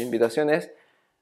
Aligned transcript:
mi 0.00 0.06
invitación 0.06 0.50
es, 0.50 0.72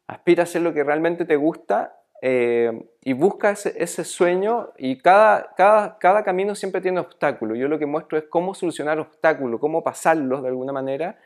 aspira 0.06 0.42
a 0.42 0.44
hacer 0.44 0.62
lo 0.62 0.72
que 0.72 0.84
realmente 0.84 1.24
te 1.24 1.36
gusta 1.36 1.96
eh, 2.22 2.72
y 3.02 3.12
busca 3.12 3.50
ese, 3.50 4.04
sueño 4.04 4.70
y 4.76 4.98
cada, 4.98 5.54
cada, 5.56 6.24
camino 6.24 6.54
siempre 6.54 6.80
tiene 6.80 7.00
obstáculos. 7.00 7.58
Yo 7.58 7.68
lo 7.68 7.78
que 7.78 7.86
muestro 7.86 8.18
es 8.18 8.24
cómo 8.28 8.54
solucionar 8.54 8.98
obstáculos, 8.98 9.60
cómo 9.60 9.82
pasarlos 9.82 10.42
de 10.42 10.48
alguna 10.48 10.72
manera 10.72 11.18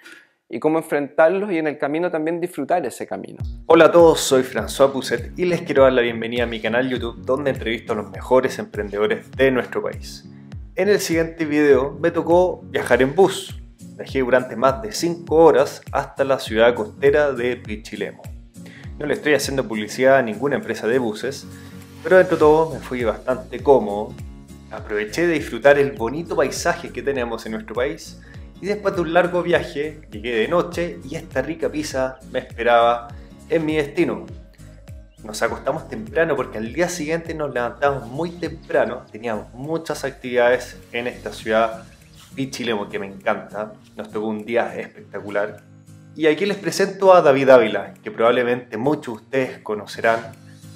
y 0.48 0.58
cómo 0.58 0.78
enfrentarlos 0.78 1.50
y 1.50 1.58
en 1.58 1.66
el 1.66 1.78
camino 1.78 2.10
también 2.10 2.40
disfrutar 2.40 2.84
ese 2.84 3.06
camino. 3.06 3.38
Hola 3.66 3.86
a 3.86 3.92
todos, 3.92 4.20
soy 4.20 4.42
François 4.42 4.92
Pousset 4.92 5.38
y 5.38 5.46
les 5.46 5.62
quiero 5.62 5.84
dar 5.84 5.94
la 5.94 6.02
bienvenida 6.02 6.42
a 6.42 6.46
mi 6.46 6.60
canal 6.60 6.88
YouTube 6.90 7.24
donde 7.24 7.50
entrevisto 7.50 7.94
a 7.94 7.96
los 7.96 8.10
mejores 8.10 8.58
emprendedores 8.58 9.30
de 9.30 9.50
nuestro 9.50 9.82
país. 9.82 10.28
En 10.74 10.88
el 10.88 11.00
siguiente 11.00 11.44
video 11.46 11.96
me 12.00 12.10
tocó 12.10 12.62
viajar 12.64 13.00
en 13.00 13.14
bus. 13.14 13.61
Viajé 14.02 14.18
durante 14.18 14.56
más 14.56 14.82
de 14.82 14.90
5 14.90 15.32
horas 15.32 15.80
hasta 15.92 16.24
la 16.24 16.40
ciudad 16.40 16.74
costera 16.74 17.30
de 17.30 17.56
Pichilemo. 17.56 18.20
No 18.98 19.06
le 19.06 19.14
estoy 19.14 19.34
haciendo 19.34 19.68
publicidad 19.68 20.16
a 20.16 20.22
ninguna 20.22 20.56
empresa 20.56 20.88
de 20.88 20.98
buses, 20.98 21.46
pero 22.02 22.16
dentro 22.16 22.34
de 22.36 22.40
todo 22.40 22.74
me 22.74 22.80
fui 22.80 23.04
bastante 23.04 23.62
cómodo. 23.62 24.12
Aproveché 24.72 25.28
de 25.28 25.34
disfrutar 25.34 25.78
el 25.78 25.92
bonito 25.92 26.34
paisaje 26.34 26.90
que 26.90 27.00
tenemos 27.00 27.46
en 27.46 27.52
nuestro 27.52 27.76
país 27.76 28.20
y 28.60 28.66
después 28.66 28.96
de 28.96 29.02
un 29.02 29.12
largo 29.12 29.40
viaje 29.40 30.00
llegué 30.10 30.34
de 30.34 30.48
noche 30.48 30.98
y 31.08 31.14
esta 31.14 31.40
rica 31.40 31.70
pizza 31.70 32.18
me 32.32 32.40
esperaba 32.40 33.06
en 33.48 33.64
mi 33.64 33.76
destino. 33.76 34.26
Nos 35.22 35.40
acostamos 35.42 35.88
temprano 35.88 36.34
porque 36.34 36.58
al 36.58 36.72
día 36.72 36.88
siguiente 36.88 37.34
nos 37.34 37.54
levantamos 37.54 38.08
muy 38.08 38.30
temprano, 38.30 39.06
teníamos 39.12 39.54
muchas 39.54 40.02
actividades 40.02 40.76
en 40.90 41.06
esta 41.06 41.32
ciudad 41.32 41.84
Pichilemo 42.34 42.88
que 42.88 42.98
me 42.98 43.06
encanta, 43.06 43.72
nos 43.96 44.10
tocó 44.10 44.26
un 44.26 44.44
día 44.44 44.74
espectacular 44.76 45.72
y 46.14 46.26
aquí 46.26 46.44
les 46.44 46.58
presento 46.58 47.14
a 47.14 47.22
David 47.22 47.48
Ávila, 47.48 47.94
que 48.02 48.10
probablemente 48.10 48.76
muchos 48.76 49.14
de 49.16 49.22
ustedes 49.22 49.58
conocerán, 49.60 50.20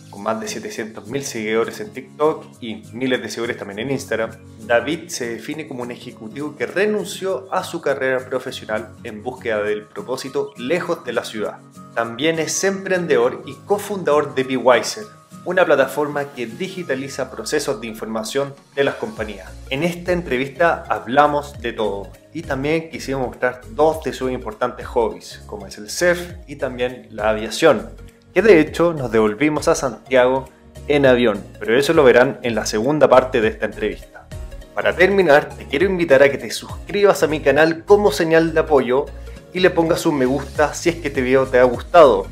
con 0.09 0.23
más 0.23 0.41
de 0.41 0.47
700.000 0.47 1.21
seguidores 1.21 1.79
en 1.81 1.93
TikTok 1.93 2.47
y 2.63 2.77
miles 2.95 3.21
de 3.21 3.29
seguidores 3.29 3.59
también 3.59 3.81
en 3.81 3.91
Instagram. 3.91 4.31
David 4.67 5.09
se 5.09 5.29
define 5.29 5.69
como 5.69 5.83
un 5.83 5.91
ejecutivo 5.91 6.57
que 6.57 6.65
renunció 6.65 7.53
a 7.53 7.65
su 7.65 7.83
carrera 7.83 8.27
profesional 8.27 8.89
en 9.05 9.23
búsqueda 9.23 9.63
del 9.63 9.83
propósito 9.83 10.55
lejos 10.57 11.05
de 11.05 11.13
la 11.13 11.23
ciudad. 11.23 11.59
También 11.95 12.39
es 12.39 12.65
emprendedor 12.65 13.43
y 13.45 13.53
cofundador 13.67 14.35
de 14.35 14.45
BeWiser, 14.45 15.05
una 15.47 15.65
plataforma 15.65 16.33
que 16.35 16.47
digitaliza 16.47 17.31
procesos 17.31 17.81
de 17.81 17.87
información 17.87 18.53
de 18.75 18.83
las 18.83 18.97
compañías. 18.97 19.49
En 19.71 19.85
esta 19.85 20.13
entrevista 20.13 20.85
hablamos 20.89 21.61
de 21.61 21.73
todo 21.73 22.09
y 22.35 22.43
también 22.43 22.91
quisimos 22.91 23.29
mostrar 23.29 23.61
dos 23.71 24.03
de 24.03 24.13
sus 24.13 24.33
importantes 24.33 24.87
hobbies, 24.87 25.43
como 25.47 25.69
es 25.69 25.79
el 25.79 25.89
surf 25.89 26.21
y 26.49 26.57
también 26.57 27.07
la 27.13 27.31
aviación, 27.31 27.89
que 28.35 28.43
de 28.43 28.59
hecho 28.59 28.93
nos 28.93 29.13
devolvimos 29.13 29.69
a 29.69 29.77
Santiago 29.77 30.49
en 30.89 31.07
avión, 31.07 31.43
pero 31.61 31.79
eso 31.79 31.93
lo 31.93 32.03
verán 32.03 32.41
en 32.43 32.57
la 32.57 32.67
segunda 32.67 33.09
parte 33.09 33.41
de 33.41 33.49
esta 33.49 33.67
entrevista. 33.67 34.27
Para 34.75 34.97
terminar, 34.97 35.49
te 35.51 35.67
quiero 35.67 35.87
invitar 35.87 36.25
a 36.25 36.29
que 36.29 36.39
te 36.39 36.51
suscribas 36.51 37.23
a 37.23 37.29
mi 37.29 37.41
canal 37.41 37.85
como 37.85 38.11
señal 38.11 38.53
de 38.53 38.61
apoyo 38.61 39.07
y 39.55 39.61
le 39.61 39.71
pongas 39.71 40.05
un 40.07 40.19
me 40.19 40.27
gusta 40.27 40.75
si 40.75 40.89
es 40.89 40.97
que 40.97 41.09
este 41.09 41.23
video 41.23 41.47
te 41.47 41.61
ha 41.61 41.65
gustado 41.65 42.27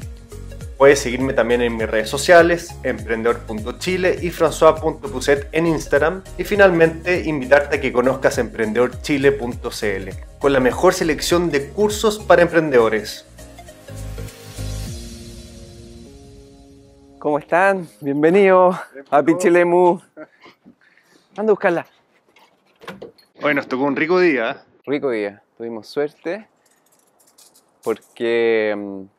Puedes 0.77 0.99
seguirme 0.99 1.33
también 1.33 1.63
en 1.63 1.77
mis 1.77 1.89
redes 1.89 2.09
sociales, 2.09 2.77
emprendedor.chile 2.83 4.19
y 4.21 4.31
françois.puset 4.31 5.49
en 5.53 5.67
Instagram. 5.67 6.25
Y 6.37 6.43
finalmente, 6.43 7.23
invitarte 7.25 7.77
a 7.77 7.81
que 7.81 7.93
conozcas 7.93 8.39
emprendedorchile.cl, 8.39 10.09
con 10.41 10.53
la 10.53 10.59
mejor 10.59 10.93
selección 10.93 11.53
de 11.53 11.69
cursos 11.69 12.19
para 12.19 12.43
emprendedores. 12.43 13.25
¿Cómo 17.21 17.39
están? 17.39 17.87
Bienvenidos 18.01 18.77
a 19.11 19.23
Pichilemu. 19.23 20.01
Anda 21.37 21.51
a 21.51 21.55
buscarla. 21.55 21.87
Hoy 23.41 23.55
nos 23.55 23.69
tocó 23.69 23.85
un 23.85 23.95
rico 23.95 24.19
día. 24.19 24.65
Rico 24.85 25.11
día. 25.11 25.41
Tuvimos 25.57 25.87
suerte 25.87 26.49
porque 27.85 28.75
mm, 28.77 29.14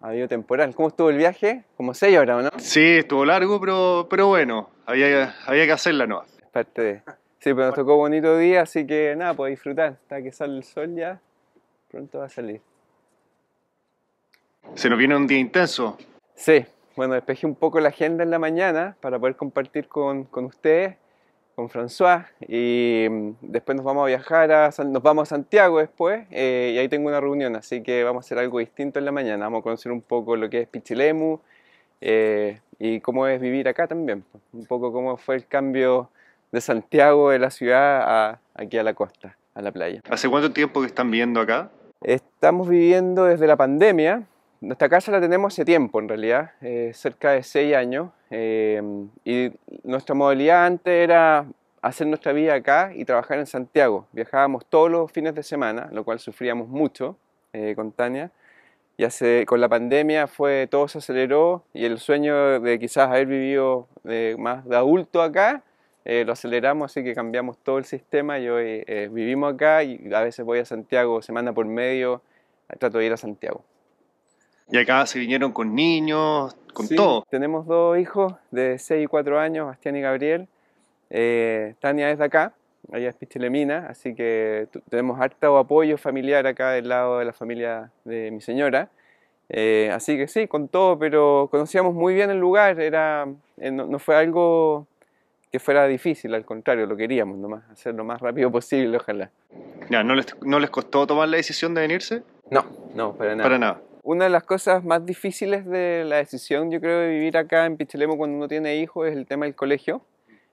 habido 0.00 0.28
temporal. 0.28 0.74
¿Cómo 0.74 0.88
estuvo 0.88 1.10
el 1.10 1.16
viaje? 1.16 1.64
Como 1.76 1.94
seis 1.94 2.16
horas, 2.18 2.44
¿no? 2.44 2.50
Sí, 2.58 2.98
estuvo 2.98 3.24
largo, 3.24 3.60
pero, 3.60 4.06
pero 4.08 4.28
bueno, 4.28 4.70
había, 4.86 5.34
había 5.46 5.66
que 5.66 5.72
hacerla, 5.72 6.06
¿no? 6.06 6.22
Es 6.22 6.50
parte 6.52 6.82
de... 6.82 7.02
Sí, 7.40 7.54
pero 7.54 7.66
nos 7.66 7.74
tocó 7.74 7.96
bonito 7.96 8.36
día, 8.36 8.62
así 8.62 8.86
que 8.86 9.14
nada, 9.16 9.34
puedo 9.34 9.50
disfrutar. 9.50 9.98
Hasta 10.02 10.22
que 10.22 10.32
sale 10.32 10.56
el 10.56 10.64
sol 10.64 10.94
ya, 10.94 11.20
pronto 11.90 12.18
va 12.18 12.26
a 12.26 12.28
salir. 12.28 12.60
¿Se 14.74 14.88
nos 14.90 14.98
viene 14.98 15.16
un 15.16 15.26
día 15.26 15.38
intenso? 15.38 15.96
Sí, 16.34 16.64
bueno, 16.96 17.14
despejé 17.14 17.46
un 17.46 17.54
poco 17.54 17.80
la 17.80 17.90
agenda 17.90 18.24
en 18.24 18.30
la 18.30 18.38
mañana 18.38 18.96
para 19.00 19.18
poder 19.18 19.36
compartir 19.36 19.88
con, 19.88 20.24
con 20.24 20.44
ustedes 20.46 20.96
con 21.58 21.68
François 21.68 22.22
y 22.46 23.08
mm, 23.10 23.30
después 23.40 23.74
nos 23.74 23.84
vamos 23.84 24.04
a 24.04 24.06
viajar 24.06 24.52
a 24.52 24.70
nos 24.84 25.02
vamos 25.02 25.22
a 25.22 25.34
Santiago 25.34 25.80
después 25.80 26.24
eh, 26.30 26.70
y 26.72 26.78
ahí 26.78 26.88
tengo 26.88 27.08
una 27.08 27.20
reunión 27.20 27.56
así 27.56 27.82
que 27.82 28.04
vamos 28.04 28.22
a 28.22 28.24
hacer 28.24 28.38
algo 28.38 28.60
distinto 28.60 29.00
en 29.00 29.04
la 29.04 29.10
mañana 29.10 29.46
vamos 29.46 29.58
a 29.58 29.62
conocer 29.64 29.90
un 29.90 30.00
poco 30.00 30.36
lo 30.36 30.48
que 30.48 30.60
es 30.60 30.68
Pichilemu 30.68 31.40
eh, 32.00 32.60
y 32.78 33.00
cómo 33.00 33.26
es 33.26 33.40
vivir 33.40 33.66
acá 33.66 33.88
también 33.88 34.22
pues. 34.30 34.40
un 34.52 34.66
poco 34.66 34.92
cómo 34.92 35.16
fue 35.16 35.34
el 35.34 35.48
cambio 35.48 36.10
de 36.52 36.60
Santiago 36.60 37.30
de 37.30 37.40
la 37.40 37.50
ciudad 37.50 38.02
a, 38.02 38.40
aquí 38.54 38.78
a 38.78 38.84
la 38.84 38.94
costa 38.94 39.36
a 39.56 39.60
la 39.60 39.72
playa 39.72 40.00
¿Hace 40.08 40.28
cuánto 40.28 40.52
tiempo 40.52 40.80
que 40.80 40.86
están 40.86 41.10
viviendo 41.10 41.40
acá? 41.40 41.72
Estamos 42.02 42.68
viviendo 42.68 43.24
desde 43.24 43.48
la 43.48 43.56
pandemia 43.56 44.22
nuestra 44.60 44.88
casa 44.88 45.12
la 45.12 45.20
tenemos 45.20 45.54
hace 45.54 45.64
tiempo 45.64 46.00
en 46.00 46.08
realidad, 46.08 46.52
eh, 46.60 46.90
cerca 46.94 47.32
de 47.32 47.42
seis 47.42 47.74
años, 47.74 48.10
eh, 48.30 48.82
y 49.24 49.52
nuestra 49.84 50.14
modalidad 50.14 50.66
antes 50.66 50.92
era 50.92 51.46
hacer 51.80 52.08
nuestra 52.08 52.32
vida 52.32 52.54
acá 52.54 52.90
y 52.94 53.04
trabajar 53.04 53.38
en 53.38 53.46
Santiago. 53.46 54.06
Viajábamos 54.12 54.66
todos 54.66 54.90
los 54.90 55.12
fines 55.12 55.34
de 55.34 55.42
semana, 55.42 55.88
lo 55.92 56.04
cual 56.04 56.18
sufríamos 56.18 56.68
mucho 56.68 57.16
eh, 57.52 57.74
con 57.76 57.92
Tania. 57.92 58.32
Y 58.96 59.04
hace, 59.04 59.46
con 59.46 59.60
la 59.60 59.68
pandemia 59.68 60.26
fue, 60.26 60.66
todo 60.68 60.88
se 60.88 60.98
aceleró 60.98 61.62
y 61.72 61.84
el 61.84 62.00
sueño 62.00 62.58
de 62.58 62.80
quizás 62.80 63.08
haber 63.08 63.26
vivido 63.26 63.86
más 64.38 64.68
de 64.68 64.74
adulto 64.74 65.22
acá, 65.22 65.62
lo 66.04 66.32
aceleramos, 66.32 66.90
así 66.90 67.04
que 67.04 67.14
cambiamos 67.14 67.58
todo 67.58 67.78
el 67.78 67.84
sistema 67.84 68.40
y 68.40 68.48
hoy 68.48 68.84
vivimos 69.12 69.54
acá 69.54 69.84
y 69.84 70.12
a 70.12 70.22
veces 70.22 70.44
voy 70.44 70.58
a 70.58 70.64
Santiago 70.64 71.22
semana 71.22 71.52
por 71.52 71.66
medio, 71.66 72.22
trato 72.80 72.98
de 72.98 73.06
ir 73.06 73.12
a 73.12 73.16
Santiago. 73.16 73.62
Y 74.70 74.76
acá 74.76 75.06
se 75.06 75.18
vinieron 75.18 75.52
con 75.52 75.74
niños, 75.74 76.54
con 76.74 76.88
todo. 76.88 77.26
Tenemos 77.30 77.66
dos 77.66 77.98
hijos 77.98 78.34
de 78.50 78.78
6 78.78 79.04
y 79.04 79.06
4 79.06 79.40
años, 79.40 79.66
Bastián 79.66 79.96
y 79.96 80.00
Gabriel. 80.02 80.46
Eh, 81.10 81.74
Tania 81.80 82.10
es 82.10 82.18
de 82.18 82.24
acá, 82.24 82.52
ella 82.92 83.08
es 83.08 83.16
Pichilemina, 83.16 83.86
así 83.88 84.14
que 84.14 84.68
tenemos 84.90 85.18
harto 85.20 85.56
apoyo 85.56 85.96
familiar 85.96 86.46
acá 86.46 86.72
del 86.72 86.88
lado 86.88 87.18
de 87.18 87.24
la 87.24 87.32
familia 87.32 87.90
de 88.04 88.30
mi 88.30 88.42
señora. 88.42 88.90
Eh, 89.48 89.90
así 89.92 90.18
que 90.18 90.28
sí, 90.28 90.46
con 90.46 90.68
todo, 90.68 90.98
pero 90.98 91.48
conocíamos 91.50 91.94
muy 91.94 92.12
bien 92.12 92.28
el 92.28 92.38
lugar, 92.38 92.78
era, 92.78 93.26
eh, 93.56 93.70
no, 93.70 93.98
fue 93.98 94.16
algo 94.16 94.86
que 95.50 95.58
fuera 95.58 95.86
difícil, 95.86 96.34
al 96.34 96.44
contrario, 96.44 96.84
lo 96.84 96.94
queríamos 96.94 97.38
nomás, 97.38 97.64
hacer 97.70 97.94
lo 97.94 98.04
más 98.04 98.20
rápido 98.20 98.52
posible, 98.52 98.98
ojalá. 98.98 99.30
Ya, 99.88 100.04
¿no 100.04 100.14
les, 100.14 100.26
¿no 100.42 100.60
les 100.60 100.68
costó 100.68 101.06
tomar 101.06 101.30
la 101.30 101.38
decisión 101.38 101.72
de 101.72 101.80
venirse? 101.80 102.22
No, 102.50 102.66
no, 102.94 103.14
para 103.14 103.34
nada. 103.34 103.42
Para 103.42 103.58
nada 103.58 103.87
una 104.08 104.24
de 104.24 104.30
las 104.30 104.44
cosas 104.44 104.84
más 104.84 105.04
difíciles 105.04 105.66
de 105.66 106.02
la 106.06 106.16
decisión, 106.16 106.70
yo 106.70 106.80
creo, 106.80 107.00
de 107.00 107.10
vivir 107.10 107.36
acá 107.36 107.66
en 107.66 107.76
Pichilemo 107.76 108.16
cuando 108.16 108.38
uno 108.38 108.48
tiene 108.48 108.76
hijos 108.76 109.06
es 109.06 109.14
el 109.14 109.26
tema 109.26 109.44
del 109.44 109.54
colegio. 109.54 110.00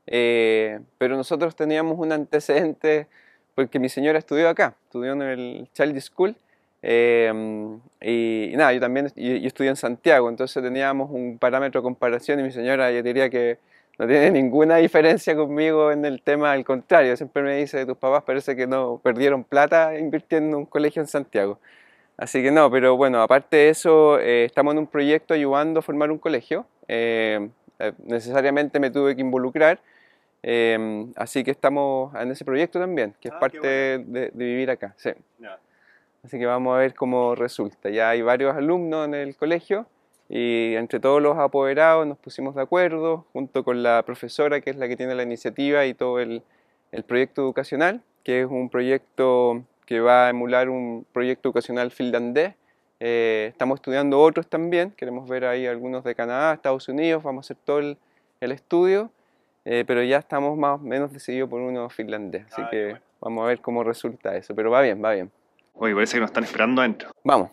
Eh, 0.07 0.81
pero 0.97 1.15
nosotros 1.15 1.55
teníamos 1.55 1.97
un 1.97 2.11
antecedente 2.11 3.07
porque 3.55 3.79
mi 3.79 3.87
señora 3.87 4.19
estudió 4.19 4.49
acá, 4.49 4.75
estudió 4.83 5.13
en 5.13 5.21
el 5.21 5.69
Child 5.71 6.01
School. 6.01 6.35
Eh, 6.81 7.31
y, 8.01 8.51
nada, 8.57 8.73
yo 8.73 8.81
también 8.81 9.07
yo, 9.15 9.47
estudié 9.47 9.69
en 9.69 9.77
Santiago, 9.77 10.27
entonces 10.27 10.61
teníamos 10.61 11.09
un 11.09 11.37
parámetro 11.39 11.79
de 11.79 11.83
comparación 11.83 12.41
y 12.41 12.43
mi 12.43 12.51
señora 12.51 12.91
yo 12.91 13.01
diría 13.03 13.29
que 13.29 13.57
no 13.97 14.05
tiene 14.05 14.31
ninguna 14.31 14.75
diferencia 14.77 15.33
conmigo 15.33 15.93
en 15.93 16.03
el 16.03 16.21
tema, 16.21 16.51
al 16.51 16.65
contrario, 16.65 17.15
siempre 17.15 17.41
me 17.41 17.55
dice, 17.55 17.85
tus 17.85 17.95
papás 17.95 18.23
parece 18.23 18.53
que 18.57 18.67
no 18.67 18.99
perdieron 19.01 19.45
plata 19.45 19.97
invirtiendo 19.97 20.57
en 20.57 20.63
un 20.63 20.65
colegio 20.65 21.01
en 21.01 21.07
Santiago. 21.07 21.57
Así 22.17 22.41
que 22.41 22.51
no, 22.51 22.71
pero 22.71 22.95
bueno, 22.95 23.21
aparte 23.21 23.57
de 23.57 23.69
eso, 23.69 24.19
eh, 24.19 24.45
estamos 24.45 24.73
en 24.73 24.79
un 24.79 24.87
proyecto 24.87 25.33
ayudando 25.33 25.79
a 25.79 25.83
formar 25.83 26.11
un 26.11 26.17
colegio. 26.17 26.65
Eh, 26.87 27.49
eh, 27.79 27.91
necesariamente 28.05 28.79
me 28.79 28.89
tuve 28.89 29.15
que 29.15 29.21
involucrar, 29.21 29.79
así 31.15 31.43
que 31.43 31.51
estamos 31.51 32.13
en 32.15 32.31
ese 32.31 32.45
proyecto 32.45 32.79
también, 32.79 33.15
que 33.19 33.29
es 33.29 33.33
ah, 33.33 33.39
parte 33.39 33.97
de, 33.97 34.31
vivir 34.33 34.69
acá. 34.69 34.93
Sí. 34.97 35.09
Así 36.23 36.39
que 36.39 36.45
vamos 36.45 36.75
a 36.75 36.79
ver 36.79 36.93
cómo 36.93 37.35
resulta. 37.35 37.89
Ya 37.89 38.09
hay 38.09 38.21
varios 38.21 38.55
alumnos 38.55 39.07
en 39.07 39.15
el 39.15 39.35
colegio 39.35 39.85
y 40.29 40.73
entre 40.75 40.99
todos 40.99 41.21
los 41.21 41.37
apoderados 41.37 42.07
nos 42.07 42.17
pusimos 42.17 42.55
de 42.55 42.61
acuerdo, 42.61 43.25
junto 43.33 43.63
con 43.63 43.83
la 43.83 44.03
profesora 44.03 44.61
que 44.61 44.69
es 44.69 44.77
la 44.77 44.87
que 44.87 44.95
tiene 44.95 45.15
la 45.15 45.23
iniciativa 45.23 45.85
y 45.85 45.93
todo 45.93 46.19
el, 46.19 46.43
el 46.91 47.03
proyecto 47.03 47.41
educacional, 47.41 48.01
que 48.23 48.41
es 48.41 48.47
un 48.47 48.69
proyecto 48.69 49.63
que 49.85 49.99
va 49.99 50.27
a 50.27 50.29
emular 50.29 50.69
un 50.69 51.05
proyecto 51.13 51.49
educacional 51.49 51.91
finlandés, 51.91 52.53
Eh, 53.01 53.47
estamos 53.51 53.75
estudiando 53.79 54.21
otros 54.21 54.47
también, 54.47 54.89
queremos 54.91 55.27
ver 55.27 55.43
ahí 55.45 55.67
algunos 55.67 56.05
de 56.05 56.15
Canadá, 56.15 56.53
Estados 56.53 56.87
Unidos, 56.87 57.21
vamos 57.23 57.43
a 57.43 57.45
hacer 57.47 57.57
todo 57.65 57.79
el, 57.79 57.97
el 58.39 58.51
estudio, 58.53 59.11
eh, 59.65 59.83
pero 59.85 60.01
ya 60.01 60.17
estamos 60.17 60.57
más 60.57 60.79
o 60.79 60.83
menos 60.83 61.11
decididos 61.11 61.49
por 61.49 61.59
uno 61.59 61.89
finlandés, 61.89 62.45
así 62.45 62.61
Ah, 62.63 62.69
que 62.71 62.83
bueno. 62.85 62.99
vamos 63.19 63.43
a 63.43 63.47
ver 63.47 63.59
cómo 63.59 63.83
resulta 63.83 64.37
eso, 64.37 64.55
pero 64.55 64.71
va 64.71 64.81
bien, 64.81 65.03
va 65.03 65.11
bien. 65.11 65.29
Oye, 65.73 65.93
parece 65.93 66.13
que 66.15 66.21
nos 66.21 66.29
están 66.29 66.45
esperando 66.45 66.81
adentro. 66.81 67.09
Vamos. 67.25 67.51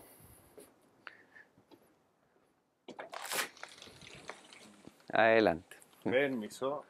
Adelante. 5.12 5.76
Permiso. 6.05 6.85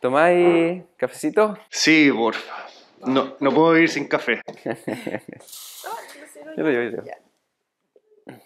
¿Tomáis 0.00 0.82
cafecito? 0.96 1.58
Sí, 1.70 2.10
porfa. 2.12 2.66
No, 3.06 3.36
no 3.40 3.52
puedo 3.52 3.72
vivir 3.72 3.88
sin 3.88 4.06
café. 4.08 4.40
Yo 6.56 6.62
lo 6.64 6.70
llevo, 6.70 6.90
yo 6.90 6.96
lo 6.96 7.02
llevo. 7.04 8.38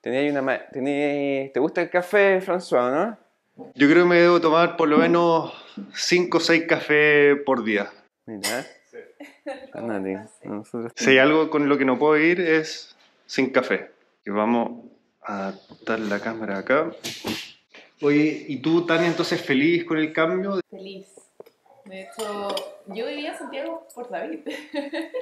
Tenía 0.00 0.30
una 0.30 0.42
ma- 0.42 0.60
tenía- 0.72 1.52
¿Te 1.52 1.58
gusta 1.58 1.82
el 1.82 1.90
café, 1.90 2.40
François, 2.40 2.92
no? 2.92 3.18
Yo 3.74 3.88
creo 3.88 4.04
que 4.04 4.08
me 4.10 4.16
debo 4.20 4.40
tomar 4.40 4.76
por 4.76 4.88
lo 4.88 4.98
menos 4.98 5.52
5 5.94 6.38
o 6.38 6.40
6 6.40 6.64
cafés 6.68 7.36
por 7.44 7.64
día. 7.64 7.90
Mira. 8.26 8.64
Fanático. 9.72 10.20
Nosotros 10.44 10.92
Si 10.94 11.10
hay 11.10 11.18
algo 11.18 11.50
con 11.50 11.68
lo 11.68 11.76
que 11.78 11.84
no 11.84 11.98
puedo 11.98 12.16
ir 12.18 12.40
es 12.40 12.94
sin 13.26 13.50
café. 13.50 13.90
Y 14.24 14.30
vamos 14.30 14.84
a 15.22 15.48
adaptar 15.48 15.98
la 16.00 16.20
cámara 16.20 16.58
acá. 16.58 16.90
Oye, 18.02 18.44
¿y 18.48 18.58
tú, 18.58 18.84
Tania, 18.86 19.06
entonces 19.08 19.40
feliz 19.40 19.84
con 19.84 19.98
el 19.98 20.12
cambio? 20.12 20.60
Feliz. 20.70 21.06
De 21.86 22.02
hecho, 22.02 22.48
yo 22.88 23.06
vivía 23.06 23.32
en 23.32 23.38
Santiago 23.38 23.86
por 23.94 24.10
David. 24.10 24.40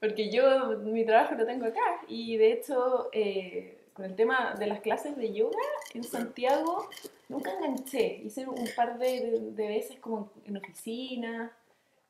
Porque 0.00 0.30
yo 0.30 0.78
mi 0.78 1.04
trabajo 1.04 1.34
lo 1.34 1.44
tengo 1.46 1.66
acá. 1.66 2.00
Y 2.08 2.36
de 2.38 2.52
hecho, 2.52 3.10
eh, 3.12 3.78
con 3.92 4.06
el 4.06 4.16
tema 4.16 4.54
de 4.58 4.66
las 4.66 4.80
clases 4.80 5.16
de 5.16 5.32
yoga 5.34 5.58
en 5.94 6.02
Santiago, 6.04 6.88
nunca 7.28 7.52
enganché. 7.52 8.22
Hice 8.24 8.48
un 8.48 8.68
par 8.74 8.98
de, 8.98 9.38
de 9.52 9.68
veces 9.68 9.98
como 10.00 10.32
en 10.46 10.56
oficina. 10.56 11.52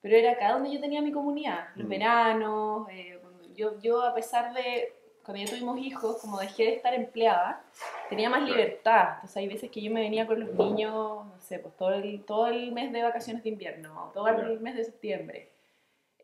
Pero 0.03 0.17
era 0.17 0.33
acá 0.33 0.53
donde 0.53 0.73
yo 0.73 0.81
tenía 0.81 1.03
mi 1.03 1.11
comunidad. 1.13 1.69
Los 1.75 1.87
Mm. 1.87 1.91
veranos. 1.91 2.89
eh, 2.91 3.19
yo, 3.57 3.79
yo, 3.83 4.01
a 4.03 4.15
pesar 4.15 4.55
de. 4.55 4.93
Cuando 5.31 5.47
ya 5.47 5.51
tuvimos 5.53 5.79
hijos, 5.79 6.17
como 6.17 6.41
dejé 6.41 6.65
de 6.65 6.75
estar 6.75 6.93
empleada, 6.93 7.63
tenía 8.09 8.29
más 8.29 8.43
libertad. 8.43 9.11
Entonces 9.15 9.37
hay 9.37 9.47
veces 9.47 9.71
que 9.71 9.81
yo 9.81 9.93
me 9.93 10.01
venía 10.01 10.27
con 10.27 10.41
los 10.41 10.53
niños, 10.55 10.93
no 10.93 11.39
sé, 11.39 11.61
pues 11.61 11.77
todo 11.77 11.93
el, 11.93 12.25
todo 12.25 12.49
el 12.49 12.73
mes 12.73 12.91
de 12.93 13.01
vacaciones 13.01 13.45
de 13.45 13.51
invierno, 13.51 14.11
todo 14.13 14.27
el 14.27 14.59
mes 14.59 14.75
de 14.75 14.85
septiembre. 14.85 15.49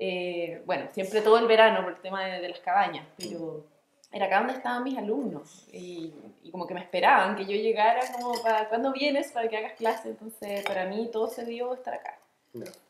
Eh, 0.01 0.61
bueno, 0.67 0.89
siempre 0.91 1.21
todo 1.21 1.39
el 1.39 1.47
verano 1.47 1.85
por 1.85 1.93
el 1.93 2.01
tema 2.01 2.25
de, 2.25 2.41
de 2.41 2.49
las 2.49 2.59
cabañas, 2.59 3.07
pero 3.17 3.65
era 4.11 4.27
acá 4.27 4.39
donde 4.39 4.55
estaban 4.55 4.83
mis 4.83 4.99
alumnos 4.99 5.69
y, 5.73 6.13
y 6.43 6.51
como 6.51 6.67
que 6.67 6.75
me 6.75 6.81
esperaban 6.81 7.37
que 7.37 7.45
yo 7.45 7.53
llegara 7.53 8.01
como 8.13 8.35
para, 8.43 8.69
¿cuándo 8.69 8.93
vienes 8.93 9.31
para 9.31 9.49
que 9.49 9.57
hagas 9.57 9.75
clase? 9.75 10.09
Entonces 10.09 10.65
para 10.65 10.87
mí 10.87 11.11
todo 11.13 11.29
se 11.29 11.45
dio 11.45 11.73
estar 11.75 11.95
acá. 11.95 12.19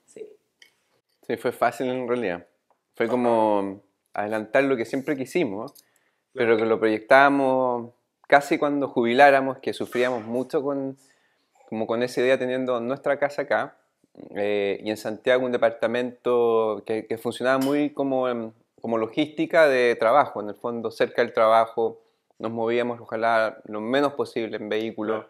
Sí. 0.07 0.27
Sí, 1.27 1.37
fue 1.37 1.53
fácil 1.53 1.89
en 1.89 2.09
realidad. 2.09 2.47
Fue 2.95 3.07
como 3.07 3.83
adelantar 4.15 4.65
lo 4.65 4.79
que 4.79 4.87
siempre 4.87 5.15
quisimos, 5.15 5.75
pero 6.37 6.56
que 6.56 6.67
lo 6.67 6.79
proyectábamos 6.79 7.91
casi 8.29 8.59
cuando 8.59 8.88
jubiláramos, 8.88 9.59
que 9.59 9.73
sufríamos 9.73 10.25
mucho 10.25 10.62
con, 10.62 10.97
como 11.69 11.87
con 11.87 12.03
esa 12.03 12.21
idea 12.21 12.38
teniendo 12.38 12.81
nuestra 12.81 13.19
casa 13.19 13.43
acá 13.43 13.77
eh, 14.35 14.81
y 14.83 14.91
en 14.91 14.97
Santiago 14.97 15.44
un 15.44 15.53
departamento 15.53 16.83
que, 16.87 17.06
que 17.06 17.19
funcionaba 17.19 17.59
muy 17.59 17.91
como, 17.91 18.29
em, 18.29 18.53
como 18.81 18.99
logística 18.99 19.69
de 19.69 19.97
trabajo, 19.97 20.41
en 20.41 20.49
el 20.49 20.55
fondo 20.55 20.91
cerca 20.91 21.23
del 21.23 21.33
trabajo, 21.33 22.00
nos 22.38 22.53
movíamos 22.53 23.00
ojalá 23.00 23.59
lo 23.65 23.81
menos 23.81 24.15
posible 24.15 24.56
en 24.56 24.69
vehículos, 24.69 25.27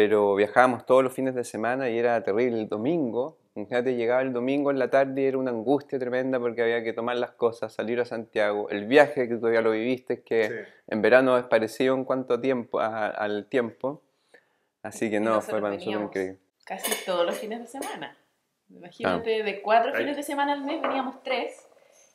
pero 0.00 0.36
viajábamos 0.36 0.86
todos 0.86 1.02
los 1.02 1.12
fines 1.12 1.34
de 1.34 1.42
semana 1.42 1.90
y 1.90 1.98
era 1.98 2.22
terrible. 2.22 2.56
El 2.60 2.68
domingo, 2.68 3.36
imagínate, 3.56 3.96
llegaba 3.96 4.22
el 4.22 4.32
domingo 4.32 4.70
en 4.70 4.78
la 4.78 4.90
tarde 4.90 5.22
y 5.22 5.24
era 5.24 5.38
una 5.38 5.50
angustia 5.50 5.98
tremenda 5.98 6.38
porque 6.38 6.62
había 6.62 6.84
que 6.84 6.92
tomar 6.92 7.16
las 7.16 7.32
cosas, 7.32 7.72
salir 7.72 7.98
a 7.98 8.04
Santiago. 8.04 8.70
El 8.70 8.86
viaje 8.86 9.26
que 9.28 9.34
todavía 9.34 9.60
lo 9.60 9.72
viviste, 9.72 10.22
que 10.22 10.66
en 10.86 11.02
verano 11.02 11.36
es 11.36 11.42
parecido 11.46 11.96
en 11.96 12.04
cuanto 12.04 12.34
a 12.34 12.40
tiempo, 12.40 12.78
a- 12.78 13.08
al 13.08 13.46
tiempo. 13.46 14.00
Así 14.84 15.10
que 15.10 15.18
no, 15.18 15.40
fue 15.40 15.60
para 15.60 15.74
nosotros 15.74 16.04
increíble. 16.04 16.38
Casi 16.64 17.04
todos 17.04 17.26
los 17.26 17.36
fines 17.36 17.58
de 17.58 17.66
semana. 17.66 18.16
Imagínate, 18.70 19.42
de 19.42 19.62
cuatro 19.62 19.92
fines 19.94 20.16
de 20.16 20.22
semana 20.22 20.52
al 20.52 20.62
mes 20.62 20.80
veníamos 20.80 21.20
tres 21.24 21.67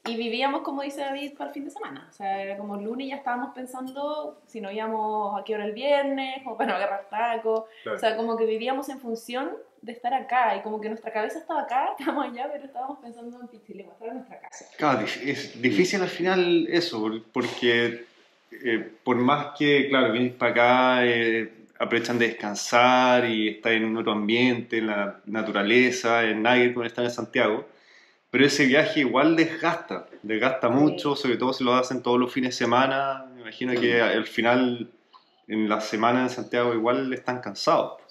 y 0.05 0.17
vivíamos, 0.17 0.61
como 0.61 0.81
dice 0.81 0.99
David, 1.01 1.33
para 1.37 1.49
el 1.49 1.53
fin 1.53 1.63
de 1.65 1.71
semana. 1.71 2.07
O 2.09 2.13
sea, 2.13 2.41
era 2.41 2.57
como 2.57 2.75
el 2.75 2.83
lunes 2.83 3.07
ya 3.07 3.15
estábamos 3.15 3.53
pensando 3.55 4.37
si 4.47 4.59
nos 4.59 4.73
íbamos 4.73 5.39
a 5.39 5.43
qué 5.45 5.55
hora 5.55 5.65
el 5.65 5.71
viernes, 5.71 6.43
como 6.43 6.57
para 6.57 6.71
no 6.71 6.75
agarrar 6.75 7.07
taco. 7.09 7.67
O 7.93 7.97
sea, 7.97 8.17
como 8.17 8.35
que 8.35 8.45
vivíamos 8.45 8.89
en 8.89 8.99
función 8.99 9.51
de 9.81 9.93
estar 9.93 10.13
acá 10.13 10.55
y 10.57 10.61
como 10.61 10.79
que 10.81 10.89
nuestra 10.89 11.11
cabeza 11.11 11.39
estaba 11.39 11.61
acá, 11.61 11.89
estábamos 11.99 12.25
allá, 12.31 12.49
pero 12.51 12.65
estábamos 12.65 12.99
pensando 12.99 13.39
en 13.39 13.47
Pichilemu, 13.47 13.91
esta 13.91 14.05
era 14.05 14.13
nuestra 14.13 14.39
casa. 14.39 14.65
Claro, 14.77 15.01
es 15.23 15.61
difícil 15.61 16.01
al 16.01 16.09
final 16.09 16.67
eso, 16.69 16.99
por- 16.99 17.23
porque 17.31 18.05
eh, 18.51 18.91
por 19.03 19.15
más 19.17 19.57
que, 19.57 19.87
claro, 19.89 20.11
vienes 20.11 20.33
para 20.33 20.51
acá, 20.51 21.05
eh, 21.05 21.51
aprovechan 21.79 22.19
de 22.19 22.27
descansar 22.27 23.25
y 23.29 23.49
estar 23.49 23.71
en 23.71 23.95
otro 23.97 24.11
ambiente, 24.11 24.77
en 24.79 24.87
la 24.87 25.19
naturaleza, 25.25 26.23
en 26.23 26.43
nadie 26.43 26.73
con 26.73 26.85
estar 26.85 27.03
en 27.03 27.11
Santiago, 27.11 27.65
pero 28.33 28.47
ese 28.47 28.65
viaje 28.65 29.01
igual 29.01 29.35
desgasta, 29.35 30.07
desgasta 30.23 30.67
Sí. 30.67 30.73
mucho, 30.73 31.15
sobre 31.15 31.37
todo 31.37 31.53
si 31.53 31.63
lo 31.63 31.75
hacen 31.75 32.01
todos 32.01 32.19
los 32.19 32.33
fines 32.33 32.49
de 32.49 32.65
semana, 32.65 33.29
me 33.35 33.41
imagino 33.41 33.79
que 33.79 34.01
al 34.01 34.25
final, 34.25 34.89
en 35.47 35.69
la 35.69 35.79
semana 35.81 36.23
en 36.23 36.29
Santiago 36.31 36.73
igual 36.73 37.13
están 37.13 37.41
cansados. 37.41 38.01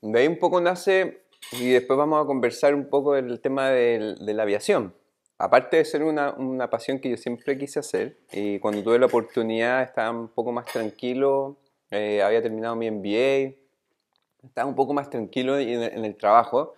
De 0.00 0.18
ahí 0.20 0.28
un 0.28 0.38
poco 0.38 0.60
nace, 0.60 1.22
y 1.50 1.70
después 1.70 1.98
vamos 1.98 2.22
a 2.22 2.24
conversar 2.24 2.72
un 2.72 2.88
poco 2.88 3.14
del 3.14 3.40
tema 3.40 3.70
del- 3.70 4.14
de 4.24 4.32
la 4.34 4.44
aviación. 4.44 4.94
Aparte 5.38 5.78
de 5.78 5.84
ser 5.84 6.04
una, 6.04 6.30
una 6.34 6.70
pasión 6.70 7.00
que 7.00 7.10
yo 7.10 7.16
siempre 7.16 7.58
quise 7.58 7.80
hacer, 7.80 8.16
y 8.32 8.60
cuando 8.60 8.80
tuve 8.84 9.00
la 9.00 9.06
oportunidad 9.06 9.82
estaba 9.82 10.10
un 10.12 10.28
poco 10.28 10.52
más 10.52 10.66
tranquilo, 10.66 11.56
eh, 11.90 12.22
había 12.22 12.40
terminado 12.40 12.76
mi 12.76 12.86
MBA, 12.86 13.56
estaba 14.46 14.68
un 14.68 14.76
poco 14.76 14.94
más 14.94 15.10
tranquilo 15.10 15.58
en 15.58 16.04
el 16.04 16.14
trabajo. 16.14 16.74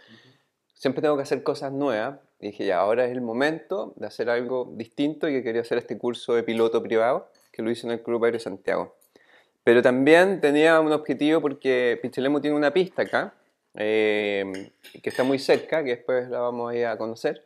Siempre 0.72 1.02
tengo 1.02 1.16
que 1.16 1.24
hacer 1.24 1.42
cosas 1.42 1.72
nuevas. 1.72 2.20
Dije, 2.38 2.66
ya, 2.66 2.78
ahora 2.78 3.06
es 3.06 3.12
el 3.12 3.22
momento 3.22 3.94
de 3.96 4.06
hacer 4.06 4.28
algo 4.28 4.70
distinto 4.74 5.28
y 5.28 5.32
que 5.32 5.42
quería 5.42 5.62
hacer 5.62 5.78
este 5.78 5.96
curso 5.96 6.34
de 6.34 6.42
piloto 6.42 6.82
privado, 6.82 7.30
que 7.50 7.62
lo 7.62 7.70
hice 7.70 7.86
en 7.86 7.94
el 7.94 8.02
Club 8.02 8.24
Aéreo 8.24 8.40
Santiago. 8.40 8.94
Pero 9.64 9.82
también 9.82 10.40
tenía 10.40 10.78
un 10.80 10.92
objetivo 10.92 11.40
porque 11.40 11.98
Pichilemu 12.02 12.40
tiene 12.40 12.56
una 12.56 12.72
pista 12.72 13.02
acá, 13.02 13.34
eh, 13.74 14.70
que 15.02 15.10
está 15.10 15.24
muy 15.24 15.38
cerca, 15.38 15.82
que 15.82 15.90
después 15.96 16.28
la 16.28 16.40
vamos 16.40 16.74
a 16.74 16.96
conocer. 16.98 17.44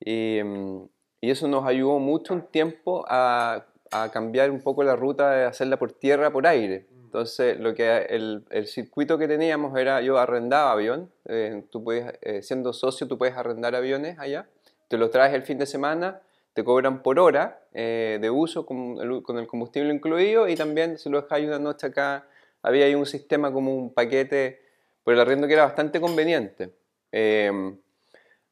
Y, 0.00 0.40
mm, 0.42 0.88
y 1.20 1.30
eso 1.30 1.46
nos 1.46 1.66
ayudó 1.66 1.98
mucho 1.98 2.34
un 2.34 2.42
tiempo 2.42 3.04
a 3.08 3.66
cambiar 4.12 4.50
un 4.50 4.60
poco 4.60 4.82
la 4.82 4.96
ruta 4.96 5.30
de 5.30 5.44
hacerla 5.44 5.78
por 5.78 5.92
tierra, 5.92 6.32
por 6.32 6.46
aire. 6.46 6.86
Entonces, 7.14 7.60
lo 7.60 7.74
que 7.74 8.06
el, 8.10 8.66
circuito 8.66 9.16
que 9.16 9.28
teníamos 9.28 9.78
era, 9.78 10.00
yo 10.00 10.18
arrendaba 10.18 10.72
avión, 10.72 11.12
eh, 11.26 11.62
tú 11.70 11.84
puedes, 11.84 12.12
eh, 12.22 12.42
siendo 12.42 12.72
socio 12.72 13.06
tú 13.06 13.16
puedes 13.16 13.36
arrendar 13.36 13.76
aviones 13.76 14.18
allá, 14.18 14.48
te 14.88 14.98
lo 14.98 15.10
traes 15.10 15.32
el 15.32 15.44
fin 15.44 15.56
de 15.56 15.64
semana, 15.64 16.20
te 16.54 16.64
cobran 16.64 17.04
por 17.04 17.20
hora 17.20 17.60
eh, 17.72 18.18
de 18.20 18.30
uso 18.30 18.66
con 18.66 18.98
el, 19.00 19.46
combustible 19.46 19.94
incluido 19.94 20.48
y 20.48 20.56
también 20.56 20.98
si 20.98 21.08
lo 21.08 21.22
dejáis 21.22 21.46
una 21.46 21.60
noche 21.60 21.86
acá, 21.86 22.26
había 22.62 22.86
ahí 22.86 22.96
un 22.96 23.06
sistema 23.06 23.52
como 23.52 23.76
un 23.76 23.94
paquete 23.94 24.60
por 25.04 25.14
el 25.14 25.20
arriendo 25.20 25.46
que 25.46 25.52
era 25.52 25.66
bastante 25.66 26.00
conveniente. 26.00 26.72
Eh, 27.12 27.76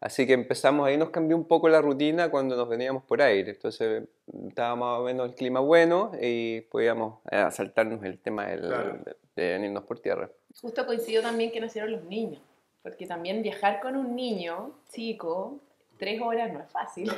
así 0.03 0.27
que 0.27 0.35
empezamos, 0.35 0.87
ahí 0.87 0.97
nos 0.97 1.11
cambió 1.11 1.37
un 1.37 1.45
poco 1.47 1.69
la 1.69 1.81
rutina 1.81 2.31
cuando 2.31 2.57
nos 2.57 2.69
veníamos 2.69 3.03
por 3.05 3.23
aire. 3.23 3.53
Entonces 3.53 4.05
estaba 4.49 4.77
más 4.77 4.99
o 5.01 5.05
menos 5.05 5.29
el 5.29 5.35
clima 5.35 5.61
bueno 5.61 6.13
y 6.21 6.61
podíamos 6.63 7.21
eh, 7.31 7.45
saltarnos 7.51 8.03
el 8.05 8.19
tema 8.19 8.47
del- 8.47 8.61
Claro. 8.67 8.99
de, 9.05 9.17
de 9.43 9.53
venirnos 9.55 9.85
por 9.85 9.99
tierra. 10.01 10.29
Justo 10.61 10.85
coincidió 10.85 11.23
también 11.23 11.51
que 11.51 11.61
nacieron 11.61 11.91
los 11.93 12.05
niños, 12.05 12.43
porque 12.83 13.07
también 13.07 13.43
viajar 13.43 13.81
con 13.81 13.97
un 13.97 14.15
niño 14.15 14.73
chico, 14.93 15.59
tres 15.99 16.21
horas 16.21 16.53
no 16.53 16.61
es 16.61 16.71
fácil. 16.71 17.11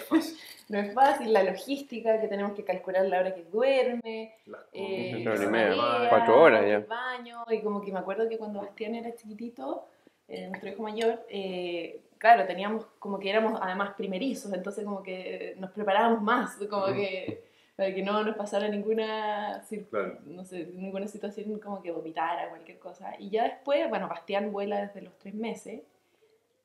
No 0.69 0.79
es 0.79 0.95
fácil, 0.95 1.33
la 1.33 1.43
logística, 1.43 2.21
que 2.21 2.29
tenemos 2.29 2.53
que 2.55 2.65
calcular 2.65 3.05
la 3.07 3.19
hora 3.21 3.35
que 3.35 3.43
duerme, 3.45 4.35
eh, 4.73 5.25
se 5.37 5.47
media, 5.49 5.75
marea, 5.77 6.09
cuatro 6.11 6.41
horas 6.43 6.63
ya. 6.69 6.77
El 6.77 6.85
baño, 6.85 7.45
y 7.51 7.61
como 7.61 7.81
que 7.83 7.91
me 7.93 7.99
acuerdo 7.99 8.29
que 8.29 8.39
cuando 8.39 8.61
Bastián 8.61 8.95
era 8.95 9.15
chiquitito, 9.15 9.87
eh, 10.29 10.47
nuestro 10.49 10.71
hijo 10.71 10.83
mayor, 10.83 11.21
eh, 11.29 12.01
claro, 12.25 12.47
teníamos 12.47 12.87
como 12.99 13.19
que 13.19 13.29
éramos 13.29 13.61
además 13.61 13.93
primerizos, 13.99 14.51
entonces 14.55 14.83
como 14.83 15.03
que 15.03 15.55
nos 15.59 15.71
preparábamos 15.73 16.23
más, 16.23 16.57
como 16.71 16.87
que 16.87 17.45
para 17.77 17.93
que 17.95 18.03
no 18.03 18.25
nos 18.25 18.35
pasara 18.35 18.67
ninguna, 18.67 19.63
Claro. 19.91 20.21
no 20.25 20.43
sé, 20.43 20.65
ninguna 20.73 21.07
situación 21.07 21.59
como 21.59 21.83
que 21.83 21.91
vomitara, 21.93 22.49
cualquier 22.49 22.79
cosa. 22.79 23.13
Y 23.19 23.29
ya 23.29 23.43
después, 23.45 23.91
bueno, 23.91 24.09
Bastián 24.09 24.53
vuela 24.53 24.81
desde 24.87 25.03
los 25.03 25.13
tres 25.19 25.35
meses 25.35 25.83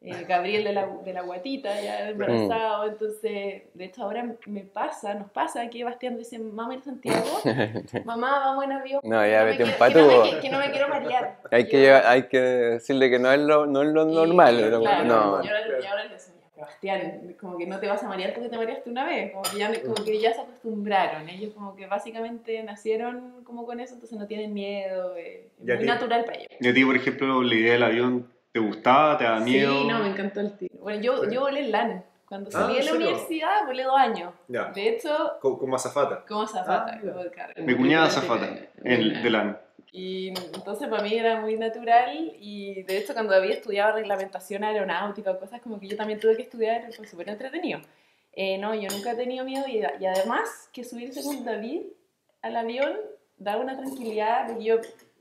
eh, 0.01 0.25
Gabriel 0.25 0.63
de 0.63 0.71
la, 0.71 0.87
de 0.87 1.13
la 1.13 1.21
guatita, 1.23 1.81
ya 1.81 2.09
embarazado, 2.09 2.87
entonces, 2.87 3.63
de 3.73 3.85
hecho 3.85 4.03
ahora 4.03 4.33
me 4.45 4.61
pasa, 4.61 5.13
nos 5.13 5.29
pasa 5.29 5.69
que 5.69 5.83
Bastián 5.83 6.17
dice, 6.17 6.39
mamá 6.39 6.73
en 6.73 6.83
Santiago, 6.83 7.27
mamá, 8.05 8.39
vamos 8.39 8.63
en 8.63 8.71
avión. 8.71 9.01
No, 9.03 9.27
ya 9.27 9.43
vete 9.43 9.65
un 9.65 9.73
pato. 9.77 10.23
Que, 10.41 10.49
no 10.49 10.59
me 10.59 10.71
quiero 10.71 10.87
marear. 10.87 11.39
Hay 11.51 11.67
que, 11.67 11.91
hay 11.91 12.23
que 12.23 12.39
decirle 12.39 13.09
que 13.09 13.19
no 13.19 13.29
es 13.29 13.41
lo, 13.41 13.65
no 13.65 13.83
es 13.83 13.89
lo 13.89 14.05
normal. 14.05 14.79
claro, 14.79 15.03
no. 15.03 15.43
Y 15.43 15.49
ahora, 15.49 15.81
y 15.81 15.85
ahora 15.85 16.03
le 16.05 16.13
decimos, 16.13 16.39
Sebastián, 16.55 17.35
como 17.39 17.57
que 17.57 17.67
no 17.67 17.79
te 17.81 17.87
vas 17.87 18.01
a 18.01 18.07
marear 18.07 18.33
porque 18.33 18.47
te 18.47 18.57
mareaste 18.57 18.89
una 18.89 19.05
vez, 19.05 19.33
como 19.33 19.43
que, 19.43 19.57
ya, 19.57 19.81
como 19.81 19.95
que 19.95 20.19
ya 20.19 20.33
se 20.33 20.41
acostumbraron, 20.41 21.27
ellos 21.27 21.53
como 21.53 21.75
que 21.75 21.87
básicamente 21.87 22.63
nacieron 22.63 23.43
como 23.43 23.65
con 23.65 23.79
eso, 23.79 23.95
entonces 23.95 24.17
no 24.17 24.27
tienen 24.27 24.53
miedo, 24.53 25.15
es 25.17 25.45
muy 25.57 25.85
natural 25.85 26.23
para 26.23 26.37
ellos. 26.37 26.51
¿Y 26.59 26.67
a 26.69 26.73
ti, 26.73 26.85
por 26.85 26.95
ejemplo, 26.95 27.43
la 27.43 27.55
idea 27.55 27.73
del 27.73 27.83
avión 27.83 28.38
¿Te 28.51 28.59
gustaba? 28.59 29.17
¿Te 29.17 29.23
daba 29.23 29.39
miedo? 29.39 29.81
Sí, 29.81 29.87
no, 29.87 29.99
me 29.99 30.09
encantó 30.09 30.39
el 30.39 30.57
tiro. 30.57 30.75
Bueno, 30.79 31.01
yo, 31.01 31.29
yo 31.29 31.41
volé 31.41 31.61
el 31.61 31.71
LAN. 31.71 32.03
Cuando 32.25 32.51
salí 32.51 32.75
ah, 32.75 32.79
de 32.79 32.85
la 32.85 32.93
universidad 32.93 33.65
volé 33.65 33.83
dos 33.83 33.97
años. 33.97 34.33
De 34.47 34.89
hecho... 34.89 35.37
Como 35.41 35.75
azafata. 35.75 36.23
Como 36.27 36.43
azafata. 36.43 36.99
Ah, 37.03 37.61
Mi 37.61 37.75
cuñada 37.75 38.05
azafata, 38.05 38.47
el 38.83 39.23
de 39.23 39.29
LAN. 39.29 39.57
Y 39.91 40.27
entonces 40.29 40.87
para 40.87 41.01
mí 41.01 41.13
era 41.15 41.41
muy 41.41 41.57
natural 41.57 42.33
y 42.39 42.83
de 42.83 42.97
hecho 42.97 43.13
cuando 43.13 43.33
había 43.33 43.55
estudiado 43.55 43.93
reglamentación 43.93 44.63
aeronáutica 44.63 45.31
o 45.31 45.39
cosas 45.39 45.61
como 45.61 45.79
que 45.79 45.87
yo 45.87 45.97
también 45.97 46.19
tuve 46.19 46.35
que 46.35 46.43
estudiar, 46.43 46.93
fue 46.93 47.07
súper 47.07 47.29
entretenido. 47.29 47.81
Eh, 48.33 48.59
no, 48.59 48.75
yo 48.75 48.87
nunca 48.91 49.13
he 49.13 49.15
tenido 49.15 49.43
miedo 49.43 49.65
y, 49.67 49.77
y, 49.77 50.05
además 50.05 50.69
que 50.71 50.83
subirse 50.83 51.23
con 51.23 51.43
David 51.43 51.81
al 52.43 52.55
avión 52.55 52.93
da 53.37 53.57
una 53.57 53.75
tranquilidad, 53.75 54.47
porque 54.47 54.63
yo 54.63 54.75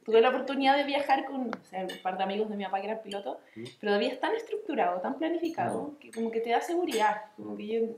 tuve 0.08 0.22
la 0.22 0.30
oportunidad 0.30 0.74
de 0.74 0.84
viajar 0.84 1.26
con 1.26 1.48
o 1.48 1.64
sea, 1.64 1.82
un 1.82 2.02
par 2.02 2.16
de 2.16 2.24
amigos 2.24 2.48
de 2.48 2.56
mi 2.56 2.64
papá 2.64 2.80
que 2.80 2.86
eran 2.86 3.02
pilotos, 3.02 3.36
pero 3.54 3.92
todavía 3.92 4.08
es 4.08 4.18
tan 4.18 4.34
estructurado, 4.34 5.02
tan 5.02 5.18
planificado, 5.18 5.98
que 6.00 6.10
como 6.10 6.30
que 6.30 6.40
te 6.40 6.48
da 6.48 6.62
seguridad, 6.62 7.26
como 7.36 7.58
que 7.58 7.94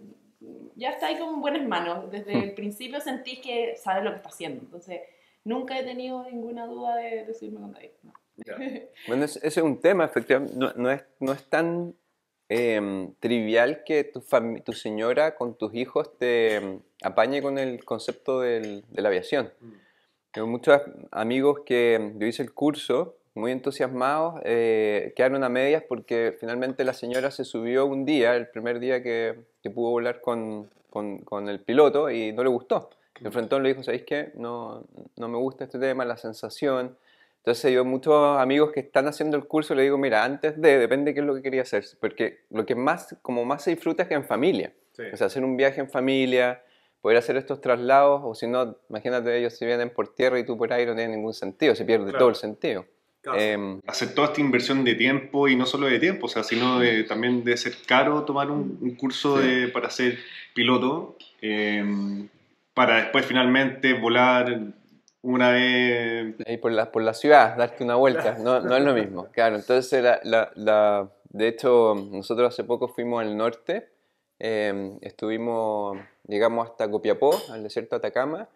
ya 0.75 0.91
está 0.91 1.07
ahí 1.07 1.19
con 1.21 1.41
buenas 1.41 1.65
manos. 1.69 2.11
Desde 2.11 2.33
el 2.33 2.55
principio 2.57 3.01
sentís 3.01 3.39
que 3.39 3.77
sabes 3.77 4.03
lo 4.03 4.11
que 4.11 4.17
está 4.17 4.29
haciendo. 4.29 4.61
Entonces, 4.65 5.03
nunca 5.45 5.79
he 5.79 5.85
tenido 5.85 6.25
ninguna 6.25 6.67
duda 6.67 6.97
de, 6.97 7.27
de 7.27 7.33
subirme 7.33 7.61
con 7.61 7.73
David. 7.73 7.91
Bueno, 9.07 9.27
ese 9.27 9.47
es 9.47 9.57
un 9.59 9.81
tema, 9.81 10.05
efectivamente. 10.05 10.57
No, 10.57 10.91
es, 10.91 11.05
no 11.21 11.33
es 11.33 11.45
tan 11.45 11.95
em, 12.49 13.15
trivial 13.21 13.85
que 13.85 14.03
tu, 14.03 14.25
tu 14.65 14.73
señora 14.73 15.37
con 15.37 15.57
tus 15.57 15.75
hijos 15.75 16.19
te 16.19 16.57
em, 16.57 16.81
apañe 17.05 17.41
con 17.41 17.57
el 17.59 17.85
concepto 17.85 18.41
del, 18.41 18.85
de 18.89 19.03
la 19.03 19.11
aviación. 19.11 19.53
Tengo 20.33 20.47
muchos 20.47 20.81
amigos 21.11 21.61
que 21.67 22.13
yo 22.17 22.27
hice 22.27 22.43
el 22.43 22.53
curso, 22.53 23.17
muy 23.35 23.51
entusiasmados, 23.51 24.41
eh, 24.45 25.13
quedaron 25.17 25.43
a 25.43 25.49
medias 25.49 25.83
porque 25.89 26.37
finalmente 26.39 26.85
la 26.85 26.93
señora 26.93 27.31
se 27.31 27.45
subió 27.45 27.87
un 27.87 28.05
día, 28.05 28.37
el 28.37 28.49
primer 28.49 28.79
día 28.79 29.03
que, 29.03 29.41
que 29.63 29.71
pudo 29.71 29.91
volar 29.91 30.21
con, 30.21 30.71
con, 30.89 31.19
con, 31.19 31.49
el 31.49 31.61
piloto 31.61 32.11
y 32.11 32.33
no 32.33 32.45
le 32.45 32.51
gustó. 32.51 32.91
El 33.21 33.33
frontón 33.33 33.63
le 33.63 33.71
dijo, 33.71 33.83
¿sabéis 33.83 34.05
qué? 34.05 34.31
No, 34.35 34.85
no 35.17 35.29
me 35.29 35.37
gusta 35.37 35.65
este 35.65 35.79
tema, 35.79 36.05
la 36.05 36.17
sensación. 36.17 36.97
Entonces 37.39 37.73
yo 37.73 37.85
muchos 37.85 38.39
amigos 38.39 38.71
que 38.73 38.81
están 38.81 39.09
haciendo 39.09 39.37
el 39.37 39.47
curso 39.47 39.75
le 39.75 39.83
digo, 39.83 39.99
mira, 39.99 40.25
antes 40.25 40.61
de, 40.61 40.79
depende 40.79 41.11
de 41.11 41.15
qué 41.15 41.21
es 41.21 41.27
lo 41.27 41.35
que 41.35 41.43
quería 41.43 41.63
hacer, 41.63 41.85
porque 42.01 42.41
lo 42.51 42.65
que 42.67 42.75
más, 42.75 43.17
como 43.23 43.45
más 43.45 43.65
se 43.65 43.71
disfruta 43.71 44.05
es 44.05 44.09
que 44.09 44.15
en 44.15 44.25
familia. 44.25 44.73
O 45.13 45.17
sea, 45.17 45.29
hacer 45.29 45.43
un 45.43 45.57
viaje 45.57 45.81
en 45.81 45.89
familia, 45.89 46.63
poder 47.01 47.19
hacer 47.19 47.37
estos 47.37 47.61
traslados, 47.61 48.21
o 48.25 48.35
si 48.35 48.47
no, 48.47 48.77
imagínate 48.89 49.39
ellos 49.39 49.57
si 49.57 49.65
vienen 49.67 49.91
por 49.91 50.15
tierra 50.15 50.39
y 50.39 50.45
tú 50.45 50.57
por 50.57 50.73
ahí 50.73 50.87
no 50.87 50.95
tiene 50.95 51.17
ningún 51.17 51.35
sentido, 51.35 51.75
se 51.75 51.85
pierde 51.85 52.13
todo 52.13 52.29
el 52.29 52.35
sentido. 52.35 52.85
Em, 53.35 53.81
hacer 53.87 54.15
toda 54.15 54.29
esta 54.29 54.41
inversión 54.41 54.83
de 54.83 54.95
tiempo 54.95 55.47
y 55.47 55.55
no 55.55 55.67
solo 55.67 55.87
de 55.87 55.99
tiempo, 55.99 56.25
o 56.25 56.29
sea, 56.29 56.43
sino 56.43 56.79
de, 56.79 57.05
también 57.05 57.45
de 57.45 57.57
ser 57.59 57.75
caro 57.87 58.25
tomar 58.25 58.51
un, 58.51 58.97
curso 58.97 59.39
de, 59.39 59.69
para 59.69 59.91
ser 59.91 60.19
piloto, 60.55 61.17
em, 61.43 62.29
para 62.73 62.97
después 62.97 63.27
finalmente 63.27 63.93
volar 63.93 64.61
una 65.21 65.51
vez... 65.51 66.35
Ahí 66.47 66.57
por 66.57 66.73
la, 66.73 66.91
por 66.91 67.03
la 67.03 67.13
ciudad, 67.13 67.57
darte 67.57 67.85
una 67.85 67.97
vuelta, 67.97 68.39
no, 68.39 68.61
no 68.61 68.75
es 68.75 68.83
lo 68.83 68.95
mismo, 68.95 69.29
claro, 69.33 69.57
entonces 69.57 70.03
la, 70.03 70.51
la, 70.55 71.11
de 71.29 71.49
hecho 71.49 71.95
nosotros 72.11 72.55
hace 72.55 72.65
poco 72.65 72.89
fuimos 72.89 73.21
al 73.21 73.37
norte, 73.37 73.91
em, 74.39 74.97
estuvimos 75.03 75.99
llegamos 76.31 76.69
hasta 76.69 76.91
Copiapó, 76.91 77.39
al 77.51 77.63
desierto 77.63 77.97
de 77.97 77.99
Atacama. 77.99 78.49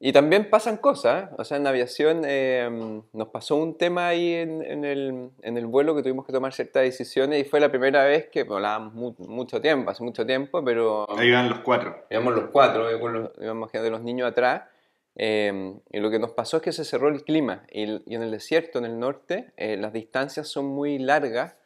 Y 0.00 0.12
también 0.12 0.48
pasan 0.48 0.76
cosas, 0.76 1.30
o 1.38 1.44
sea, 1.44 1.56
en 1.56 1.66
aviación 1.66 2.24
em, 2.24 3.02
nos 3.12 3.28
pasó 3.28 3.56
un 3.56 3.76
tema 3.76 4.06
ahí 4.06 4.32
en, 4.32 4.62
el, 4.84 5.30
en, 5.42 5.56
el, 5.56 5.66
vuelo 5.66 5.96
que 5.96 6.02
tuvimos 6.02 6.24
que 6.24 6.32
tomar 6.32 6.52
ciertas 6.52 6.84
decisiones 6.84 7.40
y 7.40 7.44
fue 7.44 7.58
la 7.58 7.68
primera 7.68 8.04
vez 8.04 8.28
que 8.28 8.44
volábamos 8.44 9.18
mucho 9.18 9.60
tiempo, 9.60 9.90
hace 9.90 10.04
mucho 10.04 10.24
tiempo, 10.24 10.64
pero... 10.64 11.04
Ahí 11.18 11.28
iban 11.28 11.48
los 11.48 11.60
cuatro. 11.60 12.06
Íbamos 12.10 12.34
los 12.34 12.44
cuatro, 12.50 12.88
íbamos 13.40 13.72
de 13.72 13.90
los 13.90 14.02
niños 14.02 14.28
atrás. 14.30 14.62
Em, 15.16 15.80
y 15.90 15.98
lo 15.98 16.10
que 16.12 16.20
nos 16.20 16.30
pasó 16.30 16.58
es 16.58 16.62
que 16.62 16.70
se 16.70 16.84
cerró 16.84 17.08
el 17.08 17.24
clima 17.24 17.64
y, 17.68 18.00
y 18.08 18.14
en 18.14 18.22
el 18.22 18.30
desierto, 18.30 18.78
en 18.78 18.84
el 18.84 19.00
norte, 19.00 19.50
eh, 19.56 19.76
las 19.76 19.92
distancias 19.92 20.46
son 20.46 20.66
muy 20.66 21.00
largas 21.00 21.56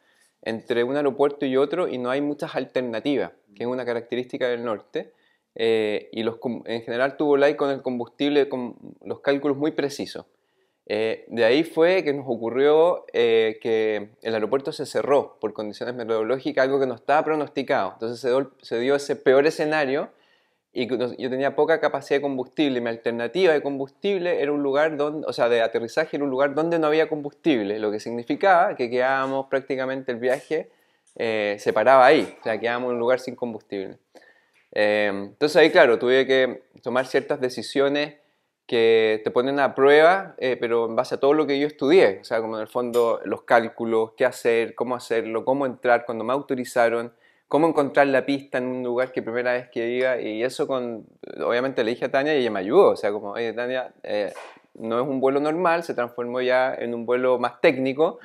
entre 0.41 0.83
un 0.83 0.95
aeropuerto 0.95 1.45
y 1.45 1.55
otro 1.55 1.87
y 1.87 1.99
no 1.99 2.09
hay 2.09 2.21
muchas 2.21 2.55
alternativas, 2.55 3.31
que 3.55 3.63
es 3.63 3.67
una 3.67 3.85
característica 3.85 4.47
del 4.47 4.63
norte. 4.63 5.13
Eh, 5.55 6.09
y 6.11 6.23
los, 6.23 6.37
en 6.65 6.81
general 6.81 7.15
tuvo 7.15 7.37
like 7.37 7.57
con 7.57 7.69
el 7.69 7.81
combustible 7.81 8.49
con 8.49 8.75
los 9.03 9.19
cálculos 9.19 9.57
muy 9.57 9.71
precisos. 9.71 10.25
Eh, 10.85 11.25
de 11.29 11.45
ahí 11.45 11.63
fue 11.63 12.03
que 12.03 12.13
nos 12.13 12.25
ocurrió 12.27 13.05
eh, 13.13 13.57
que 13.61 14.09
el 14.21 14.33
aeropuerto 14.33 14.71
se 14.73 14.85
cerró 14.85 15.37
por 15.39 15.53
condiciones 15.53 15.95
meteorológicas, 15.95 16.63
algo 16.63 16.79
que 16.79 16.87
no 16.87 16.95
estaba 16.95 17.23
pronosticado. 17.23 17.91
Entonces 17.93 18.19
se 18.19 18.29
dio, 18.29 18.51
se 18.61 18.79
dio 18.79 18.95
ese 18.95 19.15
peor 19.15 19.45
escenario 19.45 20.09
y 20.73 20.87
yo 20.87 21.29
tenía 21.29 21.55
poca 21.55 21.79
capacidad 21.79 22.17
de 22.17 22.21
combustible. 22.21 22.81
Mi 22.81 22.89
alternativa 22.89 23.53
de 23.53 23.61
combustible 23.61 24.41
era 24.41 24.51
un 24.51 24.63
lugar 24.63 24.97
donde, 24.97 25.25
o 25.27 25.31
sea, 25.31 25.47
de 25.47 25.61
aterrizaje 25.61 26.17
era 26.17 26.25
un 26.25 26.31
lugar 26.31 26.55
donde 26.55 26.79
no 26.79 26.87
había 26.87 27.07
combustible, 27.07 27.77
lo 27.79 27.91
que 27.91 27.99
significaba 27.99 28.75
que 28.75 28.89
quedábamos 28.89 29.45
prácticamente 29.47 30.11
el 30.11 30.17
viaje 30.17 30.69
se 31.15 31.73
paraba 31.73 32.07
ahí, 32.07 32.35
o 32.39 32.43
sea, 32.43 32.59
quedábamos 32.59 32.89
en 32.89 32.93
un 32.95 32.99
lugar 32.99 33.19
sin 33.19 33.35
combustible. 33.35 33.99
Em, 34.75 35.25
entonces 35.25 35.55
ahí, 35.55 35.69
claro, 35.69 35.99
tuve 35.99 36.25
que 36.25 36.63
tomar 36.81 37.05
ciertas 37.05 37.39
decisiones 37.39 38.15
que 38.65 39.21
te 39.23 39.29
ponen 39.29 39.59
a 39.59 39.75
prueba, 39.75 40.35
eh, 40.37 40.57
pero 40.59 40.85
en 40.85 40.95
base 40.95 41.15
a 41.15 41.19
todo 41.19 41.33
lo 41.33 41.45
que 41.45 41.59
yo 41.59 41.67
estudié, 41.67 42.19
o 42.21 42.23
sea, 42.23 42.41
como 42.41 42.55
en 42.55 42.61
el 42.61 42.67
fondo 42.67 43.19
los 43.25 43.43
cálculos, 43.43 44.13
qué 44.17 44.25
hacer, 44.25 44.73
cómo 44.73 44.95
hacerlo, 44.95 45.45
cómo 45.45 45.65
entrar, 45.65 46.05
cuando 46.05 46.23
me 46.23 46.33
autorizaron, 46.33 47.13
cómo 47.47 47.67
encontrar 47.67 48.07
la 48.07 48.25
pista 48.25 48.57
en 48.57 48.65
un 48.65 48.83
lugar 48.83 49.11
que 49.11 49.21
primera 49.21 49.53
vez 49.53 49.69
que 49.69 49.89
iba, 49.89 50.19
y 50.19 50.43
eso 50.43 50.65
con, 50.65 51.05
obviamente 51.45 51.83
le 51.83 51.91
dije 51.91 52.05
a 52.05 52.11
Tania 52.11 52.35
y 52.35 52.39
ella 52.39 52.51
me 52.51 52.61
ayudó, 52.61 52.91
o 52.91 52.95
sea, 52.95 53.11
como, 53.11 53.31
oye, 53.31 53.53
Tania, 53.53 53.93
eh, 54.01 54.33
no 54.75 54.99
es 54.99 55.07
un 55.07 55.19
vuelo 55.19 55.39
normal, 55.39 55.83
se 55.83 55.93
transformó 55.93 56.41
ya 56.41 56.73
en 56.73 56.95
un 56.95 57.05
vuelo 57.05 57.37
más 57.37 57.59
técnico, 57.61 58.19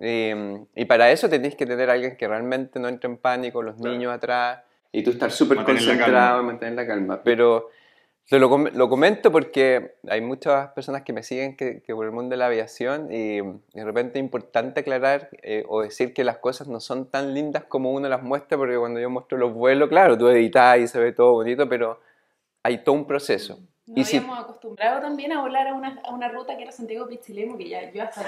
em, 0.00 0.64
y 0.74 0.84
para 0.84 1.10
eso 1.10 1.28
tenéis 1.28 1.56
que 1.56 1.66
tener 1.66 1.90
a 1.90 1.94
alguien 1.94 2.16
que 2.16 2.26
realmente 2.28 2.78
no 2.78 2.88
entre 2.88 3.10
en 3.10 3.18
pánico, 3.18 3.62
los 3.62 3.78
niños 3.78 4.12
atrás, 4.12 4.62
y 4.92 5.02
tú 5.02 5.10
estar 5.10 5.30
súper 5.30 5.64
concentrado 5.64 6.42
y 6.42 6.44
mantener 6.44 6.74
la 6.74 6.86
calma. 6.86 7.22
Pero 7.24 7.70
te 8.28 8.38
lo, 8.38 8.56
lo, 8.56 8.88
comento 8.88 9.32
porque 9.32 9.96
hay 10.08 10.20
muchas 10.20 10.68
personas 10.72 11.02
que 11.02 11.12
me 11.12 11.22
siguen 11.22 11.56
que, 11.56 11.82
que 11.82 11.94
por 11.94 12.04
el 12.04 12.12
mundo 12.12 12.30
de 12.30 12.36
la 12.36 12.46
aviación 12.46 13.08
y, 13.10 13.40
de 13.40 13.84
repente 13.84 14.18
es 14.18 14.22
importante 14.22 14.80
aclarar 14.80 15.30
eh, 15.42 15.64
o 15.68 15.82
decir 15.82 16.14
que 16.14 16.22
las 16.22 16.38
cosas 16.38 16.68
no 16.68 16.78
son 16.78 17.10
tan 17.10 17.34
lindas 17.34 17.64
como 17.64 17.90
uno 17.90 18.08
las 18.08 18.22
muestra 18.22 18.56
porque 18.58 18.76
cuando 18.76 19.00
yo 19.00 19.10
muestro 19.10 19.38
los 19.38 19.52
vuelos, 19.52 19.88
claro, 19.88 20.16
tú 20.16 20.28
editas 20.28 20.78
y 20.78 20.86
se 20.86 21.00
ve 21.00 21.12
todo 21.12 21.32
bonito, 21.32 21.68
pero 21.68 22.00
hay 22.62 22.84
todo 22.84 22.94
un 22.94 23.06
proceso. 23.06 23.58
Nos 23.86 24.08
habíamos 24.08 24.38
acostumbrado 24.38 25.00
también 25.00 25.32
a 25.32 25.40
volar 25.40 25.66
a 25.66 25.74
una, 25.74 26.00
a 26.04 26.14
una 26.14 26.28
ruta 26.28 26.56
que 26.56 26.62
era 26.62 26.72
Santiago 26.72 27.08
Pichilemu, 27.08 27.58
que 27.58 27.68
ya 27.68 27.90
yo 27.90 28.02
hasta 28.04 28.22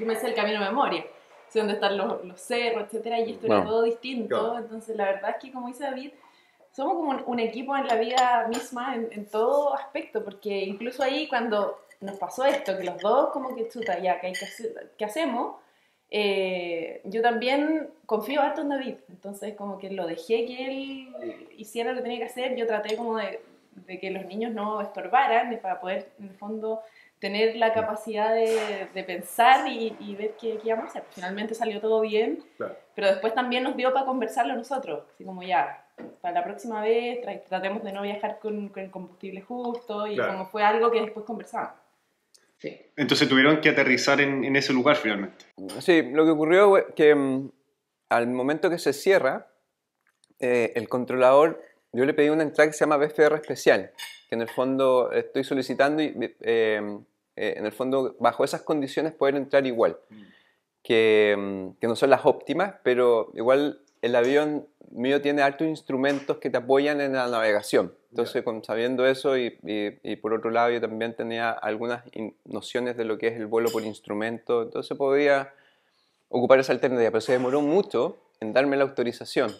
yo 0.00 0.06
me 0.06 0.16
sé 0.16 0.28
el 0.28 0.34
camino 0.34 0.60
de 0.60 0.66
memoria 0.66 1.04
donde 1.54 1.74
están 1.74 1.96
los, 1.96 2.24
los 2.24 2.40
cerros, 2.40 2.84
etcétera, 2.84 3.20
y 3.20 3.32
esto 3.32 3.46
era 3.46 3.64
todo 3.64 3.82
distinto. 3.82 4.58
Entonces, 4.58 4.96
la 4.96 5.06
verdad 5.06 5.30
es 5.30 5.36
que, 5.42 5.52
como 5.52 5.68
dice 5.68 5.84
David, 5.84 6.10
somos 6.76 6.94
como 6.94 7.32
un, 7.32 7.40
equipo 7.40 7.74
en 7.74 7.86
la 7.86 7.96
vida 7.96 8.46
misma, 8.48 8.94
en, 8.94 9.26
todo 9.26 9.74
aspecto, 9.74 10.22
porque 10.22 10.64
incluso 10.64 11.02
ahí 11.02 11.26
cuando 11.26 11.80
nos 12.02 12.18
pasó 12.18 12.44
esto, 12.44 12.76
que 12.76 12.84
los 12.84 13.00
dos 13.00 13.30
como 13.30 13.54
que 13.54 13.68
chuta, 13.68 13.98
ya, 13.98 14.20
¿qué, 14.20 14.34
que 14.98 15.04
hacemos? 15.06 15.56
Eh, 16.10 17.00
yo 17.04 17.22
también 17.22 17.88
confío 18.04 18.42
harto 18.42 18.60
en 18.60 18.68
David, 18.68 18.96
entonces 19.08 19.54
como 19.54 19.78
que 19.78 19.90
lo 19.90 20.06
dejé 20.06 20.44
que 20.44 20.66
él 20.66 21.46
hiciera 21.56 21.92
lo 21.92 21.96
que 21.96 22.02
tenía 22.02 22.18
que 22.18 22.24
hacer, 22.24 22.54
yo 22.56 22.66
traté 22.66 22.94
como 22.94 23.16
de, 23.16 23.40
de 23.72 23.98
que 23.98 24.10
los 24.10 24.26
niños 24.26 24.52
no 24.52 24.82
estorbaran, 24.82 25.58
para 25.62 25.80
poder 25.80 26.10
en 26.18 26.28
el 26.28 26.34
fondo 26.34 26.82
tener 27.18 27.56
la 27.56 27.72
capacidad 27.72 28.34
de, 28.34 28.88
de 28.92 29.04
pensar 29.04 29.66
y, 29.68 29.96
y, 30.00 30.14
ver 30.16 30.34
qué, 30.40 30.58
qué, 30.58 30.68
íbamos 30.68 30.86
a 30.86 30.88
hacer. 30.88 31.04
Finalmente 31.10 31.54
salió 31.54 31.80
todo 31.80 32.00
bien, 32.02 32.42
pero 32.94 33.08
después 33.08 33.34
también 33.34 33.62
nos 33.62 33.76
dio 33.76 33.92
para 33.92 34.06
conversarlo 34.06 34.54
nosotros, 34.54 35.04
así 35.14 35.24
como 35.24 35.42
ya, 35.42 35.86
para 36.20 36.34
la 36.34 36.44
próxima 36.44 36.82
vez 36.82 37.20
tratemos 37.48 37.82
de 37.82 37.92
no 37.92 38.02
viajar 38.02 38.38
con, 38.38 38.68
con 38.68 38.82
el 38.82 38.90
combustible 38.90 39.40
justo 39.40 40.06
y 40.06 40.16
como 40.16 40.46
fue 40.46 40.62
algo 40.62 40.90
que 40.90 41.00
después 41.00 41.24
conversamos. 41.24 41.72
Sí. 42.58 42.74
Entonces 42.96 43.28
tuvieron 43.28 43.60
que 43.60 43.68
aterrizar 43.68 44.20
en, 44.20 44.44
en, 44.44 44.56
ese 44.56 44.72
lugar 44.72 44.96
finalmente. 44.96 45.44
Sí, 45.80 46.02
lo 46.02 46.24
que 46.24 46.30
ocurrió 46.30 46.70
fue 46.70 46.94
que 46.94 47.14
mm, 47.14 47.50
al 48.08 48.28
momento 48.28 48.70
que 48.70 48.78
se 48.78 48.92
cierra, 48.92 49.48
eh, 50.38 50.72
el 50.74 50.88
controlador, 50.88 51.62
yo 51.92 52.04
le 52.04 52.14
pedí 52.14 52.28
una 52.28 52.42
entrada 52.42 52.70
que 52.70 52.76
se 52.76 52.84
llama 52.84 52.96
BFR 52.96 53.34
especial, 53.36 53.92
que 54.28 54.34
en 54.34 54.42
el 54.42 54.48
fondo 54.48 55.12
estoy 55.12 55.44
solicitando 55.44 56.02
y 56.02 56.12
eh, 56.40 56.98
eh, 57.36 57.54
en 57.56 57.66
el 57.66 57.72
fondo 57.72 58.16
bajo 58.18 58.44
esas 58.44 58.62
condiciones 58.62 59.12
poder 59.12 59.36
entrar 59.36 59.66
igual, 59.66 59.98
mm. 60.10 60.22
que, 60.82 61.34
mm, 61.38 61.78
que, 61.80 61.86
no 61.86 61.96
son 61.96 62.10
las 62.10 62.24
óptimas, 62.24 62.74
pero 62.82 63.30
igual 63.34 63.80
el 64.02 64.16
avión 64.16 64.66
mío 64.90 65.20
tiene 65.20 65.42
altos 65.42 65.66
instrumentos 65.66 66.38
que 66.38 66.50
te 66.50 66.58
apoyan 66.58 67.00
en 67.00 67.12
la 67.12 67.28
navegación. 67.28 67.94
Entonces, 68.10 68.42
con, 68.42 68.64
sabiendo 68.64 69.06
eso 69.06 69.36
y, 69.36 69.58
y, 69.62 70.16
por 70.16 70.32
otro 70.32 70.50
lado 70.50 70.70
yo 70.70 70.80
también 70.80 71.14
tenía 71.14 71.50
algunas 71.50 72.02
nociones 72.44 72.96
de 72.96 73.04
lo 73.04 73.18
que 73.18 73.28
es 73.28 73.36
el 73.36 73.46
vuelo 73.46 73.70
por 73.70 73.82
instrumento, 73.82 74.62
entonces 74.62 74.96
podía 74.96 75.52
ocupar 76.28 76.58
esa 76.58 76.72
alternativa, 76.72 77.10
pero 77.10 77.20
se 77.20 77.32
demoró 77.32 77.60
mucho 77.60 78.16
en 78.40 78.54
darme 78.54 78.76
la 78.76 78.84
autorización 78.84 79.54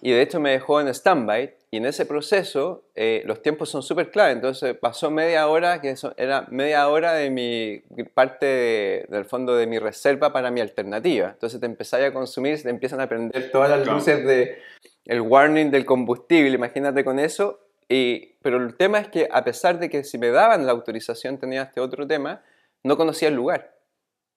y 0.00 0.12
de 0.12 0.22
hecho 0.22 0.40
me 0.40 0.50
dejó 0.50 0.80
en 0.80 0.88
stand-by. 0.88 1.54
Y 1.70 1.76
en 1.76 1.84
ese 1.84 2.06
proceso 2.06 2.84
eh, 2.94 3.22
los 3.26 3.42
tiempos 3.42 3.68
son 3.68 3.82
súper 3.82 4.10
clave, 4.10 4.32
entonces 4.32 4.74
pasó 4.74 5.10
media 5.10 5.48
hora, 5.48 5.82
que 5.82 5.90
eso 5.90 6.14
era 6.16 6.46
media 6.50 6.88
hora 6.88 7.12
de 7.12 7.28
mi 7.28 7.82
parte 8.14 9.06
del 9.10 9.26
fondo 9.26 9.54
de 9.54 9.66
mi 9.66 9.78
reserva 9.78 10.32
para 10.32 10.50
mi 10.50 10.62
alternativa, 10.62 11.28
entonces 11.28 11.60
te 11.60 11.66
empezáis 11.66 12.06
a 12.06 12.12
consumir, 12.14 12.62
te 12.62 12.70
empiezan 12.70 13.02
a 13.02 13.06
prender 13.06 13.50
todas 13.50 13.68
las 13.68 13.86
luces 13.86 14.24
de 14.24 14.62
el 15.04 15.20
warning 15.20 15.70
del 15.70 15.84
combustible, 15.84 16.54
imagínate 16.54 17.04
con 17.04 17.18
eso, 17.18 17.60
y, 17.88 18.34
pero 18.40 18.58
el 18.58 18.74
tema 18.74 18.98
es 18.98 19.08
que 19.08 19.28
a 19.30 19.44
pesar 19.44 19.78
de 19.78 19.90
que 19.90 20.04
si 20.04 20.16
me 20.16 20.30
daban 20.30 20.64
la 20.64 20.72
autorización 20.72 21.38
tenía 21.38 21.62
este 21.62 21.80
otro 21.80 22.06
tema, 22.06 22.42
no 22.82 22.96
conocía 22.96 23.28
el 23.28 23.34
lugar. 23.34 23.77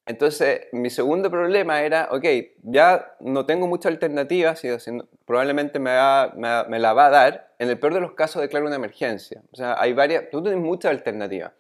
Entonces, 0.05 0.67
mi 0.71 0.89
segundo 0.89 1.29
problema 1.29 1.83
era, 1.83 2.09
ok, 2.11 2.25
ya 2.63 3.15
no 3.19 3.45
tengo 3.45 3.67
mucha 3.67 3.87
alternativa, 3.87 4.55
si, 4.55 4.67
probablemente 5.25 5.79
me, 5.79 5.91
me, 6.35 6.79
la 6.79 6.93
va 6.93 7.05
a 7.05 7.09
dar. 7.09 7.53
En 7.59 7.69
el 7.69 7.77
peor 7.77 7.93
de 7.93 8.01
los 8.01 8.13
casos, 8.13 8.41
declaro 8.41 8.65
una 8.65 8.75
emergencia. 8.75 9.41
O 9.51 9.55
sea, 9.55 9.79
hay 9.79 9.93
varias, 9.93 10.29
tú 10.31 10.41
tienes 10.41 10.59
muchas 10.59 10.91
alternativas. 10.91 11.51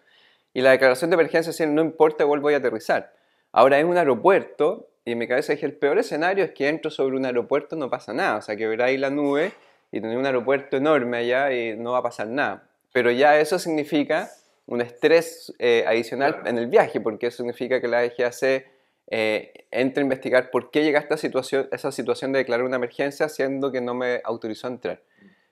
Y 0.53 0.61
la 0.61 0.71
declaración 0.71 1.11
de 1.11 1.15
emergencia 1.15 1.51
es 1.51 1.69
no 1.69 1.81
importa, 1.81 2.25
vuelvo 2.25 2.49
a 2.49 2.55
aterrizar. 2.55 3.13
Ahora 3.51 3.79
es 3.79 3.85
un 3.85 3.97
aeropuerto, 3.97 4.89
y 5.05 5.11
en 5.13 5.17
mi 5.19 5.27
cabeza 5.27 5.53
dije, 5.53 5.65
el 5.65 5.73
peor 5.73 5.99
escenario 5.99 6.43
es 6.43 6.51
que 6.51 6.67
entro 6.67 6.91
sobre 6.91 7.15
un 7.15 7.25
aeropuerto, 7.25 7.75
no 7.75 7.89
pasa 7.89 8.13
nada. 8.13 8.37
O 8.37 8.41
sea, 8.41 8.55
que 8.55 8.67
verá 8.67 8.85
ahí 8.85 8.97
la 8.97 9.09
nube 9.11 9.53
y 9.91 10.01
tener 10.01 10.17
un 10.17 10.25
aeropuerto 10.25 10.77
enorme 10.77 11.17
allá 11.17 11.51
y 11.53 11.77
no 11.77 11.91
va 11.91 11.99
a 11.99 12.03
pasar 12.03 12.27
nada. 12.27 12.63
Pero 12.91 13.11
ya 13.11 13.39
eso 13.39 13.59
significa 13.59 14.29
un 14.65 14.81
estrés 14.81 15.53
eh, 15.59 15.83
adicional 15.87 16.41
en 16.45 16.57
el 16.57 16.67
viaje, 16.67 17.01
porque 17.01 17.27
eso 17.27 17.37
significa 17.37 17.81
que 17.81 17.87
la 17.87 18.01
DGAC 18.01 18.65
eh, 19.07 19.65
entra 19.71 20.01
a 20.01 20.03
investigar 20.03 20.51
por 20.51 20.71
qué 20.71 20.83
llega 20.83 20.99
a 20.99 21.01
esta 21.01 21.17
situación, 21.17 21.67
esa 21.71 21.91
situación 21.91 22.31
de 22.31 22.39
declarar 22.39 22.65
una 22.65 22.77
emergencia, 22.77 23.27
siendo 23.27 23.71
que 23.71 23.81
no 23.81 23.93
me 23.93 24.21
autorizó 24.23 24.67
a 24.67 24.71
entrar. 24.71 25.01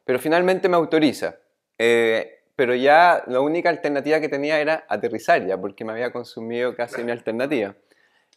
Pero 0.06 0.20
finalmente 0.20 0.70
me 0.70 0.78
autoriza. 0.78 1.36
Eh, 1.78 2.38
pero 2.56 2.76
ya 2.76 3.24
la 3.28 3.40
única 3.40 3.70
alternativa 3.70 4.20
que 4.20 4.28
tenía 4.28 4.60
era 4.60 4.86
aterrizar 4.90 5.46
ya, 5.46 5.58
porque 5.58 5.86
me 5.86 5.94
había 5.94 6.12
consumido 6.12 6.76
casi 6.76 7.04
mi 7.04 7.12
alternativa. 7.12 7.76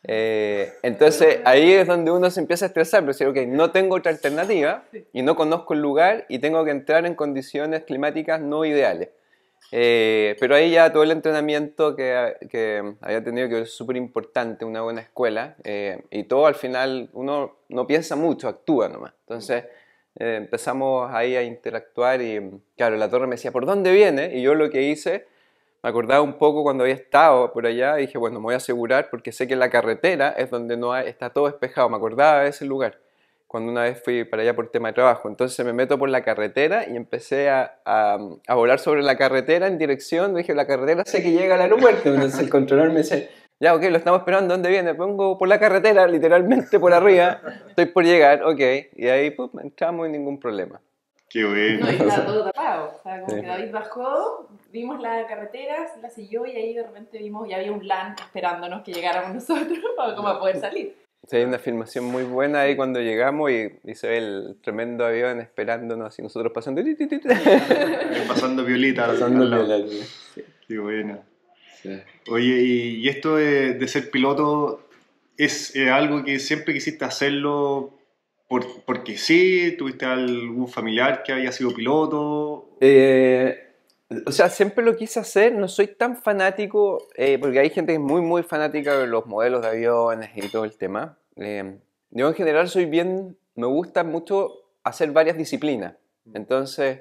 entonces 0.05 1.41
ahí 1.45 1.73
es 1.73 1.87
donde 1.87 2.11
uno 2.11 2.31
se 2.31 2.41
empieza 2.41 2.67
a 2.67 2.69
estresar, 2.69 3.01
pero 3.01 3.13
decir, 3.13 3.27
ok, 3.27 3.37
no 3.49 3.71
tengo 3.73 3.97
otra 3.97 4.13
alternativa 4.13 4.85
y 5.13 5.23
no 5.23 5.35
conozco 5.35 5.75
el 5.75 5.81
lugar 5.81 6.25
y 6.29 6.39
tengo 6.39 6.65
que 6.65 6.71
entrar 6.71 7.05
en 7.05 7.15
condiciones 7.17 7.83
climáticas 7.83 8.41
no 8.41 8.65
ideales. 8.65 9.09
Eh, 9.71 10.37
pero 10.39 10.55
ahí 10.55 10.71
ya 10.71 10.93
todo 10.93 11.03
el 11.03 11.11
entrenamiento 11.11 11.97
que, 11.97 12.37
que 12.51 12.95
había 13.01 13.25
tenido, 13.25 13.49
que 13.49 13.63
es 13.63 13.73
súper 13.73 13.97
importante, 13.97 14.65
una 14.65 14.83
buena 14.83 15.01
escuela, 15.01 15.57
eh, 15.65 16.03
y 16.11 16.25
todo 16.25 16.47
al 16.47 16.55
final 16.55 17.09
uno 17.13 17.57
no 17.69 17.87
piensa 17.87 18.17
mucho, 18.17 18.49
actúa 18.49 18.89
nomás. 18.89 19.15
Entonces 19.21 19.65
eh, 20.19 20.37
empezamos 20.37 21.11
ahí 21.13 21.37
a 21.37 21.43
interactuar 21.43 22.21
y 22.21 22.41
claro, 22.77 22.97
la 22.97 23.09
torre 23.09 23.27
me 23.27 23.37
decía, 23.37 23.51
¿por 23.51 23.65
dónde 23.65 23.93
viene? 23.93 24.37
Y 24.37 24.43
yo 24.43 24.55
lo 24.55 24.69
que 24.69 24.83
hice, 24.83 25.27
me 25.83 25.89
acordaba 25.89 26.21
un 26.21 26.35
poco 26.35 26.63
cuando 26.63 26.85
había 26.85 26.95
estado 26.95 27.53
por 27.53 27.67
allá, 27.67 27.99
y 27.99 28.03
dije, 28.03 28.19
bueno, 28.19 28.41
me 28.41 28.45
voy 28.45 28.55
a 28.55 28.59
asegurar 28.59 29.09
porque 29.11 29.33
sé 29.33 29.49
que 29.49 29.57
la 29.57 29.71
carretera 29.71 30.31
es 30.31 30.51
donde 30.51 30.77
no 30.77 30.95
está 30.97 31.31
todo 31.31 31.47
despejado, 31.47 31.89
me 31.89 31.97
acordaba 31.97 32.43
de 32.43 32.51
ese 32.51 32.67
lugar 32.67 32.99
cuando 33.53 33.71
una 33.71 33.83
vez 33.83 34.03
fui 34.03 34.25
para 34.25 34.43
allá 34.43 34.57
por 34.57 34.71
tema 34.71 34.89
de 34.89 34.95
trabajo. 34.95 35.29
Entonces 35.29 35.65
me 35.65 35.75
meto 35.75 35.99
por 35.99 36.09
la 36.09 36.25
carretera 36.25 36.89
y 36.89 36.97
empecé 36.97 37.51
a, 37.51 37.77
a, 37.85 38.55
volar 38.55 38.81
sobre 38.81 39.03
la 39.03 39.17
carretera 39.17 39.67
en 39.67 39.77
dirección. 39.79 40.35
Dije, 40.35 40.55
la 40.55 40.67
carretera 40.67 41.05
sé 41.05 41.23
que 41.23 41.31
llega 41.31 41.55
al 41.55 41.61
aeropuerto. 41.61 42.09
Entonces 42.15 42.41
el 42.41 42.49
controlador 42.49 42.93
me 42.93 43.01
dice, 43.01 43.29
ya, 43.61 43.75
ok, 43.75 43.85
lo 43.91 43.99
estamos 43.99 44.21
esperando, 44.21 44.55
¿dónde 44.55 44.71
viene? 44.71 44.95
Pongo 44.95 45.37
por 45.37 45.47
la 45.47 45.61
carretera, 45.61 46.07
literalmente 46.09 46.81
por 46.81 46.95
arriba. 46.95 47.41
Estoy 47.69 47.87
por 47.87 48.05
llegar, 48.05 48.43
ok. 48.43 48.61
Y 48.97 49.07
ahí, 49.07 49.31
pues, 49.31 49.51
entramos 49.63 50.07
sin 50.07 50.13
ningún 50.13 50.41
problema. 50.41 50.81
Qué 51.29 51.45
bueno. 51.45 51.87
No, 51.87 51.93
y 51.93 51.95
estaba 51.95 52.25
todo 52.27 52.45
tapado. 52.45 52.93
O 52.99 53.03
sea, 53.03 53.21
como 53.21 53.41
que 53.41 53.47
David 53.47 53.71
bajó, 53.71 54.49
vimos 54.71 55.01
la 55.01 55.27
carretera, 55.27 55.87
la 56.01 56.11
siguió 56.11 56.47
y 56.47 56.57
ahí 56.57 56.75
de 56.75 56.83
repente 56.83 57.19
vimos, 57.19 57.49
ya 57.49 57.57
había 57.57 57.71
un 57.71 57.87
LAN 57.87 58.17
esperándonos 58.19 58.83
que 58.83 58.93
llegáramos 58.93 59.35
nosotros 59.35 59.79
para 59.97 60.17
como 60.17 60.39
poder 60.39 60.59
salir. 60.59 61.02
Sí, 61.29 61.37
hay 61.37 61.45
una 61.45 61.59
filmación 61.59 62.05
muy 62.05 62.25
buena 62.25 62.63
ahí 62.63 62.75
cuando 62.75 63.01
llegamos 63.01 63.51
y, 63.51 63.95
se 63.95 64.09
ve 64.09 64.19
el 64.19 64.57
tremendo 64.61 65.07
avión 65.07 65.41
esperándonos 65.41 66.19
y 66.19 66.23
nosotros 66.23 66.53
pasando. 66.53 66.83
pasando 68.29 68.65
violita. 68.65 69.07
Pasando 69.07 69.49
violita. 69.49 70.03
Qué 70.67 70.79
buena. 70.79 71.21
Oye, 72.29 72.63
y, 72.63 73.09
esto 73.09 73.37
de, 73.37 73.87
ser 73.87 74.11
piloto 74.11 74.89
es 75.37 75.77
algo 75.77 76.25
que 76.25 76.39
siempre 76.41 76.75
quisiste 76.75 77.05
hacerlo 77.05 77.99
por, 78.49 78.83
porque 78.85 79.17
sí? 79.17 79.77
¿Tuviste 79.79 80.05
algún 80.07 80.69
familiar 80.69 81.23
que 81.23 81.33
haya 81.33 81.53
sido 81.53 81.73
piloto? 81.73 82.77
Eh, 82.81 83.72
o 84.27 84.33
sea, 84.33 84.49
siempre 84.49 84.85
lo 84.85 84.97
quise 84.97 85.21
hacer, 85.21 85.55
no 85.55 85.69
soy 85.69 85.89
tan 85.89 86.17
fanático, 86.17 87.09
eh, 87.17 87.39
porque 87.39 87.59
hay 87.59 87.71
gente 87.71 87.93
que 87.93 87.97
es 87.97 88.01
muy, 88.01 88.21
muy 88.21 88.43
fanática 88.43 88.99
de 88.99 89.07
los 89.07 89.27
modelos 89.27 89.63
de 89.63 89.69
aviones 89.69 90.31
y 90.35 90.49
todo 90.49 90.65
el 90.65 90.77
tema. 90.77 91.19
Eh, 91.37 91.79
yo 92.11 92.29
en 92.29 92.35
general 92.35 92.69
soy 92.69 92.87
bien, 92.87 93.37
me 93.55 93.67
gusta 93.67 94.05
mucho 94.05 94.53
hacer 94.85 95.11
varias 95.13 95.37
disciplinas. 95.37 95.95
Mm. 96.25 96.37
Entonces, 96.37 97.01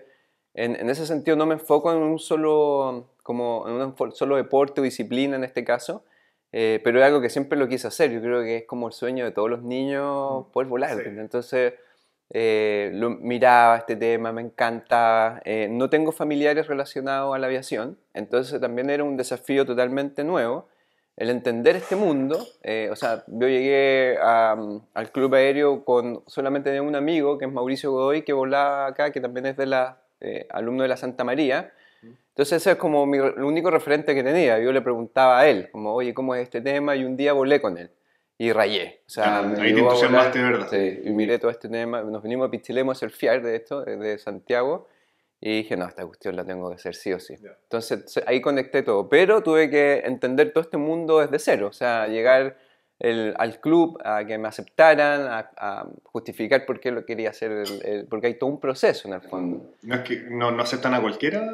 en, 0.53 0.89
ese 0.89 1.05
sentido 1.05 1.37
no 1.37 1.45
me 1.45 1.53
enfoco 1.53 1.91
en 1.91 1.99
un 1.99 2.19
solo, 2.19 3.09
como 3.23 3.65
en 3.67 3.75
un 3.75 4.11
solo 4.13 4.35
deporte 4.35 4.81
o 4.81 4.83
disciplina 4.83 5.35
en 5.35 5.43
este 5.43 5.63
caso, 5.63 6.03
eh, 6.51 6.81
pero 6.83 6.99
es 6.99 7.05
algo 7.05 7.21
que 7.21 7.29
siempre 7.29 7.57
lo 7.57 7.67
quise 7.67 7.87
hacer. 7.87 8.11
Yo 8.11 8.21
creo 8.21 8.41
que 8.43 8.57
es 8.57 8.65
como 8.65 8.87
el 8.87 8.93
sueño 8.93 9.25
de 9.25 9.31
todos 9.31 9.49
los 9.49 9.63
niños 9.63 10.47
mm. 10.47 10.51
poder 10.51 10.69
volar. 10.69 10.99
Entonces, 11.05 11.73
eh, 12.33 12.91
lo, 12.93 13.09
miraba 13.09 13.77
este 13.77 13.95
tema, 13.97 14.31
me 14.31 14.41
encantaba. 14.41 15.41
Eh, 15.43 15.67
no 15.69 15.89
tengo 15.89 16.11
familiares 16.11 16.67
relacionados 16.67 17.35
a 17.35 17.39
la 17.39 17.47
aviación, 17.47 17.97
entonces 18.13 18.59
también 18.61 18.89
era 18.89 19.03
un 19.03 19.17
desafío 19.17 19.65
totalmente 19.65 20.23
nuevo 20.23 20.67
el 21.17 21.29
entender 21.29 21.75
este 21.75 21.95
mundo. 21.95 22.39
Eh, 22.63 22.89
o 22.91 22.95
sea, 22.95 23.23
yo 23.27 23.47
llegué 23.47 24.17
al 24.17 25.11
club 25.11 25.35
aéreo 25.35 25.83
con 25.83 26.23
solamente 26.25 26.79
un 26.79 26.95
amigo, 26.95 27.37
que 27.37 27.45
es 27.45 27.51
Mauricio 27.51 27.91
Godoy, 27.91 28.23
que 28.23 28.33
volaba 28.33 28.87
acá, 28.87 29.11
que 29.11 29.19
también 29.19 29.45
es 29.45 29.57
de 29.57 29.65
la, 29.65 30.01
alumno 30.49 30.83
de 30.83 30.89
la 30.89 30.97
Santa 30.97 31.23
María. 31.23 31.73
Entonces 32.29 32.61
ese 32.61 32.71
es 32.71 32.77
como 32.77 33.13
el 33.13 33.43
único 33.43 33.69
referente 33.69 34.15
que 34.15 34.23
tenía. 34.23 34.57
Yo 34.59 34.71
le 34.71 34.81
preguntaba 34.81 35.41
a 35.41 35.47
él, 35.47 35.69
como, 35.71 35.93
oye, 35.93 36.13
¿cómo 36.13 36.33
es 36.33 36.43
este 36.43 36.61
tema? 36.61 36.95
Y 36.95 37.03
un 37.03 37.17
día 37.17 37.33
volé 37.33 37.61
con 37.61 37.77
él 37.77 37.91
y 38.41 38.53
rayé. 38.53 39.01
O 39.05 39.09
sea, 39.09 39.41
ahí 39.41 39.71
te 39.71 39.81
entusiasmaste, 39.81 40.41
¿verdad? 40.41 40.67
Sí, 40.67 41.01
y 41.03 41.11
miré 41.11 41.37
todo 41.37 41.51
este 41.51 41.69
tema. 41.69 42.01
Nos 42.01 42.23
vinimos 42.23 42.47
a 42.47 42.49
Pichilemos, 42.49 43.03
el 43.03 43.11
FIAR 43.11 43.43
de 43.43 43.55
esto, 43.55 43.83
de 43.83 44.17
Santiago, 44.17 44.87
y 45.39 45.57
dije, 45.57 45.77
no, 45.77 45.87
esta 45.87 46.07
cuestión 46.07 46.35
la 46.35 46.43
tengo 46.43 46.67
que 46.69 46.73
hacer 46.73 46.95
sí 46.95 47.13
o 47.13 47.19
sí. 47.19 47.35
Entonces 47.35 48.19
ahí 48.25 48.41
conecté 48.41 48.81
todo, 48.81 49.07
pero 49.07 49.43
tuve 49.43 49.69
que 49.69 50.01
entender 50.05 50.53
todo 50.53 50.63
este 50.63 50.77
mundo 50.77 51.19
desde 51.19 51.37
cero, 51.37 51.67
o 51.67 51.71
sea, 51.71 52.07
llegar 52.07 52.57
el, 52.97 53.35
al 53.37 53.59
club 53.59 53.99
a 54.03 54.25
que 54.25 54.39
me 54.39 54.47
aceptaran, 54.47 55.27
a, 55.55 55.85
justificar 56.05 56.65
por 56.65 56.79
qué 56.79 56.89
lo 56.89 57.05
quería 57.05 57.29
hacer, 57.29 57.65
porque 58.09 58.25
hay 58.25 58.39
todo 58.39 58.49
un 58.49 58.59
proceso 58.59 59.07
en 59.07 59.13
el 59.13 59.21
fondo. 59.21 59.75
¿No, 59.83 59.95
es 59.97 60.01
que, 60.01 60.15
no, 60.31 60.49
no 60.49 60.63
aceptan 60.63 60.95
a 60.95 61.01
cualquiera? 61.01 61.47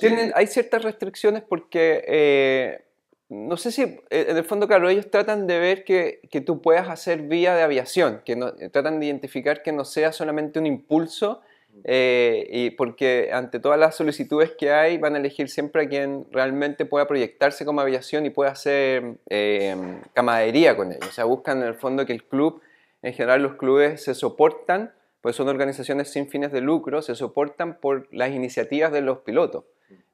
Tienen, 0.00 0.32
hay 0.34 0.46
ciertas 0.46 0.82
restricciones 0.84 1.42
porque... 1.42 2.02
Eh, 2.08 2.84
no 3.30 3.56
sé 3.56 3.70
si, 3.70 3.82
eh, 3.82 4.00
en 4.10 4.36
el 4.36 4.44
fondo, 4.44 4.66
claro, 4.66 4.88
ellos 4.88 5.08
tratan 5.10 5.46
de 5.46 5.58
ver 5.58 5.84
que, 5.84 6.20
que 6.30 6.40
tú 6.40 6.60
puedas 6.60 6.88
hacer 6.88 7.22
vía 7.22 7.54
de 7.54 7.62
aviación, 7.62 8.22
que 8.24 8.36
no, 8.36 8.52
tratan 8.72 8.98
de 8.98 9.06
identificar 9.06 9.62
que 9.62 9.72
no 9.72 9.84
sea 9.84 10.12
solamente 10.12 10.58
un 10.58 10.66
impulso, 10.66 11.40
eh, 11.84 12.46
y 12.50 12.70
porque 12.70 13.30
ante 13.32 13.60
todas 13.60 13.78
las 13.78 13.94
solicitudes 13.94 14.50
que 14.58 14.72
hay 14.72 14.98
van 14.98 15.14
a 15.14 15.18
elegir 15.18 15.48
siempre 15.48 15.84
a 15.84 15.88
quien 15.88 16.26
realmente 16.32 16.84
pueda 16.84 17.06
proyectarse 17.06 17.64
como 17.64 17.80
aviación 17.80 18.26
y 18.26 18.30
pueda 18.30 18.50
hacer 18.50 19.14
eh, 19.28 19.76
camaradería 20.12 20.76
con 20.76 20.90
ellos. 20.90 21.08
O 21.08 21.12
sea, 21.12 21.24
buscan 21.24 21.62
en 21.62 21.68
el 21.68 21.74
fondo 21.74 22.04
que 22.04 22.12
el 22.12 22.24
club, 22.24 22.60
en 23.02 23.14
general 23.14 23.42
los 23.42 23.54
clubes 23.54 24.02
se 24.02 24.14
soportan, 24.14 24.92
pues 25.20 25.36
son 25.36 25.48
organizaciones 25.48 26.10
sin 26.10 26.28
fines 26.28 26.52
de 26.52 26.60
lucro, 26.60 27.02
se 27.02 27.14
soportan 27.14 27.78
por 27.78 28.08
las 28.12 28.30
iniciativas 28.30 28.92
de 28.92 29.00
los 29.02 29.18
pilotos. 29.18 29.64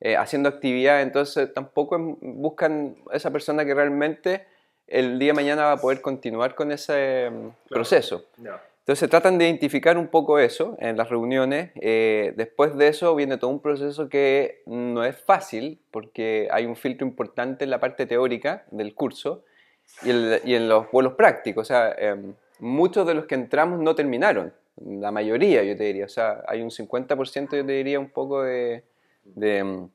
Eh, 0.00 0.16
haciendo 0.16 0.48
actividad, 0.48 1.02
entonces 1.02 1.52
tampoco 1.52 1.98
buscan 2.20 2.96
esa 3.12 3.30
persona 3.30 3.64
que 3.64 3.74
realmente 3.74 4.46
el 4.86 5.18
día 5.18 5.28
de 5.28 5.34
mañana 5.34 5.64
va 5.64 5.72
a 5.72 5.76
poder 5.76 6.00
continuar 6.00 6.54
con 6.54 6.72
ese 6.72 7.30
mm, 7.30 7.48
proceso. 7.68 8.24
Entonces 8.86 9.10
tratan 9.10 9.36
de 9.36 9.46
identificar 9.46 9.98
un 9.98 10.06
poco 10.06 10.38
eso 10.38 10.76
en 10.78 10.96
las 10.96 11.08
reuniones. 11.08 11.72
Eh, 11.74 12.32
después 12.36 12.76
de 12.76 12.88
eso 12.88 13.14
viene 13.16 13.36
todo 13.36 13.50
un 13.50 13.60
proceso 13.60 14.08
que 14.08 14.62
no 14.66 15.04
es 15.04 15.16
fácil 15.16 15.80
porque 15.90 16.48
hay 16.52 16.66
un 16.66 16.76
filtro 16.76 17.06
importante 17.06 17.64
en 17.64 17.70
la 17.70 17.80
parte 17.80 18.06
teórica 18.06 18.64
del 18.70 18.94
curso 18.94 19.42
y, 20.04 20.10
en 20.10 20.68
los 20.68 20.90
vuelos 20.92 21.14
prácticos. 21.14 21.62
O 21.62 21.64
sea, 21.66 21.92
em, 21.98 22.34
muchos 22.60 23.06
de 23.08 23.14
los 23.14 23.26
que 23.26 23.34
entramos 23.34 23.80
no 23.80 23.96
terminaron, 23.96 24.52
la 24.84 25.10
mayoría 25.10 25.62
yo 25.62 25.76
te 25.76 25.84
diría. 25.84 26.04
O 26.04 26.08
sea, 26.08 26.42
hay 26.46 26.62
un 26.62 26.70
50% 26.70 27.56
yo 27.56 27.66
te 27.66 27.72
diría 27.72 27.98
un 27.98 28.10
poco 28.10 28.42
de, 28.42 28.84
de 29.24 29.58
em, 29.58 29.88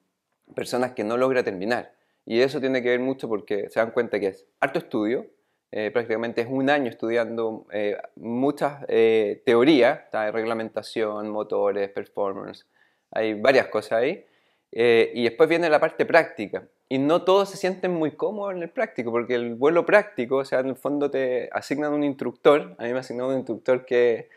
personas 0.56 0.92
que 0.92 1.04
no 1.04 1.18
logra 1.18 1.44
terminar. 1.44 1.94
Y 2.26 2.42
eso 2.42 2.60
tiene 2.60 2.82
que 2.82 2.90
ver 2.90 3.00
mucho 3.00 3.28
porque 3.28 3.70
se 3.70 3.80
dan 3.80 3.92
cuenta 3.92 4.20
que 4.20 4.28
es 4.28 4.46
harto 4.60 4.80
estudio, 4.80 5.26
eh, 5.74 5.90
prácticamente 5.90 6.42
es 6.42 6.48
un 6.50 6.70
año 6.70 6.90
estudiando 6.90 7.66
eh, 7.72 7.98
muchas 8.18 8.84
eh, 8.90 9.42
teorías, 9.46 10.02
reglamentación, 10.12 11.30
motores, 11.30 11.90
performance, 11.90 12.68
hay 13.10 13.36
varias 13.36 13.68
cosas 13.68 13.94
ahí. 13.94 14.26
y 14.72 15.24
después 15.24 15.50
viene 15.50 15.70
la 15.70 15.80
parte 15.80 16.06
práctica. 16.06 16.64
Y 16.90 16.98
no 16.98 17.24
todos 17.24 17.50
se 17.50 17.58
sienten 17.58 17.92
muy 17.92 18.12
cómodos 18.12 18.54
en 18.54 18.64
el 18.64 18.70
práctico, 18.70 19.12
porque 19.12 19.36
el 19.36 19.56
vuelo 19.56 19.86
práctico, 19.86 20.38
o 20.38 20.46
sea, 20.46 20.60
en 20.60 20.68
el 20.70 20.76
fondo 20.76 21.10
te 21.10 21.50
asignan 21.54 21.94
un 21.94 22.04
instructor, 22.04 22.76
a 22.78 22.84
mí 22.84 22.94
me 22.94 23.00
asignó 23.00 23.30
un 23.30 23.36
instructor 23.36 23.86
que, 23.86 24.30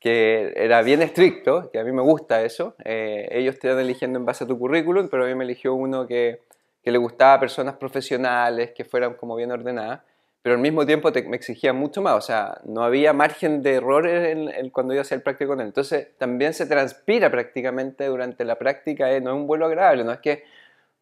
que 0.00 0.52
era 0.56 0.82
bien 0.82 1.02
estricto, 1.02 1.70
que 1.70 1.78
a 1.78 1.84
mí 1.84 1.92
me 1.92 2.02
gusta 2.02 2.42
eso. 2.42 2.74
ellos 2.84 3.58
te 3.58 3.70
eligiendo 3.70 4.18
en 4.18 4.24
base 4.24 4.44
a 4.44 4.46
tu 4.46 4.58
currículum, 4.58 5.08
pero 5.08 5.24
a 5.24 5.28
mí 5.28 5.34
me 5.34 5.44
eligió 5.44 5.74
uno 5.74 6.06
que, 6.06 6.40
que 6.82 6.90
le 6.90 6.98
gustaba 6.98 7.34
a 7.34 7.40
personas 7.40 7.76
profesionales, 7.76 8.72
que 8.72 8.84
fueran 8.84 9.14
como 9.14 9.36
bien 9.36 9.52
ordenadas 9.52 10.00
pero 10.42 10.54
al 10.54 10.60
mismo 10.62 10.86
tiempo 10.86 11.10
me 11.26 11.36
exigía 11.36 11.72
mucho 11.72 12.00
más, 12.00 12.14
o 12.14 12.20
sea, 12.22 12.60
no 12.64 12.82
había 12.82 13.12
margen 13.12 13.62
de 13.62 13.74
error 13.74 14.06
en, 14.06 14.70
cuando 14.70 14.94
yo 14.94 15.02
hacía 15.02 15.16
el 15.16 15.22
práctico 15.22 15.50
con 15.50 15.60
él. 15.60 15.66
Entonces 15.66 16.08
también 16.16 16.54
se 16.54 16.66
transpira 16.66 17.30
prácticamente 17.30 18.06
durante 18.06 18.44
la 18.44 18.56
práctica, 18.56 19.12
¿eh? 19.12 19.20
no 19.20 19.30
es 19.30 19.36
un 19.36 19.46
vuelo 19.46 19.66
agradable, 19.66 20.02
no 20.04 20.12
es 20.12 20.20
que 20.20 20.44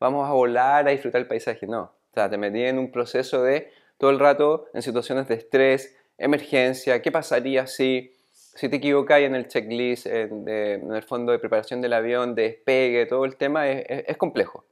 vamos 0.01 0.29
a 0.29 0.33
volar 0.33 0.89
a 0.89 0.91
disfrutar 0.91 1.21
el 1.21 1.29
paisaje, 1.29 1.67
no. 1.67 1.83
O 1.83 2.15
sea, 2.15 2.29
te 2.29 2.37
metí 2.37 2.65
en 2.65 2.79
un 2.79 2.91
proceso 2.91 3.43
de 3.43 3.71
todo 3.97 4.11
el 4.11 4.19
rato 4.19 4.67
en 4.75 4.83
situaciones 4.83 5.29
de 5.29 5.37
estrés, 5.37 5.97
emergencia, 6.19 7.01
qué 7.01 7.13
pasaría 7.13 7.69
si, 7.69 8.13
si 8.59 8.69
te 8.69 8.77
equivocáis 8.77 9.27
en 9.27 9.37
el 9.37 9.47
checklist, 9.47 10.07
en, 10.07 10.49
el 10.49 11.03
fondo 11.05 11.31
de 11.31 11.39
preparación 11.39 11.81
del 11.81 11.93
avión, 11.93 12.35
de 12.35 12.43
despegue, 12.43 13.07
todo 13.07 13.25
el 13.25 13.37
tema 13.37 13.69
es, 13.69 13.85
es, 13.89 14.05
es 14.09 14.17
complejo. 14.17 14.65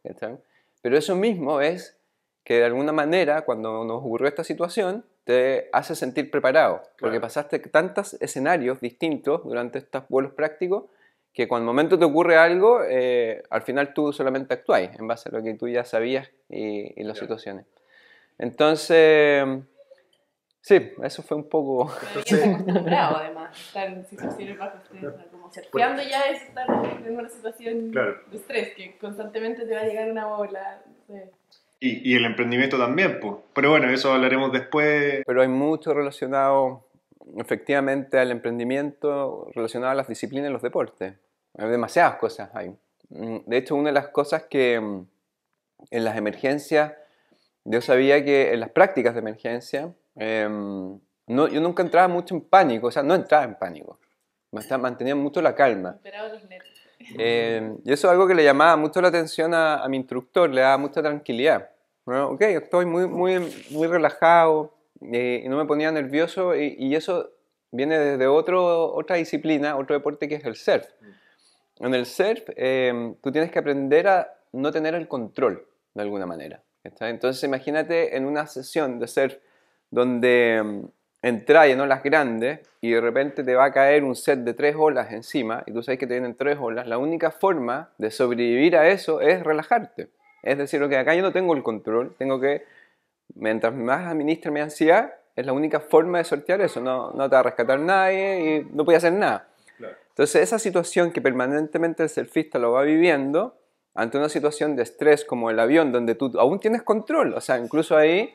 Pero 0.83 0.96
eso 0.96 1.14
mismo 1.14 1.61
es 1.61 1.96
que 2.42 2.59
de 2.59 2.64
alguna 2.64 2.92
manera, 2.92 3.42
cuando 3.42 3.85
nos 3.85 3.99
ocurrió 3.99 4.29
esta 4.29 4.44
situación, 4.44 5.05
te 5.22 5.68
hace 5.72 5.94
sentir 5.94 6.31
preparado, 6.31 6.83
porque 6.99 7.20
pasaste 7.20 7.59
tantos 7.59 8.14
escenarios 8.20 8.81
distintos 8.81 9.42
durante 9.44 9.79
estos 9.79 10.09
vuelos 10.09 10.33
prácticos 10.33 10.85
que 11.33 11.46
cuando 11.46 11.64
el 11.64 11.66
momento 11.66 11.99
te 11.99 12.05
ocurre 12.05 12.37
algo, 12.37 12.83
eh, 12.83 13.42
al 13.51 13.62
final 13.62 13.92
tú 13.92 14.12
solamente 14.12 14.55
actúas 14.55 14.83
en 14.99 15.07
base 15.07 15.29
a 15.29 15.33
lo 15.33 15.42
que 15.42 15.55
tú 15.55 15.68
ya 15.68 15.85
sabías 15.85 16.31
y, 16.49 17.03
las 17.05 17.18
situaciones. 17.18 17.66
Entonces, 18.38 19.44
sí, 20.66 20.92
eso 21.00 21.22
fue 21.22 21.37
un 21.37 21.48
poco... 21.48 21.85
acostumbrado 21.85 23.18
además, 23.18 23.57
estar 23.57 23.87
en 23.88 24.05
situaciones 24.05 24.59
bajo 24.59 24.79
estrés, 24.79 25.05
como 25.31 25.52
surfeando 25.52 26.02
ya 26.02 26.22
es 26.22 26.42
estar 26.42 26.66
en 27.07 27.16
una 27.16 27.29
situación 27.29 27.92
de 27.92 28.37
estrés, 28.37 28.74
que 28.74 28.98
constantemente 28.98 29.64
te 29.64 29.74
va 29.74 29.83
a 29.83 29.85
llegar 29.85 30.11
una 30.11 30.26
bola. 30.26 30.83
Y, 31.79 32.11
y, 32.11 32.16
el 32.16 32.24
emprendimiento 32.24 32.76
también, 32.79 33.20
pues. 33.20 33.35
Pero 33.55 33.70
bueno, 33.70 33.88
eso 33.90 34.12
hablaremos 34.12 34.50
después. 34.52 35.22
Pero 35.24 35.42
hay 35.42 35.48
mucho 35.48 35.94
relacionado, 35.94 36.88
efectivamente, 37.37 38.18
al 38.18 38.33
emprendimiento, 38.33 39.48
relacionado 39.55 39.92
a 39.92 39.94
las 39.94 40.09
disciplinas 40.09 40.50
y 40.50 40.52
los 40.52 40.62
deportes. 40.62 41.14
Hay 41.59 41.68
demasiadas 41.68 42.16
cosas 42.16 42.50
ahí. 42.55 42.74
Mm, 43.11 43.38
de 43.46 43.57
hecho, 43.57 43.76
una 43.76 43.90
de 43.90 43.94
las 43.94 44.09
cosas 44.09 44.44
que 44.44 44.81
mm, 44.81 45.07
en 45.90 46.05
las 46.05 46.16
emergencias, 46.16 46.94
yo 47.64 47.81
sabía 47.81 48.24
que 48.24 48.52
en 48.52 48.61
las 48.61 48.70
prácticas 48.70 49.14
de 49.14 49.20
emergencia, 49.20 49.92
em, 50.16 50.98
no, 51.26 51.48
yo 51.48 51.61
nunca 51.61 51.83
entraba 51.83 52.09
mucho 52.09 52.35
en 52.35 52.42
pánico, 52.42 52.88
o 52.88 52.90
sea, 52.90 53.02
no 53.02 53.14
entraba 53.14 53.44
en 53.44 53.55
pánico. 53.57 53.98
Mantenía 54.79 55.14
mucho 55.14 55.42
la 55.42 55.55
calma. 55.55 55.98
Eh, 57.18 57.76
y 57.85 57.92
eso 57.92 58.07
es 58.07 58.12
algo 58.12 58.26
que 58.26 58.35
le 58.35 58.44
llamaba 58.44 58.76
mucho 58.76 59.00
la 59.00 59.09
atención 59.09 59.55
a, 59.55 59.87
mi 59.88 59.96
instructor, 59.96 60.50
le 60.50 60.62
daba 60.62 60.79
mucha 60.79 61.02
tranquilidad. 61.02 61.70
Bueno, 62.05 62.31
ok, 62.31 62.42
estoy 62.42 62.87
muy, 62.87 63.07
muy, 63.07 63.38
muy 63.70 63.87
relajado 63.87 64.74
eh, 65.12 65.42
y 65.44 65.48
no 65.48 65.57
me 65.57 65.66
ponía 65.66 65.90
nervioso 65.90 66.55
y, 66.55 66.94
eso 66.94 67.31
viene 67.70 67.98
desde 67.98 68.26
otro, 68.26 68.94
otra 68.94 69.16
disciplina, 69.16 69.76
otro 69.76 69.94
deporte 69.94 70.29
que 70.29 70.37
es 70.37 70.44
el 70.44 70.57
surf. 70.57 70.87
En 71.79 71.94
el 71.94 72.07
surf 72.07 72.48
eh, 72.57 73.14
tú 73.22 73.31
tienes 73.33 73.50
que 73.50 73.59
aprender 73.59 74.09
a 74.09 74.35
no 74.52 74.72
tener 74.72 74.94
el 74.94 75.09
control 75.09 75.66
de 75.94 76.02
alguna 76.02 76.26
manera. 76.26 76.62
Entonces 77.00 77.42
imagínate 77.42 78.16
en 78.16 78.24
una 78.24 78.46
sesión 78.46 78.98
de 79.00 79.09
surf 79.09 79.37
donde 79.96 80.82
entrar 81.22 81.68
en 81.68 81.80
olas 81.80 82.02
grandes 82.02 82.61
y 82.82 82.90
de 82.90 83.00
repente 83.00 83.42
te 83.42 83.54
va 83.54 83.64
a 83.64 83.72
caer 83.72 84.04
un 84.04 84.14
set 84.14 84.40
de 84.40 84.52
tres 84.52 84.76
olas 84.78 85.11
encima 85.11 85.62
y 85.64 85.72
tú 85.72 85.82
sabes 85.82 85.98
que 85.98 86.06
te 86.06 86.12
vienen 86.12 86.35
tres 86.35 86.59
olas, 86.61 86.87
la 86.87 86.98
única 86.98 87.30
forma 87.30 87.88
de 87.96 88.11
sobrevivir 88.11 88.76
a 88.76 88.88
eso 88.90 89.22
es 89.22 89.42
relajarte. 89.42 90.11
Es 90.42 90.59
decir, 90.59 90.80
lo 90.80 90.90
que 90.90 90.98
acá 90.98 91.14
yo 91.14 91.22
no 91.22 91.32
tengo 91.32 91.54
el 91.54 91.62
control, 91.62 92.14
tengo 92.18 92.38
que, 92.38 92.64
mientras 93.37 93.72
más 93.72 94.06
administre 94.06 94.50
mi 94.50 94.61
ansiedad, 94.61 95.14
es 95.35 95.46
la 95.46 95.54
única 95.54 95.80
forma 95.80 96.18
de 96.18 96.24
sortear 96.24 96.61
eso, 96.61 96.82
no, 96.82 97.12
no 97.12 97.30
te 97.30 97.35
va 97.35 97.40
a 97.40 97.44
rescatar 97.44 97.80
nadie 97.80 98.40
y 98.44 98.74
no 98.74 98.85
puede 98.85 98.98
hacer 98.98 99.14
nada. 99.14 99.48
Entonces 100.11 100.42
esa 100.42 100.59
situación 100.59 101.11
que 101.11 101.22
permanentemente 101.22 102.02
el 102.02 102.11
surfista 102.11 102.59
lo 102.59 102.72
va 102.72 102.82
viviendo, 102.82 103.56
ante 103.94 104.18
una 104.18 104.28
situación 104.28 104.76
de 104.76 104.82
estrés 104.82 105.24
como 105.24 105.48
el 105.48 105.59
avión, 105.59 105.90
donde 105.90 106.14
tú 106.14 106.32
aún 106.38 106.61
tienes 106.61 106.82
control, 106.82 107.32
o 107.32 107.40
sea, 107.40 107.56
incluso 107.56 107.96
ahí 107.96 108.35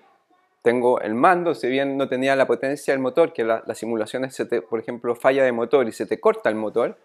tengo 0.61 1.01
el 1.01 1.15
mando, 1.15 1.55
si 1.55 1.67
bien 1.67 1.97
no 1.97 2.07
tenía 2.07 2.35
la 2.35 2.45
potencia 2.45 2.93
del 2.93 3.01
motor, 3.01 3.33
que 3.33 3.43
las 3.43 3.77
simulaciones, 3.77 4.35
se 4.35 4.45
por 4.61 4.79
ejemplo, 4.79 5.15
falla 5.15 5.43
de 5.43 5.51
motor 5.51 5.87
y 5.87 5.91
se 5.91 6.05
te 6.05 6.19
corta 6.19 6.49
el 6.49 6.55
motor, 6.55 6.97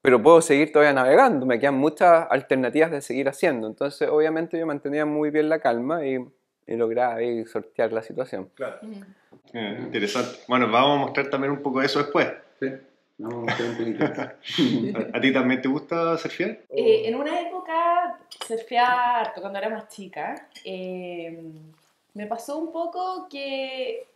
pero 0.00 0.22
puedo 0.22 0.42
seguir 0.42 0.70
todavía 0.70 0.92
navegando, 0.92 1.46
me 1.46 1.58
quedan 1.58 1.76
muchas 1.76 2.26
alternativas 2.30 2.90
de 2.90 3.00
seguir 3.00 3.28
haciendo. 3.28 3.66
Entonces, 3.66 4.08
obviamente, 4.08 4.58
yo 4.58 4.66
mantenía 4.66 5.06
muy 5.06 5.30
bien 5.30 5.48
la 5.48 5.60
calma 5.60 6.06
y, 6.06 6.18
y 6.66 6.76
lograba 6.76 7.18
sortear 7.46 7.92
la 7.92 8.02
situación. 8.02 8.50
Claro. 8.54 8.78
Eh, 9.52 9.78
interesante. 9.80 10.40
Bueno, 10.46 10.70
vamos 10.70 10.96
a 10.96 11.00
mostrar 11.06 11.30
también 11.30 11.52
un 11.52 11.62
poco 11.62 11.80
de 11.80 11.86
eso 11.86 12.00
después. 12.00 12.28
Sí. 12.60 12.68
Un 13.16 13.48
¿A 15.14 15.20
ti 15.20 15.32
también 15.32 15.62
te 15.62 15.68
gusta 15.68 16.18
surfear? 16.18 16.50
Eh, 16.68 17.08
en 17.08 17.14
una 17.14 17.40
época 17.40 18.18
surfear 18.46 19.32
cuando 19.40 19.58
era 19.58 19.70
más 19.70 19.88
chica. 19.88 20.48
Eh, 20.64 21.50
me 22.14 22.26
pasó 22.26 22.58
un 22.58 22.72
poco 22.72 23.28
que 23.28 24.06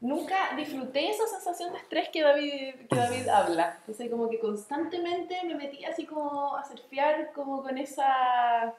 nunca 0.00 0.54
disfruté 0.56 1.10
esa 1.10 1.26
sensación 1.26 1.72
de 1.72 1.78
estrés 1.78 2.08
que 2.08 2.22
David, 2.22 2.74
que 2.88 2.96
David 2.96 3.28
habla. 3.32 3.76
Entonces, 3.80 4.10
como 4.10 4.28
que 4.28 4.40
constantemente 4.40 5.36
me 5.44 5.54
metía 5.54 5.90
así 5.90 6.06
como 6.06 6.56
a 6.56 6.64
surfear, 6.64 7.32
como 7.32 7.62
con 7.62 7.76
esa, 7.78 8.74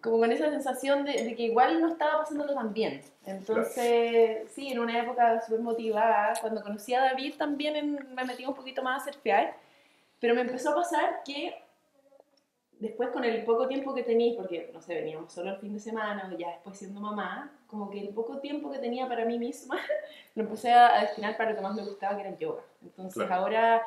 como 0.00 0.18
con 0.18 0.30
esa 0.30 0.50
sensación 0.50 1.04
de, 1.04 1.34
que 1.34 1.42
igual 1.42 1.80
no 1.80 1.88
estaba 1.88 2.20
pasándolo 2.20 2.54
tan 2.54 2.72
bien. 2.72 3.02
Entonces, 3.26 4.50
sí, 4.54 4.68
en 4.68 4.78
una 4.78 5.00
época 5.00 5.40
súper 5.40 5.60
motivada, 5.60 6.34
cuando 6.40 6.62
conocí 6.62 6.94
a 6.94 7.00
David 7.00 7.34
también 7.36 8.08
me 8.14 8.24
metí 8.24 8.46
un 8.46 8.54
poquito 8.54 8.82
más 8.82 9.02
a 9.02 9.12
surfear, 9.12 9.54
pero 10.20 10.34
me 10.34 10.42
empezó 10.42 10.70
a 10.70 10.76
pasar 10.76 11.22
que 11.24 11.54
después 12.80 13.10
con 13.10 13.24
el 13.24 13.44
poco 13.44 13.66
tiempo 13.66 13.94
que 13.94 14.02
tenéis, 14.02 14.36
porque 14.36 14.70
no 14.72 14.80
sé, 14.80 14.94
veníamos 14.94 15.32
solo 15.32 15.50
el 15.50 15.58
fin 15.58 15.74
de 15.74 15.80
semana 15.80 16.30
o 16.32 16.36
ya 16.36 16.50
después 16.50 16.78
siendo 16.78 17.00
mamá, 17.00 17.50
como 17.66 17.90
que 17.90 18.00
el 18.00 18.08
poco 18.10 18.38
tiempo 18.38 18.70
que 18.70 18.78
tenía 18.78 19.08
para 19.08 19.24
mí 19.24 19.38
misma 19.38 19.78
lo 20.34 20.44
empecé 20.44 20.72
a 20.72 21.00
destinar 21.00 21.36
para 21.36 21.50
lo 21.50 21.56
que 21.56 21.62
más 21.62 21.74
me 21.74 21.84
gustaba, 21.84 22.14
que 22.14 22.22
era 22.22 22.30
el 22.30 22.38
yoga. 22.38 22.62
Entonces 22.82 23.30
ahora, 23.30 23.82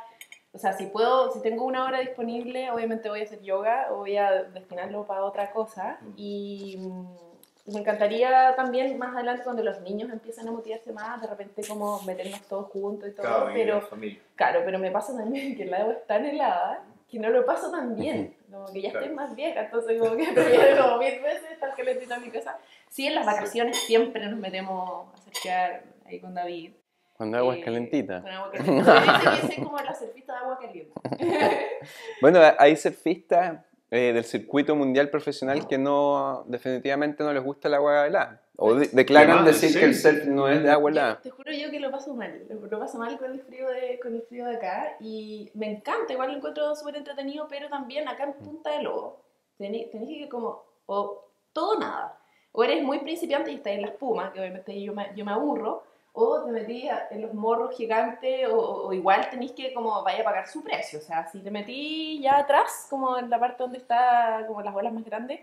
o 0.52 0.58
sea, 0.58 0.74
si 0.74 0.88
puedo, 0.88 1.32
si 1.32 1.42
tengo 1.42 1.66
una 1.66 1.86
hora 1.86 2.00
disponible, 2.00 2.70
obviamente 2.72 3.10
voy 3.10 3.22
a 3.22 3.24
hacer 3.24 3.42
yoga 3.42 3.88
o 3.92 3.98
voy 3.98 4.18
a 4.18 4.44
destinarlo 4.44 5.06
para 5.06 5.24
otra 5.24 5.52
cosa. 5.52 5.98
Y 6.18 6.78
mm, 6.80 7.74
me 7.74 7.80
encantaría 7.80 8.54
también 8.56 8.98
más 8.98 9.16
adelante 9.16 9.44
cuando 9.44 9.64
los 9.64 9.80
niños 9.82 10.12
empiezan 10.12 10.48
a 10.48 10.52
motivarse 10.52 10.92
más, 10.92 11.22
de 11.22 11.28
repente 11.28 11.62
como 11.68 12.02
meternos 12.02 12.42
todos 12.42 12.68
juntos 12.68 13.10
y 13.10 13.14
todo, 13.14 13.50
pero 13.54 13.88
claro, 14.36 14.62
pero 14.66 14.80
me 14.80 14.92
pasa 14.92 15.16
también 15.16 15.56
que 15.58 15.64
el 15.64 15.74
agua 15.74 15.94
es 15.94 16.08
tan 16.08 16.26
helada 16.26 16.84
que 17.12 17.20
no 17.20 17.30
lo 17.30 17.46
paso 17.46 17.70
tan 17.70 17.96
bien, 17.96 18.38
como 18.50 18.72
que 18.72 18.82
ya 18.82 18.88
estoy 18.88 19.10
más 19.10 19.36
vieja, 19.36 19.66
entonces 19.66 20.00
como 20.00 20.16
que 20.16 20.24
prefiero 20.34 20.82
como 20.82 20.98
mil 20.98 21.22
veces 21.22 21.52
estar 21.52 21.76
calentita 21.76 22.16
en 22.16 22.22
mi 22.22 22.30
casa. 22.30 22.58
Sí, 22.90 23.06
en 23.06 23.16
las 23.16 23.26
vacaciones 23.26 23.78
siempre 23.78 24.26
nos 24.28 24.40
metemos 24.40 25.14
a 25.14 25.18
surfear 25.18 25.84
ahí 26.06 26.20
con 26.22 26.34
David. 26.34 26.72
Cuando 27.18 27.38
agua 27.38 27.58
es 27.58 27.66
calentita. 27.66 28.22
Con 28.22 28.32
agua 28.32 28.52
caliente. 28.52 29.62
como 29.62 29.78
la 29.78 29.94
surfista 29.94 30.34
de 30.34 30.40
agua 30.40 30.58
caliente. 30.58 30.94
bueno, 32.22 32.40
hay 32.58 32.76
surfistas 32.78 33.60
eh, 33.92 34.14
del 34.14 34.24
circuito 34.24 34.76
mundial 34.76 35.10
profesional 35.10 35.68
que 35.68 35.78
no 35.78 36.46
definitivamente 36.48 37.24
no 37.24 37.34
les 37.34 37.44
gusta 37.44 37.68
el 37.68 37.74
agua 37.74 38.08
helada. 38.08 38.41
O 38.58 38.76
declaran 38.76 39.46
decir 39.46 39.78
que 39.78 39.86
el 39.86 39.96
surf 39.96 40.26
no 40.26 40.48
es 40.48 40.62
de 40.62 40.70
agua 40.70 40.92
helada. 40.92 41.22
Te 41.22 41.30
juro 41.30 41.52
yo 41.52 41.72
que 41.72 41.80
lo 41.80 41.90
paso 41.90 42.14
mal, 42.14 42.46
lo 42.50 42.80
paso 42.80 42.98
mal 43.00 43.18
con 43.18 43.32
el 43.32 43.42
frío 43.42 43.68
de, 43.70 44.00
con 44.00 44.14
el 44.14 44.22
frío 44.24 44.46
de 44.46 44.56
acá 44.58 44.98
y 45.00 45.50
me 45.54 45.72
encanta, 45.72 46.14
igual 46.14 46.32
lo 46.32 46.38
encuentro 46.38 46.76
súper 46.76 46.98
entretenido, 46.98 47.48
pero 47.50 47.70
también 47.70 48.08
acá 48.08 48.24
en 48.26 48.34
Punta 48.34 48.72
de 48.72 48.84
Lobo 48.84 49.24
tenés, 49.58 49.90
que 49.90 50.30
como, 50.30 50.64
o 50.86 51.28
todo 51.54 51.80
nada, 51.80 52.20
o 52.52 52.64
eres 52.64 52.84
muy 52.84 53.00
principiante 53.00 53.52
y 53.52 53.56
estás 53.56 53.74
en 53.74 53.82
la 53.84 53.88
espuma, 53.90 54.32
que 54.32 54.40
obviamente 54.40 54.80
yo 54.82 54.94
me, 54.94 55.12
yo 55.16 55.26
me 55.26 55.32
aburro, 55.32 55.84
o 56.14 56.44
te 56.44 56.52
metí 56.52 56.90
en 57.10 57.22
los 57.22 57.34
morros 57.34 57.76
gigantes, 57.76 58.48
o, 58.52 58.92
igual 58.92 59.30
tenéis 59.30 59.54
que 59.54 59.74
como 59.74 60.04
vaya 60.04 60.22
a 60.22 60.26
pagar 60.26 60.48
su 60.48 60.64
precio. 60.64 61.00
O 61.00 61.02
sea, 61.02 61.28
si 61.28 61.40
te 61.40 61.52
metí 61.52 62.20
ya 62.22 62.40
atrás, 62.40 62.88
como 62.90 63.18
en 63.18 63.30
la 63.30 63.40
parte 63.40 63.64
donde 63.64 63.78
está 63.78 64.44
como 64.48 64.62
las 64.62 64.74
bolas 64.74 64.94
más 64.94 65.06
grandes, 65.06 65.40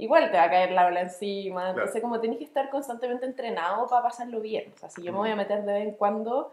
igual 0.00 0.30
te 0.30 0.38
va 0.38 0.44
a 0.44 0.50
caer 0.50 0.72
la 0.72 0.86
ola 0.86 1.02
encima. 1.02 1.70
Entonces, 1.70 2.00
como 2.00 2.20
tenéis 2.20 2.38
que 2.38 2.44
estar 2.44 2.70
constantemente 2.70 3.26
entrenado 3.26 3.86
para 3.86 4.02
pasarlo 4.02 4.40
bien. 4.40 4.72
O 4.74 4.78
sea, 4.78 4.88
si 4.88 5.02
yo 5.02 5.12
me 5.12 5.18
voy 5.18 5.30
a 5.30 5.36
meter 5.36 5.62
de 5.64 5.72
vez 5.72 5.88
en 5.88 5.94
cuando, 5.94 6.52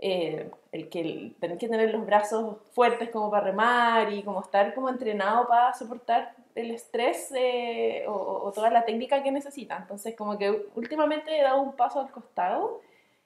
eh, 0.00 0.50
el 0.72 0.88
que 0.88 1.32
tenéis 1.38 1.60
que 1.60 1.68
tener 1.68 1.92
los 1.92 2.04
brazos 2.04 2.56
fuertes 2.72 3.10
como 3.10 3.30
para 3.30 3.44
remar 3.44 4.12
y 4.12 4.24
como 4.24 4.40
estar 4.40 4.74
como 4.74 4.88
entrenado 4.88 5.46
para 5.46 5.72
soportar 5.74 6.34
el 6.56 6.72
estrés 6.72 7.32
eh, 7.36 8.04
o, 8.08 8.50
toda 8.52 8.68
la 8.70 8.84
técnica 8.84 9.22
que 9.22 9.30
necesita. 9.30 9.76
Entonces, 9.76 10.16
como 10.16 10.36
que 10.36 10.66
últimamente 10.74 11.38
he 11.38 11.42
dado 11.42 11.62
un 11.62 11.76
paso 11.76 12.00
al 12.00 12.10
costado. 12.10 12.80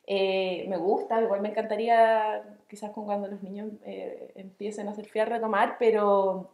Eh, 0.07 0.67
me 0.69 0.77
gusta, 0.77 1.21
igual 1.21 1.41
me 1.41 1.49
encantaría, 1.49 2.45
quizás 2.69 2.91
con 2.93 3.07
cuando 3.07 3.27
los 3.27 3.43
niños 3.43 3.73
eh, 3.85 4.33
empiecen 4.37 4.87
a 4.89 4.95
surfear, 4.95 5.29
retomar, 5.29 5.77
pero 5.79 6.51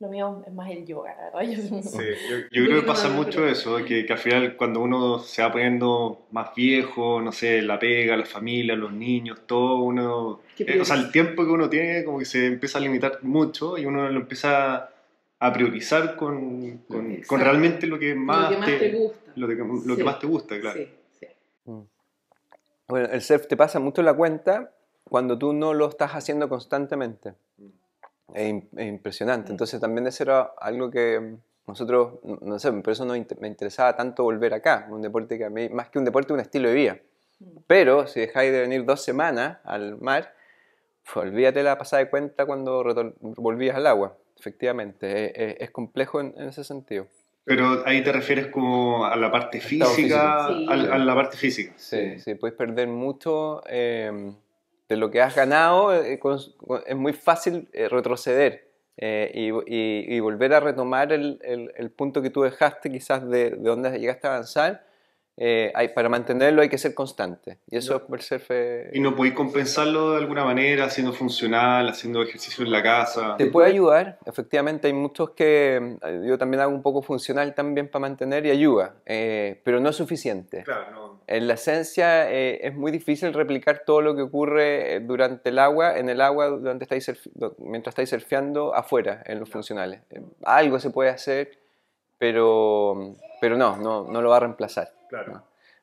lo 0.00 0.08
mío 0.08 0.42
es 0.46 0.52
más 0.52 0.70
el 0.70 0.86
yoga, 0.86 1.14
¿verdad? 1.14 1.42
Yo, 1.56 1.62
sí, 1.82 1.98
yo, 2.28 2.36
creo 2.50 2.80
que 2.80 2.86
pasa 2.86 3.08
mucho 3.10 3.46
eso, 3.46 3.76
que, 3.86 4.06
que, 4.06 4.12
al 4.12 4.18
final 4.18 4.56
cuando 4.56 4.80
uno 4.80 5.18
se 5.18 5.42
va 5.42 5.52
poniendo 5.52 6.22
más 6.30 6.54
viejo, 6.54 7.20
no 7.20 7.32
sé, 7.32 7.62
la 7.62 7.78
pega, 7.78 8.16
la 8.16 8.24
familia, 8.24 8.74
los 8.74 8.92
niños, 8.92 9.42
todo, 9.46 9.76
uno... 9.76 10.40
o 10.80 10.84
sea, 10.84 10.96
el 10.96 11.12
tiempo 11.12 11.44
que 11.44 11.50
uno 11.50 11.68
tiene 11.68 12.04
como 12.04 12.18
que 12.18 12.24
se 12.24 12.46
empieza 12.46 12.78
a 12.78 12.80
limitar 12.80 13.22
mucho 13.22 13.76
y 13.78 13.84
uno 13.84 14.08
lo 14.08 14.20
empieza 14.20 14.90
a 15.38 15.52
priorizar 15.52 16.16
con, 16.16 16.78
con, 16.88 17.16
con 17.22 17.40
realmente 17.40 17.86
lo 17.86 17.98
que 17.98 18.14
más, 18.14 18.50
te, 18.64 18.90
gusta. 18.90 19.32
Lo, 19.36 19.48
que, 19.48 20.04
más 20.04 20.18
te 20.18 20.26
gusta, 20.26 20.60
claro. 20.60 20.78
Sí, 20.78 21.26
mm. 21.64 21.80
Bueno, 22.88 23.08
el 23.12 23.22
surf 23.22 23.46
te 23.46 23.56
pasa 23.56 23.78
mucho 23.78 24.02
la 24.02 24.14
cuenta 24.14 24.72
cuando 25.04 25.38
tú 25.38 25.52
no 25.52 25.72
lo 25.72 25.88
estás 25.88 26.12
haciendo 26.12 26.48
constantemente. 26.48 27.34
Es, 28.34 28.54
impresionante. 28.78 29.50
Mm. 29.50 29.52
Entonces 29.52 29.80
también 29.80 30.06
eso 30.06 30.22
era 30.22 30.52
algo 30.58 30.90
que 30.90 31.36
nosotros, 31.66 32.14
no 32.24 32.58
sé, 32.58 32.72
por 32.72 32.92
eso 32.92 33.04
no 33.04 33.14
me 33.40 33.48
interesaba 33.48 33.96
tanto 33.96 34.24
volver 34.24 34.54
acá. 34.54 34.88
Un 34.90 35.02
deporte 35.02 35.38
que 35.38 35.44
a 35.44 35.50
mí, 35.50 35.68
más 35.68 35.88
que 35.90 35.98
un 35.98 36.04
deporte, 36.04 36.32
un 36.32 36.40
estilo 36.40 36.68
de 36.68 36.74
vida. 36.74 36.98
Mm. 37.38 37.58
Pero 37.66 38.06
si 38.06 38.20
dejáis 38.20 38.52
de 38.52 38.60
venir 38.60 38.84
dos 38.84 39.02
semanas 39.02 39.58
al 39.64 39.98
mar, 40.00 40.34
olvídate 41.14 41.62
la 41.62 41.76
pasada 41.78 42.04
de 42.04 42.10
cuenta 42.10 42.46
cuando 42.46 42.84
volvías 43.20 43.76
al 43.76 43.86
agua 43.86 44.16
efectivamente, 44.40 45.62
es, 45.62 45.70
complejo 45.70 46.20
en, 46.20 46.34
ese 46.38 46.64
sentido. 46.64 47.06
Pero 47.44 47.82
ahí 47.86 48.02
te 48.02 48.12
refieres 48.12 48.46
como 48.48 49.04
a 49.04 49.16
la 49.16 49.30
parte 49.30 49.60
física, 49.60 50.46
a, 50.46 50.76
la 50.76 51.14
parte 51.14 51.36
física. 51.36 51.74
Sí, 51.76 52.18
sí, 52.18 52.34
puedes 52.34 52.56
perder 52.56 52.88
mucho 52.88 53.62
em, 53.66 54.34
de 54.90 54.96
lo 54.96 55.08
que 55.08 55.22
has 55.22 55.36
ganado, 55.36 55.94
eh, 55.94 56.20
es 56.86 56.96
muy 56.96 57.12
fácil 57.12 57.68
eh, 57.72 57.88
retroceder 57.88 58.68
eh, 58.96 59.30
y, 59.32 60.18
volver 60.18 60.52
a 60.52 60.58
retomar 60.58 61.12
el, 61.12 61.92
punto 61.96 62.20
que 62.20 62.30
tú 62.30 62.42
dejaste 62.42 62.90
quizás 62.90 63.26
de, 63.26 63.50
de 63.50 63.56
donde 63.56 63.96
llegaste 63.98 64.26
a 64.26 64.32
avanzar 64.32 64.90
eh, 65.42 65.72
hay, 65.74 65.88
para 65.88 66.10
mantenerlo 66.10 66.60
hay 66.60 66.68
que 66.68 66.76
ser 66.76 66.92
constante. 66.92 67.60
Y 67.70 67.78
eso 67.78 67.96
es 67.96 68.12
el 68.12 68.20
surf. 68.20 68.50
¿Y 68.92 69.00
no 69.00 69.16
podéis 69.16 69.34
compensarlo 69.34 70.12
de 70.12 70.18
alguna 70.18 70.44
manera, 70.44 70.84
haciendo 70.84 71.14
funcional, 71.14 71.88
haciendo 71.88 72.22
ejercicio 72.22 72.62
en 72.62 72.70
la 72.70 72.82
casa? 72.82 73.36
Te 73.38 73.46
puede 73.46 73.68
ayudar, 73.68 74.18
efectivamente. 74.26 74.88
Hay 74.88 74.92
muchos 74.92 75.30
que 75.30 75.96
eh, 76.02 76.22
yo 76.26 76.36
también 76.36 76.60
hago 76.60 76.74
un 76.74 76.82
poco 76.82 77.00
funcional 77.00 77.54
también 77.54 77.88
para 77.88 78.00
mantener 78.00 78.44
y 78.44 78.50
ayuda, 78.50 78.96
eh, 79.06 79.62
pero 79.64 79.80
no 79.80 79.88
es 79.88 79.96
suficiente. 79.96 80.62
Claro, 80.62 80.90
no. 80.90 81.09
En 81.30 81.46
la 81.46 81.54
esencia 81.54 82.28
es 82.28 82.74
muy 82.74 82.90
difícil 82.90 83.32
replicar 83.32 83.82
todo 83.86 84.02
lo 84.02 84.16
que 84.16 84.22
ocurre 84.22 84.98
durante 84.98 85.50
el 85.50 85.60
agua, 85.60 85.96
en 85.96 86.08
el 86.08 86.20
agua 86.20 86.48
durante 86.48 86.82
estáis 86.82 87.30
mientras 87.58 87.92
estáis 87.92 88.10
surfeando 88.10 88.74
afuera, 88.74 89.22
en 89.24 89.38
los 89.38 89.48
funcionales. 89.48 90.00
Algo 90.42 90.80
se 90.80 90.90
puede 90.90 91.10
hacer, 91.10 91.52
pero, 92.18 93.14
pero 93.40 93.56
no, 93.56 93.76
no, 93.76 94.02
no 94.10 94.22
lo 94.22 94.28
va 94.28 94.38
a 94.38 94.40
reemplazar. 94.40 94.92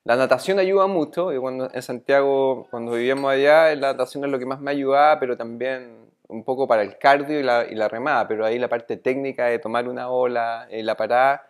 La 0.04 0.18
natación 0.18 0.60
ayuda 0.60 0.86
mucho, 0.88 1.32
y 1.32 1.38
cuando 1.38 1.70
en 1.74 1.82
Santiago, 1.82 2.68
cuando 2.70 2.92
vivíamos 2.92 3.32
allá, 3.32 3.74
la 3.76 3.94
natación 3.94 4.26
es 4.26 4.30
lo 4.32 4.40
que 4.40 4.46
más 4.46 4.60
me 4.60 4.72
ayudaba, 4.72 5.18
pero 5.18 5.38
también 5.38 6.10
un 6.28 6.44
poco 6.44 6.68
para 6.68 6.82
el 6.82 6.98
cardio 6.98 7.40
y 7.40 7.44
la, 7.44 7.66
y 7.66 7.76
la 7.76 7.88
remada, 7.88 8.28
pero 8.28 8.46
ahí 8.46 8.60
la 8.60 8.68
parte 8.68 8.98
técnica 8.98 9.46
de 9.46 9.60
tomar 9.60 9.88
una 9.88 10.10
ola 10.10 10.68
y 10.70 10.84
la 10.84 10.98
parada, 10.98 11.48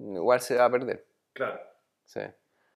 igual 0.00 0.40
se 0.40 0.56
va 0.56 0.64
a 0.64 0.70
perder. 0.70 1.04
Claro. 1.34 1.60
Sí. 2.04 2.22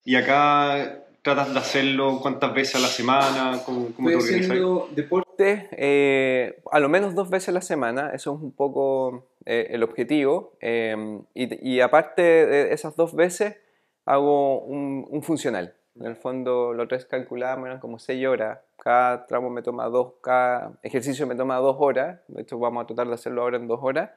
Y 0.05 0.15
acá 0.15 0.99
tratas 1.21 1.53
de 1.53 1.59
hacerlo 1.59 2.19
cuántas 2.21 2.53
veces 2.53 2.75
a 2.75 2.79
la 2.79 2.87
semana, 2.87 3.61
¿cómo, 3.65 3.87
cómo 3.95 4.09
Estoy 4.09 4.41
haciendo 4.41 4.89
deporte 4.93 5.23
eh, 5.71 6.59
a 6.71 6.79
lo 6.79 6.89
menos 6.89 7.15
dos 7.15 7.29
veces 7.29 7.49
a 7.49 7.51
la 7.53 7.61
semana, 7.61 8.11
eso 8.13 8.35
es 8.35 8.41
un 8.41 8.51
poco 8.51 9.27
eh, 9.45 9.67
el 9.71 9.83
objetivo, 9.83 10.53
eh, 10.61 11.21
y, 11.33 11.75
y, 11.75 11.81
aparte 11.81 12.21
de 12.21 12.73
esas 12.73 12.95
dos 12.95 13.15
veces, 13.15 13.57
hago 14.05 14.59
un, 14.61 15.21
funcional. 15.23 15.73
En 15.99 16.05
el 16.05 16.15
fondo, 16.15 16.73
los 16.73 16.87
tres 16.87 17.05
calculábamos, 17.05 17.67
eran 17.67 17.79
como 17.79 17.99
seis 17.99 18.25
horas. 18.25 18.59
Cada 18.77 19.27
tramo 19.27 19.49
me 19.49 19.61
toma 19.61 19.85
dos, 19.85 20.13
cada 20.21 20.71
ejercicio 20.81 21.27
me 21.27 21.35
toma 21.35 21.57
dos 21.57 21.77
horas. 21.79 22.19
De 22.27 22.41
hecho, 22.41 22.57
vamos 22.57 22.83
a 22.83 22.87
tratar 22.87 23.07
de 23.07 23.13
hacerlo 23.13 23.43
ahora 23.43 23.57
en 23.57 23.67
dos 23.67 23.79
horas. 23.81 24.09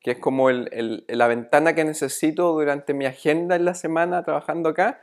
Que 0.00 0.12
es 0.12 0.18
como 0.18 0.50
la 0.50 1.26
ventana 1.26 1.74
que 1.74 1.84
necesito 1.84 2.52
durante 2.52 2.94
mi 2.94 3.06
agenda 3.06 3.56
en 3.56 3.64
la 3.64 3.74
semana 3.74 4.22
trabajando 4.22 4.68
acá, 4.68 5.00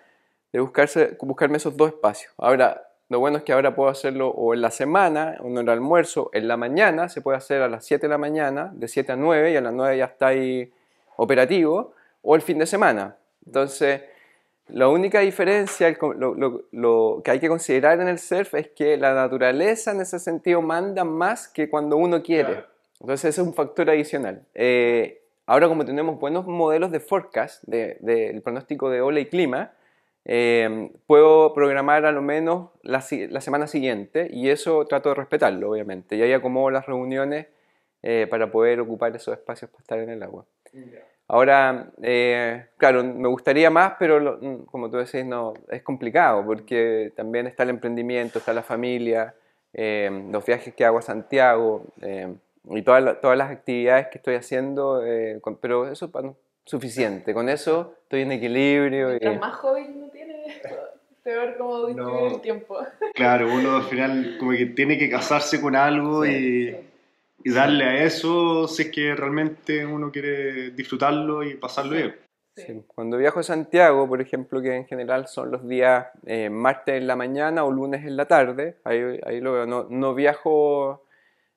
de 0.53 0.59
buscarse, 0.59 1.17
buscarme 1.21 1.57
esos 1.57 1.75
dos 1.75 1.89
espacios. 1.89 2.31
Ahora, 2.37 2.87
lo 3.09 3.19
bueno 3.19 3.37
es 3.37 3.43
que 3.43 3.53
ahora 3.53 3.75
puedo 3.75 3.89
hacerlo 3.89 4.29
o 4.29 4.53
en 4.53 4.61
la 4.61 4.71
semana, 4.71 5.37
o 5.41 5.47
en 5.47 5.57
el 5.57 5.69
almuerzo, 5.69 6.29
en 6.33 6.47
la 6.47 6.57
mañana, 6.57 7.09
se 7.09 7.21
puede 7.21 7.37
hacer 7.37 7.61
a 7.61 7.67
las 7.67 7.85
7 7.85 8.07
de 8.07 8.09
la 8.09 8.17
mañana, 8.17 8.71
de 8.73 8.87
7 8.87 9.11
a 9.11 9.15
9, 9.15 9.51
y 9.51 9.55
a 9.55 9.61
las 9.61 9.73
9 9.73 9.97
ya 9.97 10.05
está 10.05 10.27
ahí 10.27 10.71
operativo, 11.17 11.93
o 12.21 12.35
el 12.35 12.41
fin 12.41 12.57
de 12.57 12.65
semana. 12.65 13.17
Entonces, 13.45 14.01
la 14.67 14.87
única 14.87 15.19
diferencia, 15.19 15.95
lo, 16.01 17.21
que 17.23 17.31
hay 17.31 17.39
que 17.39 17.49
considerar 17.49 17.99
en 17.99 18.07
el 18.07 18.17
surf 18.17 18.55
es 18.55 18.69
que 18.69 18.97
la 18.97 19.13
naturaleza 19.13 19.91
en 19.91 20.01
ese 20.01 20.19
sentido 20.19 20.61
manda 20.61 21.03
más 21.03 21.47
que 21.47 21.69
cuando 21.69 21.97
uno 21.97 22.23
quiere. 22.23 22.63
Entonces, 23.03 23.29
ese 23.29 23.41
es 23.41 23.47
un 23.47 23.53
factor 23.53 23.89
adicional. 23.89 24.45
Eh, 24.55 25.21
ahora, 25.45 25.67
como 25.67 25.85
tenemos 25.85 26.19
buenos 26.19 26.47
modelos 26.47 26.91
de 26.91 26.99
forecast, 26.99 27.63
del 27.65 28.41
pronóstico 28.41 28.89
de 28.89 29.01
ola 29.01 29.19
y 29.19 29.25
clima, 29.25 29.73
eh, 30.25 30.89
puedo 31.05 31.53
programar 31.53 32.05
a 32.05 32.11
lo 32.13 32.21
menos 32.21 32.69
la, 32.81 33.01
semana 33.01 33.67
siguiente 33.67 34.29
y 34.31 34.49
eso 34.49 34.85
trato 34.85 35.09
de 35.09 35.15
respetarlo, 35.15 35.69
obviamente. 35.69 36.15
Y 36.15 36.21
ahí 36.21 36.33
acomodo 36.33 36.71
las 36.71 36.85
reuniones 36.85 37.47
eh, 38.01 38.25
para 38.29 38.49
poder 38.49 38.79
ocupar 38.79 39.15
esos 39.15 39.37
espacios 39.37 39.69
para 39.69 39.81
estar 39.81 39.99
en 39.99 40.09
el 40.09 40.23
agua. 40.23 40.45
Ahora, 41.27 41.91
eh, 42.01 42.67
claro, 42.77 43.03
me 43.03 43.27
gustaría 43.27 43.69
más, 43.69 43.93
pero 43.97 44.37
mm, 44.41 44.65
como 44.65 44.89
tú 44.89 44.97
decís, 44.97 45.25
no, 45.25 45.53
es 45.69 45.81
complicado 45.81 46.45
porque 46.45 47.11
también 47.15 47.47
está 47.47 47.63
el 47.63 47.69
emprendimiento, 47.69 48.39
está 48.39 48.53
la 48.53 48.63
familia, 48.63 49.33
eh, 49.73 50.27
los 50.31 50.45
viajes 50.45 50.73
que 50.73 50.85
hago 50.85 50.99
a 50.99 51.01
Santiago 51.01 51.85
eh, 52.01 52.33
y 52.65 52.81
todas, 52.81 53.21
todas 53.21 53.37
las 53.37 53.51
actividades 53.51 54.07
que 54.07 54.17
estoy 54.17 54.35
haciendo, 54.35 55.01
pero 55.61 55.89
eso 55.91 56.11
es 56.13 56.31
suficiente. 56.65 57.33
Con 57.33 57.49
eso 57.49 57.95
estoy 58.03 58.21
en 58.21 58.31
equilibrio. 58.31 59.09
Mientras 59.09 59.39
más 59.39 59.55
joven 59.55 59.99
no 59.99 60.09
tiene, 60.09 60.45
peor 61.23 61.55
cómo 61.57 61.85
distribuir 61.87 62.33
el 62.33 62.41
tiempo. 62.41 62.77
Claro, 63.15 63.53
uno 63.53 63.77
al 63.77 63.83
final 63.83 64.37
como 64.39 64.51
que 64.51 64.65
tiene 64.67 64.97
que 64.97 65.09
casarse 65.09 65.61
con 65.61 65.75
algo 65.75 66.25
y 66.25 66.75
y 67.43 67.51
darle 67.51 67.83
a 67.83 68.03
eso 68.03 68.67
si 68.67 68.83
es 68.83 68.91
que 68.91 69.15
realmente 69.15 69.85
uno 69.85 70.11
quiere 70.11 70.71
disfrutarlo 70.71 71.43
y 71.43 71.55
pasarlo 71.55 71.95
bien. 71.95 72.15
Cuando 72.87 73.17
viajo 73.17 73.39
a 73.39 73.43
Santiago, 73.43 74.07
por 74.07 74.21
ejemplo, 74.21 74.61
que 74.61 74.75
en 74.75 74.85
general 74.85 75.27
son 75.27 75.49
los 75.49 75.67
días 75.67 76.07
eh, 76.25 76.51
martes 76.51 76.95
en 76.95 77.07
la 77.07 77.15
mañana 77.15 77.63
o 77.65 77.71
lunes 77.71 78.05
en 78.05 78.15
la 78.15 78.27
tarde, 78.27 78.77
ahí, 78.83 79.19
ahí 79.25 79.41
lo 79.41 79.53
veo, 79.53 79.65
no, 79.65 79.87
no, 79.89 80.13
viajo, 80.13 81.02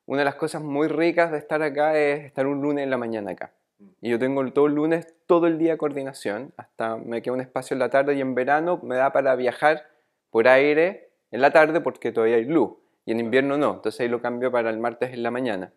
una 0.07 0.21
de 0.21 0.25
las 0.25 0.37
cosas 0.37 0.63
muy 0.63 0.89
ricas 0.89 1.33
de 1.33 1.39
estar 1.39 1.63
acá 1.63 1.99
es 1.99 2.25
estar 2.25 2.47
un 2.47 2.63
lunes 2.63 2.85
en 2.85 2.91
la 2.91 2.97
mañana 2.97 3.33
acá. 3.33 3.53
Y 4.01 4.11
yo 4.11 4.19
tengo 4.19 4.45
todo 4.53 4.67
el 4.67 4.75
lunes, 4.75 5.15
todo 5.27 5.47
el 5.47 5.59
día 5.59 5.77
coordinación, 5.77 6.53
hasta 6.57 6.97
me 6.97 7.21
queda 7.21 7.35
un 7.35 7.41
espacio 7.41 7.75
en 7.75 7.81
la 7.81 7.91
tarde 7.91 8.15
y 8.15 8.21
en 8.21 8.35
verano 8.35 8.81
me 8.83 8.97
da 8.97 9.13
para 9.13 9.35
viajar 9.37 9.85
por 10.31 10.49
aire 10.49 11.11
en 11.31 11.41
la 11.41 11.51
tarde 11.51 11.81
porque 11.81 12.13
todavía 12.13 12.37
hay 12.37 12.45
luz 12.45 12.73
y 13.05 13.13
en 13.13 13.21
invierno 13.21 13.57
no, 13.57 13.75
entonces 13.75 14.01
ahí 14.01 14.09
lo 14.09 14.21
cambio 14.21 14.51
para 14.51 14.71
el 14.71 14.79
martes 14.79 15.13
en 15.13 15.23
la 15.23 15.31
mañana. 15.31 15.73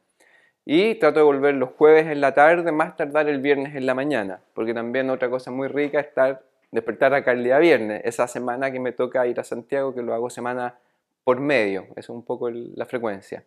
Y 0.66 0.96
trato 0.96 1.20
de 1.20 1.26
volver 1.26 1.56
los 1.56 1.70
jueves 1.72 2.08
en 2.08 2.22
la 2.22 2.34
tarde, 2.34 2.72
más 2.72 2.96
tardar 2.96 3.30
el 3.30 3.40
viernes 3.40 3.76
en 3.76 3.86
la 3.86 3.94
mañana, 3.94 4.42
porque 4.54 4.74
también 4.74 5.10
otra 5.10 5.30
cosa 5.30 5.52
muy 5.52 5.68
rica 5.68 6.00
es 6.00 6.08
estar, 6.08 6.44
despertar 6.72 7.14
acá 7.14 7.32
el 7.32 7.44
día 7.44 7.60
viernes, 7.60 8.02
esa 8.04 8.28
semana 8.28 8.72
que 8.72 8.80
me 8.80 8.92
toca 8.92 9.26
ir 9.28 9.40
a 9.40 9.44
Santiago, 9.44 9.94
que 9.94 10.02
lo 10.02 10.14
hago 10.14 10.30
semana 10.30 10.76
por 11.24 11.40
medio, 11.40 11.88
es 11.96 12.10
un 12.10 12.24
poco 12.24 12.50
la 12.50 12.86
frecuencia. 12.86 13.44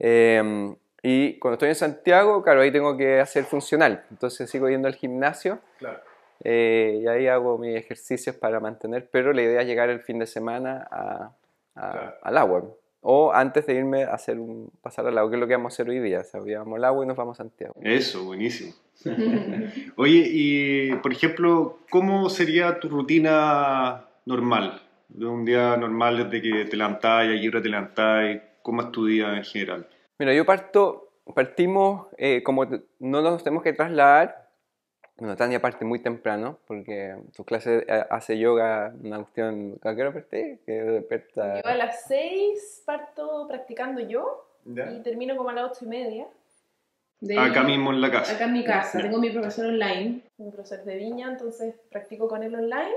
Em, 0.00 0.74
y 1.02 1.38
cuando 1.38 1.54
estoy 1.54 1.68
en 1.68 1.74
Santiago, 1.76 2.42
claro, 2.42 2.62
ahí 2.62 2.72
tengo 2.72 2.96
que 2.96 3.20
hacer 3.20 3.44
funcional, 3.44 4.04
entonces 4.10 4.50
sigo 4.50 4.68
yendo 4.68 4.88
al 4.88 4.94
gimnasio. 4.94 5.60
Claro. 5.78 6.00
Eh, 6.42 7.00
y 7.02 7.06
ahí 7.06 7.26
hago 7.26 7.58
mis 7.58 7.76
ejercicios 7.76 8.34
para 8.34 8.60
mantener, 8.60 9.08
pero 9.10 9.32
la 9.32 9.42
idea 9.42 9.60
es 9.60 9.66
llegar 9.66 9.90
el 9.90 10.00
fin 10.00 10.18
de 10.18 10.26
semana 10.26 10.88
a, 10.90 11.32
al 12.22 12.38
agua. 12.38 12.64
O 13.02 13.32
antes 13.32 13.66
de 13.66 13.74
irme 13.74 14.04
a 14.04 14.14
hacer 14.14 14.38
un, 14.38 14.70
pasar 14.82 15.06
al 15.06 15.16
agua, 15.16 15.30
que 15.30 15.36
es 15.36 15.40
lo 15.40 15.46
que 15.46 15.54
vamos 15.54 15.72
a 15.72 15.74
hacer 15.74 15.88
hoy 15.88 16.00
día. 16.00 16.20
O 16.20 16.24
sea, 16.24 16.40
vamos 16.58 16.76
al 16.76 16.84
agua 16.84 17.04
y 17.04 17.08
nos 17.08 17.16
vamos 17.16 17.38
a 17.40 17.44
Santiago. 17.44 17.74
Eso, 17.82 18.24
buenísimo. 18.24 18.74
Oye, 19.96 20.28
y 20.30 20.94
por 20.96 21.12
ejemplo, 21.12 21.78
¿cómo 21.90 22.28
sería 22.28 22.78
tu 22.78 22.88
rutina 22.88 24.04
normal? 24.26 24.82
De 25.08 25.26
un 25.26 25.44
día 25.44 25.76
normal 25.76 26.28
desde 26.28 26.42
que 26.42 26.64
te 26.66 26.76
levantás 26.76 27.26
y 27.26 27.48
a 27.48 27.50
te 27.50 27.68
levantás, 27.68 28.40
¿cómo 28.62 28.82
es 28.82 28.92
tu 28.92 29.06
día 29.06 29.36
en 29.36 29.44
general? 29.44 29.88
Mira, 30.18 30.34
yo 30.34 30.44
parto, 30.44 31.12
partimos, 31.34 32.08
eh, 32.18 32.42
como 32.42 32.64
no 32.98 33.22
nos 33.22 33.42
tenemos 33.42 33.62
que 33.62 33.72
trasladar, 33.72 34.50
bueno, 35.20 35.36
Tania 35.36 35.60
parte 35.60 35.84
muy 35.84 35.98
temprano 35.98 36.58
porque 36.66 37.14
su 37.32 37.44
clase 37.44 37.84
eh, 37.86 38.04
hace 38.08 38.38
yoga, 38.38 38.94
una 39.02 39.18
cuestión. 39.18 39.78
¿A 39.82 39.94
qué 39.94 40.00
hora 40.00 40.14
partí? 40.14 40.58
Yo 40.66 41.70
a 41.70 41.74
las 41.74 42.04
6 42.06 42.84
parto 42.86 43.46
practicando 43.46 44.00
yo 44.00 44.46
y 44.64 45.02
termino 45.02 45.36
como 45.36 45.50
a 45.50 45.52
las 45.52 45.72
8 45.72 45.84
y 45.84 45.88
media. 45.88 46.26
acá 47.38 47.62
mismo 47.64 47.92
en 47.92 48.00
la 48.00 48.10
casa. 48.10 48.34
Acá 48.34 48.44
en 48.46 48.52
mi 48.54 48.64
casa. 48.64 48.98
Tengo 48.98 49.18
mi 49.18 49.28
profesor 49.28 49.66
online, 49.66 50.22
un 50.38 50.50
profesor 50.52 50.84
de 50.84 50.96
viña, 50.96 51.28
entonces 51.28 51.74
practico 51.90 52.26
con 52.26 52.42
él 52.42 52.54
online. 52.54 52.96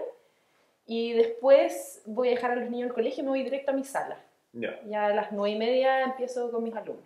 Y 0.86 1.12
después 1.14 2.04
voy 2.06 2.30
a 2.30 2.32
dejar 2.32 2.52
a 2.52 2.56
los 2.56 2.70
niños 2.70 2.90
al 2.90 2.96
colegio 2.96 3.22
y 3.22 3.26
me 3.26 3.30
voy 3.32 3.44
directo 3.44 3.72
a 3.72 3.74
mi 3.74 3.84
sala. 3.84 4.18
Ya. 4.54 4.80
Ya 4.86 5.06
a 5.08 5.14
las 5.14 5.32
9 5.32 5.50
y 5.50 5.60
media 5.60 6.04
empiezo 6.04 6.52
con 6.52 6.64
mis 6.64 6.76
alumnos. 6.76 7.04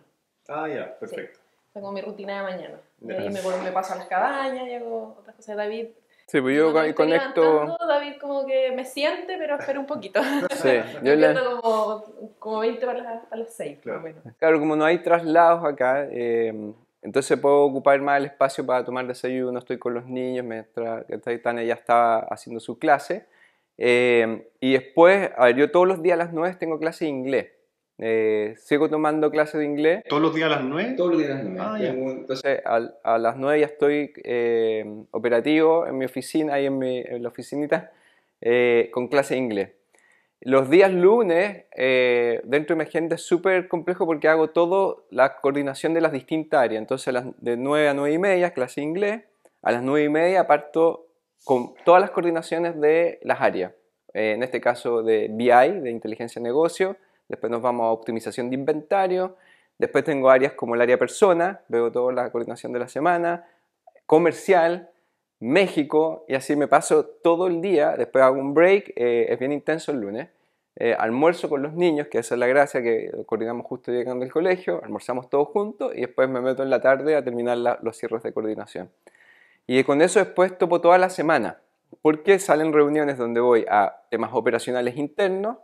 Ah, 0.48 0.68
ya, 0.68 0.98
perfecto. 0.98 1.40
Tengo 1.72 1.92
mi 1.92 2.00
rutina 2.00 2.38
de 2.38 2.42
mañana. 2.42 2.80
Y 3.00 3.12
ahí 3.12 3.30
me, 3.30 3.40
me 3.62 3.72
paso 3.72 3.94
a 3.94 3.96
las 3.96 4.06
cabañas 4.06 4.66
y 4.68 4.74
hago 4.74 5.16
otras 5.18 5.36
cosas. 5.36 5.56
David 5.56 5.88
Sí, 6.28 6.42
pues 6.42 6.58
yo 6.58 6.74
conecto. 6.94 7.78
David 7.88 8.16
como 8.20 8.44
que 8.44 8.70
me 8.72 8.84
siente, 8.84 9.38
pero 9.38 9.56
espera 9.56 9.80
un 9.80 9.86
poquito. 9.86 10.20
Sí, 10.50 10.72
yo 11.02 11.14
le... 11.14 11.34
como, 11.34 12.04
como 12.38 12.58
20 12.58 12.84
para 12.84 12.98
las, 13.00 13.24
para 13.24 13.42
las 13.42 13.54
6. 13.54 13.78
Claro. 13.80 14.04
claro, 14.38 14.58
como 14.58 14.76
no 14.76 14.84
hay 14.84 14.98
traslados 14.98 15.64
acá, 15.64 16.06
eh, 16.10 16.52
entonces 17.00 17.40
puedo 17.40 17.62
ocupar 17.62 17.98
más 18.02 18.18
el 18.18 18.26
espacio 18.26 18.66
para 18.66 18.84
tomar 18.84 19.06
desayuno. 19.06 19.58
Estoy 19.58 19.78
con 19.78 19.94
los 19.94 20.04
niños, 20.04 20.44
mientras 20.44 21.06
Tania 21.42 21.64
ya 21.64 21.74
está 21.74 22.18
haciendo 22.18 22.60
su 22.60 22.78
clase. 22.78 23.24
Eh, 23.78 24.48
y 24.60 24.72
después, 24.72 25.30
a 25.36 25.46
ver, 25.46 25.56
yo 25.56 25.70
todos 25.70 25.86
los 25.86 26.02
días 26.02 26.14
a 26.14 26.24
las 26.24 26.32
9 26.32 26.56
tengo 26.58 26.78
clase 26.78 27.04
de 27.04 27.10
inglés. 27.10 27.46
Eh, 28.00 28.54
sigo 28.58 28.88
tomando 28.88 29.30
clases 29.30 29.58
de 29.58 29.66
inglés. 29.66 30.04
¿Todos 30.08 30.22
los 30.22 30.34
días 30.34 30.46
a 30.46 30.56
las 30.56 30.64
9? 30.64 30.94
Todos 30.96 31.10
los 31.10 31.18
días 31.18 31.32
a 31.32 31.42
las 31.42 31.44
9. 31.44 31.60
Ah, 31.60 31.78
entonces, 31.80 32.60
a, 32.64 33.18
las 33.18 33.36
9 33.36 33.60
ya 33.60 33.66
estoy 33.66 34.12
eh, 34.22 34.84
operativo 35.10 35.84
en 35.86 35.98
mi 35.98 36.04
oficina, 36.04 36.54
ahí 36.54 36.66
en, 36.66 36.78
mi, 36.78 36.98
en 36.98 37.22
la 37.24 37.28
oficinita, 37.28 37.90
eh, 38.40 38.88
con 38.92 39.08
clase 39.08 39.34
de 39.34 39.40
inglés. 39.40 39.70
Los 40.40 40.70
días 40.70 40.92
lunes, 40.92 41.64
dentro 41.74 42.76
de 42.76 42.76
mi 42.76 42.82
agenda 42.82 43.16
es 43.16 43.22
súper 43.22 43.66
complejo 43.66 44.06
porque 44.06 44.28
hago 44.28 44.50
todo 44.50 45.08
la 45.10 45.34
coordinación 45.40 45.94
de 45.94 46.00
las 46.00 46.12
distintas 46.12 46.60
áreas. 46.60 46.80
Entonces, 46.80 47.12
de 47.38 47.56
9 47.56 47.88
a 47.88 47.94
9 47.94 48.14
y 48.14 48.18
media, 48.18 48.54
clase 48.54 48.80
de 48.80 48.86
inglés. 48.86 49.22
A 49.62 49.72
las 49.72 49.82
9 49.82 50.04
y 50.04 50.08
media 50.08 50.46
parto 50.46 51.07
con 51.44 51.74
todas 51.84 52.00
las 52.00 52.10
coordinaciones 52.10 52.80
de 52.80 53.18
las 53.22 53.40
áreas. 53.40 53.72
en 54.14 54.42
este 54.42 54.60
caso 54.60 55.02
de 55.02 55.28
BI, 55.30 55.80
de 55.80 55.90
inteligencia 55.90 56.40
de 56.40 56.48
negocio. 56.48 56.96
Después 57.28 57.50
nos 57.50 57.60
vamos 57.60 57.84
a 57.84 57.90
optimización 57.90 58.48
de 58.48 58.56
inventario, 58.56 59.36
después 59.78 60.02
tengo 60.02 60.30
áreas 60.30 60.54
como 60.54 60.74
el 60.74 60.80
área 60.80 60.98
persona, 60.98 61.60
veo 61.68 61.92
toda 61.92 62.12
la 62.12 62.32
coordinación 62.32 62.72
de 62.72 62.78
la 62.78 62.88
semana, 62.88 63.46
comercial, 64.06 64.90
México, 65.40 66.24
y 66.26 66.34
así 66.34 66.56
me 66.56 66.66
paso 66.66 67.04
todo 67.04 67.46
el 67.46 67.60
día, 67.60 67.96
después 67.96 68.24
hago 68.24 68.40
un 68.40 68.54
break, 68.54 68.92
eh, 68.96 69.26
es 69.28 69.38
bien 69.38 69.52
intenso 69.52 69.92
el 69.92 70.00
lunes, 70.00 70.28
eh, 70.76 70.94
almuerzo 70.98 71.48
con 71.48 71.62
los 71.62 71.74
niños, 71.74 72.08
que 72.08 72.18
esa 72.18 72.34
es 72.34 72.38
la 72.38 72.46
gracia, 72.46 72.82
que 72.82 73.10
coordinamos 73.26 73.66
justo 73.66 73.92
llegando 73.92 74.24
al 74.24 74.32
colegio, 74.32 74.80
almorzamos 74.82 75.28
todos 75.28 75.48
juntos 75.48 75.92
y 75.94 76.00
después 76.00 76.28
me 76.28 76.40
meto 76.40 76.62
en 76.62 76.70
la 76.70 76.80
tarde 76.80 77.14
a 77.14 77.22
terminar 77.22 77.58
los 77.58 77.96
cierres 77.96 78.22
de 78.22 78.32
coordinación. 78.32 78.90
Y 79.70 79.84
con 79.84 80.00
eso 80.00 80.18
después 80.18 80.56
topo 80.56 80.80
toda 80.80 80.96
la 80.96 81.10
semana, 81.10 81.60
porque 82.00 82.38
salen 82.38 82.72
reuniones 82.72 83.18
donde 83.18 83.40
voy 83.40 83.66
a 83.68 84.02
temas 84.10 84.30
operacionales 84.32 84.96
internos, 84.96 85.58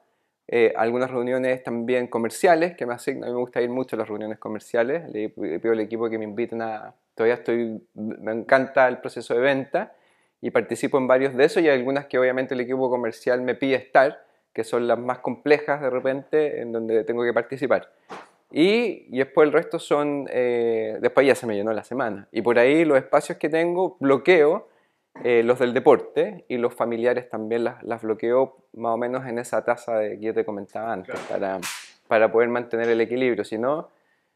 eh, 0.46 0.74
algunas 0.76 1.10
reuniones 1.10 1.62
también 1.62 2.08
comerciales 2.08 2.76
que 2.76 2.84
me 2.84 2.92
asignan. 2.92 3.24
A 3.24 3.26
mí 3.28 3.32
me 3.32 3.40
gusta 3.40 3.62
ir 3.62 3.70
mucho 3.70 3.96
a 3.96 3.98
las 4.00 4.08
reuniones 4.08 4.38
comerciales. 4.38 5.10
Le 5.10 5.30
pido 5.30 5.72
al 5.72 5.80
equipo 5.80 6.10
que 6.10 6.18
me 6.18 6.24
inviten 6.24 6.60
a. 6.60 6.94
Todavía 7.14 7.36
estoy. 7.36 7.82
Me 7.94 8.32
encanta 8.32 8.86
el 8.88 8.98
proceso 8.98 9.32
de 9.32 9.40
venta 9.40 9.94
y 10.42 10.50
participo 10.50 10.98
en 10.98 11.06
varios 11.06 11.34
de 11.34 11.46
esos 11.46 11.62
y 11.62 11.68
hay 11.70 11.78
algunas 11.78 12.04
que 12.04 12.18
obviamente 12.18 12.52
el 12.52 12.60
equipo 12.60 12.90
comercial 12.90 13.40
me 13.40 13.54
pide 13.54 13.76
estar, 13.76 14.26
que 14.52 14.64
son 14.64 14.86
las 14.86 14.98
más 14.98 15.20
complejas 15.20 15.80
de 15.80 15.88
repente, 15.88 16.60
en 16.60 16.72
donde 16.72 17.04
tengo 17.04 17.24
que 17.24 17.32
participar. 17.32 17.90
Y, 18.50 19.06
y 19.10 19.18
después 19.18 19.46
el 19.46 19.52
resto 19.52 19.78
son. 19.78 20.28
Eh, 20.30 20.98
después 21.00 21.26
ya 21.26 21.34
se 21.34 21.46
me 21.46 21.56
llenó 21.56 21.72
la 21.72 21.84
semana. 21.84 22.28
Y 22.30 22.42
por 22.42 22.58
ahí 22.58 22.84
los 22.84 22.98
espacios 22.98 23.38
que 23.38 23.48
tengo 23.48 23.96
bloqueo 24.00 24.68
eh, 25.22 25.44
los 25.44 25.60
del 25.60 25.72
deporte 25.72 26.44
y 26.48 26.56
los 26.56 26.74
familiares 26.74 27.30
también 27.30 27.62
las, 27.62 27.82
las 27.84 28.02
bloqueo 28.02 28.56
más 28.72 28.94
o 28.94 28.96
menos 28.96 29.24
en 29.26 29.38
esa 29.38 29.64
tasa 29.64 29.96
de, 29.98 30.18
que 30.18 30.26
yo 30.26 30.34
te 30.34 30.44
comentaba 30.44 30.92
antes, 30.92 31.18
para, 31.28 31.60
para 32.08 32.32
poder 32.32 32.48
mantener 32.48 32.88
el 32.88 33.00
equilibrio. 33.00 33.44
Si 33.44 33.56
no, 33.56 33.90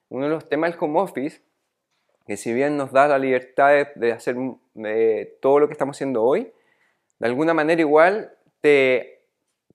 uno 0.09 0.27
de 0.27 0.31
los 0.31 0.49
temas 0.49 0.71
del 0.71 0.79
home 0.81 1.01
office, 1.01 1.43
que 2.27 2.37
si 2.37 2.53
bien 2.53 2.77
nos 2.77 2.93
da 2.93 3.09
la 3.09 3.19
libertad 3.19 3.89
de, 3.95 4.13
hacer 4.13 4.37
todo 5.41 5.59
lo 5.59 5.67
que 5.67 5.73
estamos 5.73 5.97
haciendo 5.97 6.23
hoy, 6.23 6.53
de 7.19 7.27
alguna 7.27 7.55
manera 7.55 7.81
igual 7.81 8.33
te, 8.61 9.18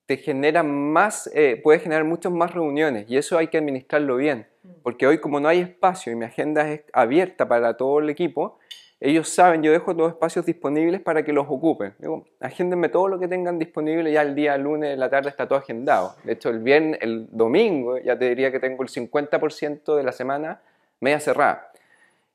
te 0.05 0.17
genera 0.17 0.63
más, 0.63 1.29
eh, 1.33 1.59
puede 1.61 1.79
generar 1.79 2.03
muchas 2.03 2.31
más 2.31 2.53
reuniones 2.53 3.05
y 3.09 3.17
eso 3.17 3.37
hay 3.37 3.47
que 3.47 3.57
administrarlo 3.57 4.17
bien, 4.17 4.47
mm. 4.63 4.69
porque 4.83 5.07
hoy 5.07 5.19
como 5.19 5.39
no 5.39 5.47
hay 5.47 5.59
espacio 5.59 6.11
y 6.11 6.15
mi 6.15 6.25
agenda 6.25 6.69
es 6.69 6.81
abierta 6.91 7.47
para 7.47 7.77
todo 7.77 7.99
el 7.99 8.09
equipo, 8.09 8.59
ellos 8.99 9.27
saben, 9.27 9.61
yo 9.61 9.71
dejo 9.73 9.93
los 9.93 10.13
espacios 10.13 10.45
disponibles 10.45 11.01
para 11.01 11.25
que 11.25 11.33
los 11.33 11.45
ocupen. 11.49 11.93
Digo, 11.99 12.25
agéndenme 12.39 12.87
todo 12.87 13.09
lo 13.09 13.19
que 13.19 13.27
tengan 13.27 13.59
disponible, 13.59 14.09
ya 14.13 14.21
el 14.21 14.33
día 14.33 14.57
lunes 14.57 14.91
de 14.91 14.95
la 14.95 15.09
tarde 15.09 15.27
está 15.27 15.45
todo 15.45 15.59
agendado. 15.59 16.15
De 16.23 16.31
hecho, 16.31 16.49
el 16.49 16.59
viernes, 16.59 16.99
el 17.01 17.27
domingo, 17.29 17.97
ya 17.97 18.17
te 18.17 18.29
diría 18.29 18.49
que 18.49 18.61
tengo 18.61 18.81
el 18.81 18.87
50% 18.87 19.97
de 19.97 20.03
la 20.03 20.13
semana 20.13 20.61
media 21.01 21.19
cerrada. 21.19 21.73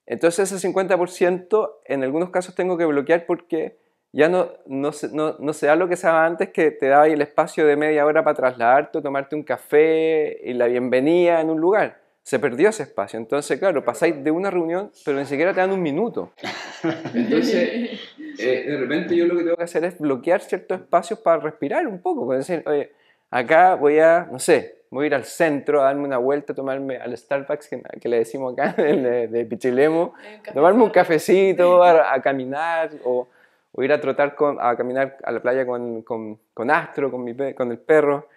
Entonces 0.08 0.52
ese 0.52 0.68
50% 0.68 1.70
en 1.86 2.02
algunos 2.02 2.30
casos 2.30 2.54
tengo 2.54 2.76
que 2.76 2.84
bloquear 2.84 3.24
porque 3.24 3.78
ya 4.12 4.28
no, 4.28 4.50
no, 4.66 4.90
no, 5.12 5.36
no 5.38 5.52
se 5.52 5.66
da 5.66 5.76
lo 5.76 5.88
que 5.88 5.96
se 5.96 6.06
daba 6.06 6.24
antes, 6.24 6.50
que 6.50 6.70
te 6.70 6.86
daba 6.86 7.06
el 7.06 7.20
espacio 7.20 7.66
de 7.66 7.76
media 7.76 8.06
hora 8.06 8.24
para 8.24 8.36
trasladarte 8.36 8.98
o 8.98 9.02
tomarte 9.02 9.36
un 9.36 9.42
café 9.42 10.38
y 10.44 10.54
la 10.54 10.66
bienvenida 10.66 11.40
en 11.40 11.50
un 11.50 11.60
lugar 11.60 12.08
se 12.28 12.38
perdió 12.38 12.68
ese 12.68 12.82
espacio. 12.82 13.18
Entonces, 13.18 13.58
claro, 13.58 13.82
pasáis 13.82 14.22
de 14.22 14.30
una 14.30 14.50
reunión, 14.50 14.92
pero 15.02 15.18
ni 15.18 15.24
siquiera 15.24 15.54
te 15.54 15.60
dan 15.60 15.72
un 15.72 15.80
minuto. 15.80 16.34
Entonces, 17.14 17.98
eh, 18.38 18.64
de 18.68 18.76
repente 18.76 19.16
yo 19.16 19.24
lo 19.24 19.34
que 19.34 19.44
tengo 19.44 19.56
que 19.56 19.62
hacer 19.62 19.82
es 19.84 19.98
bloquear 19.98 20.42
ciertos 20.42 20.82
espacios 20.82 21.20
para 21.20 21.40
respirar 21.40 21.86
un 21.86 22.02
poco. 22.02 22.30
decir, 22.34 22.62
oye, 22.66 22.92
acá 23.30 23.76
voy 23.76 23.98
a, 23.98 24.28
no 24.30 24.38
sé, 24.38 24.82
voy 24.90 25.04
a 25.04 25.06
ir 25.06 25.14
al 25.14 25.24
centro 25.24 25.80
a 25.80 25.84
darme 25.84 26.04
una 26.04 26.18
vuelta, 26.18 26.52
a 26.52 26.56
tomarme 26.56 26.98
al 26.98 27.16
Starbucks 27.16 27.70
que, 27.98 28.08
le 28.10 28.18
decimos 28.18 28.52
acá, 28.52 28.72
de, 28.82 29.46
Pichilemo, 29.48 30.12
tomarme 30.52 30.82
un 30.82 30.90
cafecito, 30.90 31.82
a, 31.82 32.20
caminar 32.20 32.90
o, 33.04 33.28
ir 33.76 33.92
a 33.92 34.00
trotar, 34.00 34.34
con, 34.34 34.58
a 34.60 34.76
caminar 34.76 35.18
a 35.22 35.32
la 35.32 35.40
playa 35.40 35.66
con, 35.66 36.02
con, 36.02 36.38
con 36.54 36.70
Astro, 36.70 37.10
con, 37.10 37.24
mi, 37.24 37.34
con 37.54 37.70
el 37.70 37.78
perro. 37.78 38.28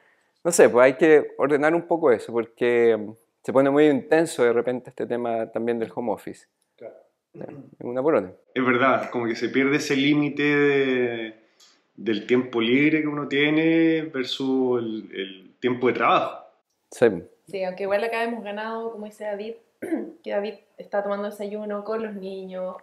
No 0.43 0.51
sé, 0.51 0.69
pues 0.69 0.85
hay 0.85 0.93
que 0.93 1.33
ordenar 1.37 1.73
un 1.75 1.83
poco 1.83 2.11
eso, 2.11 2.31
porque 2.31 2.97
se 3.43 3.53
pone 3.53 3.69
muy 3.69 3.87
intenso 3.87 4.43
de 4.43 4.53
repente 4.53 4.89
este 4.89 5.05
tema 5.05 5.51
también 5.51 5.79
del 5.79 5.91
home 5.93 6.11
office. 6.11 6.47
Claro. 6.75 6.95
una 7.79 8.01
por 8.01 8.37
Es 8.53 8.65
verdad, 8.65 9.09
como 9.09 9.27
que 9.27 9.35
se 9.35 9.49
pierde 9.49 9.77
ese 9.77 9.95
límite 9.95 11.35
del 11.95 12.25
tiempo 12.25 12.61
libre 12.61 13.01
que 13.01 13.07
uno 13.07 13.27
tiene 13.27 14.03
versus 14.03 14.81
el, 14.81 15.55
tiempo 15.59 15.87
de 15.87 15.93
trabajo. 15.93 16.45
Sí. 16.89 17.05
Sí, 17.47 17.63
aunque 17.63 17.83
igual 17.83 18.03
acá 18.03 18.23
hemos 18.23 18.43
ganado, 18.43 18.91
como 18.91 19.05
dice 19.05 19.25
David, 19.25 19.53
que 20.23 20.31
David 20.31 20.55
está 20.77 21.03
tomando 21.03 21.25
desayuno 21.25 21.83
con 21.83 22.01
los 22.01 22.15
niños, 22.15 22.77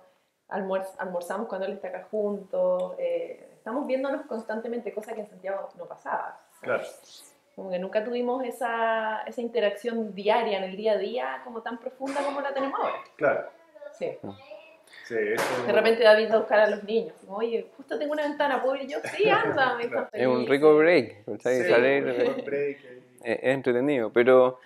almorzamos 0.48 1.48
cuando 1.48 1.66
él 1.66 1.74
está 1.74 1.88
acá 1.88 2.06
juntos, 2.10 2.94
eh, 2.98 3.48
estamos 3.54 3.86
viéndonos 3.86 4.22
constantemente, 4.26 4.92
cosa 4.92 5.14
que 5.14 5.20
en 5.20 5.26
Santiago 5.28 5.68
no 5.76 5.86
pasaba. 5.86 6.40
Claro. 6.60 6.84
Como 7.54 7.70
que 7.70 7.78
nunca 7.78 8.04
tuvimos 8.04 8.44
esa, 8.44 9.22
esa 9.26 9.40
interacción 9.40 10.14
diaria 10.14 10.58
en 10.58 10.64
el 10.64 10.76
día 10.76 10.92
a 10.92 10.98
día 10.98 11.40
como 11.44 11.60
tan 11.60 11.78
profunda 11.78 12.22
como 12.22 12.40
la 12.40 12.54
tenemos 12.54 12.78
ahora. 12.80 12.98
Claro. 13.16 13.50
Sí. 13.98 14.16
Sí, 15.04 15.16
eso... 15.18 15.66
De 15.66 15.72
repente 15.72 16.02
David 16.02 16.30
va 16.30 16.34
a 16.36 16.38
buscar 16.38 16.60
a 16.60 16.70
los 16.70 16.84
niños. 16.84 17.14
Como, 17.20 17.38
Oye, 17.38 17.66
justo 17.76 17.98
tengo 17.98 18.12
una 18.12 18.22
ventana, 18.22 18.62
¿puedo 18.62 18.76
ir 18.76 18.88
yo? 18.88 18.98
Sí, 19.16 19.28
anda. 19.28 19.78
Es 20.12 20.26
un 20.26 20.46
rico 20.46 20.76
break, 20.76 21.24
¿cachai? 21.24 21.62
Sí, 21.62 21.68
Salir, 21.68 22.04
un 22.04 22.44
break 22.44 22.78
ahí. 22.84 23.02
es 23.24 23.38
es 23.42 23.54
entretenido. 23.54 24.12
Pero, 24.12 24.60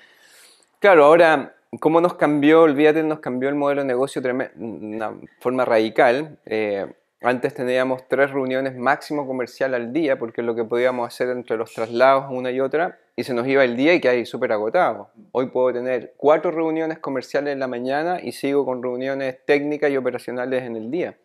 claro, 0.78 1.06
ahora, 1.06 1.54
¿cómo 1.80 2.00
nos 2.00 2.14
cambió? 2.14 2.62
Olvídate, 2.62 3.02
nos 3.02 3.20
cambió 3.20 3.48
el 3.48 3.54
modelo 3.54 3.82
de 3.82 3.86
negocio 3.86 4.20
de 4.20 4.50
una 4.56 5.14
forma 5.40 5.64
radical. 5.64 6.38
Eh, 6.46 6.86
antes 7.22 7.54
teníamos 7.54 8.08
tres 8.08 8.30
reuniones 8.30 8.76
máximo 8.76 9.26
comercial 9.26 9.74
al 9.74 9.92
día, 9.92 10.18
porque 10.18 10.40
es 10.40 10.46
lo 10.46 10.54
que 10.54 10.64
podíamos 10.64 11.06
hacer 11.06 11.28
entre 11.28 11.56
los 11.56 11.72
traslados 11.72 12.26
una 12.30 12.50
y 12.50 12.60
otra, 12.60 12.98
y 13.14 13.24
se 13.24 13.32
nos 13.32 13.46
iba 13.46 13.62
el 13.64 13.76
día 13.76 13.94
y 13.94 14.00
que 14.00 14.08
hay 14.08 14.26
súper 14.26 14.52
agotado. 14.52 15.10
Hoy 15.30 15.46
puedo 15.46 15.72
tener 15.72 16.14
cuatro 16.16 16.50
reuniones 16.50 16.98
comerciales 16.98 17.52
en 17.52 17.60
la 17.60 17.68
mañana 17.68 18.20
y 18.20 18.32
sigo 18.32 18.64
con 18.64 18.82
reuniones 18.82 19.38
técnicas 19.46 19.90
y 19.90 19.96
operacionales 19.96 20.64
en 20.64 20.76
el 20.76 20.90
día. 20.90 21.16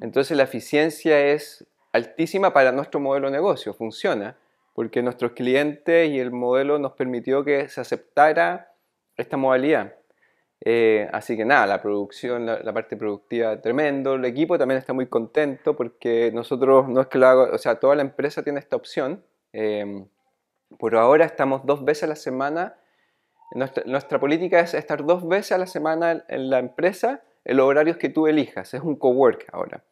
Entonces 0.00 0.36
la 0.36 0.44
eficiencia 0.44 1.20
es 1.26 1.64
altísima 1.92 2.52
para 2.52 2.72
nuestro 2.72 3.00
modelo 3.00 3.28
de 3.28 3.32
negocio, 3.32 3.72
funciona, 3.72 4.36
porque 4.74 5.02
nuestros 5.02 5.32
clientes 5.32 6.10
y 6.10 6.18
el 6.18 6.32
modelo 6.32 6.78
nos 6.78 6.92
permitió 6.92 7.44
que 7.44 7.68
se 7.68 7.80
aceptara 7.80 8.69
esta 9.20 9.36
modalidad. 9.36 9.94
Eh, 10.62 11.08
así 11.12 11.36
que 11.36 11.44
nada, 11.44 11.66
la 11.66 11.80
producción, 11.80 12.44
la, 12.46 12.72
parte 12.72 12.96
productiva 12.96 13.60
tremendo, 13.62 14.14
el 14.14 14.24
equipo 14.26 14.58
también 14.58 14.78
está 14.78 14.92
muy 14.92 15.06
contento 15.06 15.74
porque 15.74 16.30
nosotros 16.34 16.88
no 16.88 17.00
es 17.00 17.06
que 17.06 17.18
lo 17.18 17.26
hago, 17.26 17.42
o 17.50 17.58
sea, 17.58 17.76
toda 17.76 17.94
la 17.94 18.02
empresa 18.02 18.42
tiene 18.42 18.58
esta 18.58 18.76
opción. 18.76 19.24
eh, 19.52 20.04
por 20.78 20.96
ahora 20.96 21.24
estamos 21.24 21.66
dos 21.66 21.84
veces 21.84 22.04
a 22.04 22.06
la 22.08 22.16
semana. 22.16 22.76
Nuestra, 23.52 24.20
política 24.20 24.60
es 24.60 24.74
estar 24.74 25.04
dos 25.04 25.26
veces 25.26 25.52
a 25.52 25.58
la 25.58 25.66
semana 25.66 26.24
en 26.28 26.50
la 26.50 26.60
empresa 26.60 27.22
en 27.44 27.56
los 27.56 27.66
horarios 27.66 27.96
que 27.96 28.08
tú 28.08 28.26
elijas. 28.28 28.74
Es 28.74 28.80
un 28.80 28.96
cowork 28.96 29.46
ahora. 29.52 29.82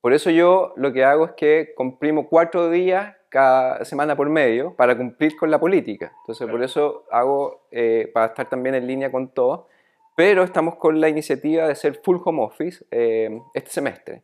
Por 0.00 0.12
eso 0.12 0.30
yo 0.30 0.72
lo 0.76 0.92
que 0.92 1.04
hago 1.04 1.24
es 1.24 1.32
que 1.32 1.72
comprimo 1.74 2.28
cuatro 2.28 2.70
días 2.70 3.16
cada 3.34 3.84
semana 3.84 4.14
por 4.14 4.28
medio 4.28 4.76
para 4.76 4.96
cumplir 4.96 5.36
con 5.36 5.50
la 5.50 5.58
política. 5.58 6.12
Entonces 6.20 6.48
por 6.48 6.62
eso 6.62 7.04
hago, 7.10 7.66
eh, 7.72 8.08
para 8.14 8.26
estar 8.26 8.48
también 8.48 8.76
en 8.76 8.86
línea 8.86 9.10
con 9.10 9.26
todo, 9.34 9.66
pero 10.14 10.44
estamos 10.44 10.76
con 10.76 11.00
la 11.00 11.08
iniciativa 11.08 11.66
de 11.66 11.74
ser 11.74 12.00
full 12.04 12.18
home 12.24 12.44
office 12.44 12.84
eh, 12.92 13.40
este 13.54 13.70
semestre. 13.70 14.22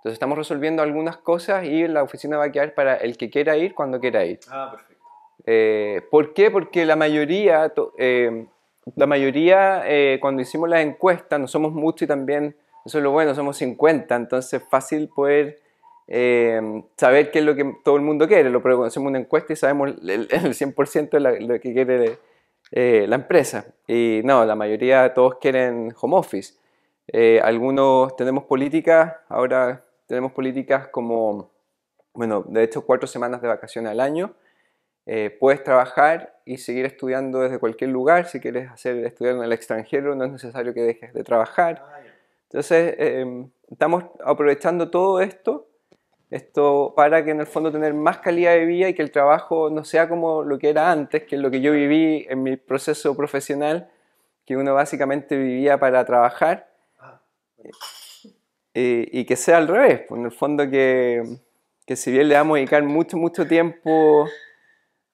Entonces 0.00 0.12
estamos 0.12 0.36
resolviendo 0.36 0.82
algunas 0.82 1.16
cosas 1.16 1.64
y 1.64 1.88
la 1.88 2.02
oficina 2.02 2.36
va 2.36 2.44
a 2.44 2.52
quedar 2.52 2.74
para 2.74 2.96
el 2.96 3.16
que 3.16 3.30
quiera 3.30 3.56
ir 3.56 3.74
cuando 3.74 3.98
quiera 3.98 4.26
ir. 4.26 4.40
Ah, 4.50 4.68
perfecto. 4.70 5.06
Eh, 5.46 6.02
¿Por 6.10 6.34
qué? 6.34 6.50
Porque 6.50 6.84
la 6.84 6.96
mayoría, 6.96 7.72
eh, 7.96 8.46
la 8.94 9.06
mayoría 9.06 9.84
eh, 9.86 10.18
cuando 10.20 10.42
hicimos 10.42 10.68
las 10.68 10.82
encuestas, 10.82 11.40
no 11.40 11.48
somos 11.48 11.72
muchos 11.72 12.02
y 12.02 12.06
también, 12.06 12.56
eso 12.84 12.98
es 12.98 13.04
lo 13.04 13.10
bueno, 13.10 13.34
somos 13.34 13.56
50, 13.56 14.14
entonces 14.14 14.60
es 14.60 14.68
fácil 14.68 15.08
poder 15.08 15.59
eh, 16.12 16.82
saber 16.96 17.30
qué 17.30 17.38
es 17.38 17.44
lo 17.44 17.54
que 17.54 17.76
todo 17.84 17.96
el 17.96 18.02
mundo 18.02 18.26
quiere. 18.28 18.50
Lo 18.50 18.58
hacemos 18.84 19.08
una 19.08 19.18
encuesta 19.20 19.52
y 19.52 19.56
sabemos 19.56 19.90
el, 20.02 20.28
el 20.30 20.54
100% 20.54 21.16
de 21.16 21.20
la- 21.20 21.32
lo 21.40 21.60
que 21.60 21.72
quiere 21.72 22.18
eh, 22.72 23.06
la 23.08 23.14
empresa. 23.16 23.66
Y 23.86 24.20
no, 24.24 24.44
la 24.44 24.54
mayoría, 24.56 25.14
todos 25.14 25.36
quieren 25.38 25.94
home 26.00 26.16
office. 26.16 26.54
Eh, 27.06 27.40
algunos 27.42 28.14
tenemos 28.16 28.44
políticas, 28.44 29.14
ahora 29.28 29.84
tenemos 30.06 30.32
políticas 30.32 30.88
como, 30.88 31.50
bueno, 32.12 32.44
de 32.46 32.64
hecho 32.64 32.84
cuatro 32.84 33.06
semanas 33.06 33.40
de 33.40 33.48
vacaciones 33.48 33.90
al 33.92 34.00
año. 34.00 34.34
Eh, 35.06 35.30
puedes 35.40 35.62
trabajar 35.64 36.40
y 36.44 36.58
seguir 36.58 36.84
estudiando 36.86 37.40
desde 37.40 37.58
cualquier 37.58 37.90
lugar. 37.90 38.26
Si 38.26 38.38
quieres 38.40 38.68
hacer 38.70 38.96
estudiar 39.06 39.36
en 39.36 39.42
el 39.42 39.52
extranjero, 39.52 40.14
no 40.14 40.24
es 40.24 40.32
necesario 40.32 40.74
que 40.74 40.82
dejes 40.82 41.14
de 41.14 41.24
trabajar. 41.24 41.84
Ah. 41.88 42.00
Entonces, 42.44 42.94
eh, 42.98 43.46
estamos 43.70 44.04
aprovechando 44.24 44.90
todo 44.90 45.20
esto, 45.20 45.68
esto 46.30 46.94
para 46.96 47.24
que 47.24 47.32
en 47.32 47.40
el 47.40 47.46
fondo 47.46 47.72
tener 47.72 47.94
más 47.94 48.18
calidad 48.18 48.52
de 48.52 48.64
vida 48.64 48.88
y 48.88 48.94
que 48.94 49.02
el 49.02 49.10
trabajo 49.10 49.70
no 49.70 49.84
sea 49.84 50.08
como 50.08 50.42
lo 50.42 50.58
que 50.58 50.70
era 50.70 50.90
antes, 50.90 51.24
que 51.24 51.36
es 51.36 51.42
lo 51.42 51.50
que 51.50 51.60
yo 51.60 51.72
viví 51.72 52.26
en 52.28 52.42
mi 52.42 52.56
proceso 52.56 53.16
profesional, 53.16 53.90
que 54.46 54.56
uno 54.56 54.74
básicamente 54.74 55.36
vivía 55.36 55.78
para 55.78 56.04
trabajar, 56.04 56.70
Ah, 56.98 57.20
eh, 58.74 59.08
y 59.10 59.24
que 59.24 59.36
sea 59.36 59.56
al 59.56 59.68
revés, 59.68 60.02
pues 60.08 60.18
en 60.18 60.26
el 60.26 60.32
fondo 60.32 60.68
que, 60.68 61.22
que 61.86 61.96
si 61.96 62.12
bien 62.12 62.28
le 62.28 62.34
vamos 62.34 62.54
a 62.54 62.58
dedicar 62.58 62.82
mucho, 62.82 63.16
mucho 63.16 63.46
tiempo 63.46 64.28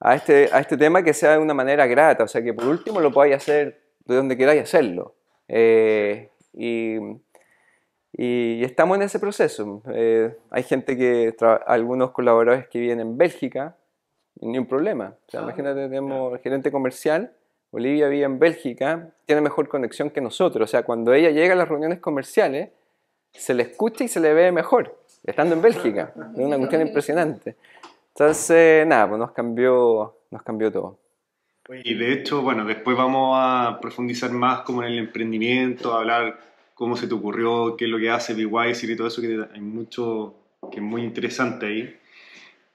a 0.00 0.14
este, 0.14 0.50
a 0.52 0.60
este 0.60 0.76
tema, 0.76 1.02
que 1.02 1.14
sea 1.14 1.32
de 1.32 1.38
una 1.38 1.54
manera 1.54 1.86
grata, 1.86 2.24
o 2.24 2.28
sea, 2.28 2.42
que 2.42 2.52
por 2.52 2.66
último 2.66 3.00
lo 3.00 3.12
podáis 3.12 3.36
hacer 3.36 3.80
de 4.04 4.14
donde 4.14 4.36
queráis 4.36 4.62
hacerlo. 4.62 5.14
Eh, 5.48 6.30
y, 6.52 6.96
y 8.12 8.64
estamos 8.64 8.96
en 8.96 9.02
ese 9.02 9.18
proceso. 9.18 9.82
Eh, 9.92 10.36
hay 10.50 10.62
gente 10.62 10.96
que, 10.96 11.34
algunos 11.66 12.12
colaboradores 12.12 12.68
que 12.68 12.78
viven 12.78 13.00
en 13.00 13.18
Bélgica, 13.18 13.76
ni 14.40 14.58
un 14.58 14.66
problema. 14.66 15.16
O 15.26 15.30
sea, 15.30 15.40
Ah, 15.40 15.42
imagínate, 15.44 15.82
tenemos 15.82 16.32
el 16.32 16.38
gerente 16.40 16.70
comercial, 16.70 17.32
Olivia 17.70 18.08
vive 18.08 18.24
en 18.24 18.38
Bélgica, 18.38 19.10
tiene 19.26 19.42
mejor 19.42 19.68
conexión 19.68 20.10
que 20.10 20.20
nosotros. 20.20 20.68
O 20.68 20.70
sea, 20.70 20.82
cuando 20.84 21.12
ella 21.12 21.30
llega 21.30 21.54
a 21.54 21.56
las 21.56 21.68
reuniones 21.68 22.00
comerciales, 22.00 22.70
se 23.32 23.54
le 23.54 23.64
escucha 23.64 24.04
y 24.04 24.08
se 24.08 24.20
le 24.20 24.32
ve 24.32 24.50
mejor, 24.52 24.98
estando 25.24 25.54
en 25.54 25.62
Bélgica. 25.62 26.12
Es 26.34 26.44
una 26.44 26.56
cuestión 26.56 26.82
impresionante. 26.82 27.56
Entonces, 28.14 28.86
nada, 28.86 29.08
pues 29.08 29.18
nos 29.18 29.32
cambió, 29.32 30.16
nos 30.30 30.42
cambió 30.42 30.72
todo. 30.72 30.98
Y 31.84 31.94
de 31.94 32.12
hecho, 32.12 32.42
bueno, 32.42 32.64
después 32.64 32.96
vamos 32.96 33.36
a 33.38 33.78
profundizar 33.80 34.30
más 34.30 34.60
como 34.60 34.82
en 34.82 34.92
el 34.92 34.98
emprendimiento, 35.00 35.92
a 35.92 35.98
hablar 35.98 36.38
cómo 36.76 36.94
se 36.94 37.08
te 37.08 37.14
ocurrió, 37.14 37.74
qué 37.74 37.86
es 37.86 37.90
lo 37.90 37.98
que 37.98 38.10
hace 38.10 38.34
BeWiser 38.34 38.90
y 38.90 38.96
todo 38.96 39.08
eso, 39.08 39.22
que 39.22 39.46
hay 39.52 39.60
mucho 39.62 40.34
que 40.70 40.76
es 40.76 40.82
muy 40.82 41.02
interesante 41.02 41.66
ahí. 41.66 41.96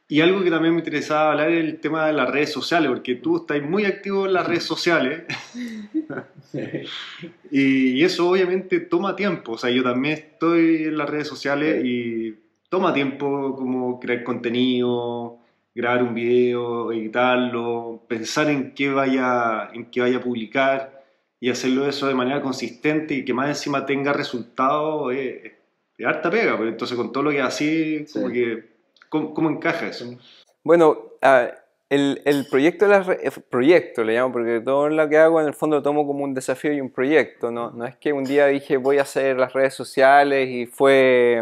Y 0.07 0.21
algo 0.21 0.43
que 0.43 0.49
también 0.49 0.73
me 0.73 0.79
interesaba 0.79 1.31
hablar 1.31 1.51
es 1.51 1.63
el 1.63 1.79
tema 1.79 2.07
de 2.07 2.13
las 2.13 2.27
redes 2.29 2.51
sociales, 2.51 2.89
porque 2.89 3.15
tú 3.15 3.37
estás 3.37 3.61
muy 3.61 3.85
activo 3.85 4.25
en 4.25 4.33
las 4.33 4.47
redes 4.47 4.63
sociales 4.63 5.23
y, 7.51 7.89
y 7.91 8.03
eso 8.03 8.27
obviamente 8.27 8.79
toma 8.79 9.15
tiempo. 9.15 9.51
O 9.53 9.57
sea, 9.59 9.69
yo 9.69 9.83
también 9.83 10.15
estoy 10.15 10.85
en 10.85 10.97
las 10.97 11.07
redes 11.07 11.27
sociales 11.27 11.85
y 11.85 12.35
toma 12.69 12.95
tiempo 12.95 13.55
como 13.55 13.99
crear 13.99 14.23
contenido, 14.23 15.37
grabar 15.75 16.01
un 16.01 16.15
video, 16.15 16.91
editarlo, 16.91 18.01
pensar 18.07 18.49
en 18.49 18.73
qué 18.73 18.89
vaya, 18.89 19.69
en 19.73 19.85
qué 19.91 20.01
vaya 20.01 20.17
a 20.17 20.21
publicar 20.21 21.00
y 21.43 21.49
hacerlo 21.49 21.85
eso 21.89 22.07
de 22.07 22.13
manera 22.13 22.41
consistente 22.41 23.15
y 23.15 23.25
que 23.25 23.33
más 23.33 23.49
encima 23.49 23.85
tenga 23.85 24.13
resultados 24.13 25.11
es, 25.13 25.51
es 25.97 26.05
harta 26.05 26.29
pega. 26.29 26.55
pues. 26.55 26.69
Entonces 26.69 26.95
con 26.95 27.11
todo 27.11 27.23
lo 27.23 27.31
que 27.31 27.39
es 27.39 27.43
así, 27.43 28.05
como 28.13 28.27
Sí. 28.27 28.33
que, 28.33 28.63
¿cómo, 29.09 29.33
cómo 29.33 29.49
encaja 29.49 29.87
eso? 29.87 30.05
Bueno, 30.63 30.97
ah, 31.23 31.49
el, 31.89 32.21
el 32.25 32.45
proyecto, 32.49 32.85
de 32.85 32.91
las 32.91 33.07
re- 33.07 33.19
eh, 33.23 33.31
proyecto 33.49 34.03
le 34.03 34.13
llamo, 34.13 34.31
porque 34.31 34.61
todo 34.63 34.87
lo 34.87 35.09
que 35.09 35.17
hago 35.17 35.41
en 35.41 35.47
el 35.47 35.53
fondo 35.55 35.77
lo 35.77 35.81
tomo 35.81 36.05
como 36.07 36.23
un 36.23 36.33
desafío 36.35 36.71
y 36.71 36.79
un 36.79 36.91
proyecto. 36.91 37.49
No, 37.51 37.71
no 37.71 37.85
es 37.87 37.95
que 37.97 38.13
un 38.13 38.23
día 38.23 38.45
dije 38.45 38.77
voy 38.77 38.99
a 38.99 39.01
hacer 39.01 39.37
las 39.37 39.51
redes 39.53 39.73
sociales 39.73 40.47
y 40.47 40.67
fue 40.67 41.41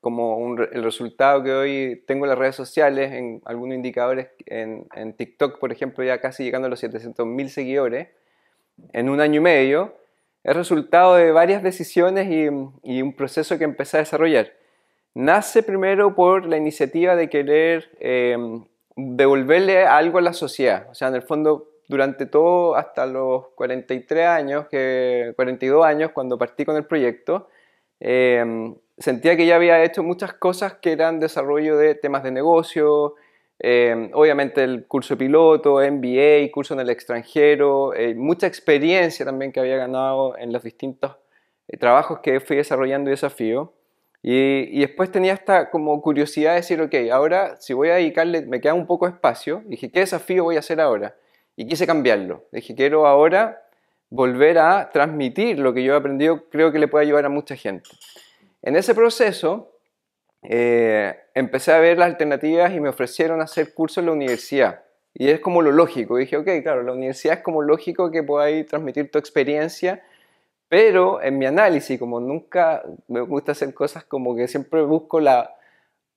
como 0.00 0.36
un 0.38 0.60
el 0.72 0.84
resultado 0.84 1.42
que 1.42 1.52
hoy 1.52 2.02
tengo 2.06 2.26
en 2.26 2.28
las 2.30 2.38
redes 2.38 2.54
sociales, 2.54 3.10
en 3.12 3.40
algunos 3.46 3.74
indicadores, 3.74 4.28
en, 4.46 4.86
en 4.94 5.14
TikTok, 5.14 5.58
por 5.58 5.72
ejemplo, 5.72 6.04
ya 6.04 6.20
casi 6.20 6.44
llegando 6.44 6.66
a 6.66 6.70
los 6.70 6.80
700.000 6.82 7.48
seguidores 7.48 8.08
en 8.92 9.08
un 9.08 9.20
año 9.20 9.36
y 9.36 9.44
medio, 9.44 9.94
es 10.44 10.56
resultado 10.56 11.16
de 11.16 11.32
varias 11.32 11.62
decisiones 11.62 12.28
y, 12.30 12.48
y 12.82 13.02
un 13.02 13.14
proceso 13.14 13.58
que 13.58 13.64
empecé 13.64 13.98
a 13.98 14.00
desarrollar. 14.00 14.52
Nace 15.14 15.62
primero 15.62 16.14
por 16.14 16.46
la 16.46 16.56
iniciativa 16.56 17.16
de 17.16 17.28
querer 17.28 17.90
eh, 17.98 18.36
devolverle 18.94 19.84
algo 19.84 20.18
a 20.18 20.22
la 20.22 20.32
sociedad. 20.32 20.86
O 20.90 20.94
sea, 20.94 21.08
en 21.08 21.16
el 21.16 21.22
fondo, 21.22 21.68
durante 21.88 22.26
todo, 22.26 22.76
hasta 22.76 23.04
los 23.06 23.48
43 23.56 24.26
años, 24.26 24.68
que, 24.68 25.32
42 25.34 25.84
años, 25.84 26.12
cuando 26.12 26.38
partí 26.38 26.64
con 26.64 26.76
el 26.76 26.84
proyecto, 26.84 27.48
eh, 28.00 28.74
sentía 28.98 29.36
que 29.36 29.46
ya 29.46 29.56
había 29.56 29.82
hecho 29.82 30.02
muchas 30.02 30.34
cosas 30.34 30.74
que 30.74 30.92
eran 30.92 31.20
desarrollo 31.20 31.76
de 31.76 31.94
temas 31.94 32.22
de 32.22 32.30
negocio, 32.30 33.14
eh, 33.60 34.10
obviamente 34.12 34.62
el 34.62 34.86
curso 34.86 35.14
de 35.14 35.18
piloto, 35.18 35.80
MBA, 35.80 36.50
curso 36.52 36.74
en 36.74 36.80
el 36.80 36.90
extranjero, 36.90 37.94
eh, 37.94 38.14
mucha 38.14 38.46
experiencia 38.46 39.24
también 39.24 39.52
que 39.52 39.60
había 39.60 39.76
ganado 39.76 40.36
en 40.38 40.52
los 40.52 40.62
distintos 40.62 41.16
eh, 41.66 41.76
trabajos 41.76 42.20
que 42.20 42.40
fui 42.40 42.56
desarrollando 42.56 43.10
y 43.10 43.12
desafío. 43.12 43.72
Y, 44.22 44.68
y 44.76 44.80
después 44.80 45.10
tenía 45.10 45.32
esta 45.32 45.70
como 45.70 46.00
curiosidad 46.02 46.50
de 46.50 46.56
decir, 46.56 46.80
ok, 46.80 46.94
ahora 47.12 47.56
si 47.60 47.72
voy 47.72 47.88
a 47.90 47.94
dedicarle, 47.94 48.42
me 48.42 48.60
queda 48.60 48.74
un 48.74 48.86
poco 48.86 49.06
de 49.06 49.12
espacio, 49.12 49.62
dije, 49.66 49.90
¿qué 49.90 50.00
desafío 50.00 50.44
voy 50.44 50.56
a 50.56 50.60
hacer 50.60 50.80
ahora? 50.80 51.16
Y 51.56 51.66
quise 51.66 51.86
cambiarlo. 51.86 52.44
Dije, 52.52 52.74
quiero 52.74 53.06
ahora 53.06 53.62
volver 54.10 54.58
a 54.58 54.90
transmitir 54.90 55.58
lo 55.58 55.74
que 55.74 55.82
yo 55.82 55.94
he 55.94 55.96
aprendido, 55.96 56.48
creo 56.50 56.72
que 56.72 56.78
le 56.78 56.88
puede 56.88 57.06
ayudar 57.06 57.26
a 57.26 57.28
mucha 57.28 57.56
gente. 57.56 57.90
En 58.62 58.76
ese 58.76 58.94
proceso, 58.94 59.77
eh, 60.42 61.16
empecé 61.34 61.72
a 61.72 61.78
ver 61.78 61.98
las 61.98 62.06
alternativas 62.06 62.72
y 62.72 62.80
me 62.80 62.88
ofrecieron 62.88 63.40
hacer 63.40 63.74
cursos 63.74 63.98
en 63.98 64.06
la 64.06 64.12
universidad. 64.12 64.82
Y 65.14 65.28
es 65.30 65.40
como 65.40 65.62
lo 65.62 65.72
lógico. 65.72 66.16
dije, 66.16 66.36
ok, 66.36 66.48
claro, 66.62 66.82
la 66.82 66.92
universidad 66.92 67.38
es 67.38 67.42
como 67.42 67.62
lógico 67.62 68.10
que 68.10 68.22
podáis 68.22 68.66
transmitir 68.66 69.10
tu 69.10 69.18
experiencia, 69.18 70.02
pero 70.68 71.22
en 71.22 71.38
mi 71.38 71.46
análisis, 71.46 71.98
como 71.98 72.20
nunca 72.20 72.82
me 73.08 73.20
gusta 73.22 73.52
hacer 73.52 73.74
cosas 73.74 74.04
como 74.04 74.36
que 74.36 74.48
siempre 74.48 74.82
busco 74.82 75.18
la, 75.18 75.56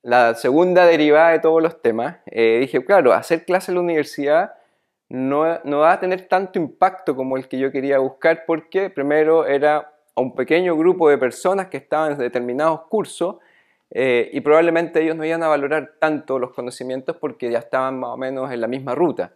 la 0.02 0.34
segunda 0.34 0.86
derivada 0.86 1.30
de 1.30 1.38
todos 1.40 1.62
los 1.62 1.80
temas, 1.80 2.18
eh, 2.26 2.58
dije, 2.60 2.84
claro, 2.84 3.12
hacer 3.12 3.44
clase 3.44 3.70
en 3.70 3.76
la 3.76 3.80
universidad 3.80 4.54
no, 5.08 5.58
no 5.64 5.80
va 5.80 5.92
a 5.92 6.00
tener 6.00 6.28
tanto 6.28 6.58
impacto 6.58 7.16
como 7.16 7.36
el 7.36 7.48
que 7.48 7.58
yo 7.58 7.70
quería 7.70 7.98
buscar 7.98 8.44
porque 8.46 8.88
primero 8.90 9.46
era 9.46 9.92
a 10.14 10.20
un 10.20 10.34
pequeño 10.34 10.76
grupo 10.76 11.08
de 11.08 11.18
personas 11.18 11.68
que 11.68 11.76
estaban 11.76 12.12
en 12.12 12.18
determinados 12.18 12.82
cursos 12.82 13.36
eh, 13.94 14.30
y 14.32 14.40
probablemente 14.40 15.02
ellos 15.02 15.16
no 15.16 15.24
iban 15.24 15.42
a 15.42 15.48
valorar 15.48 15.92
tanto 15.98 16.38
los 16.38 16.52
conocimientos 16.52 17.16
porque 17.16 17.50
ya 17.50 17.58
estaban 17.58 18.00
más 18.00 18.10
o 18.10 18.16
menos 18.16 18.50
en 18.50 18.60
la 18.60 18.66
misma 18.66 18.94
ruta. 18.94 19.32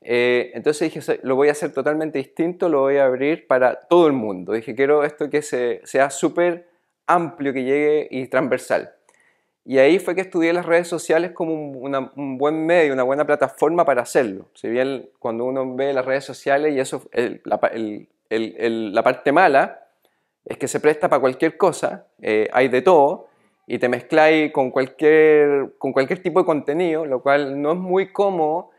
Eh, 0.00 0.52
entonces 0.54 0.92
dije, 0.92 1.20
lo 1.24 1.34
voy 1.34 1.48
a 1.48 1.52
hacer 1.52 1.72
totalmente 1.72 2.18
distinto, 2.18 2.68
lo 2.68 2.80
voy 2.80 2.98
a 2.98 3.06
abrir 3.06 3.48
para 3.48 3.74
todo 3.74 4.06
el 4.06 4.12
mundo. 4.12 4.52
Dije, 4.52 4.74
quiero 4.76 5.02
esto 5.02 5.28
que 5.28 5.42
se, 5.42 5.80
sea 5.84 6.10
súper 6.10 6.68
amplio, 7.08 7.52
que 7.52 7.64
llegue 7.64 8.08
y 8.10 8.28
transversal. 8.28 8.92
Y 9.64 9.78
ahí 9.78 9.98
fue 9.98 10.14
que 10.14 10.22
estudié 10.22 10.52
las 10.52 10.64
redes 10.64 10.88
sociales 10.88 11.32
como 11.32 11.52
un, 11.52 12.38
buen 12.38 12.64
medio, 12.64 12.94
una 12.94 13.02
buena 13.02 13.26
plataforma 13.26 13.84
para 13.84 14.02
hacerlo. 14.02 14.46
Si 14.54 14.68
bien 14.68 15.10
cuando 15.18 15.44
uno 15.44 15.74
ve 15.74 15.92
las 15.92 16.06
redes 16.06 16.24
sociales 16.24 16.74
y 16.74 16.80
eso, 16.80 17.02
la, 17.44 17.60
la, 18.30 19.02
parte 19.02 19.32
mala 19.32 19.88
es 20.44 20.56
que 20.56 20.68
se 20.68 20.80
presta 20.80 21.10
para 21.10 21.20
cualquier 21.20 21.58
cosa, 21.58 22.06
eh, 22.22 22.48
hay 22.52 22.68
de 22.68 22.80
todo, 22.80 23.27
y 23.70 23.78
te 23.78 23.90
mezcláis 23.90 24.50
con 24.50 24.70
cualquier, 24.70 25.74
con 25.76 25.92
cualquier 25.92 26.22
tipo 26.22 26.40
de 26.40 26.46
contenido, 26.46 27.04
lo 27.04 27.22
cual 27.22 27.60
no 27.60 27.72
es 27.72 27.78
muy 27.78 28.10
cómodo 28.12 28.70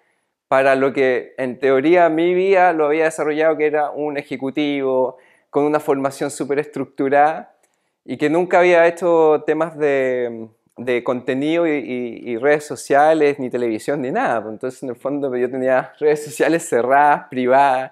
para 0.48 0.76
lo 0.76 0.92
que 0.94 1.36
en 1.38 1.60
teoría 1.60 2.10
mi 2.10 2.34
vida 2.34 2.74
lo 2.74 2.88
había 2.88 3.04
desarrollado, 3.04 3.56
que 3.56 3.68
era 3.68 3.92
un 3.92 4.18
ejecutivo 4.18 5.18
con 5.52 5.66
una 5.66 5.80
formación 5.80 6.32
súper 6.32 6.58
estructurada 6.58 7.56
y 8.04 8.18
que 8.18 8.32
nunca 8.32 8.60
había 8.60 8.88
hecho 8.88 9.44
temas 9.46 9.78
de, 9.78 10.48
de 10.76 11.04
contenido 11.04 11.68
y, 11.68 12.36
redes 12.38 12.66
sociales, 12.66 13.38
ni 13.38 13.52
televisión, 13.52 14.02
ni 14.02 14.10
nada. 14.10 14.42
Pues 14.42 14.54
entonces, 14.54 14.82
en 14.82 14.90
el 14.90 14.96
fondo, 14.96 15.36
yo 15.36 15.52
tenía 15.52 15.94
redes 16.00 16.26
sociales 16.26 16.68
cerradas, 16.68 17.28
privadas, 17.30 17.92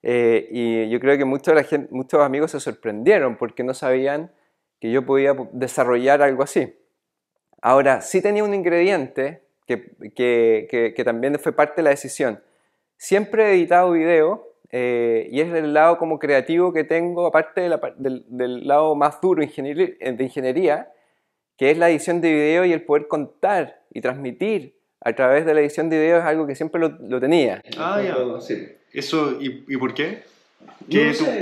eh, 0.00 0.46
y 0.52 0.88
yo 0.90 1.00
creo 1.00 1.18
que 1.18 1.24
muchos, 1.24 1.56
la 1.56 1.64
gente, 1.64 1.88
muchos 1.92 2.20
amigos 2.20 2.52
se 2.52 2.60
sorprendieron 2.60 3.36
porque 3.36 3.64
no 3.64 3.74
sabían 3.74 4.30
que 4.86 4.92
yo 4.92 5.04
podía 5.04 5.34
desarrollar 5.50 6.22
algo 6.22 6.44
así. 6.44 6.72
Ahora, 7.60 8.02
sí 8.02 8.22
tenía 8.22 8.44
un 8.44 8.54
ingrediente 8.54 9.42
que, 9.66 9.96
que, 10.14 10.94
que, 10.94 11.04
también 11.04 11.36
fue 11.40 11.50
parte 11.50 11.78
de 11.78 11.82
la 11.82 11.90
decisión. 11.90 12.40
Siempre 12.96 13.46
he 13.46 13.54
editado 13.54 13.90
video 13.90 14.46
eh, 14.70 15.28
y 15.32 15.40
es 15.40 15.52
el 15.52 15.74
lado 15.74 15.98
como 15.98 16.20
creativo 16.20 16.72
que 16.72 16.84
tengo, 16.84 17.26
aparte 17.26 17.62
del, 17.62 18.24
del, 18.28 18.68
lado 18.68 18.94
más 18.94 19.20
duro 19.20 19.40
de 19.40 20.22
ingeniería, 20.22 20.92
que 21.56 21.72
es 21.72 21.78
la 21.78 21.90
edición 21.90 22.20
de 22.20 22.32
video 22.32 22.64
y 22.64 22.72
el 22.72 22.82
poder 22.82 23.08
contar 23.08 23.82
y 23.90 24.00
transmitir 24.00 24.76
a 25.00 25.12
través 25.14 25.44
de 25.46 25.54
la 25.54 25.62
edición 25.62 25.90
de 25.90 25.98
video 25.98 26.18
es 26.18 26.24
algo 26.24 26.46
que 26.46 26.54
siempre 26.54 26.80
lo, 26.80 26.90
lo 26.90 27.18
tenía. 27.18 27.60
Ah, 27.76 28.00
ya. 28.00 28.14
¿Eso 28.92 29.40
y, 29.40 29.64
y 29.66 29.76
por 29.78 29.94
qué? 29.94 30.22
¿Qué, 30.88 31.12
te, 31.12 31.38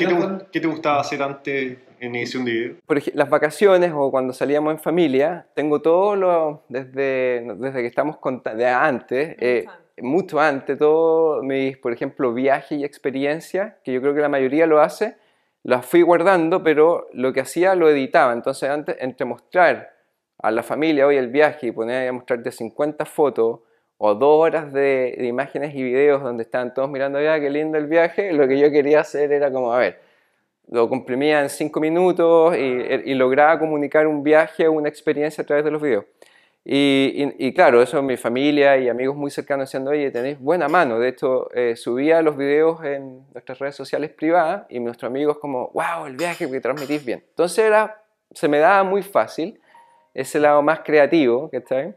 ¿Qué, 0.51 0.61
te, 0.61 0.66
gustaba 0.66 1.01
hacer 1.01 1.22
antes 1.22 1.78
de 2.12 2.50
video? 2.52 2.76
Por 2.86 2.98
ejemplo, 2.98 3.18
las 3.18 3.30
vacaciones 3.30 3.92
o 3.94 4.11
cuando 4.11 4.32
salíamos 4.32 4.72
en 4.72 4.78
familia, 4.78 5.46
tengo 5.55 5.80
todo 5.82 6.16
lo, 6.16 6.64
desde, 6.68 7.46
desde 7.57 7.80
que 7.80 7.86
estamos 7.86 8.18
de 8.57 8.66
antes, 8.66 9.36
eh, 9.40 9.66
mucho 9.98 10.40
antes, 10.40 10.78
todos 10.78 11.42
mis, 11.44 11.76
por 11.78 11.92
ejemplo, 11.92 12.32
viajes 12.34 12.78
y 12.78 12.84
experiencias, 12.84 13.74
que 13.84 13.92
yo 13.92 14.00
creo 14.00 14.14
que 14.14 14.20
la 14.20 14.28
mayoría 14.28 14.66
lo 14.66 14.80
hace, 14.80 15.16
las 15.62 15.86
fui 15.86 16.02
guardando, 16.02 16.62
pero 16.62 17.09
lo 17.12 17.32
que 17.32 17.40
hacía 17.40 17.74
lo 17.74 17.88
editaba. 17.88 18.32
Entonces, 18.32 18.68
antes, 18.68 18.96
entre 19.00 19.24
mostrar 19.24 19.94
a 20.38 20.50
la 20.50 20.62
familia 20.62 21.07
hoy 21.07 21.16
el 21.16 21.28
viaje 21.28 21.68
y 21.68 21.72
poner 21.72 22.09
a 22.09 22.12
mostrarte 22.12 22.50
50 22.50 23.05
fotos, 23.07 23.61
o 23.96 24.14
dos 24.14 24.40
horas 24.40 24.72
de, 24.72 25.16
imágenes 25.20 25.74
y 25.74 25.82
videos 25.82 26.22
donde 26.22 26.42
estaban 26.42 26.74
todos 26.74 26.90
mirando, 26.90 27.20
ya, 27.22 27.38
qué 27.40 27.50
lindo 27.50 27.78
el 27.78 27.86
viaje, 27.86 28.32
lo 28.32 28.46
que 28.48 28.59
yo 28.59 28.70
quería 28.70 29.00
hacer 29.00 29.32
era 29.32 29.50
como, 29.50 29.72
a 29.72 29.78
ver, 29.78 30.00
lo 30.68 30.88
comprimía 30.88 31.42
en 31.42 31.50
cinco 31.50 31.80
minutos 31.80 32.56
y, 32.56 33.14
lograba 33.14 33.58
comunicar 33.58 34.06
un 34.06 34.22
viaje 34.22 34.66
o 34.66 34.72
una 34.72 34.88
experiencia 34.88 35.42
a 35.42 35.46
través 35.46 35.64
de 35.64 35.70
los 35.70 35.82
videos. 35.82 36.04
Y, 36.64 37.52
claro, 37.52 37.82
eso 37.82 38.02
mi 38.02 38.16
familia 38.16 38.78
y 38.78 38.88
amigos 38.88 39.14
muy 39.16 39.30
cercanos 39.30 39.68
diciendo, 39.68 39.90
oye, 39.90 40.10
tenéis 40.10 40.38
buena 40.40 40.66
mano. 40.68 40.98
De 40.98 41.08
hecho, 41.08 41.50
eh, 41.54 41.76
subía 41.76 42.22
los 42.22 42.36
videos 42.36 42.82
en 42.84 43.26
nuestras 43.34 43.58
redes 43.58 43.76
sociales 43.76 44.10
privadas 44.10 44.64
y 44.70 44.80
nuestros 44.80 45.10
amigos 45.10 45.38
como, 45.38 45.70
wow, 45.74 46.06
el 46.06 46.16
viaje 46.16 46.50
que 46.50 46.60
transmitís 46.60 47.04
bien. 47.04 47.22
Entonces 47.28 47.66
era, 47.66 48.02
se 48.30 48.48
me 48.48 48.58
daba 48.58 48.82
muy 48.82 49.02
fácil 49.02 49.60
ese 50.14 50.40
lado 50.40 50.62
más 50.62 50.80
creativo, 50.80 51.50
que 51.50 51.58
está 51.58 51.76
bien 51.76 51.94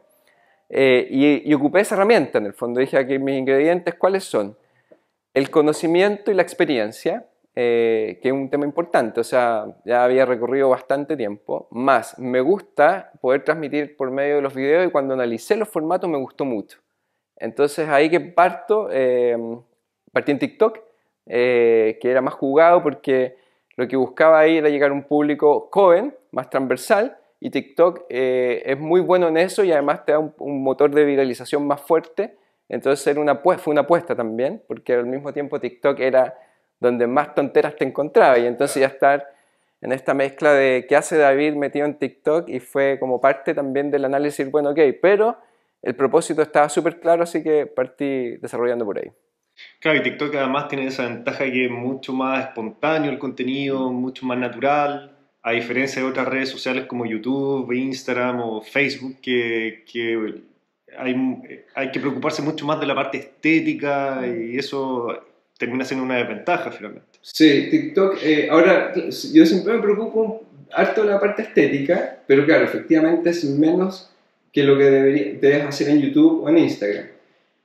eh, 0.69 1.07
y, 1.45 1.53
ocupé 1.53 1.81
esa 1.81 1.95
herramienta 1.95 2.37
en 2.39 2.47
el 2.47 2.53
fondo. 2.53 2.79
Dije 2.79 2.97
aquí 2.97 3.19
mis 3.19 3.37
ingredientes, 3.37 3.95
¿cuáles 3.95 4.23
son? 4.23 4.57
El 5.33 5.49
conocimiento 5.49 6.31
y 6.31 6.33
la 6.33 6.41
experiencia, 6.41 7.25
eh, 7.59 8.19
que 8.21 8.27
es 8.27 8.33
un 8.33 8.49
tema 8.49 8.65
importante, 8.65 9.19
o 9.19 9.23
sea, 9.23 9.65
ya 9.85 10.03
había 10.03 10.25
recorrido 10.25 10.69
bastante 10.69 11.17
tiempo, 11.17 11.67
más 11.71 12.19
me 12.19 12.41
gusta 12.41 13.11
poder 13.19 13.43
transmitir 13.43 13.97
por 13.97 14.11
medio 14.11 14.35
de 14.35 14.41
los 14.41 14.53
videos 14.53 14.87
y 14.87 14.91
cuando 14.91 15.13
analicé 15.15 15.55
los 15.55 15.69
formatos 15.69 16.09
me 16.09 16.17
gustó 16.17 16.45
mucho. 16.45 16.79
Entonces 17.35 17.89
ahí 17.89 18.09
que 18.09 18.19
parto, 18.19 18.89
eh, 18.91 19.37
partí 20.11 20.31
en 20.31 20.39
TikTok, 20.39 20.79
que 21.25 21.99
era 22.03 22.21
más 22.21 22.35
jugado 22.35 22.83
porque 22.83 23.37
lo 23.75 23.87
que 23.87 23.95
buscaba 23.95 24.39
ahí 24.39 24.57
era 24.57 24.69
llegar 24.69 24.91
a 24.91 24.93
un 24.93 25.03
público 25.03 25.69
joven, 25.71 26.15
más 26.31 26.49
transversal, 26.49 27.17
y 27.39 27.51
TikTok 27.51 28.05
eh, 28.09 28.63
es 28.65 28.79
muy 28.79 29.01
bueno 29.01 29.27
en 29.27 29.37
eso 29.37 29.63
y 29.63 29.71
además 29.71 30.05
te 30.05 30.13
da 30.13 30.19
un, 30.19 30.63
motor 30.63 30.89
de 30.91 31.05
viralización 31.05 31.67
más 31.67 31.81
fuerte. 31.81 32.35
Entonces 32.69 33.05
era 33.07 33.21
una, 33.21 33.35
fue 33.35 33.71
una 33.71 33.81
apuesta 33.81 34.15
también, 34.15 34.63
porque 34.67 34.93
al 34.93 35.05
mismo 35.05 35.31
tiempo 35.31 35.59
TikTok 35.59 35.99
era 35.99 36.35
donde 36.79 37.07
más 37.07 37.35
tonteras 37.35 37.75
te 37.75 37.85
encontraba. 37.85 38.37
Y 38.37 38.45
entonces 38.45 38.81
ya 38.81 38.87
estar 38.87 39.27
en 39.81 39.91
esta 39.91 40.13
mezcla 40.13 40.53
de 40.53 40.85
qué 40.87 40.95
hace 40.95 41.17
David 41.17 41.53
metido 41.53 41.85
en 41.85 41.97
TikTok 41.97 42.49
y 42.49 42.59
fue 42.59 42.97
como 42.99 43.21
parte 43.21 43.53
también 43.53 43.91
del 43.91 44.05
análisis, 44.05 44.49
bueno, 44.49 44.71
ok, 44.71 44.79
pero 45.01 45.37
el 45.81 45.95
propósito 45.95 46.41
estaba 46.41 46.69
súper 46.69 46.99
claro, 46.99 47.23
así 47.23 47.43
que 47.43 47.67
partí 47.67 48.37
desarrollando 48.37 48.85
por 48.85 48.97
ahí. 48.97 49.11
Claro, 49.79 49.99
y 49.99 50.03
TikTok 50.03 50.35
además 50.35 50.67
tiene 50.67 50.87
esa 50.87 51.07
ventaja 51.07 51.45
que 51.45 51.65
es 51.65 51.71
mucho 51.71 52.13
más 52.13 52.45
espontáneo 52.45 53.11
el 53.11 53.19
contenido, 53.19 53.91
mucho 53.91 54.25
más 54.25 54.37
natural, 54.37 55.15
a 55.41 55.51
diferencia 55.51 56.01
de 56.01 56.07
otras 56.07 56.27
redes 56.27 56.49
sociales 56.49 56.85
como 56.85 57.05
YouTube, 57.05 57.71
Instagram 57.71 58.41
o 58.41 58.61
Facebook, 58.61 59.17
que, 59.21 59.83
que 59.91 60.43
hay, 60.97 61.65
hay, 61.73 61.91
que 61.91 61.99
preocuparse 61.99 62.41
mucho 62.41 62.65
más 62.65 62.79
de 62.79 62.85
la 62.85 62.95
parte 62.95 63.17
estética 63.17 64.21
y 64.27 64.57
eso 64.57 65.26
termina 65.57 65.83
siendo 65.85 66.05
una 66.05 66.17
desventaja 66.17 66.71
finalmente. 66.71 67.19
Sí, 67.21 67.67
TikTok, 67.69 68.17
eh, 68.23 68.47
ahora 68.49 68.93
yo 68.95 69.45
siempre 69.45 69.73
me 69.73 69.81
preocupo 69.81 70.43
harto 70.71 71.03
de 71.03 71.11
la 71.11 71.19
parte 71.19 71.41
estética, 71.43 72.19
pero 72.27 72.45
claro, 72.45 72.65
efectivamente 72.65 73.29
es 73.29 73.43
menos 73.45 74.11
que 74.51 74.63
lo 74.63 74.77
que 74.77 75.37
debes 75.39 75.65
hacer 75.65 75.89
en 75.89 76.01
YouTube 76.01 76.43
o 76.43 76.49
en 76.49 76.59
Instagram. 76.59 77.05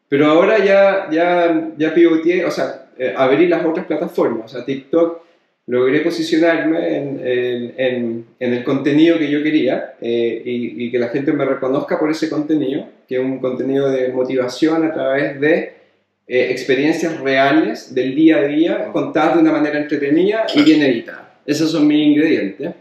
Pero 0.08 0.26
ahora 0.26 0.62
ya, 0.62 1.08
ya, 1.10 1.70
ya 1.76 1.94
pivoteé, 1.94 2.44
o 2.44 2.50
sea, 2.50 2.90
eh, 2.98 3.14
abrí 3.16 3.46
las 3.46 3.64
otras 3.64 3.86
plataformas, 3.86 4.52
o 4.52 4.56
sea, 4.56 4.64
TikTok 4.64 5.22
logré 5.66 6.00
posicionarme 6.00 6.96
en, 6.96 7.20
en, 7.24 8.26
en, 8.38 8.52
el 8.52 8.64
contenido 8.64 9.16
que 9.16 9.30
yo 9.30 9.42
quería 9.42 9.94
eh, 10.00 10.42
y, 10.44 10.84
y, 10.84 10.90
que 10.90 10.98
la 10.98 11.08
gente 11.08 11.32
me 11.32 11.44
reconozca 11.44 11.98
por 11.98 12.10
ese 12.10 12.28
contenido, 12.28 12.84
que 13.08 13.16
es 13.16 13.20
un 13.22 13.38
contenido 13.38 13.90
de 13.90 14.08
motivación 14.08 14.84
a 14.84 14.92
través 14.92 15.40
de 15.40 15.81
eh, 16.26 16.48
experiencias 16.50 17.20
reales 17.20 17.94
del 17.94 18.14
día 18.14 18.38
a 18.38 18.42
día, 18.44 18.88
contadas 18.92 19.36
de 19.36 19.42
una 19.42 19.52
manera 19.52 19.78
entretenida 19.78 20.46
y 20.54 20.62
bien 20.62 20.82
editada. 20.82 21.40
Esos 21.44 21.70
son 21.70 21.86
mis 21.86 22.06
ingredientes. 22.06 22.72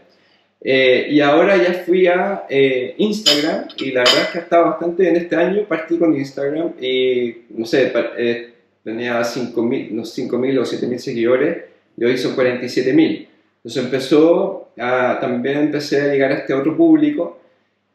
Eh, 0.64 1.08
y 1.10 1.20
ahora 1.20 1.56
ya 1.56 1.74
fui 1.84 2.06
a 2.06 2.44
Instagram 2.96 3.66
y 3.78 3.90
la 3.90 4.00
verdad 4.00 4.22
es 4.22 4.28
que 4.28 4.38
ha 4.38 4.42
estado 4.42 4.64
bastante 4.66 5.08
en 5.08 5.16
este 5.16 5.34
año. 5.34 5.64
Partí 5.66 5.98
con 5.98 6.14
Instagram 6.14 6.74
y 6.80 7.34
no 7.50 7.66
sé, 7.66 7.92
tenía 8.84 9.20
5.000 9.20 9.90
no, 9.90 10.04
5 10.04 10.36
o 10.36 10.40
7.000 10.40 10.98
seguidores 10.98 11.64
y 11.96 12.04
hoy 12.04 12.18
son 12.18 12.34
47 12.34 12.92
mil. 12.92 13.28
Entonces 13.56 13.84
empezó 13.84 14.70
a, 14.78 15.18
también 15.20 15.58
empecé 15.58 16.00
a 16.00 16.08
llegar 16.08 16.32
a 16.32 16.34
este 16.36 16.54
otro 16.54 16.76
público 16.76 17.38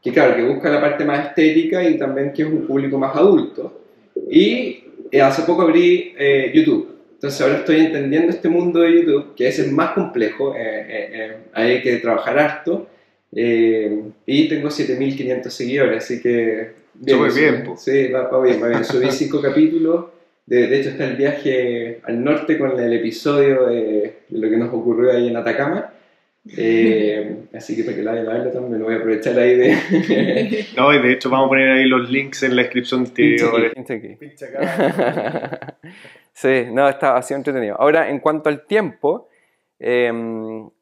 que 0.02 0.12
claro, 0.12 0.36
que 0.36 0.44
busca 0.44 0.70
la 0.70 0.80
parte 0.80 1.04
más 1.04 1.28
estética 1.28 1.84
y 1.84 1.98
también 1.98 2.32
que 2.32 2.44
es 2.44 2.48
un 2.48 2.66
público 2.66 2.98
más 2.98 3.16
adulto. 3.16 3.82
Y 4.30 4.84
eh, 5.12 5.22
hace 5.22 5.44
poco 5.44 5.64
abrí 5.64 6.14
eh, 6.18 6.52
YouTube. 6.54 6.96
Entonces 7.14 7.42
ahora 7.42 7.58
estoy 7.58 7.80
entendiendo 7.80 8.30
este 8.30 8.48
mundo 8.48 8.82
de 8.82 8.94
YouTube, 8.94 9.36
que 9.36 9.48
es 9.48 9.58
el 9.60 9.72
más 9.72 9.92
complejo, 9.92 10.54
eh, 10.56 11.38
hay 11.54 11.82
que 11.82 11.98
trabajar 11.98 12.38
harto. 12.38 12.88
y 13.32 14.48
tengo 14.50 14.70
7.500 14.70 15.50
seguidores, 15.50 16.04
así 16.04 16.22
que 16.22 16.88
Súper 17.06 17.34
bien, 17.34 17.64
po. 17.64 17.78
Sí, 17.78 18.08
va, 18.08 18.28
va 18.28 18.44
bien, 18.44 18.62
va 18.62 18.70
bien. 18.70 18.86
Subí 18.86 19.08
cinco 19.12 19.42
capítulos. 19.42 20.06
De, 20.46 20.68
de 20.68 20.80
hecho, 20.80 20.90
está 20.90 21.06
el 21.06 21.18
viaje 21.18 22.00
al 22.04 22.24
norte 22.24 22.58
con 22.58 22.80
el 22.80 22.94
episodio 22.94 23.68
de 23.68 24.14
lo 24.30 24.50
que 24.50 24.58
nos 24.58 24.74
ocurrió 24.74 25.12
ahí 25.12 25.28
en 25.28 25.36
Atacama. 25.36 25.92
Eh, 26.56 27.48
así 27.54 27.76
que 27.76 27.84
para 27.84 27.98
que 27.98 28.04
la 28.04 28.14
verlo 28.14 28.52
también, 28.52 28.80
lo 28.80 28.86
voy 28.86 28.96
a 28.96 28.98
aprovechar 28.98 29.38
ahí 29.40 29.56
de. 29.56 30.66
No, 30.78 30.94
y 30.94 31.02
de 31.02 31.14
hecho 31.14 31.30
vamos 31.30 31.48
a 31.48 31.50
poner 31.50 31.70
ahí 31.70 31.86
los 31.86 32.10
links 32.10 32.44
en 32.44 32.56
la 32.56 32.62
descripción 32.62 33.04
del 33.04 33.14
Pinche 33.14 33.46
video. 33.46 33.72
aquí, 33.74 34.16
pinche 34.16 34.46
aquí. 34.46 35.66
sí, 36.34 36.66
no, 36.72 36.88
está, 36.88 37.18
ha 37.18 37.22
sido 37.22 37.38
entretenido. 37.38 37.76
Ahora, 37.80 38.10
en 38.10 38.20
cuanto 38.20 38.50
al 38.50 38.66
tiempo, 38.66 39.30
eh, 39.80 40.12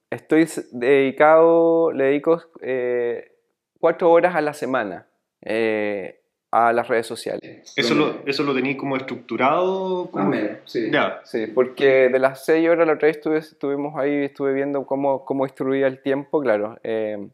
estoy 0.10 0.48
dedicado, 0.72 1.92
le 1.92 2.06
dedico 2.06 2.42
eh, 2.62 3.32
cuatro 3.80 4.12
horas 4.12 4.36
a 4.36 4.42
la 4.42 4.54
semana 4.54 5.08
eh, 5.42 6.22
a 6.56 6.72
las 6.72 6.88
redes 6.88 7.06
sociales. 7.06 7.74
¿Eso 7.76 7.96
lo, 7.96 8.22
eso 8.26 8.44
lo 8.44 8.56
tenéis 8.56 8.78
como 8.78 8.96
estructurado? 8.96 10.10
Como- 10.10 10.30
menos, 10.30 10.60
sí. 10.64 10.90
Ya. 10.90 11.20
Sí, 11.26 11.48
porque 11.48 12.08
de 12.08 12.18
las 12.18 12.46
seis 12.46 12.70
horas 12.70 12.88
la 12.88 12.94
otra 12.94 13.08
vez 13.08 13.18
estuve, 13.18 13.40
estuvimos 13.40 13.98
ahí, 13.98 14.24
estuve 14.24 14.54
viendo 14.54 14.86
cómo, 14.86 15.26
cómo 15.26 15.44
distribuía 15.44 15.88
el 15.88 16.02
tiempo, 16.02 16.40
claro, 16.40 16.78
eh, 16.84 17.28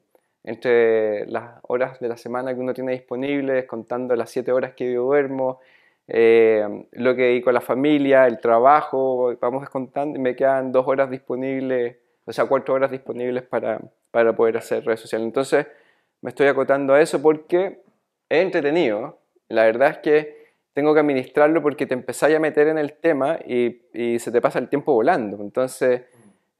entre 0.44 1.28
las 1.28 1.60
horas 1.68 2.00
de 2.00 2.08
la 2.10 2.18
semana 2.18 2.52
que 2.56 2.60
uno 2.60 2.74
tiene 2.74 2.94
disponibles, 2.94 3.66
contando 3.66 4.16
las 4.16 4.32
siete 4.32 4.52
horas 4.52 4.74
que 4.74 4.92
yo 4.92 5.04
duermo, 5.04 5.60
eh, 6.08 6.88
lo 6.94 7.16
que 7.16 7.22
dedico 7.22 7.52
a 7.52 7.54
la 7.54 7.62
familia, 7.62 8.26
el 8.26 8.40
trabajo, 8.40 9.36
vamos 9.40 9.62
descontando 9.62 10.18
y 10.18 10.22
me 10.22 10.36
quedan 10.36 10.72
dos 10.72 10.88
horas 10.88 11.12
disponibles, 11.12 11.98
o 12.26 12.34
sea, 12.34 12.46
cuatro 12.46 12.74
horas 12.74 12.90
disponibles 12.90 13.44
para, 13.44 13.80
para 14.10 14.36
poder 14.36 14.58
hacer 14.58 14.84
redes 14.84 15.02
sociales. 15.02 15.28
Entonces, 15.28 15.68
me 16.22 16.30
estoy 16.30 16.48
acotando 16.48 16.96
a 16.96 17.02
eso 17.02 17.22
porque 17.22 17.82
es 18.32 18.44
entretenido. 18.44 19.20
La 19.50 19.66
verdad 19.66 19.90
es 19.90 19.98
que 20.00 20.42
tengo 20.74 20.94
que 20.94 21.02
administrarlo 21.02 21.62
porque 21.62 21.86
te 21.86 21.94
empezáis 21.94 22.36
a 22.38 22.40
meter 22.40 22.68
en 22.68 22.78
el 22.78 22.94
tema 22.94 23.38
y, 23.46 23.82
y 23.94 24.20
se 24.20 24.32
te 24.32 24.40
pasa 24.40 24.60
el 24.60 24.70
tiempo 24.70 24.94
volando. 24.94 25.42
Entonces, 25.42 26.04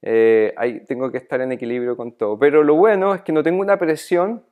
eh, 0.02 0.52
ahí 0.56 0.80
tengo 0.86 1.10
que 1.10 1.16
estar 1.18 1.40
en 1.40 1.52
equilibrio 1.52 1.96
con 1.96 2.12
todo. 2.12 2.38
Pero 2.38 2.62
lo 2.62 2.74
bueno 2.74 3.14
es 3.14 3.22
que 3.22 3.32
no 3.32 3.42
tengo 3.42 3.62
una 3.62 3.78
presión, 3.78 4.44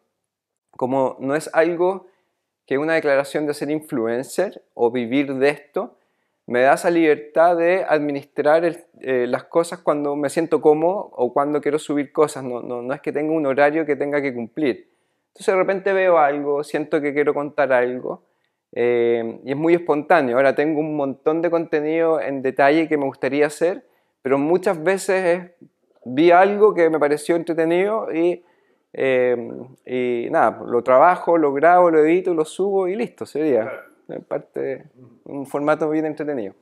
como 0.70 1.16
no 1.20 1.34
es 1.34 1.50
algo 1.54 2.06
que 2.66 2.78
una 2.78 2.94
declaración 2.94 3.46
de 3.46 3.52
ser 3.54 3.70
influencer 3.70 4.62
o 4.74 4.90
vivir 4.90 5.34
de 5.34 5.48
esto, 5.50 5.98
me 6.46 6.62
da 6.62 6.74
esa 6.74 6.90
libertad 6.90 7.56
de 7.56 7.84
administrar 7.86 8.64
el- 8.64 8.84
eh, 9.02 9.26
las 9.28 9.44
cosas 9.44 9.80
cuando 9.80 10.16
me 10.16 10.30
siento 10.30 10.60
cómodo 10.60 11.10
o 11.12 11.32
cuando 11.32 11.60
quiero 11.60 11.78
subir 11.78 12.12
cosas. 12.12 12.44
No, 12.44 12.62
no, 12.62 12.80
no 12.82 12.94
es 12.94 13.00
que 13.00 13.12
tenga 13.12 13.32
un 13.34 13.44
horario 13.46 13.84
que 13.84 13.96
tenga 13.96 14.22
que 14.22 14.32
cumplir. 14.34 14.88
Entonces 15.32 15.54
de 15.54 15.56
repente 15.60 15.92
veo 15.92 16.18
algo, 16.18 16.62
siento 16.64 17.00
que 17.00 17.14
quiero 17.14 17.32
contar 17.34 17.72
algo 17.72 18.24
eh, 18.72 19.40
y 19.44 19.50
es 19.52 19.56
muy 19.56 19.74
espontáneo. 19.74 20.36
Ahora 20.36 20.54
tengo 20.54 20.80
un 20.80 20.96
montón 20.96 21.40
de 21.42 21.50
contenido 21.50 22.20
en 22.20 22.42
detalle 22.42 22.88
que 22.88 22.96
me 22.96 23.04
gustaría 23.06 23.46
hacer, 23.46 23.84
pero 24.22 24.38
muchas 24.38 24.82
veces 24.82 25.24
es- 25.24 25.68
vi 26.04 26.30
algo 26.30 26.74
que 26.74 26.88
me 26.90 26.98
pareció 26.98 27.36
entretenido 27.36 28.12
y, 28.12 28.42
eh, 28.92 29.36
y 29.86 30.28
nada, 30.30 30.62
lo 30.66 30.82
trabajo, 30.82 31.38
lo 31.38 31.52
grabo, 31.52 31.90
lo 31.90 32.00
edito, 32.04 32.34
lo 32.34 32.44
subo 32.44 32.88
y 32.88 32.96
listo, 32.96 33.26
sería. 33.26 33.70
Parte, 34.26 34.86
un 35.24 35.46
formato 35.46 35.88
bien 35.88 36.04
entretenido. 36.06 36.54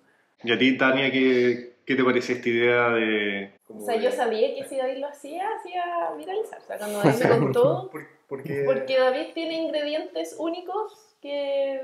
¿Y 0.45 0.53
a 0.53 0.59
ti, 0.59 0.77
Tania, 0.77 1.11
qué, 1.11 1.78
qué 1.89 1.97
te 1.97 2.05
parece 2.05 2.35
esta 2.35 2.49
idea 2.49 2.91
de...? 2.91 3.51
O 3.69 3.81
sea, 3.81 3.97
yo 3.97 4.13
sabía 4.13 4.55
que 4.55 4.65
si 4.69 4.77
David 4.77 4.99
lo 4.99 5.09
hacía, 5.09 5.49
hacía 5.59 6.11
viralizar. 6.17 6.59
O 6.61 6.67
sea, 6.67 6.77
cuando 6.79 6.99
David 6.99 7.25
me 7.25 7.29
contó, 7.41 7.89
¿Por, 7.91 8.07
por 8.29 8.43
qué? 8.43 8.63
porque 8.67 8.99
David 8.99 9.29
tiene 9.35 9.55
ingredientes 9.55 10.37
únicos 10.39 11.17
que... 11.23 11.81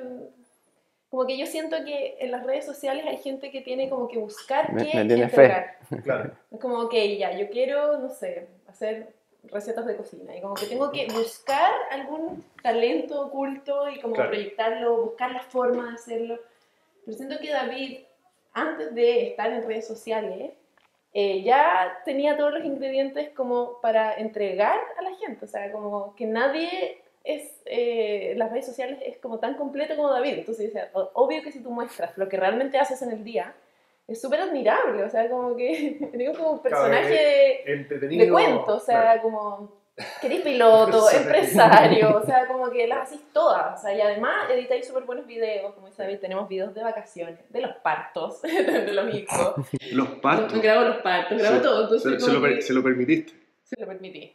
Como 1.11 1.27
que 1.27 1.39
yo 1.39 1.47
siento 1.47 1.77
que 1.85 2.17
en 2.21 2.33
las 2.33 2.45
redes 2.45 2.67
sociales 2.67 3.05
hay 3.07 3.17
gente 3.19 3.51
que 3.51 3.61
tiene 3.61 3.89
como 3.89 4.09
que 4.09 4.19
buscar 4.19 4.73
Me- 4.73 4.91
qué 4.91 4.97
me 4.99 5.05
tiene 5.07 5.29
fe. 5.29 5.65
Claro. 6.03 6.33
Es 6.51 6.61
como, 6.61 6.81
ok, 6.81 6.95
ya, 7.19 7.37
yo 7.39 7.49
quiero, 7.51 7.99
no 7.99 8.11
sé, 8.11 8.49
hacer 8.67 9.09
recetas 9.45 9.87
de 9.87 9.97
cocina. 9.97 10.37
Y 10.37 10.41
como 10.41 10.55
que 10.55 10.67
tengo 10.67 10.91
que 10.91 11.07
buscar 11.13 11.73
algún 11.91 12.45
talento 12.63 13.21
oculto 13.27 13.89
y 13.89 14.01
como 14.01 14.15
Claro. 14.15 14.31
proyectarlo, 14.31 14.97
buscar 15.05 15.31
la 15.31 15.41
forma 15.43 15.89
de 15.89 15.95
hacerlo. 15.95 16.39
Pero 17.05 17.17
siento 17.17 17.39
que 17.39 17.51
David, 17.51 18.01
antes 18.55 18.95
de 18.95 19.29
estar 19.29 19.53
en 19.53 19.67
redes 19.67 19.87
sociales, 19.87 20.53
eh, 21.13 21.43
ya 21.43 21.99
tenía 22.05 22.37
todos 22.37 22.53
los 22.53 22.65
ingredientes 22.65 23.29
como 23.31 23.81
para 23.81 24.15
entregar 24.15 24.81
a 24.99 25.03
la 25.03 25.15
gente. 25.17 25.45
O 25.45 25.49
sea, 25.49 25.71
como 25.71 26.15
que 26.17 26.27
nadie 26.27 27.01
es, 27.23 27.63
eh, 27.67 28.35
las 28.37 28.51
redes 28.51 28.67
sociales 28.67 28.99
es 29.05 29.19
como 29.19 29.39
tan 29.39 29.55
completo 29.55 29.95
como 29.97 30.11
David. 30.11 30.35
Entonces, 30.39 30.73
o- 30.93 31.11
obvio 31.15 31.43
que 31.43 31.53
si 31.53 31.63
tú 31.63 31.71
muestras 31.71 32.17
lo 32.19 32.29
que 32.29 32.37
realmente 32.37 32.79
haces 32.79 33.01
en 33.03 33.11
el 33.13 33.23
día, 33.25 33.55
es 34.09 34.21
súper 34.21 34.41
admirable. 34.41 35.05
O 35.05 35.09
sea, 35.09 35.29
como 35.31 35.55
que 35.57 35.99
tengo 36.13 36.37
como 36.37 36.51
un 36.53 36.63
personaje 36.63 37.73
Entretenido. 37.73 38.25
de 38.27 38.31
cuento. 38.33 38.75
O 38.77 38.81
sea, 38.81 39.21
como 39.23 39.73
que 40.21 40.27
eres 40.27 40.41
piloto, 40.43 41.09
empresario. 41.15 42.17
O 42.19 42.25
sea, 42.27 42.47
como 42.47 42.71
que 42.71 42.87
las 42.87 43.09
hacís 43.09 43.21
todas. 43.33 43.79
O 43.79 43.83
sea, 43.83 43.95
y 43.97 44.01
además 44.01 44.51
editáis 44.51 44.87
súper 44.87 45.05
buenos 45.05 45.27
videos. 45.27 45.73
Como 45.75 45.87
dice 45.87 46.03
David, 46.03 46.19
tenemos 46.21 46.49
videos 46.49 46.75
de 46.75 46.83
vacaciones, 46.83 47.39
de 47.49 47.61
los 47.61 47.77
partos, 47.77 48.43
de 48.43 48.93
los 48.93 49.15
hijos. 49.15 49.55
Los 49.93 50.09
partos. 50.21 50.61
Grabo 50.61 50.83
los 50.83 50.97
partos, 50.99 51.39
grabo 51.39 51.57
Se- 51.57 51.63
todo. 51.63 51.83
Entonces, 51.85 52.25
Se, 52.25 52.33
lo, 52.33 52.43
per- 52.43 52.57
que 52.57 52.63
se 52.63 52.73
lo 52.73 52.83
permitiste. 52.83 53.33
se 53.63 53.81
lo 53.81 53.87
permití. 53.87 54.35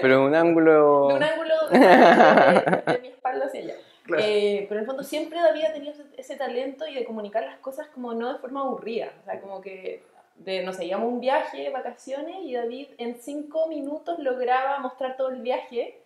Pero 0.00 0.24
un 0.26 0.34
ángulo... 0.34 1.08
De 1.08 1.14
un 1.14 1.22
ángulo 1.22 1.54
de, 1.70 1.78
de- 1.78 2.92
de 2.92 2.98
mi 3.00 3.08
espalda 3.08 3.46
hacia 3.46 3.60
allá. 3.60 3.74
Claro. 4.04 4.22
Eh, 4.26 4.66
pero 4.68 4.80
en 4.80 4.82
el 4.82 4.86
fondo 4.86 5.02
siempre 5.02 5.38
David 5.40 5.64
ha 5.64 5.72
tenido 5.72 5.92
ese, 5.92 6.02
ese 6.18 6.36
talento 6.36 6.86
y 6.86 6.94
de 6.94 7.04
comunicar 7.06 7.42
las 7.44 7.56
cosas 7.58 7.86
como 7.88 8.12
no 8.12 8.32
de 8.34 8.38
forma 8.38 8.60
aburrida. 8.60 9.12
O 9.22 9.24
sea, 9.24 9.40
como 9.40 9.60
que, 9.62 10.02
de, 10.36 10.62
no 10.62 10.72
sé, 10.72 10.84
íbamos 10.86 11.12
un 11.12 11.20
viaje, 11.20 11.70
vacaciones, 11.70 12.36
y 12.42 12.54
David 12.54 12.88
en 12.98 13.16
cinco 13.16 13.68
minutos 13.68 14.18
lograba 14.18 14.78
mostrar 14.78 15.16
todo 15.16 15.28
el 15.28 15.42
viaje. 15.42 16.00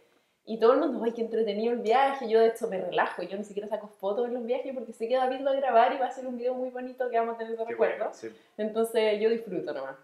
Y 0.44 0.58
todo 0.58 0.72
el 0.72 0.80
mundo, 0.80 1.04
¡ay, 1.04 1.12
qué 1.12 1.20
entretenido 1.20 1.74
el 1.74 1.80
viaje! 1.80 2.26
Yo 2.26 2.40
de 2.40 2.48
hecho 2.48 2.68
me 2.68 2.80
relajo, 2.80 3.22
yo 3.22 3.36
ni 3.36 3.44
siquiera 3.44 3.68
saco 3.68 3.88
fotos 3.88 4.28
en 4.28 4.34
los 4.34 4.46
viajes 4.46 4.72
porque 4.72 4.94
sé 4.94 5.06
que 5.06 5.16
David 5.16 5.44
va 5.46 5.50
a 5.50 5.56
grabar 5.56 5.92
y 5.92 5.98
va 5.98 6.06
a 6.06 6.08
hacer 6.08 6.26
un 6.26 6.38
video 6.38 6.54
muy 6.54 6.70
bonito 6.70 7.10
que 7.10 7.18
vamos 7.18 7.34
a 7.34 7.38
tener 7.38 7.58
de 7.58 7.64
recuerdo. 7.66 7.98
bueno, 7.98 8.14
sí. 8.14 8.28
Entonces 8.56 9.20
yo 9.20 9.28
disfruto 9.28 9.74
nomás. 9.74 9.96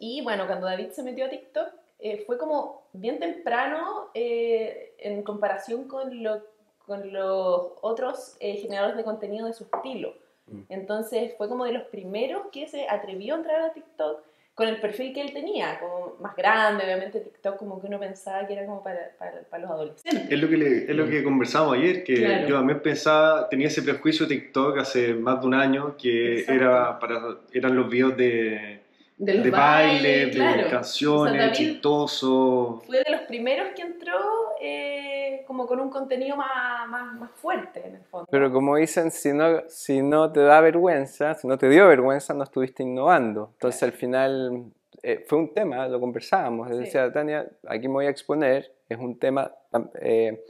Y 0.00 0.22
bueno, 0.22 0.46
cuando 0.46 0.66
David 0.66 0.90
se 0.90 1.04
metió 1.04 1.26
a 1.26 1.30
TikTok, 1.30 1.68
eh, 2.00 2.24
fue 2.26 2.38
como 2.38 2.88
bien 2.92 3.18
temprano 3.18 4.10
eh, 4.14 4.94
en 4.98 5.22
comparación 5.22 5.88
con, 5.88 6.22
lo, 6.22 6.42
con 6.86 7.12
los 7.12 7.72
otros 7.80 8.36
eh, 8.40 8.56
generadores 8.56 8.96
de 8.96 9.04
contenido 9.04 9.46
de 9.46 9.52
su 9.52 9.64
estilo. 9.64 10.14
Mm. 10.50 10.60
Entonces 10.68 11.34
fue 11.36 11.48
como 11.48 11.64
de 11.64 11.72
los 11.72 11.82
primeros 11.84 12.42
que 12.52 12.66
se 12.68 12.88
atrevió 12.88 13.34
a 13.34 13.38
entrar 13.38 13.60
a 13.62 13.72
TikTok 13.72 14.20
con 14.54 14.66
el 14.66 14.80
perfil 14.80 15.14
que 15.14 15.20
él 15.20 15.32
tenía, 15.32 15.78
como 15.78 16.16
más 16.20 16.34
grande, 16.34 16.82
obviamente 16.82 17.20
TikTok 17.20 17.56
como 17.58 17.80
que 17.80 17.86
uno 17.86 18.00
pensaba 18.00 18.44
que 18.44 18.54
era 18.54 18.66
como 18.66 18.82
para, 18.82 19.12
para, 19.16 19.42
para 19.42 19.62
los 19.62 19.70
adolescentes. 19.70 20.32
Es 20.32 20.40
lo 20.42 20.48
que, 20.48 20.56
le- 20.56 20.78
es 20.90 20.96
lo 20.96 21.08
que 21.08 21.22
conversamos 21.22 21.74
ayer, 21.76 22.02
que 22.02 22.16
Claro. 22.16 22.48
yo 22.48 22.56
también 22.56 22.80
pensaba, 22.80 23.48
tenía 23.48 23.68
ese 23.68 23.82
prejuicio 23.82 24.26
de 24.26 24.34
TikTok 24.34 24.78
hace 24.78 25.14
más 25.14 25.40
de 25.40 25.46
un 25.46 25.54
año, 25.54 25.96
que 25.96 26.40
Exacto. 26.40 26.60
era 26.60 26.98
para, 26.98 27.20
eran 27.52 27.76
los 27.76 27.88
videos 27.88 28.16
de, 28.16 28.77
De 29.18 29.34
los 29.34 29.44
de 29.44 29.50
baile, 29.50 30.30
claro. 30.30 30.62
de 30.62 30.70
canciones, 30.70 31.32
O 31.32 31.44
sea, 31.44 31.52
chistosos. 31.52 32.84
fue 32.86 32.98
de 32.98 33.10
los 33.10 33.22
primeros 33.22 33.68
que 33.74 33.82
entró 33.82 34.14
eh, 34.60 35.42
como 35.46 35.66
con 35.66 35.80
un 35.80 35.90
contenido 35.90 36.36
más, 36.36 36.88
más, 36.88 37.14
más 37.14 37.30
fuerte 37.32 37.84
en 37.84 37.96
el 37.96 38.04
fondo. 38.04 38.28
Pero 38.30 38.52
como 38.52 38.76
dicen, 38.76 39.10
si 39.10 39.32
no, 39.32 39.62
si 39.68 40.02
no 40.02 40.30
te 40.30 40.40
da 40.40 40.60
vergüenza, 40.60 41.34
si 41.34 41.48
no 41.48 41.58
te 41.58 41.68
dio 41.68 41.88
vergüenza, 41.88 42.32
no 42.32 42.44
estuviste 42.44 42.84
innovando. 42.84 43.50
Entonces 43.54 43.82
al 43.82 43.92
final 43.92 44.66
eh, 45.02 45.24
fue 45.26 45.38
un 45.38 45.52
tema, 45.52 45.88
lo 45.88 45.98
conversábamos. 45.98 46.68
Sí. 46.68 46.76
Decía, 46.76 47.12
Tania, 47.12 47.48
aquí 47.66 47.88
me 47.88 47.94
voy 47.94 48.06
a 48.06 48.10
exponer, 48.10 48.72
es 48.88 48.98
un 48.98 49.18
tema, 49.18 49.52
eh, 50.00 50.44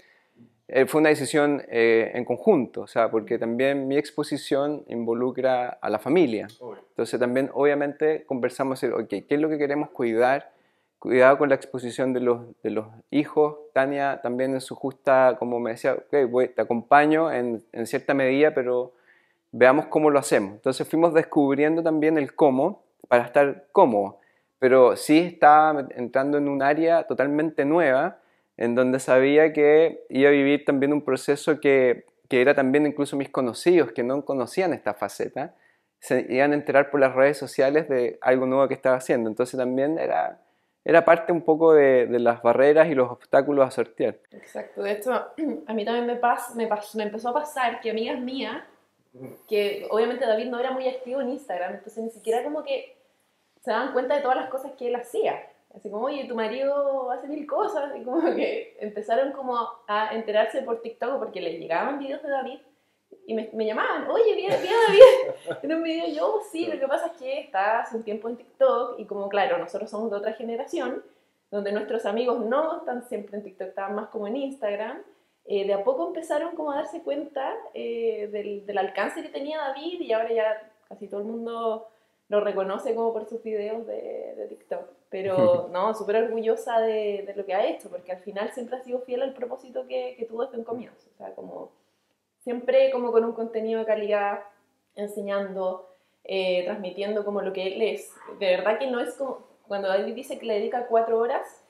eh, 0.69 0.87
fue 0.87 1.01
una 1.01 1.09
decisión 1.09 1.63
eh, 1.69 2.11
en 2.15 2.25
conjunto, 2.25 2.83
o 2.83 2.87
sea, 2.87 3.11
porque 3.11 3.39
también 3.39 3.89
mi 3.89 3.97
exposición 3.97 4.85
involucra 4.89 5.69
a 5.81 5.89
la 5.91 5.99
familia. 5.99 6.47
Entonces 6.91 7.19
también 7.19 7.51
obviamente 7.55 8.25
conversamos, 8.27 8.83
ok, 8.85 9.09
¿qué 9.09 9.27
es 9.29 9.41
lo 9.41 9.49
que 9.49 9.59
queremos 9.59 9.91
cuidar? 9.91 10.51
Cuidado 10.99 11.39
con 11.39 11.49
la 11.49 11.55
exposición 11.55 12.13
de 12.13 12.21
los, 12.21 12.41
de 12.63 12.71
los 12.71 12.87
hijos. 13.11 13.57
Tania 13.73 14.21
también 14.23 14.53
en 14.55 14.61
su 14.61 14.75
justa, 14.75 15.37
como 15.39 15.61
me 15.61 15.71
decía, 15.71 15.95
ok, 15.95 16.29
voy- 16.29 16.49
te 16.49 16.61
acompaño 16.63 17.31
en, 17.33 17.63
en 17.73 17.87
cierta 17.87 18.15
medida, 18.15 18.53
pero 18.53 18.93
veamos 19.53 19.87
cómo 19.87 20.11
lo 20.11 20.19
hacemos. 20.19 20.53
Entonces 20.55 20.87
fuimos 20.89 21.15
descubriendo 21.15 21.83
también 21.83 22.19
el 22.19 22.35
cómo 22.35 22.83
para 23.07 23.25
estar 23.25 23.67
cómodo, 23.73 24.19
pero 24.59 24.97
sí 24.97 25.19
estaba 25.21 25.87
entrando 25.97 26.37
en 26.37 26.49
un 26.49 26.63
área 26.63 27.05
totalmente 27.05 27.65
nueva, 27.65 28.19
en 28.59 28.75
donde 28.75 28.99
sabía 28.99 29.53
que 29.53 30.05
iba 30.11 30.29
a 30.29 30.33
vivir 30.33 30.65
también 30.65 30.93
un 30.93 31.03
proceso 31.03 31.61
que, 31.61 32.05
que 32.29 32.43
era 32.43 32.55
también 32.55 32.87
incluso 32.87 33.17
mis 33.17 33.31
conocidos, 33.31 33.93
que 33.93 34.03
no 34.03 34.25
conocían 34.25 34.75
esta 34.75 34.95
faceta, 34.95 35.55
se 36.01 36.27
iban 36.29 36.53
a 36.53 36.57
enterar 36.57 36.91
por 36.91 37.01
las 37.01 37.15
redes 37.15 37.39
sociales 37.39 37.89
de 37.89 38.19
algo 38.21 38.47
nuevo 38.47 38.67
que 38.69 38.75
estaba 38.75 38.97
haciendo. 38.97 39.31
Entonces 39.31 39.57
también 39.59 39.99
era, 39.99 40.41
era 40.85 41.05
parte 41.05 41.33
un 41.33 41.43
poco 41.43 41.73
de, 41.73 42.07
las 42.19 42.43
barreras 42.43 42.89
y 42.89 42.95
los 42.95 43.11
obstáculos 43.11 43.67
a 43.67 43.71
sortear. 43.71 44.19
Exacto, 44.33 44.83
de 44.83 44.93
hecho, 44.93 45.13
a 45.67 45.73
mí 45.73 45.85
también 45.85 46.07
me, 46.07 46.17
pas, 46.17 46.55
me, 46.57 46.67
pas, 46.67 46.95
me 46.97 47.05
empezó 47.05 47.29
a 47.29 47.35
pasar 47.35 47.81
que 47.81 47.91
amigas 47.91 48.21
mías, 48.21 48.63
que 49.49 49.87
obviamente 49.91 50.27
David 50.27 50.47
no 50.47 50.59
era 50.59 50.73
muy 50.73 50.89
activo 50.89 51.21
en 51.21 51.31
Instagram, 51.31 51.75
entonces 51.75 52.03
ni 52.03 52.11
siquiera 52.11 52.43
como 52.43 52.63
que 52.63 52.97
se 53.61 53.71
daban 53.71 53.93
cuenta 53.93 54.17
de 54.17 54.21
todas 54.21 54.37
las 54.37 54.51
cosas 54.51 54.73
que 54.73 54.89
él 54.89 54.97
hacía. 54.97 55.43
Así 55.75 55.91
como, 55.91 56.07
oye, 56.07 56.25
tu 56.25 56.35
marido 56.35 57.11
hace 57.11 57.29
mil 57.29 57.47
cosas, 57.47 57.95
y 57.97 58.03
como 58.03 58.35
que 58.35 58.77
empezaron 58.81 59.33
como 59.33 59.57
a 59.87 60.15
enterarse 60.15 60.63
por 60.63 60.81
TikTok 60.81 61.19
porque 61.19 61.41
les 61.41 61.61
llegaban 61.61 61.99
videos 61.99 62.23
de 62.23 62.31
David 62.31 62.59
y 63.27 63.35
me, 63.35 63.51
me 63.53 63.67
llamaban, 63.67 64.09
oye, 64.11 64.35
vi 64.35 64.47
a 64.47 64.57
David 64.57 65.59
en 65.63 65.75
un 65.75 65.83
video, 65.83 66.09
yo 66.09 66.41
sí, 66.51 66.67
lo 66.67 66.79
que 66.79 66.89
pasa 66.89 67.07
es 67.09 67.13
que 67.13 67.41
está 67.41 67.81
hace 67.81 67.97
un 67.97 68.03
tiempo 68.03 68.29
en 68.29 68.37
TikTok 68.37 68.99
y 68.99 69.05
como 69.05 69.29
claro, 69.29 69.59
nosotros 69.59 69.91
somos 69.91 70.11
de 70.11 70.17
otra 70.17 70.33
generación, 70.33 71.03
donde 71.51 71.73
nuestros 71.73 72.07
amigos 72.07 72.45
no 72.45 72.79
están 72.79 73.07
siempre 73.07 73.37
en 73.37 73.45
TikTok, 73.45 73.69
estaban 73.69 73.95
más 73.95 74.09
como 74.09 74.27
en 74.27 74.37
Instagram, 74.37 75.03
eh, 75.45 75.67
de 75.67 75.75
a 75.75 75.85
poco 75.85 76.09
empezaron 76.09 76.55
como 76.55 76.73
a 76.73 76.77
darse 76.77 77.03
cuenta 77.03 77.55
eh, 77.73 78.29
del, 78.33 78.67
del 78.67 78.79
alcance 78.79 79.23
que 79.23 79.31
tenía 79.31 79.59
David 79.59 80.01
y 80.01 80.13
ahora 80.13 80.33
ya 80.33 80.73
casi 80.89 81.09
todo 81.09 81.21
el 81.21 81.27
mundo 81.27 81.89
lo 82.29 82.41
reconoce 82.41 82.95
como 82.95 83.13
por 83.13 83.27
sus 83.27 83.43
videos 83.43 83.87
de, 83.87 84.35
de 84.37 84.47
TikTok. 84.49 84.89
Pero 85.09 85.69
no, 85.73 85.95
súper 85.95 86.17
orgullosa 86.17 86.81
de, 86.81 87.25
de, 87.27 87.35
lo 87.35 87.45
que 87.45 87.55
ha 87.55 87.67
hecho, 87.67 87.89
porque 87.89 88.13
al 88.13 88.21
final 88.21 88.51
siempre 88.53 88.77
ha 88.77 88.83
sido 88.83 89.01
fiel 89.01 89.23
al 89.23 89.35
propósito 89.35 89.87
que, 89.87 90.15
que 90.19 90.27
tuvo 90.27 90.45
desde 90.45 90.59
un 90.59 90.65
comienzo. 90.65 91.09
O 91.15 91.17
sea, 91.17 91.35
como 91.35 91.73
siempre 92.41 92.91
como 92.91 93.13
con 93.13 93.25
un 93.25 93.33
contenido 93.33 93.81
de 93.81 93.87
calidad, 93.87 94.41
enseñando, 94.95 95.89
eh, 96.25 96.65
transmitiendo 96.65 97.25
como 97.25 97.43
lo 97.43 97.53
que 97.53 97.67
él 97.67 97.83
es. 97.83 98.13
De 98.39 98.57
verdad 98.57 98.79
que 98.79 98.91
no 98.91 99.01
es 99.01 99.15
como, 99.15 99.47
cuando 99.67 99.89
David 99.89 100.15
dice 100.15 100.39
que 100.39 100.47
le 100.47 100.55
dedica 100.55 100.87
cuatro 100.87 101.19
horas, 101.19 101.63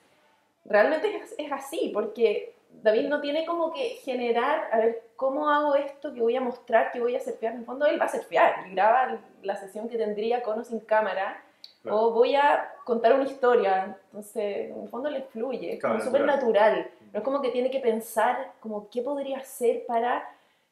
realmente 0.65 1.15
es, 1.15 1.35
es 1.37 1.51
así, 1.51 1.91
porque 1.93 2.53
David 2.81 3.07
no 3.07 3.19
tiene 3.21 3.45
como 3.45 3.73
que 3.73 3.99
generar, 4.03 4.69
a 4.71 4.77
ver, 4.77 5.03
¿cómo 5.15 5.49
hago 5.49 5.75
esto 5.75 6.13
que 6.13 6.21
voy 6.21 6.35
a 6.35 6.41
mostrar, 6.41 6.91
que 6.91 6.99
voy 6.99 7.15
a 7.15 7.19
surfear? 7.19 7.53
En 7.53 7.59
el 7.59 7.65
fondo 7.65 7.85
él 7.85 7.99
va 7.99 8.05
a 8.05 8.09
surfear 8.09 8.67
y 8.67 8.71
graba 8.71 9.19
la 9.41 9.55
sesión 9.55 9.89
que 9.89 9.97
tendría 9.97 10.41
con 10.41 10.59
o 10.59 10.63
sin 10.63 10.79
cámara, 10.79 11.43
claro. 11.81 11.97
o 11.97 12.11
voy 12.11 12.35
a 12.35 12.71
contar 12.85 13.13
una 13.13 13.25
historia, 13.25 13.97
entonces 14.05 14.71
en 14.71 14.83
el 14.83 14.89
fondo 14.89 15.09
le 15.09 15.23
fluye, 15.23 15.73
es 15.73 15.81
como 15.81 15.95
claro, 15.95 16.05
súper 16.05 16.25
natural, 16.25 16.89
no 17.11 17.19
es 17.19 17.25
como 17.25 17.41
que 17.41 17.49
tiene 17.49 17.69
que 17.69 17.79
pensar 17.79 18.53
como 18.59 18.89
qué 18.89 19.01
podría 19.01 19.39
hacer 19.39 19.85
para, 19.85 20.23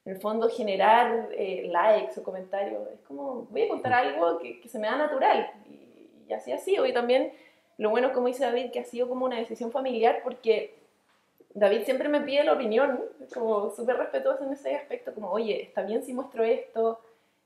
en 0.06 0.14
el 0.14 0.22
fondo, 0.22 0.48
generar 0.50 1.30
eh, 1.34 1.68
likes 1.70 2.20
o 2.20 2.24
comentarios, 2.24 2.88
es 2.93 3.02
como, 3.02 3.48
voy 3.50 3.64
a 3.64 3.68
contar 3.68 3.93
algo 3.93 4.39
que, 4.39 4.62
que 4.62 4.70
se 4.70 4.80
me 4.80 4.88
da 4.88 4.95
natural, 4.95 5.52
y, 5.70 6.10
y 6.30 6.34
así 6.34 6.54
ha 6.54 6.58
sido, 6.58 6.86
y 6.86 6.93
también 6.93 7.34
lo 7.78 7.89
bueno, 7.89 8.12
como 8.14 8.28
dice 8.28 8.43
David, 8.43 8.72
que 8.72 8.80
ha 8.80 8.86
sido 8.86 9.08
como 9.08 9.26
una 9.26 9.38
decisión 9.38 9.72
familiar, 9.72 10.22
porque 10.24 10.77
David 11.58 11.86
siempre 11.86 12.08
me 12.08 12.22
pide 12.22 12.43
la 12.43 12.53
opinión, 12.53 12.99
como 13.34 13.72
súper 13.72 13.97
respetuoso 13.97 14.43
en 14.43 14.53
ese 14.53 14.76
aspecto, 14.76 15.12
como, 15.12 15.32
oye, 15.32 15.64
está 15.64 15.82
bien 15.82 16.03
si 16.03 16.14
muestro 16.14 16.43
esto, 16.43 17.01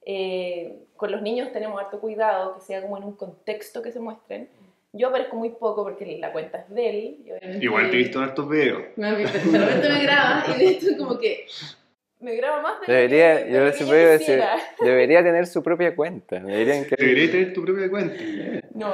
eh, 0.05 0.80
con 0.97 1.12
los 1.12 1.22
niños 1.22 1.53
tenemos 1.53 1.80
harto 1.80 2.01
cuidado, 2.01 2.55
que 2.55 2.62
sea 2.62 2.82
como 2.82 2.97
en 2.97 3.05
un 3.05 3.16
contexto 3.16 3.82
que 3.82 3.93
se 3.93 4.01
muestren. 4.01 4.49
Yo 4.91 5.07
aparezco 5.07 5.38
muy 5.38 5.51
poco 5.51 5.84
porque 5.84 6.18
la 6.18 6.34
cuenta 6.34 6.57
es 6.57 6.70
de 6.76 6.89
él. 6.89 7.62
Igual 7.62 7.89
te 7.89 7.95
he 7.95 7.99
visto 7.99 8.18
en 8.18 8.26
hartos 8.26 8.49
videos. 8.49 8.84
Me, 8.97 9.12
de 9.16 9.26
repente 9.26 9.89
me 9.89 10.03
graba 10.03 10.43
y 10.49 10.59
de 10.59 10.68
hecho 10.68 10.88
como 10.97 11.18
que 11.18 11.45
me 12.20 12.36
graba 12.36 12.62
más 12.62 12.82
de 12.82 12.93
debería, 12.93 13.34
lo 13.36 13.45
que, 13.45 13.51
yo 13.80 13.86
de 13.86 13.97
digo, 13.97 14.12
decir, 14.12 14.43
debería 14.82 15.24
tener 15.24 15.47
su 15.47 15.64
propia 15.64 15.95
cuenta. 15.95 16.41
Deberían 16.41 16.84
que... 16.84 16.97
Debería 16.97 17.32
tener 17.32 17.53
tu 17.53 17.64
propia 17.64 17.89
cuenta. 17.89 18.22
No, 18.74 18.91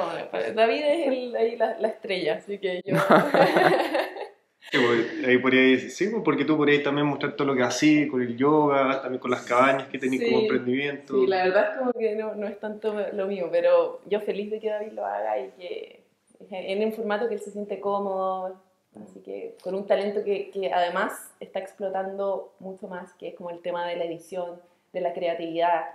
David 0.54 0.84
es 0.84 1.08
el, 1.08 1.34
ahí 1.34 1.56
la, 1.56 1.76
la 1.80 1.88
estrella, 1.88 2.36
así 2.36 2.58
que 2.58 2.82
yo... 2.84 2.94
Sí, 4.60 4.78
pues, 4.78 5.54
ahí 5.54 5.78
sí, 5.78 6.08
pues, 6.08 6.22
porque 6.22 6.44
tú 6.44 6.56
podrías 6.56 6.82
también 6.82 7.06
mostrar 7.06 7.32
todo 7.32 7.48
lo 7.48 7.54
que 7.54 7.62
así 7.62 8.06
con 8.06 8.20
el 8.20 8.36
yoga, 8.36 9.00
también 9.00 9.20
con 9.20 9.30
las 9.30 9.42
cabañas 9.46 9.88
que 9.88 9.98
tenés 9.98 10.20
Sí, 10.20 10.26
como 10.26 10.40
emprendimiento. 10.40 11.14
Sí, 11.14 11.26
la 11.26 11.44
verdad 11.44 11.72
es 11.72 11.78
como 11.78 11.92
que 11.92 12.14
no, 12.16 12.34
no 12.34 12.46
es 12.46 12.58
tanto 12.60 12.94
lo 13.12 13.26
mío, 13.26 13.48
pero 13.50 14.00
yo 14.06 14.20
feliz 14.20 14.50
de 14.50 14.60
que 14.60 14.68
David 14.68 14.92
lo 14.92 15.06
haga 15.06 15.38
y 15.38 15.50
que 15.58 16.02
en 16.50 16.84
un 16.84 16.92
formato 16.92 17.28
que 17.28 17.34
él 17.34 17.40
se 17.40 17.50
siente 17.50 17.80
cómodo, 17.80 18.60
así 19.02 19.20
que 19.20 19.56
con 19.62 19.74
un 19.74 19.86
talento 19.86 20.22
que, 20.22 20.50
que 20.50 20.72
además 20.72 21.32
está 21.40 21.58
explotando 21.60 22.52
mucho 22.58 22.88
más, 22.88 23.12
que 23.14 23.28
es 23.28 23.34
como 23.34 23.50
el 23.50 23.60
tema 23.60 23.86
de 23.86 23.96
la 23.96 24.04
edición, 24.04 24.60
de 24.92 25.00
la 25.00 25.12
creatividad. 25.12 25.86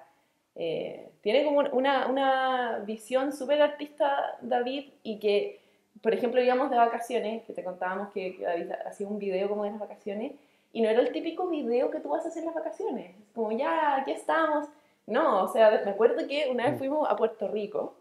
Eh, 0.56 1.10
tiene 1.22 1.44
como 1.44 1.62
una, 1.72 2.08
una 2.08 2.80
visión 2.86 3.34
súper 3.34 3.62
artista 3.62 4.38
David 4.42 4.90
y 5.02 5.20
que 5.20 5.63
por 6.02 6.14
ejemplo, 6.14 6.42
íbamos 6.42 6.70
de 6.70 6.78
vacaciones, 6.78 7.44
que 7.44 7.54
te 7.54 7.64
contábamos 7.64 8.10
que, 8.14 8.36
que 8.36 8.44
David 8.44 8.72
hacía 8.86 9.08
un 9.08 9.20
video 9.20 9.50
como 9.50 9.64
de 9.64 9.72
las 9.72 9.80
vacaciones, 9.80 10.34
y 10.74 10.82
no 10.82 10.90
era 10.90 11.02
el 11.02 11.12
típico 11.12 11.48
video 11.48 11.92
que 11.92 12.00
tú 12.00 12.10
vas 12.10 12.26
a 12.26 12.30
hacer 12.30 12.42
en 12.42 12.48
las 12.48 12.56
vacaciones. 12.56 13.16
Como, 13.36 13.52
ya, 13.52 13.98
aquí 13.98 14.12
estamos. 14.12 14.68
No, 15.06 15.44
o 15.44 15.48
sea, 15.48 15.82
me 15.86 15.92
acuerdo 15.92 16.28
que 16.28 16.48
una 16.50 16.70
vez 16.70 16.78
fuimos 16.80 17.08
a 17.10 17.16
Puerto 17.16 17.48
Rico 17.48 17.96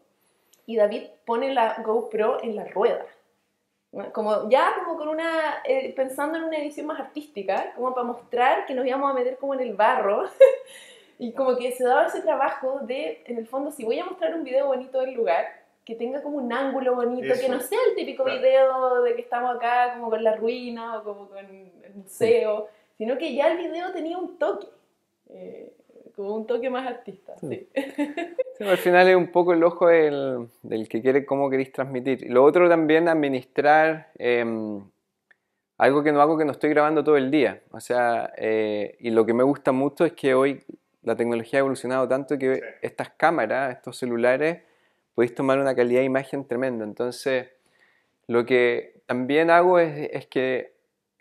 y 0.66 0.76
David 0.76 1.05
pone 1.26 1.53
la 1.53 1.82
GoPro 1.84 2.43
en 2.43 2.57
la 2.57 2.64
rueda. 2.64 3.05
Como 4.12 4.49
ya 4.49 4.72
como 4.78 4.97
con 4.97 5.09
una, 5.09 5.62
eh, 5.64 5.93
pensando 5.95 6.38
en 6.38 6.45
una 6.45 6.57
edición 6.57 6.86
más 6.86 6.99
artística, 6.99 7.74
como 7.74 7.93
para 7.93 8.07
mostrar 8.07 8.64
que 8.64 8.72
nos 8.72 8.86
íbamos 8.86 9.11
a 9.11 9.14
meter 9.14 9.36
como 9.36 9.53
en 9.53 9.61
el 9.61 9.74
barro. 9.74 10.24
y 11.18 11.32
como 11.34 11.57
que 11.57 11.72
se 11.72 11.84
daba 11.84 12.07
ese 12.07 12.22
trabajo 12.22 12.80
de, 12.80 13.22
en 13.26 13.36
el 13.36 13.47
fondo, 13.47 13.70
si 13.70 13.84
voy 13.84 13.99
a 13.99 14.05
mostrar 14.07 14.34
un 14.34 14.45
video 14.45 14.66
bonito 14.68 15.01
del 15.01 15.12
lugar, 15.12 15.61
que 15.84 15.94
tenga 15.96 16.22
como 16.22 16.38
un 16.38 16.52
ángulo 16.52 16.94
bonito, 16.94 17.32
Eso. 17.32 17.42
que 17.42 17.48
no 17.48 17.60
sea 17.60 17.78
el 17.90 17.96
típico 17.96 18.24
claro. 18.24 18.40
video 18.40 19.02
de 19.02 19.14
que 19.14 19.22
estamos 19.22 19.56
acá 19.56 19.94
como 19.94 20.10
con 20.10 20.22
la 20.22 20.36
ruina 20.36 20.98
o 20.98 21.04
como 21.04 21.28
con 21.28 21.38
el 21.38 21.94
museo, 21.94 22.68
sino 22.96 23.18
que 23.18 23.34
ya 23.34 23.52
el 23.52 23.58
video 23.58 23.92
tenía 23.92 24.16
un 24.16 24.38
toque, 24.38 24.68
eh, 25.30 25.72
como 26.14 26.36
un 26.36 26.46
toque 26.46 26.70
más 26.70 26.86
artista. 26.86 27.34
Sí. 27.38 27.68
Sí, 28.58 28.64
al 28.64 28.78
final 28.78 29.08
es 29.08 29.16
un 29.16 29.32
poco 29.32 29.54
el 29.54 29.64
ojo 29.64 29.88
del, 29.88 30.48
del, 30.62 30.88
que 30.88 31.02
quiere 31.02 31.26
cómo 31.26 31.50
queréis 31.50 31.72
transmitir. 31.72 32.30
Lo 32.30 32.44
otro 32.44 32.68
también, 32.68 33.08
administrar 33.08 34.12
eh, 34.18 34.44
algo 35.78 36.04
que 36.04 36.12
no 36.12 36.20
hago 36.20 36.38
que 36.38 36.44
no 36.44 36.52
estoy 36.52 36.70
grabando 36.70 37.02
todo 37.02 37.16
el 37.16 37.30
día. 37.32 37.60
O 37.72 37.80
sea, 37.80 38.32
eh, 38.36 38.96
y 39.00 39.10
lo 39.10 39.26
que 39.26 39.34
me 39.34 39.42
gusta 39.42 39.72
mucho 39.72 40.04
es 40.04 40.12
que 40.12 40.32
hoy 40.32 40.62
la 41.02 41.16
tecnología 41.16 41.58
ha 41.58 41.60
evolucionado 41.60 42.06
tanto 42.06 42.38
que 42.38 42.54
sí. 42.54 42.62
estas 42.82 43.10
cámaras, 43.10 43.74
estos 43.74 43.98
celulares, 43.98 44.62
podéis 45.14 45.34
tomar 45.34 45.58
una 45.58 45.74
calidad 45.74 46.00
de 46.00 46.06
imagen 46.06 46.46
tremenda. 46.46 46.84
Entonces, 46.84 47.48
lo 48.26 48.46
que 48.46 49.02
también 49.06 49.50
hago 49.50 49.78
es, 49.78 50.10
es 50.12 50.26
que, 50.26 50.74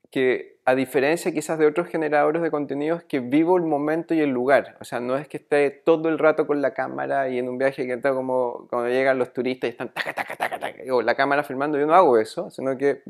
que, 0.09 0.59
a 0.63 0.75
diferencia 0.75 1.31
quizás 1.31 1.57
de 1.57 1.65
otros 1.65 1.87
generadores 1.87 2.41
de 2.41 2.51
contenido, 2.51 2.95
es 2.95 3.03
que 3.03 3.19
vivo 3.19 3.57
el 3.57 3.63
momento 3.63 4.13
y 4.13 4.21
el 4.21 4.29
lugar. 4.29 4.77
O 4.79 4.85
sea, 4.85 4.99
no 4.99 5.17
es 5.17 5.27
que 5.27 5.37
esté 5.37 5.71
todo 5.71 6.07
el 6.07 6.19
rato 6.19 6.45
con 6.45 6.61
la 6.61 6.73
cámara 6.73 7.29
y 7.29 7.39
en 7.39 7.49
un 7.49 7.57
viaje 7.57 7.87
que 7.87 7.93
está 7.93 8.13
como 8.13 8.67
cuando 8.69 8.89
llegan 8.89 9.17
los 9.17 9.33
turistas 9.33 9.69
y 9.69 9.71
están 9.71 9.89
taca, 9.89 10.13
taca, 10.13 10.35
taca, 10.35 10.59
taca, 10.59 10.93
o 10.93 11.01
la 11.01 11.15
cámara 11.15 11.43
filmando. 11.43 11.79
Yo 11.79 11.87
no 11.87 11.95
hago 11.95 12.19
eso, 12.19 12.51
sino 12.51 12.77
que 12.77 13.01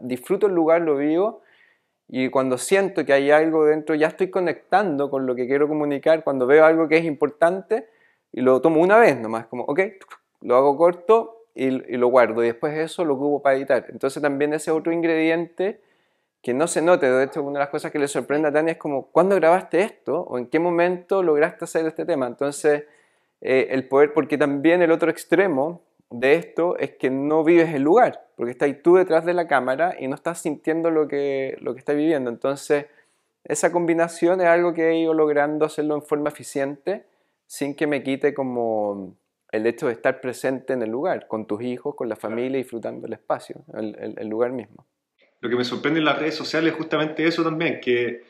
disfruto 0.00 0.46
el 0.46 0.54
lugar, 0.54 0.82
lo 0.82 0.96
vivo. 0.96 1.42
Y 2.08 2.28
cuando 2.28 2.56
siento 2.56 3.04
que 3.04 3.12
hay 3.12 3.30
algo 3.30 3.64
dentro, 3.64 3.94
ya 3.94 4.06
estoy 4.06 4.30
conectando 4.30 5.10
con 5.10 5.26
lo 5.26 5.34
que 5.34 5.46
quiero 5.46 5.66
comunicar. 5.66 6.22
Cuando 6.22 6.46
veo 6.46 6.64
algo 6.64 6.86
que 6.86 6.98
es 6.98 7.04
importante, 7.04 7.88
y 8.32 8.40
lo 8.40 8.60
tomo 8.60 8.80
una 8.80 8.98
vez 8.98 9.18
nomás, 9.18 9.46
como, 9.46 9.64
ok, 9.64 9.80
lo 10.42 10.56
hago 10.56 10.76
corto 10.76 11.46
y, 11.54 11.70
lo 11.70 12.08
guardo 12.08 12.42
y 12.42 12.46
después 12.46 12.76
eso 12.76 13.04
lo 13.04 13.14
ocupo 13.14 13.42
para 13.42 13.56
editar. 13.56 13.86
Entonces 13.88 14.22
también 14.22 14.52
ese 14.52 14.70
otro 14.70 14.92
ingrediente 14.92 15.80
que 16.42 16.54
no 16.54 16.66
se 16.66 16.82
note, 16.82 17.08
de 17.10 17.24
hecho 17.24 17.42
una 17.42 17.60
de 17.60 17.64
las 17.64 17.68
cosas 17.68 17.92
que 17.92 17.98
le 17.98 18.08
sorprende 18.08 18.48
a 18.48 18.52
Tania 18.52 18.72
es 18.72 18.78
como, 18.78 19.06
¿cuándo 19.06 19.36
grabaste 19.36 19.80
esto? 19.80 20.22
¿O 20.22 20.38
en 20.38 20.46
qué 20.46 20.58
momento 20.58 21.22
lograste 21.22 21.64
hacer 21.64 21.86
este 21.86 22.04
tema? 22.04 22.26
Entonces, 22.26 22.84
eh, 23.40 23.68
el 23.70 23.86
poder, 23.86 24.12
porque 24.12 24.36
también 24.36 24.82
el 24.82 24.90
otro 24.90 25.10
extremo 25.10 25.82
de 26.10 26.34
esto 26.34 26.76
es 26.78 26.92
que 26.92 27.10
no 27.10 27.44
vives 27.44 27.72
el 27.72 27.82
lugar, 27.82 28.26
porque 28.36 28.50
estás 28.52 28.70
tú 28.82 28.96
detrás 28.96 29.24
de 29.24 29.34
la 29.34 29.46
cámara 29.46 29.94
y 29.98 30.08
no 30.08 30.14
estás 30.16 30.40
sintiendo 30.40 30.90
lo 30.90 31.06
que, 31.06 31.56
lo 31.60 31.74
que 31.74 31.78
estás 31.78 31.96
viviendo. 31.96 32.28
Entonces, 32.28 32.86
esa 33.44 33.72
combinación 33.72 34.40
es 34.40 34.48
algo 34.48 34.74
que 34.74 34.90
he 34.90 34.98
ido 34.98 35.14
logrando 35.14 35.64
hacerlo 35.64 35.94
en 35.94 36.02
forma 36.02 36.28
eficiente 36.28 37.06
sin 37.46 37.74
que 37.74 37.86
me 37.86 38.02
quite 38.02 38.34
como 38.34 39.14
el 39.52 39.66
hecho 39.66 39.86
de 39.86 39.92
estar 39.92 40.20
presente 40.20 40.72
en 40.72 40.82
el 40.82 40.90
lugar, 40.90 41.28
con 41.28 41.46
tus 41.46 41.62
hijos, 41.62 41.94
con 41.94 42.08
la 42.08 42.16
familia, 42.16 42.58
disfrutando 42.58 43.06
el 43.06 43.12
espacio, 43.12 43.64
el, 43.74 43.94
el, 44.00 44.14
el 44.18 44.28
lugar 44.28 44.50
mismo. 44.50 44.86
Lo 45.40 45.50
que 45.50 45.56
me 45.56 45.64
sorprende 45.64 46.00
en 46.00 46.06
las 46.06 46.18
redes 46.18 46.34
sociales 46.34 46.72
es 46.72 46.78
justamente 46.78 47.24
eso 47.26 47.44
también, 47.44 47.80
que 47.80 48.24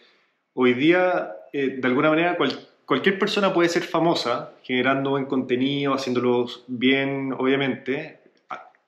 hoy 0.54 0.74
día, 0.74 1.32
eh, 1.52 1.78
de 1.78 1.86
alguna 1.86 2.10
manera, 2.10 2.36
cual, 2.36 2.50
cualquier 2.84 3.18
persona 3.18 3.54
puede 3.54 3.68
ser 3.68 3.84
famosa, 3.84 4.52
generando 4.62 5.10
buen 5.10 5.26
contenido, 5.26 5.94
haciéndolo 5.94 6.46
bien, 6.66 7.32
obviamente. 7.38 8.18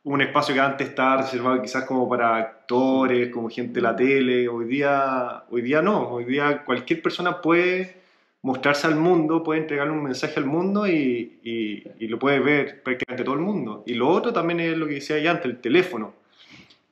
Un 0.02 0.20
espacio 0.20 0.54
que 0.54 0.60
antes 0.60 0.88
estaba 0.88 1.22
reservado 1.22 1.62
quizás 1.62 1.84
como 1.84 2.06
para 2.08 2.36
actores, 2.36 3.28
como 3.32 3.48
gente 3.48 3.74
de 3.74 3.80
la 3.80 3.96
tele, 3.96 4.48
hoy 4.48 4.66
día, 4.66 5.44
hoy 5.50 5.62
día 5.62 5.80
no, 5.80 6.08
hoy 6.08 6.24
día 6.24 6.62
cualquier 6.64 7.00
persona 7.00 7.40
puede 7.40 8.03
mostrarse 8.44 8.86
al 8.86 8.96
mundo, 8.96 9.42
puede 9.42 9.60
entregarle 9.60 9.94
un 9.94 10.02
mensaje 10.02 10.38
al 10.38 10.44
mundo 10.44 10.86
y, 10.86 11.40
y, 11.42 12.06
lo 12.08 12.18
puede 12.18 12.40
ver 12.40 12.82
prácticamente 12.82 13.24
todo 13.24 13.36
el 13.36 13.40
mundo. 13.40 13.82
Y 13.86 13.94
lo 13.94 14.06
otro 14.10 14.34
también 14.34 14.60
es 14.60 14.76
lo 14.76 14.86
que 14.86 14.94
decía 14.96 15.18
ya 15.18 15.30
antes, 15.30 15.46
el 15.46 15.62
teléfono. 15.62 16.12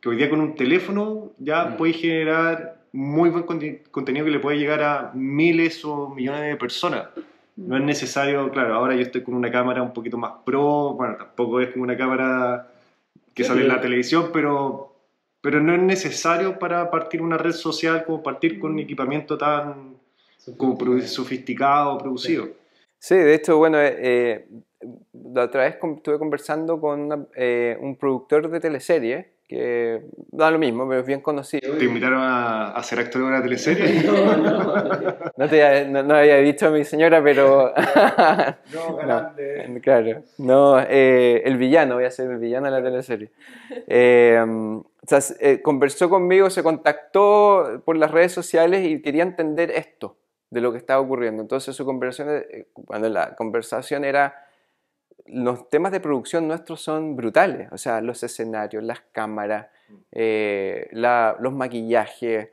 Que 0.01 0.09
hoy 0.09 0.17
día 0.17 0.31
con 0.31 0.41
un 0.41 0.55
teléfono 0.55 1.33
ya 1.39 1.67
mm. 1.67 1.77
puede 1.77 1.93
generar 1.93 2.79
muy 2.93 3.29
buen 3.29 3.43
contenido 3.45 4.25
que 4.25 4.31
le 4.31 4.39
puede 4.39 4.57
llegar 4.59 4.83
a 4.83 5.11
miles 5.13 5.85
o 5.85 6.09
millones 6.09 6.41
de 6.41 6.57
personas. 6.57 7.09
No 7.57 7.77
es 7.77 7.83
necesario, 7.83 8.51
claro, 8.51 8.75
ahora 8.75 8.95
yo 8.95 9.03
estoy 9.03 9.23
con 9.23 9.35
una 9.35 9.51
cámara 9.51 9.83
un 9.83 9.93
poquito 9.93 10.17
más 10.17 10.33
pro, 10.47 10.95
bueno, 10.95 11.17
tampoco 11.17 11.61
es 11.61 11.69
como 11.69 11.85
una 11.85 11.99
cámara 11.99 12.73
que 13.35 13.45
sale 13.45 13.61
en 13.61 13.69
la 13.69 13.81
televisión, 13.83 14.31
pero, 14.33 14.97
pero 15.43 15.61
no 15.61 15.75
es 15.75 15.83
necesario 15.83 16.59
para 16.59 16.91
partir 16.91 17.21
una 17.21 17.37
red 17.37 17.53
social 17.53 18.05
como 18.07 18.23
partir 18.23 18.59
con 18.59 18.73
un 18.73 18.79
equipamiento 18.79 19.37
tan 19.37 20.01
como 20.57 20.76
sofisticado, 21.03 21.99
producido. 21.99 22.49
Sí, 23.03 23.16
de 23.16 23.34
hecho, 23.34 23.59
bueno, 23.59 23.80
eh, 23.80 23.97
eh, 23.99 24.47
la 25.34 25.43
otra 25.47 25.64
vez 25.64 25.74
estuve 25.74 26.20
conversando 26.20 26.80
con 26.80 27.28
eh, 27.34 27.76
un 27.80 27.97
productor 27.97 28.49
de 28.49 28.61
teleserie 28.61 29.32
que 29.49 30.03
da 30.30 30.53
lo 30.53 30.59
mismo, 30.61 30.88
pero 30.88 31.01
es 31.01 31.07
bien 31.07 31.20
conocido. 31.20 31.76
¿Te 31.76 31.84
invitaron 31.84 32.20
a, 32.22 32.68
a 32.68 32.82
ser 32.84 33.01
actor 33.01 33.22
de 33.22 33.26
una 33.26 33.43
teleserie? 33.43 34.03
no, 34.07 34.36
no, 34.36 35.32
no. 35.36 35.49
te, 35.49 35.84
no, 35.88 36.14
había 36.14 36.36
dicho 36.36 36.68
a 36.68 36.70
mi 36.70 36.84
señora, 36.84 37.20
pero... 37.24 37.74
no, 38.72 38.97
grande. 39.03 39.80
claro, 39.82 40.22
no, 40.38 40.78
el 40.78 41.57
villano, 41.57 41.97
voy 41.97 42.05
a 42.05 42.11
ser 42.12 42.30
el 42.30 42.38
villano 42.38 42.66
de 42.66 42.70
la 42.70 42.82
teleserie. 42.84 43.32
o 44.68 44.84
sea, 45.09 45.20
conversó 45.61 46.09
conmigo, 46.09 46.51
se 46.51 46.62
contactó 46.62 47.82
por 47.84 47.97
las 47.97 48.12
redes 48.12 48.30
sociales 48.30 48.86
y 48.86 49.03
quería 49.03 49.24
entender 49.24 49.72
esto 49.72 50.22
de 50.53 50.61
lo 50.61 50.71
que 50.71 50.77
estaba 50.77 51.01
ocurriendo. 51.01 51.41
Entonces 51.41 51.75
su 51.75 51.87
conversación, 51.87 52.45
eh, 52.51 52.67
cuando 52.75 53.09
la 53.09 53.35
conversación 53.35 54.05
era, 54.05 54.47
los 55.25 55.71
temas 55.71 55.93
de 55.93 56.01
producción 56.01 56.47
nuestros 56.47 56.83
son 56.83 57.17
brutales, 57.17 57.73
o 57.73 57.79
sea, 57.79 58.03
los 58.03 58.23
escenarios, 58.23 58.85
las 58.85 59.01
cámaras, 59.13 59.69
eh, 60.11 60.89
los 60.93 61.53
maquillajes, 61.55 62.51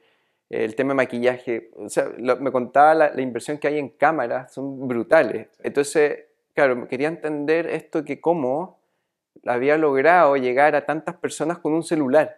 el 0.50 0.76
tema 0.76 0.91
de 0.91 0.95
maquillaje, 0.95 1.72
o 1.76 1.89
sea, 1.89 2.10
me 2.39 2.52
contaba 2.54 2.95
la, 2.95 3.22
inversión 3.22 3.58
que 3.58 3.68
hay 3.68 3.78
en 3.78 3.89
cámaras, 3.89 4.54
son 4.54 4.88
brutales. 4.88 5.50
Entonces, 5.62 6.24
claro, 6.54 6.88
quería 6.88 7.10
entender 7.10 7.68
esto 7.68 8.06
que 8.06 8.22
cómo 8.22 8.80
había 9.45 9.78
logrado 9.78 10.38
llegar 10.38 10.74
a 10.76 10.86
tantas 10.86 11.16
personas 11.18 11.58
con 11.60 11.74
un 11.74 11.84
celular, 11.84 12.38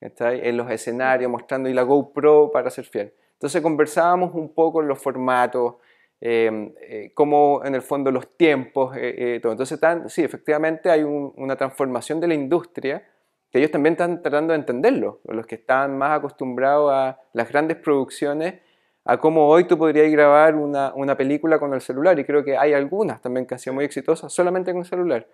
en 0.00 0.56
los 0.56 0.70
escenarios, 0.70 1.30
mostrando 1.30 1.68
y 1.68 1.74
la 1.74 1.82
GoPro 1.82 2.50
para 2.50 2.70
ser 2.70 2.86
fiel. 2.86 3.12
Entonces 3.42 3.60
conversábamos 3.60 4.36
un 4.36 4.54
poco 4.54 4.82
en 4.82 4.86
los 4.86 5.00
formatos, 5.00 5.74
em, 6.20 6.72
eh, 6.80 7.10
cómo 7.12 7.60
en 7.64 7.74
el 7.74 7.82
fondo 7.82 8.12
los 8.12 8.36
tiempos, 8.36 8.96
eh, 8.96 9.14
eh, 9.18 9.40
todo. 9.42 9.50
Entonces, 9.50 9.80
sí, 10.06 10.22
efectivamente 10.22 10.88
hay 10.88 11.02
una 11.02 11.56
transformación 11.56 12.20
de 12.20 12.28
la 12.28 12.34
industria 12.34 13.02
que 13.50 13.58
ellos 13.58 13.72
también 13.72 13.94
están 13.94 14.22
tratando 14.22 14.52
de 14.52 14.60
entenderlo, 14.60 15.18
los 15.24 15.44
que 15.44 15.56
están 15.56 15.98
más 15.98 16.18
acostumbrados 16.18 16.92
a 16.92 17.18
las 17.32 17.48
grandes 17.48 17.78
producciones, 17.78 18.60
a 19.04 19.16
cómo 19.16 19.48
hoy 19.48 19.64
tú 19.64 19.76
podrías 19.76 20.08
grabar 20.12 20.54
una, 20.54 20.92
una 20.94 21.16
película 21.16 21.58
con 21.58 21.74
el 21.74 21.80
celular, 21.80 22.16
y 22.20 22.24
creo 22.24 22.44
que 22.44 22.56
hay 22.56 22.74
algunas 22.74 23.20
también 23.20 23.44
que 23.44 23.54
han 23.54 23.58
sido 23.58 23.74
muy 23.74 23.84
exitosas 23.84 24.32
solamente 24.32 24.70
con 24.70 24.82
el 24.82 24.86
celular. 24.86 25.26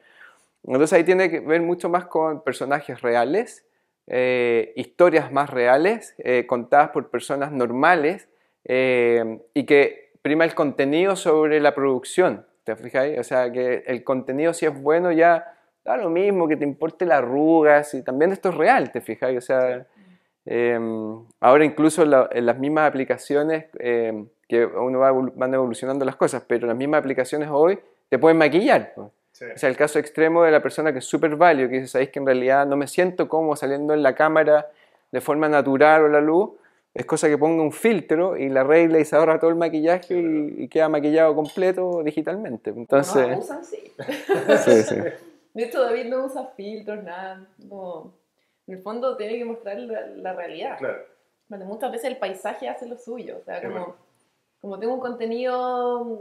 Entonces 0.65 0.95
ahí 0.95 1.05
tiene 1.05 1.29
que 1.29 1.41
ver 1.41 1.61
mucho 1.61 1.91
más 1.91 2.07
con 2.07 2.41
personajes 2.41 3.03
reales 3.03 3.68
eh, 4.11 4.73
historias 4.75 5.31
más 5.31 5.51
reales, 5.51 6.15
eh, 6.19 6.47
contadas 6.47 6.91
por 6.91 7.11
personas 7.11 7.53
normales 7.53 8.29
eh, 8.65 9.41
y 9.53 9.65
que 9.67 10.13
prima 10.23 10.45
el 10.45 10.55
contenido 10.55 11.15
sobre 11.15 11.61
la 11.61 11.75
producción. 11.75 12.47
¿Te 12.65 12.75
fijáis? 12.75 13.19
O 13.19 13.23
sea, 13.23 13.53
que 13.53 13.85
el 13.87 14.05
contenido 14.05 14.55
si 14.55 14.65
es 14.65 14.83
bueno 14.83 15.13
ya 15.13 15.55
da 15.85 15.97
lo 15.99 16.09
mismo, 16.09 16.49
que 16.49 16.57
te 16.57 16.65
importe 16.65 17.05
las 17.05 17.19
arrugas 17.19 17.93
y 17.95 18.03
también 18.03 18.33
esto 18.33 18.49
es 18.49 18.55
real, 18.55 18.93
¿te 18.93 19.01
fijáis? 19.03 19.39
O 19.39 19.41
sea, 19.43 19.87
em, 20.47 21.25
ahora 21.41 21.65
incluso 21.65 22.03
en 22.03 22.47
las 22.47 22.59
mismas 22.59 22.89
aplicaciones 22.89 23.67
em, 23.79 24.29
que 24.49 24.65
uno 24.65 25.01
va 25.01 25.13
van 25.13 25.53
evolucionando 25.53 26.05
las 26.05 26.17
cosas, 26.17 26.45
pero 26.47 26.67
las 26.67 26.77
mismas 26.77 27.01
aplicaciones 27.01 27.49
hoy 27.51 27.79
te 28.09 28.19
pueden 28.19 28.39
maquillar. 28.39 28.93
Pues. 28.95 29.09
O 29.55 29.59
sea, 29.59 29.69
el 29.69 29.77
caso 29.77 29.99
extremo 29.99 30.43
de 30.43 30.51
la 30.51 30.63
persona 30.63 30.93
que 30.93 30.99
es 30.99 31.05
súper 31.05 31.37
válido, 31.37 31.69
que 31.69 31.77
dice, 31.77 31.89
sabéis 31.89 32.11
que 32.11 32.19
en 32.19 32.27
realidad 32.27 32.67
no 32.67 32.77
me 32.77 32.87
siento 32.87 33.29
como 33.29 33.57
saliendo 33.57 33.95
en 33.95 34.03
la 34.03 34.15
cámara 34.15 34.71
de 35.11 35.21
forma 35.21 35.49
natural 35.49 36.05
o 36.05 36.09
la 36.09 36.21
luz, 36.21 36.51
es 36.95 37.07
cosa 37.07 37.29
que 37.29 37.39
ponga 37.39 37.63
un 37.63 37.73
filtro 37.73 38.37
y 38.37 38.49
la 38.49 38.65
regla 38.65 38.99
y 38.99 39.05
se 39.05 39.15
ahorra 39.15 39.39
todo 39.39 39.51
el 39.51 39.57
maquillaje 39.57 40.19
y, 40.19 40.69
queda 40.69 40.89
maquillado 40.89 41.35
completo 41.35 42.03
digitalmente. 42.03 42.71
Entonces, 42.71 43.29
no, 43.29 43.39
usan 43.39 43.65
sí. 43.65 43.93
sí, 44.65 44.83
sí. 44.83 44.97
De 45.55 45.65
hecho, 45.65 45.83
David 45.83 46.07
no 46.07 46.25
usa 46.25 46.47
filtros, 46.57 47.03
nada. 47.05 47.47
No. 47.59 48.13
En 48.67 48.75
el 48.75 48.83
fondo 48.83 49.17
tiene 49.17 49.39
que 49.39 49.45
mostrar 49.45 49.79
la, 49.79 50.33
realidad. 50.33 50.79
Claro. 50.79 51.05
muchas 51.65 51.93
veces 51.93 52.11
el 52.11 52.17
paisaje 52.17 52.69
hace 52.69 52.87
lo 52.87 52.99
suyo. 52.99 53.39
O 53.41 53.45
sea, 53.45 53.63
como, 53.63 53.95
como 54.61 54.79
tengo 54.79 54.95
un 54.95 55.01
contenido 55.01 56.19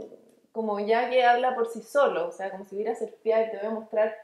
como 0.58 0.80
ya 0.80 1.08
que 1.08 1.22
habla 1.22 1.54
por 1.54 1.68
sí 1.68 1.80
solo, 1.82 2.26
o 2.26 2.32
sea, 2.32 2.50
como 2.50 2.64
si 2.64 2.74
hubiera 2.74 2.96
surfear 2.96 3.46
y 3.46 3.50
te 3.52 3.58
voy 3.58 3.66
a 3.68 3.70
mostrar 3.70 4.16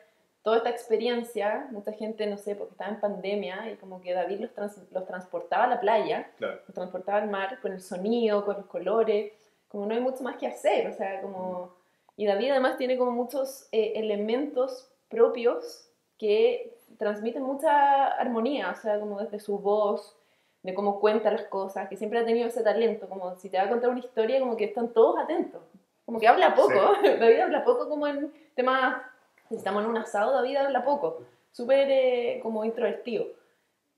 toda 0.43 0.57
esta 0.57 0.71
experiencia, 0.71 1.69
mucha 1.71 1.93
gente, 1.93 2.27
no 2.27 2.39
sé, 2.39 2.57
porque 2.57 2.73
estaba 2.73 2.91
en 2.91 3.01
pandemia 3.01 3.71
y 3.71 3.77
como 3.77 4.01
que 4.01 4.13
David 4.13 4.41
los, 4.41 4.51
los 4.91 5.07
transportaba 5.07 5.63
a 5.63 5.69
la 5.69 5.81
playa, 5.81 6.29
los 6.41 6.75
transportaba 6.75 7.19
al 7.19 7.31
mar 7.31 7.61
con 7.63 7.73
el 7.73 7.81
sonido, 7.81 8.45
con 8.45 8.57
los 8.57 8.67
colores, 8.67 9.33
como 9.69 9.87
no 9.87 9.95
hay 9.95 10.01
mucho 10.01 10.25
más 10.25 10.37
que 10.37 10.49
hacer, 10.49 10.89
o 10.89 10.93
sea, 10.93 11.23
como... 11.23 11.73
Y 12.17 12.27
David 12.27 12.51
además 12.51 12.79
tiene 12.79 12.99
como 12.99 13.13
muchos 13.13 13.69
eh, 13.71 13.93
elementos 13.95 14.91
propios 15.09 15.89
que 16.19 16.77
transmiten 16.99 17.45
mucha 17.45 18.09
armonía, 18.09 18.73
o 18.73 18.75
sea, 18.75 18.99
como 18.99 19.21
desde 19.21 19.39
su 19.39 19.61
voz, 19.61 20.17
de 20.65 20.75
cómo 20.75 20.99
cuenta 20.99 21.31
las 21.31 21.45
cosas, 21.45 21.89
que 21.89 21.97
siempre 21.97 22.19
ha 22.19 22.25
tenido 22.25 22.49
ese 22.49 22.65
talento, 22.65 23.09
como 23.09 23.37
si 23.37 23.51
te 23.51 23.57
va 23.57 23.63
a 23.63 23.69
contar 23.69 23.91
una 23.91 24.01
historia, 24.01 24.41
como 24.41 24.57
que 24.57 24.65
están 24.65 24.93
todos 24.93 25.17
atentos. 25.21 25.63
Como 26.05 26.21
que 26.21 26.29
habla 26.29 26.55
poco, 26.55 26.97
David 27.03 27.41
habla 27.41 27.65
poco 27.65 27.89
como 27.89 28.07
en 28.07 28.33
temas, 28.55 29.03
si 29.49 29.57
estamos 29.57 29.85
en 29.85 29.91
un 29.91 29.99
asado, 29.99 30.33
David 30.33 30.57
habla 30.57 30.85
poco, 30.85 31.23
súper 31.53 31.89
eh, 31.91 32.41
como 32.43 32.65
introvertido. 32.65 33.27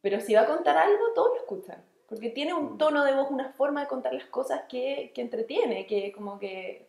Pero 0.01 0.21
si 0.21 0.35
va 0.35 0.43
a 0.43 0.47
contar 0.47 0.77
algo, 0.77 1.13
todos 1.15 1.31
lo 1.31 1.37
escuchan. 1.37 1.83
Porque 2.09 2.31
tiene 2.31 2.55
un 2.55 2.75
mm. 2.75 2.79
tono 2.79 3.05
de 3.05 3.15
voz, 3.15 3.31
una 3.31 3.53
forma 3.53 3.81
de 3.81 3.89
contar 3.89 4.15
las 4.15 4.27
cosas 4.27 4.63
que, 4.69 5.11
que 5.15 5.21
entretiene, 5.21 5.87
que 5.87 6.13
como 6.13 6.39
que... 6.39 6.87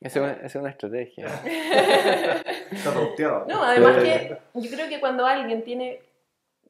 Es 0.00 0.14
una, 0.16 0.32
es 0.32 0.54
una 0.56 0.70
estrategia. 0.70 1.26
Está 2.70 2.92
No, 3.46 3.62
además 3.62 4.02
que 4.02 4.36
yo 4.54 4.70
creo 4.70 4.88
que 4.88 5.00
cuando 5.00 5.24
alguien 5.26 5.62
tiene 5.62 6.00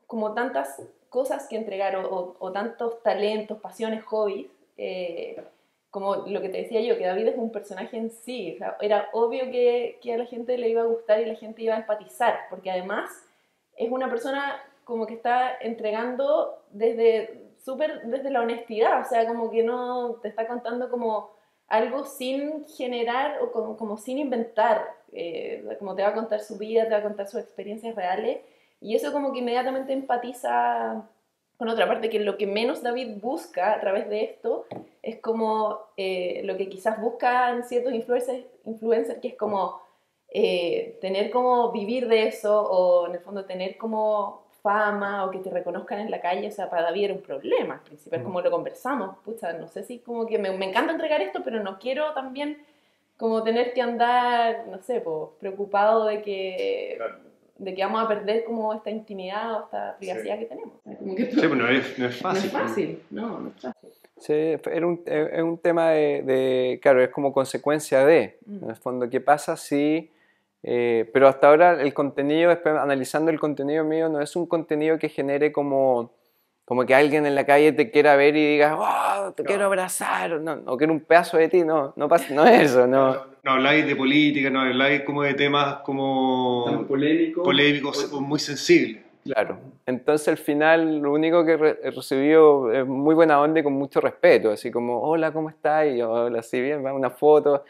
como 0.07 0.35
tantas 0.35 0.83
cosas 1.09 1.49
que 1.49 1.57
entregar 1.57 1.97
o, 1.97 2.37
o, 2.39 2.53
tantos 2.53 3.03
talentos, 3.03 3.59
pasiones, 3.59 4.05
hobbies, 4.05 4.47
eh, 4.77 5.43
como 5.97 6.17
lo 6.27 6.43
que 6.43 6.51
te 6.51 6.59
decía 6.59 6.83
yo, 6.83 6.99
que 6.99 7.07
David 7.07 7.29
es 7.29 7.39
un 7.39 7.51
personaje 7.51 7.97
en 7.97 8.11
sí, 8.11 8.59
era 8.83 9.09
obvio 9.15 9.51
que, 9.51 9.99
que, 10.03 10.13
a 10.13 10.19
la 10.19 10.27
gente 10.27 10.59
le 10.59 10.69
iba 10.69 10.83
a 10.83 10.85
gustar 10.85 11.21
y 11.21 11.25
la 11.25 11.37
gente 11.37 11.63
iba 11.63 11.75
a 11.75 11.79
empatizar, 11.79 12.35
porque 12.51 12.71
además 12.71 13.09
es 13.79 13.91
una 13.91 14.11
persona 14.11 14.63
como 14.85 15.07
que 15.07 15.15
está 15.15 15.57
entregando 15.59 16.63
desde 16.71 17.41
súper 17.65 18.03
desde 18.03 18.29
la 18.29 18.43
honestidad, 18.43 19.01
o 19.01 19.09
sea, 19.09 19.27
como 19.27 19.51
que 19.51 19.63
no 19.63 20.17
te 20.21 20.29
está 20.29 20.47
contando 20.47 20.91
como 20.91 21.31
algo 21.67 22.05
sin 22.05 22.67
generar 22.67 23.41
o 23.41 23.51
como, 23.51 23.79
como 23.79 23.97
sin 23.97 24.19
inventar, 24.19 24.85
eh, 25.13 25.65
como 25.79 25.95
te 25.95 26.03
va 26.03 26.09
a 26.09 26.15
contar 26.15 26.41
su 26.41 26.59
vida, 26.59 26.85
te 26.85 26.91
va 26.91 26.99
a 26.99 27.05
contar 27.05 27.27
sus 27.27 27.41
experiencias 27.41 27.97
reales, 27.97 28.41
y 28.83 28.97
eso 28.97 29.15
como 29.15 29.33
que 29.33 29.39
inmediatamente 29.39 29.95
empatiza 29.95 31.09
con 31.59 31.69
otra 31.69 31.87
parte, 31.87 32.11
que 32.11 32.21
lo 32.21 32.37
que 32.37 32.47
menos 32.47 32.83
David 32.83 33.19
busca 33.21 33.73
a 33.73 33.81
través 33.81 34.09
de 34.09 34.25
esto 34.25 34.67
es 35.03 35.19
como 35.21 35.81
eh, 35.97 36.43
lo 36.45 36.57
que 36.57 36.69
quizás 36.69 37.01
buscan 37.01 37.65
ciertos 37.65 37.95
influencers, 37.95 38.45
influencers 38.65 39.21
que 39.21 39.29
es 39.29 39.35
como 39.37 39.81
eh, 40.29 40.99
tener 41.01 41.31
como 41.31 41.73
vivir 41.73 42.09
de 42.09 42.27
eso 42.27 42.63
o 42.63 43.07
en 43.07 43.15
el 43.15 43.21
fondo 43.21 43.45
tener 43.45 43.79
como 43.79 44.47
fama 44.63 45.25
o 45.25 45.31
que 45.31 45.39
te 45.39 45.49
reconozcan 45.49 46.01
en 46.01 46.11
la 46.11 46.21
calle, 46.21 46.49
o 46.49 46.51
sea, 46.51 46.69
para 46.69 46.83
David 46.83 47.05
era 47.05 47.15
un 47.15 47.23
problema 47.23 47.81
principal, 47.85 48.23
como 48.25 48.41
lo 48.41 48.51
conversamos, 48.51 49.17
pucha, 49.25 49.53
no 49.53 49.69
sé 49.69 49.85
si 49.85 50.01
como 50.01 50.27
que 50.27 50.39
me, 50.39 50.51
me, 50.51 50.69
encanta 50.69 50.93
entregar 50.93 51.23
esto, 51.23 51.43
pero 51.45 51.63
no 51.63 51.79
quiero 51.79 52.13
también 52.15 52.59
como 53.17 53.45
tener 53.45 53.73
que 53.73 53.81
andar, 53.81 54.67
no 54.67 54.83
sé, 54.83 55.01
pues, 55.01 55.31
preocupado 55.39 56.05
de 56.07 56.23
que 56.23 56.99
de 57.59 57.75
que 57.75 57.83
vamos 57.85 58.05
a 58.05 58.09
perder 58.09 58.45
como 58.45 58.75
esta 58.75 58.91
intimidad 58.91 59.55
o 59.55 59.65
esta 59.65 59.97
privacidad 59.99 60.39
que 60.39 60.45
tenemos. 60.47 60.75
sí, 60.85 61.39
pero 61.41 61.55
no 61.55 61.69
es, 61.69 61.99
no 61.99 62.07
es 62.07 62.17
fácil. 62.17 62.53
No 62.53 62.59
es 62.59 62.69
fácil, 62.69 63.03
no, 63.11 63.41
no 63.41 63.49
es 63.49 63.63
fácil. 63.63 63.91
Sí, 64.19 64.33
era 64.33 64.87
un, 64.87 65.03
es 65.05 65.43
un 65.43 65.59
tema 65.59 65.91
de, 65.91 66.23
de, 66.23 66.79
claro, 66.81 67.03
es 67.03 67.11
como 67.11 67.33
consecuencia 67.33 68.05
de, 68.05 68.39
mm. 68.47 68.65
en 68.65 68.71
el 68.71 68.77
fondo, 68.77 69.11
¿qué 69.11 69.21
pasa 69.21 69.57
si... 69.57 70.11
Eh, 70.69 71.09
pero 71.13 71.29
hasta 71.29 71.49
ahora 71.49 71.81
el 71.81 71.95
contenido, 71.95 72.51
analizando 72.65 73.31
el 73.31 73.39
contenido 73.39 73.85
mío, 73.85 74.09
no 74.09 74.21
es 74.21 74.35
un 74.35 74.47
contenido 74.47 74.99
que 74.99 75.09
genere 75.09 75.53
como 75.53 76.13
como 76.67 76.85
que 76.85 76.97
alguien 76.97 77.25
en 77.27 77.37
la 77.37 77.47
calle 77.47 77.73
te 77.73 77.93
quiera 77.93 78.17
ver 78.17 78.37
y 78.37 78.45
diga, 78.45 78.77
oh, 78.77 79.33
te 79.33 79.45
quiero 79.45 79.67
abrazar, 79.67 80.33
o, 80.33 80.41
no, 80.41 80.61
o 80.67 80.77
quiero 80.77 80.93
un 80.93 81.01
pedazo 81.01 81.37
de 81.37 81.49
ti, 81.49 81.63
no, 81.63 81.93
no, 81.95 82.09
pasa, 82.09 82.35
no 82.35 82.45
es 82.45 82.73
eso, 82.73 82.89
no. 82.89 83.15
No, 83.45 83.53
habláis 83.53 83.87
de 83.87 83.95
política, 83.95 84.51
no 84.51 84.63
habláis 84.63 85.03
como 85.03 85.23
de 85.23 85.35
temas 85.35 85.77
como... 85.85 86.85
polémicos. 86.89 87.45
Polémicos, 87.45 88.13
muy 88.21 88.41
sensibles. 88.41 89.01
Claro, 89.23 89.59
entonces 89.87 90.27
al 90.27 90.39
final 90.39 90.99
lo 90.99 91.13
único 91.13 91.45
que 91.45 91.53
he 91.53 91.91
recibido 91.93 92.73
es 92.73 92.85
muy 92.85 93.15
buena 93.15 93.41
onda 93.41 93.61
y 93.61 93.63
con 93.63 93.73
mucho 93.73 94.01
respeto, 94.01 94.51
así 94.51 94.73
como, 94.73 95.01
hola, 95.03 95.31
¿cómo 95.33 95.49
estás? 95.49 95.87
Y 95.87 95.99
yo, 95.99 96.11
hola, 96.11 96.43
sí, 96.43 96.61
bien, 96.61 96.85
va 96.85 96.93
una 96.93 97.11
foto, 97.11 97.63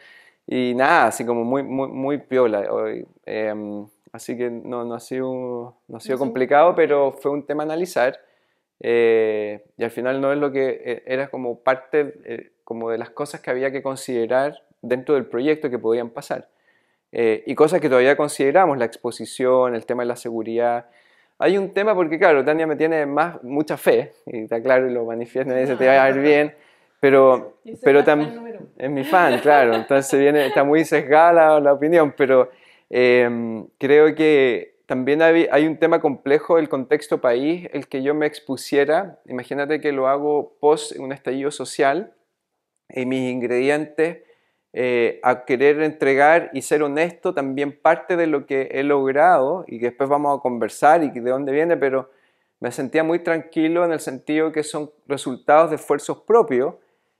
y 0.47 0.73
nada, 0.73 1.05
así 1.07 1.23
como 1.23 1.43
muy, 1.43 1.61
muy, 1.61 1.87
muy 1.87 2.17
piola. 2.17 2.65
Eh, 3.27 3.53
así 4.11 4.35
que 4.35 4.49
no, 4.49 4.85
no 4.85 4.95
ha 4.95 4.99
sido, 4.99 5.75
no 5.87 5.97
ha 5.97 5.99
sido 5.99 6.17
complicado, 6.17 6.73
pero 6.73 7.11
fue 7.11 7.29
un 7.29 7.45
tema 7.45 7.61
a 7.61 7.67
analizar. 7.67 8.19
Eh, 8.79 9.65
y 9.77 9.83
al 9.83 9.91
final 9.91 10.21
no 10.21 10.31
es 10.31 10.37
lo 10.37 10.51
que 10.51 10.81
eh, 10.85 11.03
era 11.07 11.29
como 11.29 11.59
parte 11.59 12.13
eh, 12.25 12.51
como 12.63 12.91
de 12.91 12.97
las 12.97 13.09
cosas 13.09 13.41
que 13.41 13.49
había 13.49 13.71
que 13.71 13.81
considerar 13.81 14.61
dentro 14.81 15.15
del 15.15 15.25
proyecto 15.25 15.69
que 15.69 15.79
podían 15.79 16.09
pasar. 16.09 16.49
y 17.11 17.55
cosas 17.55 17.81
que 17.81 17.89
todavía 17.89 18.15
consideramos, 18.15 18.77
la 18.77 18.85
exposición, 18.85 19.73
el 19.73 19.85
tema 19.85 20.03
de 20.03 20.07
la 20.07 20.15
seguridad. 20.15 20.85
Hay 21.39 21.57
un 21.57 21.73
tema 21.73 21.95
porque, 21.95 22.19
claro, 22.19 22.43
Tania 22.43 22.67
me 22.67 22.75
tiene 22.75 23.05
más, 23.05 23.41
mucha 23.43 23.77
fe, 23.77 24.13
y 24.25 24.43
está 24.43 24.61
claro, 24.61 24.87
y 24.87 24.93
lo 24.93 25.05
manifiesta, 25.05 25.57
y 25.57 25.61
dice, 25.61 25.77
te 25.77 25.87
va 25.87 26.03
a 26.03 26.09
ir 26.09 26.19
bien, 26.19 26.53
pero, 26.99 27.57
pero 27.83 28.03
también 28.03 28.69
es 28.77 28.89
mi 28.91 29.03
fan, 29.03 29.39
claro, 29.39 29.73
entonces 29.73 30.19
viene, 30.19 30.45
está 30.47 30.63
muy 30.63 30.83
sesgada 30.83 31.59
la, 31.59 31.73
opinión, 31.73 32.13
pero 32.15 32.51
creo 32.89 34.13
que 34.13 34.76
también 34.87 35.21
hay, 35.21 35.67
un 35.67 35.77
tema 35.77 35.99
complejo 35.99 36.55
del 36.55 36.69
contexto 36.69 37.19
país, 37.19 37.67
el 37.73 37.89
que 37.89 38.01
yo 38.03 38.15
me 38.15 38.25
expusiera, 38.25 39.19
imagínate 39.25 39.81
que 39.81 39.91
lo 39.91 40.07
hago 40.07 40.55
post 40.61 40.97
un 40.97 41.11
estallido 41.11 41.51
social 41.51 42.13
y 42.89 43.05
mis 43.05 43.29
ingredientes 43.29 44.19
eh, 44.71 45.19
a 45.23 45.43
querer 45.43 45.81
entregar 45.81 46.51
y 46.53 46.61
ser 46.61 46.83
honesto 46.83 47.33
también 47.33 47.77
parte 47.77 48.15
de 48.15 48.27
lo 48.27 48.45
que 48.45 48.69
he 48.71 48.83
logrado 48.83 49.65
y 49.67 49.79
que 49.79 49.87
después 49.87 50.09
vamos 50.09 50.37
a 50.37 50.41
conversar 50.41 51.03
y 51.03 51.09
de 51.09 51.31
dónde 51.31 51.51
viene, 51.51 51.75
pero 51.75 52.09
me 52.61 52.71
sentía 52.71 53.03
muy 53.03 53.19
tranquilo 53.19 53.83
en 53.83 53.91
el 53.91 53.99
sentido 53.99 54.53
que 54.53 54.63
son 54.63 54.91
resultados 55.05 55.69
de 55.69 55.75
esfuerzos 55.75 56.21
propios, 56.21 56.75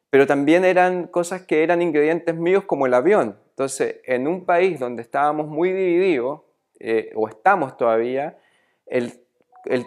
pero 0.10 0.26
también 0.26 0.64
eran 0.64 1.08
cosas 1.08 1.42
que 1.42 1.64
eran 1.64 1.82
ingredientes 1.82 2.34
míos 2.34 2.64
como 2.64 2.86
el 2.86 2.94
avión. 2.94 3.38
Entonces, 3.50 3.98
en 4.06 4.26
un 4.26 4.46
país 4.46 4.80
donde 4.80 5.02
estábamos 5.02 5.48
muy 5.48 5.74
divididos, 5.74 6.47
eh, 6.80 7.12
o 7.16 7.28
estamos 7.28 7.78
todavía, 7.78 8.38
el, 8.86 9.14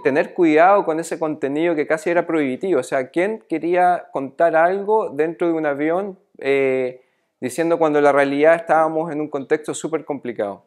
tener 0.03 0.35
cuidado 0.35 0.85
con 0.85 1.01
ese 1.01 1.19
contenido 1.19 1.75
que 1.75 1.87
casi 1.87 2.11
era 2.11 2.27
prohibitivo. 2.27 2.81
O 2.81 2.83
sea, 2.83 3.09
¿quién 3.09 3.43
quería 3.49 4.09
contar 4.13 4.55
algo 4.57 5.11
dentro 5.11 5.47
de 5.47 5.55
un 5.55 5.67
avión 5.67 6.19
eh, 6.39 7.01
diciendo 7.41 7.79
cuando 7.79 8.01
la 8.01 8.13
realidad 8.13 8.57
estábamos 8.57 9.11
en 9.11 9.21
un 9.21 9.29
contexto 9.29 9.73
súper 9.73 10.05
complicado? 10.05 10.65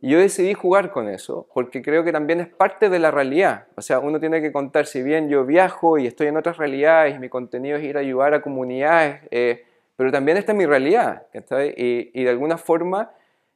Y 0.00 0.10
yo 0.10 0.18
decidí 0.18 0.52
jugar 0.52 0.90
con 0.90 1.08
eso 1.08 1.46
porque 1.54 1.80
creo 1.80 2.04
que 2.04 2.12
también 2.12 2.40
es 2.40 2.48
parte 2.48 2.88
de 2.88 2.98
la 2.98 3.10
realidad. 3.10 3.66
O 3.76 3.82
sea, 3.82 4.00
uno 4.00 4.20
tiene 4.20 4.40
que 4.40 4.52
contar, 4.52 4.86
si 4.86 5.02
bien 5.02 5.28
yo 5.28 5.44
viajo 5.44 5.98
y 5.98 6.06
estoy 6.06 6.26
en 6.26 6.36
otras 6.36 6.56
realidades, 6.56 7.18
mi 7.20 7.28
contenido 7.28 7.78
es 7.78 7.84
ir 7.84 7.96
a 7.96 8.00
ayudar 8.00 8.34
a 8.34 8.42
comunidades, 8.42 9.22
eh, 9.30 9.64
pero 9.96 10.10
también 10.10 10.36
está 10.36 10.52
en 10.52 10.58
mi 10.58 10.66
realidad. 10.66 11.26
Y, 11.76 12.10
y 12.20 12.24
de 12.24 12.30
alguna 12.30 12.58
forma 12.58 13.12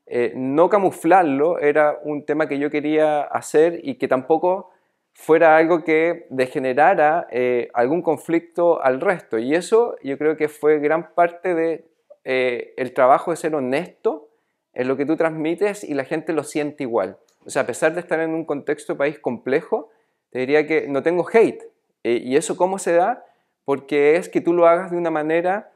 eh, 0.08 0.32
no 0.36 0.68
camuflarlo 0.68 1.58
era 1.58 1.98
un 2.04 2.24
tema 2.24 2.46
que 2.46 2.60
yo 2.60 2.70
quería 2.70 3.22
hacer 3.22 3.80
y 3.82 3.96
que 3.96 4.06
tampoco 4.06 4.70
fuera 5.12 5.56
algo 5.56 5.82
que 5.82 6.26
degenerara 6.30 7.26
eh, 7.30 7.68
algún 7.74 8.02
conflicto 8.02 8.82
al 8.82 9.00
resto. 9.00 9.38
Y 9.38 9.54
eso 9.54 9.96
yo 10.02 10.16
creo 10.16 10.36
que 10.36 10.48
fue 10.48 10.78
gran 10.78 11.12
parte 11.14 11.54
de 11.54 11.88
eh, 12.24 12.74
el 12.76 12.92
trabajo 12.92 13.32
de 13.32 13.36
ser 13.36 13.54
honesto 13.54 14.28
en 14.74 14.88
lo 14.88 14.96
que 14.96 15.06
tú 15.06 15.16
transmites 15.16 15.82
y 15.82 15.94
la 15.94 16.04
gente 16.04 16.32
lo 16.32 16.44
siente 16.44 16.84
igual. 16.84 17.18
O 17.44 17.50
sea, 17.50 17.62
a 17.62 17.66
pesar 17.66 17.94
de 17.94 18.00
estar 18.00 18.20
en 18.20 18.34
un 18.34 18.44
contexto 18.44 18.96
país 18.96 19.18
complejo, 19.18 19.90
te 20.30 20.40
diría 20.40 20.66
que 20.66 20.86
no 20.86 21.02
tengo 21.02 21.26
hate. 21.32 21.62
¿Y 22.02 22.36
eso 22.36 22.56
cómo 22.56 22.78
se 22.78 22.92
da? 22.92 23.24
Porque 23.64 24.16
es 24.16 24.28
que 24.28 24.40
tú 24.40 24.52
lo 24.52 24.66
hagas 24.66 24.90
de 24.92 24.96
una 24.96 25.10
manera, 25.10 25.72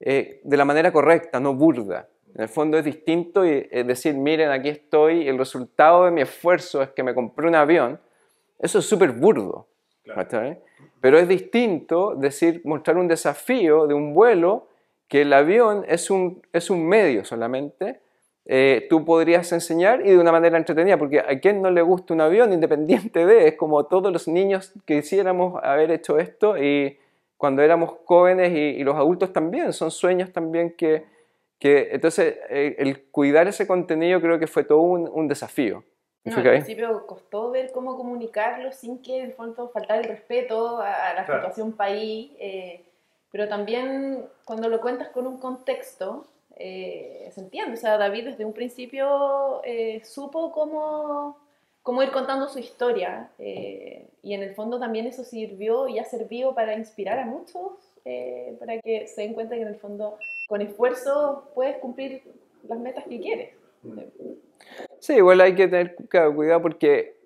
de 0.00 0.40
la 0.44 0.64
manera 0.64 0.92
correcta, 0.92 1.38
no 1.40 1.54
burda. 1.54 2.08
En 2.34 2.42
el 2.42 2.48
fondo 2.48 2.78
es 2.78 2.84
distinto 2.84 3.44
y 3.44 3.68
es 3.70 3.86
decir, 3.86 4.14
miren, 4.14 4.50
aquí 4.50 4.68
estoy, 4.68 5.28
el 5.28 5.38
resultado 5.38 6.04
de 6.04 6.10
mi 6.10 6.20
esfuerzo 6.20 6.82
es 6.82 6.90
que 6.90 7.02
me 7.02 7.14
compré 7.14 7.48
un 7.48 7.54
avión. 7.54 8.00
Eso 8.58 8.78
es 8.78 8.86
súper 8.86 9.12
burdo. 9.12 9.66
Pero 11.00 11.18
es 11.18 11.28
distinto 11.28 12.14
decir, 12.14 12.62
mostrar 12.64 12.96
un 12.96 13.08
desafío 13.08 13.86
de 13.86 13.94
un 13.94 14.14
vuelo 14.14 14.68
que 15.06 15.22
el 15.22 15.32
avión 15.32 15.84
es 15.88 16.10
un, 16.10 16.42
es 16.52 16.70
un 16.70 16.86
medio 16.86 17.24
solamente. 17.24 18.00
Eh, 18.44 18.86
tú 18.88 19.04
podrías 19.04 19.52
enseñar 19.52 20.00
y 20.06 20.10
de 20.10 20.18
una 20.18 20.32
manera 20.32 20.56
entretenida, 20.56 20.96
porque 20.96 21.20
a 21.20 21.38
quien 21.38 21.60
no 21.60 21.70
le 21.70 21.82
gusta 21.82 22.14
un 22.14 22.20
avión 22.22 22.52
independiente 22.52 23.26
de, 23.26 23.48
es 23.48 23.54
como 23.56 23.84
todos 23.84 24.10
los 24.12 24.26
niños 24.26 24.72
que 24.86 25.00
quisiéramos 25.00 25.62
haber 25.62 25.90
hecho 25.90 26.18
esto 26.18 26.56
y 26.56 26.98
cuando 27.36 27.62
éramos 27.62 27.92
jóvenes 28.04 28.52
y 28.52 28.82
los 28.82 28.96
adultos 28.96 29.32
también, 29.32 29.72
son 29.72 29.90
sueños 29.90 30.32
también 30.32 30.74
que, 30.76 31.04
que 31.58 31.88
entonces 31.92 32.36
eh, 32.50 32.76
el 32.78 33.10
cuidar 33.10 33.48
ese 33.48 33.66
contenido 33.66 34.20
creo 34.20 34.38
que 34.38 34.46
fue 34.46 34.64
todo 34.64 34.80
un, 34.80 35.08
un 35.12 35.28
desafío. 35.28 35.84
No, 36.24 36.36
al 36.36 36.42
principio 36.42 37.06
costó 37.06 37.50
ver 37.50 37.72
cómo 37.72 37.96
comunicarlo 37.96 38.70
sin 38.72 39.00
que 39.00 39.22
en 39.22 39.32
fondo 39.32 39.70
faltar 39.70 39.98
el 39.98 40.04
respeto 40.04 40.78
a, 40.78 41.14
la 41.14 41.24
situación 41.24 41.72
país, 41.72 42.32
eh, 42.38 42.84
pero 43.30 43.48
también 43.48 44.26
cuando 44.44 44.68
lo 44.68 44.80
cuentas 44.80 45.08
con 45.08 45.26
un 45.26 45.38
contexto, 45.38 46.26
eh, 46.56 47.30
se 47.32 47.40
entiende. 47.40 47.74
O 47.74 47.76
sea, 47.76 47.96
David 47.96 48.26
desde 48.26 48.44
un 48.44 48.52
principio 48.52 49.62
supo 50.04 50.52
cómo, 50.52 51.38
cómo, 51.82 52.02
ir 52.02 52.10
contando 52.10 52.48
su 52.48 52.58
historia 52.58 53.30
y 53.38 54.34
en 54.34 54.42
el 54.42 54.54
fondo 54.54 54.78
también 54.78 55.06
eso 55.06 55.24
sirvió 55.24 55.88
y 55.88 55.98
ha 55.98 56.04
servido 56.04 56.54
para 56.54 56.74
inspirar 56.74 57.18
a 57.20 57.24
muchos, 57.24 57.72
para 58.58 58.80
que 58.80 59.06
se 59.06 59.22
den 59.22 59.34
cuenta 59.34 59.54
que 59.54 59.62
en 59.62 59.68
el 59.68 59.76
fondo 59.76 60.16
con 60.48 60.60
esfuerzo 60.62 61.50
puedes 61.54 61.76
cumplir 61.78 62.22
las 62.68 62.78
metas 62.78 63.04
que 63.04 63.20
quieres. 63.20 63.50
Sí, 64.98 65.14
igual 65.14 65.40
hay 65.40 65.54
que 65.54 65.68
tener 65.68 65.96
cuidado 66.34 66.62
porque 66.62 67.18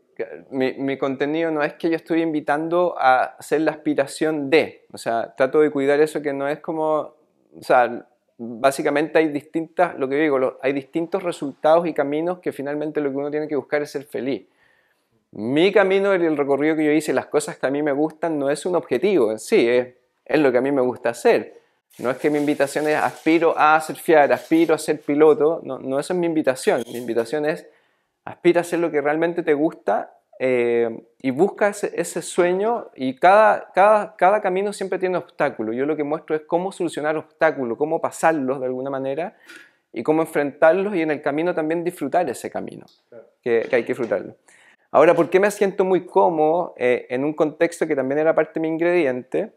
mi, 0.51 0.99
contenido 0.99 1.51
no 1.51 1.63
es 1.63 1.75
que 1.75 1.89
yo 1.89 1.97
estoy 1.97 2.23
invitando 2.23 2.95
a 2.99 3.25
hacer 3.39 3.63
la 3.63 3.73
aspiración 3.73 4.51
de, 4.51 4.85
o 4.93 4.99
sea, 4.99 5.35
trato 5.37 5.61
de 5.61 5.71
cuidar 5.71 6.01
eso 6.01 6.23
que 6.23 6.33
no 6.33 6.49
es 6.49 6.61
como, 6.61 7.15
o 7.57 7.63
sea, 7.63 8.07
básicamente 8.39 9.19
hay 9.19 9.29
distintas, 9.29 9.99
lo 9.99 10.09
que 10.09 10.17
digo, 10.17 10.59
hay 10.63 10.73
distintos 10.73 11.23
resultados 11.23 11.87
y 11.87 11.95
caminos 11.95 12.41
que 12.41 12.53
finalmente 12.53 13.01
lo 13.01 13.11
que 13.11 13.17
uno 13.17 13.31
tiene 13.31 13.49
que 13.49 13.57
buscar 13.57 13.83
es 13.83 13.91
ser 13.91 14.05
feliz. 14.05 14.47
Mi 15.33 15.73
camino, 15.73 16.13
el 16.13 16.37
recorrido 16.37 16.77
que 16.77 16.85
yo 16.85 16.93
hice, 16.93 17.15
las 17.15 17.27
cosas 17.27 17.57
que 17.57 17.67
a 17.67 17.71
mí 17.71 17.83
me 17.83 17.93
gustan, 17.93 18.39
no 18.39 18.51
es 18.51 18.67
un 18.67 18.77
objetivo 18.77 19.39
sí, 19.39 19.67
es, 19.67 19.95
es 20.25 20.41
lo 20.41 20.53
que 20.53 20.59
a 20.59 20.61
mí 20.61 20.73
me 20.73 20.83
gusta 20.83 21.11
hacer. 21.11 21.61
No 21.99 22.11
es 22.11 22.17
que 22.17 22.31
mi 22.31 22.39
invitación 22.39 22.89
es 22.89 22.97
aspiro 22.97 23.55
a 23.57 23.81
surfear, 23.81 24.33
aspiro 24.33 24.75
a 24.75 24.79
ser 24.79 25.01
piloto, 25.01 25.61
no, 25.63 25.79
no 25.79 25.99
esa 25.99 26.15
es 26.15 26.19
mi 26.19 26.27
invitación. 26.27 26.83
Mi 26.87 26.99
invitación 26.99 27.45
es 27.45 27.67
aspira 28.25 28.61
a 28.61 28.63
hacer 28.63 28.79
lo 28.79 28.91
que 28.91 29.01
realmente 29.01 29.43
te 29.43 29.55
gusta 29.55 30.15
eh, 30.39 31.05
y 31.19 31.31
busca 31.31 31.69
ese, 31.69 32.23
sueño 32.23 32.91
y 32.97 33.15
cada, 33.17 33.71
cada, 33.73 34.17
cada, 34.17 34.41
camino 34.41 34.73
siempre 34.73 34.99
tiene 34.99 35.19
obstáculos. 35.19 35.77
Yo 35.77 35.87
lo 35.87 35.97
que 35.97 36.05
muestro 36.05 36.35
es 36.35 36.43
cómo 36.43 36.73
solucionar 36.73 37.17
obstáculos, 37.17 37.79
cómo 37.79 38.01
pasarlos 38.01 38.59
de 38.61 38.67
alguna 38.67 38.91
manera 38.91 39.37
y 39.93 40.03
cómo 40.03 40.23
enfrentarlos 40.23 40.97
y 40.97 41.03
en 41.03 41.11
el 41.11 41.23
camino 41.23 41.55
también 41.55 41.85
disfrutar 41.85 42.29
ese 42.29 42.51
camino, 42.51 42.87
que, 43.43 43.69
hay 43.71 43.83
que 43.83 43.93
disfrutarlo. 43.93 44.35
Ahora, 44.91 45.15
¿por 45.15 45.31
qué 45.31 45.39
me 45.39 45.51
siento 45.51 45.85
muy 45.85 46.07
cómodo 46.07 46.75
eh, 46.77 47.07
en 47.11 47.25
un 47.25 47.35
contexto 47.35 47.87
que 47.87 47.95
también 47.95 48.19
era 48.19 48.35
parte 48.35 48.55
de 48.55 48.61
mi 48.61 48.69
ingrediente? 48.69 49.53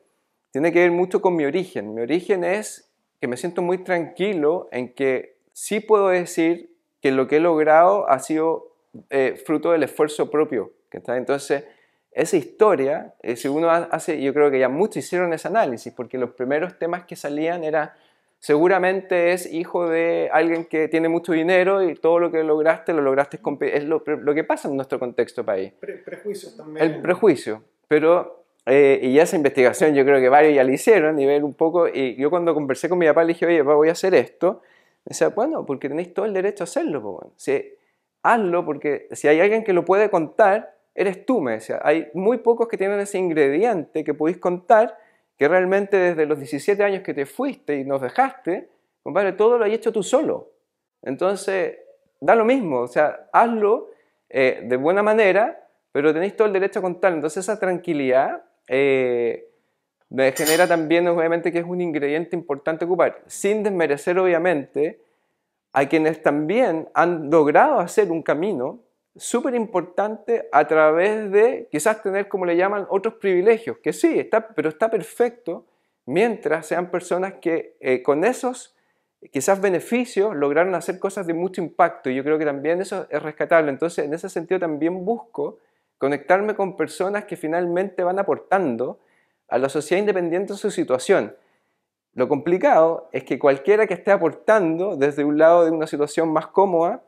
Tiene 0.56 0.72
que 0.72 0.80
ver 0.80 0.92
mucho 0.92 1.22
con 1.22 1.36
mi 1.36 1.44
origen. 1.44 1.94
Mi 1.94 2.02
origen 2.02 2.46
es 2.46 2.90
que 3.20 3.28
me 3.28 3.36
siento 3.36 3.62
muy 3.62 3.80
tranquilo 3.80 4.70
en 4.72 4.94
que 4.94 5.36
sí 5.52 5.82
puedo 5.82 6.08
decir 6.08 6.74
que 7.02 7.12
lo 7.12 7.28
que 7.28 7.36
he 7.36 7.40
logrado 7.42 8.10
ha 8.10 8.20
sido 8.20 8.72
eh, 9.10 9.36
fruto 9.46 9.74
del 9.74 9.84
esfuerzo 9.84 10.32
propio. 10.32 10.72
Entonces, 10.92 11.66
esa 12.14 12.38
historia, 12.38 13.16
eh, 13.22 13.36
si 13.36 13.50
uno 13.50 13.70
hace, 13.70 14.22
yo 14.22 14.34
creo 14.34 14.50
que 14.50 14.60
ya 14.60 14.70
muchos 14.70 15.04
hicieron 15.04 15.34
ese 15.34 15.50
análisis, 15.50 15.92
porque 15.92 16.18
los 16.18 16.30
primeros 16.30 16.80
temas 16.80 17.04
que 17.04 17.18
salían 17.18 17.66
era, 17.66 17.98
seguramente 18.40 19.34
es 19.34 19.52
hijo 19.52 19.90
de 19.90 20.30
alguien 20.32 20.64
que 20.64 20.88
tiene 20.88 21.10
mucho 21.10 21.34
dinero 21.34 21.84
y 21.84 21.96
todo 21.96 22.18
lo 22.18 22.32
que 22.32 22.42
lograste 22.46 22.94
lo 22.94 23.02
lograste. 23.02 23.42
Es 23.74 23.84
lo, 23.84 24.06
que 24.06 24.44
pasa 24.46 24.70
en 24.70 24.78
nuestro 24.78 25.00
contexto 25.00 25.44
país. 25.44 25.74
prejuicio 26.06 26.56
también. 26.56 26.86
El 26.86 27.02
prejuicio, 27.02 27.62
pero 27.90 28.45
eh, 28.66 29.00
y 29.04 29.20
esa 29.20 29.36
investigación 29.36 29.94
yo 29.94 30.04
creo 30.04 30.20
que 30.20 30.30
varios 30.30 30.56
ya 30.56 30.64
la 30.64 30.72
hicieron 30.72 31.20
y 31.20 31.26
ver 31.26 31.44
un 31.44 31.54
poco, 31.54 31.88
y 31.88 32.16
yo 32.16 32.30
cuando 32.30 32.54
conversé 32.54 32.90
con 32.90 32.98
mi 32.98 33.06
papá 33.06 33.24
le 33.24 33.34
dije, 33.34 33.46
oye, 33.46 33.64
papá, 33.64 33.76
voy 33.76 33.90
a 33.90 33.92
hacer 33.92 34.16
esto, 34.16 34.62
me 35.06 35.10
decía, 35.12 35.30
bueno, 35.30 35.66
porque 35.66 35.88
tenéis 35.88 36.14
todo 36.14 36.26
el 36.26 36.34
derecho 36.34 36.64
a 36.64 36.66
hacerlo, 36.66 37.32
hazlo, 38.24 38.66
porque 38.66 39.08
si 39.12 39.28
hay 39.28 39.40
alguien 39.40 39.64
que 39.64 39.72
lo 39.72 39.86
puede 39.86 40.10
contar, 40.10 40.76
eres 40.96 41.26
tú, 41.28 41.42
me 41.42 41.54
decía. 41.54 41.80
Hay 41.84 42.08
muy 42.16 42.40
pocos 42.40 42.68
que 42.68 42.78
tienen 42.78 43.00
ese 43.00 43.20
ingrediente 43.20 44.04
que 44.04 44.16
podéis 44.16 44.40
contar, 44.40 44.98
que 45.38 45.48
realmente 45.48 45.96
desde 45.98 46.26
los 46.26 46.40
17 46.40 46.82
años 46.84 47.04
que 47.04 47.14
te 47.14 47.28
fuiste 47.28 47.78
y 47.78 47.84
nos 47.84 48.02
dejaste, 48.02 48.70
compadre, 49.04 49.34
todo 49.34 49.60
lo 49.60 49.66
has 49.66 49.72
hecho 49.72 49.92
tú 49.92 50.02
solo. 50.02 50.54
Entonces, 51.04 51.78
da 52.20 52.34
lo 52.34 52.46
mismo, 52.46 52.80
o 52.80 52.88
sea, 52.88 53.30
hazlo 53.32 53.92
eh, 54.30 54.62
de 54.64 54.76
buena 54.78 55.04
manera, 55.04 55.68
pero 55.92 56.12
tenéis 56.12 56.36
todo 56.36 56.48
el 56.48 56.54
derecho 56.54 56.80
a 56.80 56.82
contarlo. 56.82 57.18
Entonces, 57.18 57.44
esa 57.44 57.60
tranquilidad 57.60 58.44
eh, 58.68 59.48
me 60.10 60.32
genera 60.32 60.68
también, 60.68 61.08
obviamente, 61.08 61.52
que 61.52 61.60
es 61.60 61.66
un 61.66 61.82
ingrediente 61.82 62.36
importante 62.36 62.86
ocupar, 62.86 63.22
sin 63.28 63.64
desmerecer, 63.64 64.18
obviamente, 64.20 65.02
a 65.74 65.88
quienes 65.88 66.22
también 66.22 66.88
han 66.94 67.30
logrado 67.30 67.80
hacer 67.80 68.12
un 68.12 68.24
camino 68.24 68.80
súper 69.16 69.56
importante 69.56 70.48
a 70.52 70.68
través 70.68 71.32
de 71.32 71.68
quizás 71.72 72.02
tener, 72.02 72.28
como 72.28 72.46
le 72.46 72.56
llaman, 72.56 72.86
otros 72.90 73.16
privilegios, 73.16 73.78
que 73.80 73.94
sí, 73.94 74.20
está, 74.20 74.48
pero 74.50 74.70
está 74.70 74.90
perfecto 74.90 75.66
mientras 76.06 76.68
sean 76.68 76.92
personas 76.92 77.36
que 77.42 77.76
eh, 77.80 78.04
con 78.04 78.24
esos 78.24 78.76
quizás 79.32 79.60
beneficios 79.60 80.36
lograron 80.36 80.76
hacer 80.76 81.00
cosas 81.00 81.26
de 81.26 81.34
mucho 81.34 81.62
impacto 81.62 82.10
y 82.10 82.16
yo 82.16 82.24
creo 82.24 82.38
que 82.38 82.46
también 82.46 82.82
eso 82.82 83.08
es 83.10 83.22
rescatable. 83.22 83.72
Entonces, 83.72 84.06
en 84.06 84.14
ese 84.14 84.30
sentido 84.30 84.60
también 84.60 85.04
busco 85.04 85.60
conectarme 85.98 86.56
con 86.56 86.76
personas 86.76 87.26
que 87.26 87.36
finalmente 87.36 88.04
van 88.04 88.20
aportando 88.20 89.00
a 89.48 89.58
la 89.58 89.70
sociedad 89.70 90.00
independiente 90.00 90.54
de 90.54 90.60
su 90.60 90.72
situación. 90.72 91.36
Lo 92.14 92.28
complicado 92.28 93.10
es 93.12 93.24
que 93.24 93.38
cualquiera 93.38 93.88
que 93.88 93.94
esté 93.94 94.12
aportando 94.12 94.96
desde 94.96 95.24
un 95.24 95.38
lado 95.38 95.66
de 95.66 95.72
una 95.72 95.86
situación 95.86 96.32
más 96.32 96.48
cómoda, 96.48 97.04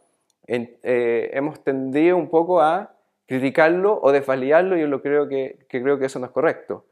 eh, 0.48 1.30
hemos 1.34 1.64
tendido 1.64 2.18
un 2.18 2.30
poco 2.30 2.62
a 2.62 2.94
criticarlo 3.26 4.00
o 4.02 4.12
desvalidarlo 4.12 4.78
y 4.78 4.82
yo 4.82 4.88
lo 4.88 5.02
creo 5.02 5.28
que, 5.28 5.60
creo 5.70 6.00
que 6.00 6.06
eso 6.06 6.20
no 6.20 6.26
es 6.26 6.32
correcto. 6.32 6.86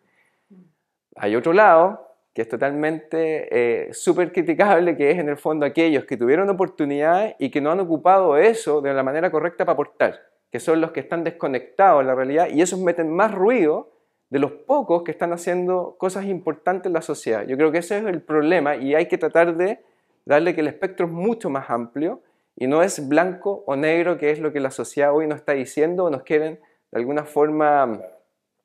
Hay 1.15 1.35
otro 1.35 1.53
lado 1.53 2.05
que 2.33 2.41
es 2.41 2.49
totalmente 2.49 3.47
eh, 3.87 3.93
súper 3.93 4.33
criticable, 4.33 4.97
que 4.97 5.11
es 5.11 5.17
en 5.17 5.29
el 5.29 5.37
fondo 5.37 5.65
aquellos 5.65 6.03
que 6.03 6.17
tuvieron 6.17 6.49
oportunidad 6.49 7.35
y 7.39 7.49
que 7.49 7.61
no 7.61 7.71
han 7.71 7.79
ocupado 7.79 8.35
eso 8.37 8.81
de 8.81 8.93
la 8.93 9.03
manera 9.03 9.31
correcta 9.31 9.63
para 9.63 9.73
aportar, 9.73 10.19
que 10.55 10.61
son 10.61 10.79
los 10.79 10.93
que 10.93 11.01
están 11.01 11.25
desconectados 11.25 11.99
de 11.99 12.05
la 12.05 12.15
realidad 12.15 12.47
y 12.49 12.61
esos 12.61 12.79
meten 12.79 13.13
más 13.13 13.33
ruido 13.33 13.91
de 14.29 14.39
los 14.39 14.53
pocos 14.53 15.03
que 15.03 15.11
están 15.11 15.33
haciendo 15.33 15.97
cosas 15.97 16.23
importantes 16.23 16.85
en 16.85 16.93
la 16.93 17.01
sociedad. 17.01 17.45
Yo 17.45 17.57
creo 17.57 17.73
que 17.73 17.79
ese 17.79 17.97
es 17.97 18.05
el 18.05 18.21
problema 18.21 18.77
y 18.77 18.95
hay 18.95 19.09
que 19.09 19.17
tratar 19.17 19.57
de 19.57 19.79
darle 20.23 20.55
que 20.55 20.61
el 20.61 20.67
espectro 20.67 21.07
es 21.07 21.11
mucho 21.11 21.49
más 21.49 21.69
amplio 21.69 22.21
y 22.55 22.67
no 22.67 22.83
es 22.83 23.05
blanco 23.05 23.65
o 23.67 23.75
negro, 23.75 24.17
que 24.17 24.31
es 24.31 24.39
lo 24.39 24.53
que 24.53 24.61
la 24.61 24.71
sociedad 24.71 25.13
hoy 25.13 25.27
nos 25.27 25.39
está 25.39 25.51
diciendo 25.51 26.05
o 26.05 26.09
nos 26.09 26.23
quieren 26.23 26.61
de 26.89 26.99
alguna 26.99 27.25
forma 27.25 27.99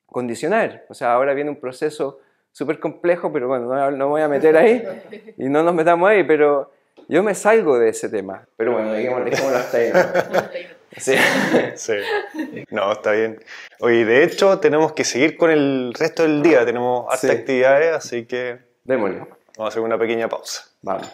condicionar. 0.06 0.84
O 0.90 0.94
sea, 0.94 1.14
ahora 1.14 1.34
viene 1.34 1.50
un 1.50 1.56
proceso 1.56 2.20
súper 2.52 2.78
complejo, 2.78 3.32
pero 3.32 3.48
bueno, 3.48 3.66
no, 3.66 3.90
no 3.90 4.08
voy 4.10 4.22
a 4.22 4.28
meter 4.28 4.56
ahí 4.56 4.84
y 5.36 5.48
no 5.48 5.64
nos 5.64 5.74
metamos 5.74 6.08
ahí, 6.08 6.22
pero 6.22 6.70
yo 7.08 7.24
me 7.24 7.34
salgo 7.34 7.80
de 7.80 7.88
ese 7.88 8.08
tema. 8.08 8.46
Pero 8.56 8.74
bueno, 8.74 8.92
dejémoslo 8.92 9.56
hasta 9.56 9.78
ahí. 9.78 9.90
Sí. 10.96 11.14
sí. 11.76 11.94
No, 12.70 12.92
está 12.92 13.12
bien. 13.12 13.42
Oye, 13.80 14.04
de 14.04 14.24
hecho, 14.24 14.58
tenemos 14.58 14.92
que 14.92 15.04
seguir 15.04 15.36
con 15.36 15.50
el 15.50 15.94
resto 15.94 16.22
del 16.22 16.42
día. 16.42 16.64
Tenemos 16.64 17.06
hartas 17.10 17.30
actividades, 17.30 17.94
así 17.94 18.26
que. 18.26 18.58
Démosle. 18.84 19.18
Vamos 19.18 19.36
a 19.58 19.68
hacer 19.68 19.82
una 19.82 19.98
pequeña 19.98 20.28
pausa. 20.28 20.64
Vamos. 20.82 21.08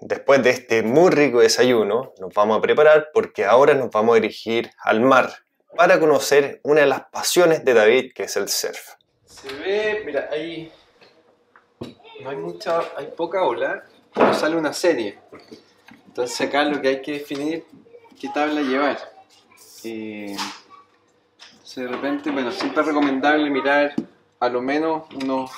Después 0.00 0.42
de 0.42 0.50
este 0.50 0.82
muy 0.82 1.10
rico 1.10 1.40
desayuno, 1.40 2.12
nos 2.18 2.34
vamos 2.34 2.58
a 2.58 2.60
preparar 2.60 3.08
porque 3.12 3.44
ahora 3.44 3.74
nos 3.74 3.90
vamos 3.90 4.12
a 4.12 4.20
dirigir 4.20 4.70
al 4.82 5.00
mar 5.00 5.32
para 5.76 5.98
conocer 5.98 6.60
una 6.62 6.82
de 6.82 6.86
las 6.86 7.04
pasiones 7.06 7.64
de 7.64 7.74
David, 7.74 8.12
que 8.14 8.24
es 8.24 8.36
el 8.36 8.48
surf. 8.48 8.94
Se 9.24 9.52
ve, 9.52 10.02
mira, 10.04 10.28
hay. 10.30 10.72
No 12.20 12.30
hay 12.30 12.36
mucha. 12.36 12.80
Hay 12.96 13.06
poca 13.16 13.42
ola, 13.44 13.84
pero 14.14 14.34
sale 14.34 14.56
una 14.56 14.72
serie. 14.72 15.18
Entonces, 16.06 16.40
acá 16.46 16.64
lo 16.64 16.80
que 16.80 16.88
hay 16.88 17.02
que 17.02 17.12
definir 17.12 17.64
qué 18.18 18.28
tabla 18.28 18.60
llevar. 18.62 18.98
Eh, 19.84 20.36
de 21.76 21.88
repente, 21.88 22.30
bueno, 22.30 22.52
siempre 22.52 22.82
es 22.82 22.86
recomendable 22.86 23.50
mirar 23.50 23.94
a 24.38 24.48
lo 24.48 24.62
menos 24.62 25.04
unos, 25.22 25.50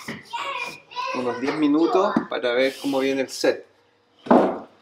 unos 1.15 1.41
10 1.41 1.57
minutos 1.57 2.15
para 2.31 2.53
ver 2.53 2.75
cómo 2.81 3.01
viene 3.01 3.23
el 3.23 3.29
set. 3.29 3.67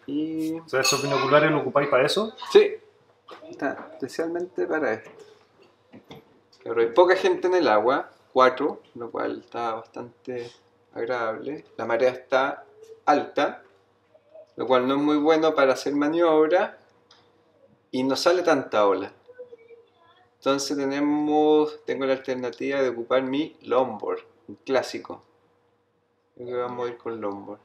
Y... 0.06 0.58
O 0.60 0.68
sea, 0.68 0.80
¿esos 0.80 1.02
binoculares 1.02 1.50
lo 1.50 1.60
ocupáis 1.60 1.88
para 1.88 2.06
eso? 2.06 2.34
Sí, 2.52 2.74
está 3.50 3.88
especialmente 3.92 4.66
para 4.66 4.92
esto. 4.92 5.10
Pero 6.62 6.80
hay 6.80 6.88
poca 6.88 7.16
gente 7.16 7.48
en 7.48 7.54
el 7.54 7.68
agua, 7.68 8.10
4, 8.32 8.82
lo 8.94 9.10
cual 9.10 9.40
está 9.40 9.74
bastante 9.74 10.50
agradable. 10.94 11.64
La 11.76 11.84
marea 11.84 12.10
está 12.10 12.64
alta, 13.06 13.62
lo 14.56 14.66
cual 14.66 14.86
no 14.86 14.94
es 14.94 15.00
muy 15.00 15.16
bueno 15.16 15.54
para 15.54 15.72
hacer 15.72 15.94
maniobra 15.94 16.78
y 17.94 18.02
no 18.02 18.16
sale 18.16 18.42
tanta 18.42 18.88
ola. 18.88 19.12
Entonces 20.38 20.76
tenemos, 20.76 21.78
tengo 21.84 22.04
la 22.06 22.14
alternativa 22.14 22.82
de 22.82 22.88
ocupar 22.88 23.22
mi 23.22 23.56
longboard, 23.62 24.18
un 24.48 24.56
clásico. 24.56 25.22
Creo 26.34 26.48
que 26.48 26.54
vamos 26.54 26.86
a 26.86 26.90
ir 26.90 26.98
con 26.98 27.20
longboard. 27.20 27.60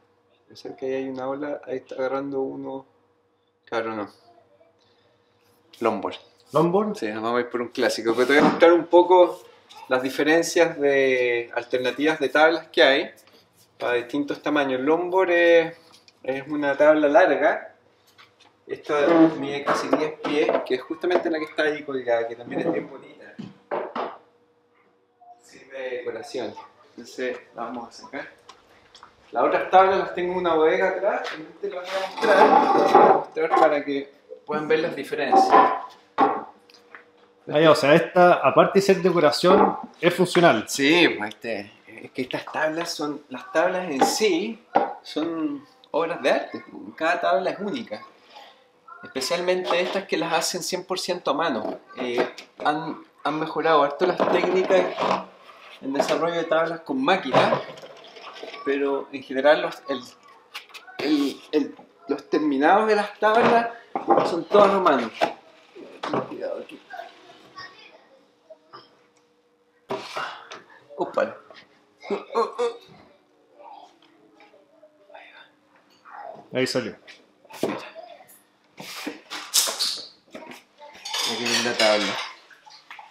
Pensar 0.48 0.76
que 0.76 0.86
ahí 0.86 0.94
hay 0.94 1.10
una 1.10 1.28
ola, 1.28 1.62
ahí 1.66 1.78
está 1.78 1.96
agarrando 1.96 2.42
uno. 2.42 2.86
Claro, 3.66 3.96
no. 3.96 4.08
Longboard. 5.80 6.18
¿Longboard? 6.54 6.96
Sí, 6.96 7.08
vamos 7.08 7.36
a 7.36 7.40
ir 7.40 7.50
por 7.50 7.62
un 7.62 7.70
clásico. 7.70 8.14
Pero 8.14 8.28
te 8.28 8.34
voy 8.34 8.44
a 8.44 8.50
mostrar 8.50 8.74
un 8.74 8.86
poco 8.86 9.42
las 9.88 10.04
diferencias 10.04 10.80
de 10.80 11.50
alternativas 11.56 12.20
de 12.20 12.30
tablas 12.30 12.68
que 12.68 12.84
hay 12.84 13.12
para 13.80 13.94
distintos 13.94 14.44
tamaños. 14.44 14.80
Longboard 14.82 15.32
es, 15.32 15.78
es 16.22 16.48
una 16.48 16.78
tabla 16.78 17.08
larga 17.08 17.70
esta 18.70 19.08
mide 19.40 19.64
casi 19.64 19.88
10 19.88 20.20
pies, 20.22 20.52
que 20.66 20.76
es 20.76 20.82
justamente 20.84 21.30
la 21.30 21.40
que 21.40 21.46
está 21.46 21.64
ahí 21.64 21.84
colgada, 21.84 22.28
que 22.28 22.36
también 22.36 22.62
es 22.62 22.72
bien 22.72 22.88
bonita. 22.88 23.34
Sirve 25.42 25.80
de 25.80 25.90
decoración. 25.98 26.54
Entonces 26.92 27.40
la 27.56 27.64
vamos 27.64 27.90
a 27.90 27.92
sacar. 27.92 28.28
Las 29.32 29.44
otras 29.44 29.72
tablas 29.72 30.00
las 30.00 30.14
tengo 30.14 30.34
en 30.34 30.40
una 30.40 30.54
bodega 30.54 30.90
atrás, 30.90 31.28
y 31.38 31.42
te 31.62 31.70
las 31.70 31.82
voy 31.82 31.90
a 31.90 32.10
mostrar, 32.12 32.74
voy 32.74 32.94
a 32.94 33.14
mostrar 33.14 33.50
para 33.50 33.84
que 33.84 34.12
puedan 34.46 34.68
ver 34.68 34.80
las 34.80 34.96
diferencias. 34.96 35.64
O 37.48 37.76
sea, 37.76 37.96
esta, 37.96 38.34
aparte 38.34 38.78
de 38.78 38.86
ser 38.86 39.02
decoración, 39.02 39.78
es 40.00 40.14
funcional. 40.14 40.66
Sí, 40.68 41.10
pues 41.18 41.30
este, 41.30 41.72
es 41.88 42.12
que 42.12 42.22
estas 42.22 42.46
tablas 42.46 42.94
son, 42.94 43.24
las 43.30 43.52
tablas 43.52 43.90
en 43.90 44.06
sí 44.06 44.64
son 45.02 45.66
obras 45.90 46.22
de 46.22 46.32
arte, 46.32 46.64
cada 46.96 47.20
tabla 47.20 47.50
es 47.50 47.60
única 47.60 48.00
especialmente 49.04 49.80
estas 49.82 50.06
que 50.06 50.18
las 50.18 50.34
hacen 50.34 50.62
100% 50.62 51.30
a 51.30 51.34
mano. 51.34 51.80
Eh, 51.98 52.28
han, 52.64 53.04
han, 53.24 53.40
mejorado 53.40 53.84
harto 53.84 54.06
las 54.06 54.18
técnicas 54.32 54.86
en 55.82 55.94
desarrollo 55.94 56.36
de 56.36 56.44
tablas 56.44 56.82
con 56.82 57.04
máquinas, 57.04 57.62
pero 58.66 59.08
en 59.12 59.24
general 59.24 59.62
los, 59.62 59.82
el, 61.00 61.40
el, 61.52 61.76
los 62.08 62.30
terminados 62.30 62.88
de 62.88 62.96
las 62.96 63.18
tablas 63.20 63.70
son 64.30 64.44
todos 64.46 64.70
a 64.70 64.80
mano. 64.80 65.10
Cuidado 66.28 66.62
aquí. 66.62 66.80
Opa. 70.98 71.38
Ahí 76.52 76.66
salió. 76.66 76.96
Aquí 81.32 81.46
la 81.64 81.74
tabla. 81.74 82.14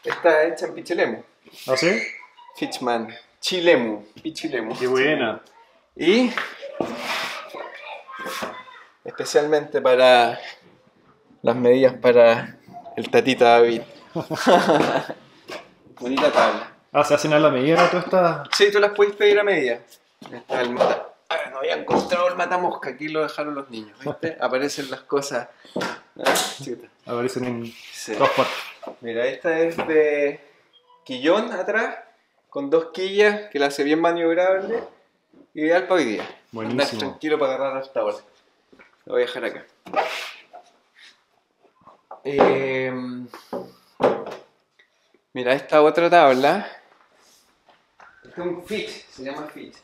Está 0.02 0.44
hecha 0.44 0.66
en 0.66 0.74
Pichilemu. 0.74 1.22
¿Ah, 1.68 1.76
sí? 1.76 2.02
Fitchman. 2.56 3.14
Chilemu. 3.40 4.04
Pichilemu. 4.20 4.76
Qué 4.76 4.88
buena. 4.88 5.40
Y 5.94 6.32
especialmente 9.04 9.80
para 9.80 10.40
las 11.42 11.56
medidas 11.56 11.94
para 11.94 12.56
el 12.96 13.08
tatita 13.08 13.44
David. 13.44 13.82
Bonita 16.00 16.32
tabla. 16.32 16.72
Ah, 16.92 17.04
¿se 17.04 17.14
hacen 17.14 17.32
a 17.32 17.38
la 17.38 17.50
medida 17.50 17.88
todas 17.88 18.04
estas? 18.04 18.48
Sí, 18.52 18.72
tú 18.72 18.80
las 18.80 18.92
puedes 18.92 19.14
pedir 19.14 19.38
a 19.38 19.44
medida. 19.44 19.78
Está 20.32 20.60
el 20.60 20.70
mata... 20.70 21.04
Ah, 21.28 21.50
no 21.52 21.58
había 21.58 21.74
encontrado 21.74 22.28
el 22.28 22.36
matamosca, 22.36 22.90
aquí 22.90 23.08
lo 23.08 23.22
dejaron 23.22 23.54
los 23.54 23.68
niños, 23.68 23.98
¿viste? 24.02 24.38
Aparecen 24.40 24.90
las 24.90 25.02
cosas. 25.02 25.48
Ah, 26.24 26.34
Aparecen 27.06 27.44
en 27.44 27.74
dos 28.18 28.30
partes. 28.30 28.54
Mira, 29.00 29.26
esta 29.26 29.58
es 29.60 29.76
de 29.76 30.40
quillón 31.04 31.52
atrás, 31.52 31.98
con 32.48 32.70
dos 32.70 32.88
quillas 32.92 33.48
que 33.50 33.58
la 33.58 33.66
hace 33.66 33.84
bien 33.84 34.00
maniobrable. 34.00 34.82
Ideal 35.54 35.84
para 35.86 36.00
hoy 36.00 36.04
día. 36.04 36.40
Buenísimo. 36.52 36.98
tranquilo 37.00 37.38
para 37.38 37.54
agarrar 37.54 37.82
hasta 37.82 38.00
ahora. 38.00 38.16
Lo 39.04 39.14
voy 39.14 39.22
a 39.22 39.26
dejar 39.26 39.44
acá. 39.44 39.64
Eh, 42.24 42.92
Mira, 45.32 45.52
esta 45.52 45.82
otra 45.82 46.10
tabla. 46.10 46.66
Este 48.24 48.40
es 48.40 48.46
un 48.46 48.64
fit, 48.66 48.88
se 48.88 49.22
llama 49.22 49.46
fit. 49.46 49.74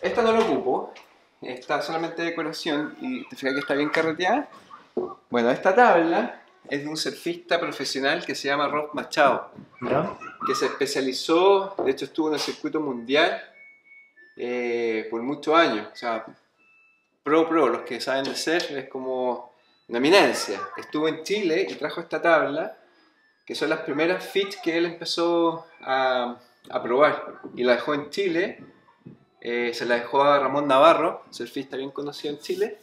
Esta 0.00 0.22
no 0.22 0.32
lo 0.32 0.42
ocupo, 0.44 0.94
está 1.42 1.82
solamente 1.82 2.22
decoración 2.22 2.96
y 3.00 3.28
te 3.28 3.36
fijas 3.36 3.52
que 3.54 3.60
está 3.60 3.74
bien 3.74 3.90
carreteada. 3.90 4.48
Bueno, 5.30 5.50
esta 5.50 5.74
tabla 5.74 6.42
es 6.68 6.82
de 6.82 6.88
un 6.88 6.96
surfista 6.96 7.58
profesional 7.60 8.24
que 8.24 8.34
se 8.34 8.48
llama 8.48 8.68
Rob 8.68 8.90
Machado, 8.94 9.50
que 10.46 10.54
se 10.54 10.66
especializó, 10.66 11.74
de 11.84 11.90
hecho 11.90 12.04
estuvo 12.06 12.28
en 12.28 12.34
el 12.34 12.40
circuito 12.40 12.80
mundial 12.80 13.42
eh, 14.36 15.06
por 15.10 15.22
muchos 15.22 15.54
años. 15.54 15.88
O 15.92 15.96
sea, 15.96 16.24
pro 17.22 17.48
pro, 17.48 17.68
los 17.68 17.82
que 17.82 18.00
saben 18.00 18.24
de 18.24 18.36
surf, 18.36 18.70
es 18.70 18.88
como 18.88 19.52
una 19.88 19.98
eminencia. 19.98 20.60
Estuvo 20.76 21.08
en 21.08 21.22
Chile 21.22 21.66
y 21.68 21.74
trajo 21.74 22.00
esta 22.00 22.22
tabla, 22.22 22.76
que 23.44 23.54
son 23.54 23.68
las 23.68 23.80
primeras 23.80 24.24
fit 24.24 24.54
que 24.62 24.78
él 24.78 24.86
empezó 24.86 25.66
a, 25.82 26.36
a 26.70 26.82
probar. 26.82 27.40
Y 27.54 27.64
la 27.64 27.74
dejó 27.74 27.94
en 27.94 28.10
Chile, 28.10 28.64
eh, 29.40 29.72
se 29.74 29.84
la 29.84 29.96
dejó 29.96 30.22
a 30.22 30.38
Ramón 30.38 30.66
Navarro, 30.66 31.22
surfista 31.30 31.76
bien 31.76 31.90
conocido 31.90 32.32
en 32.32 32.40
Chile, 32.40 32.78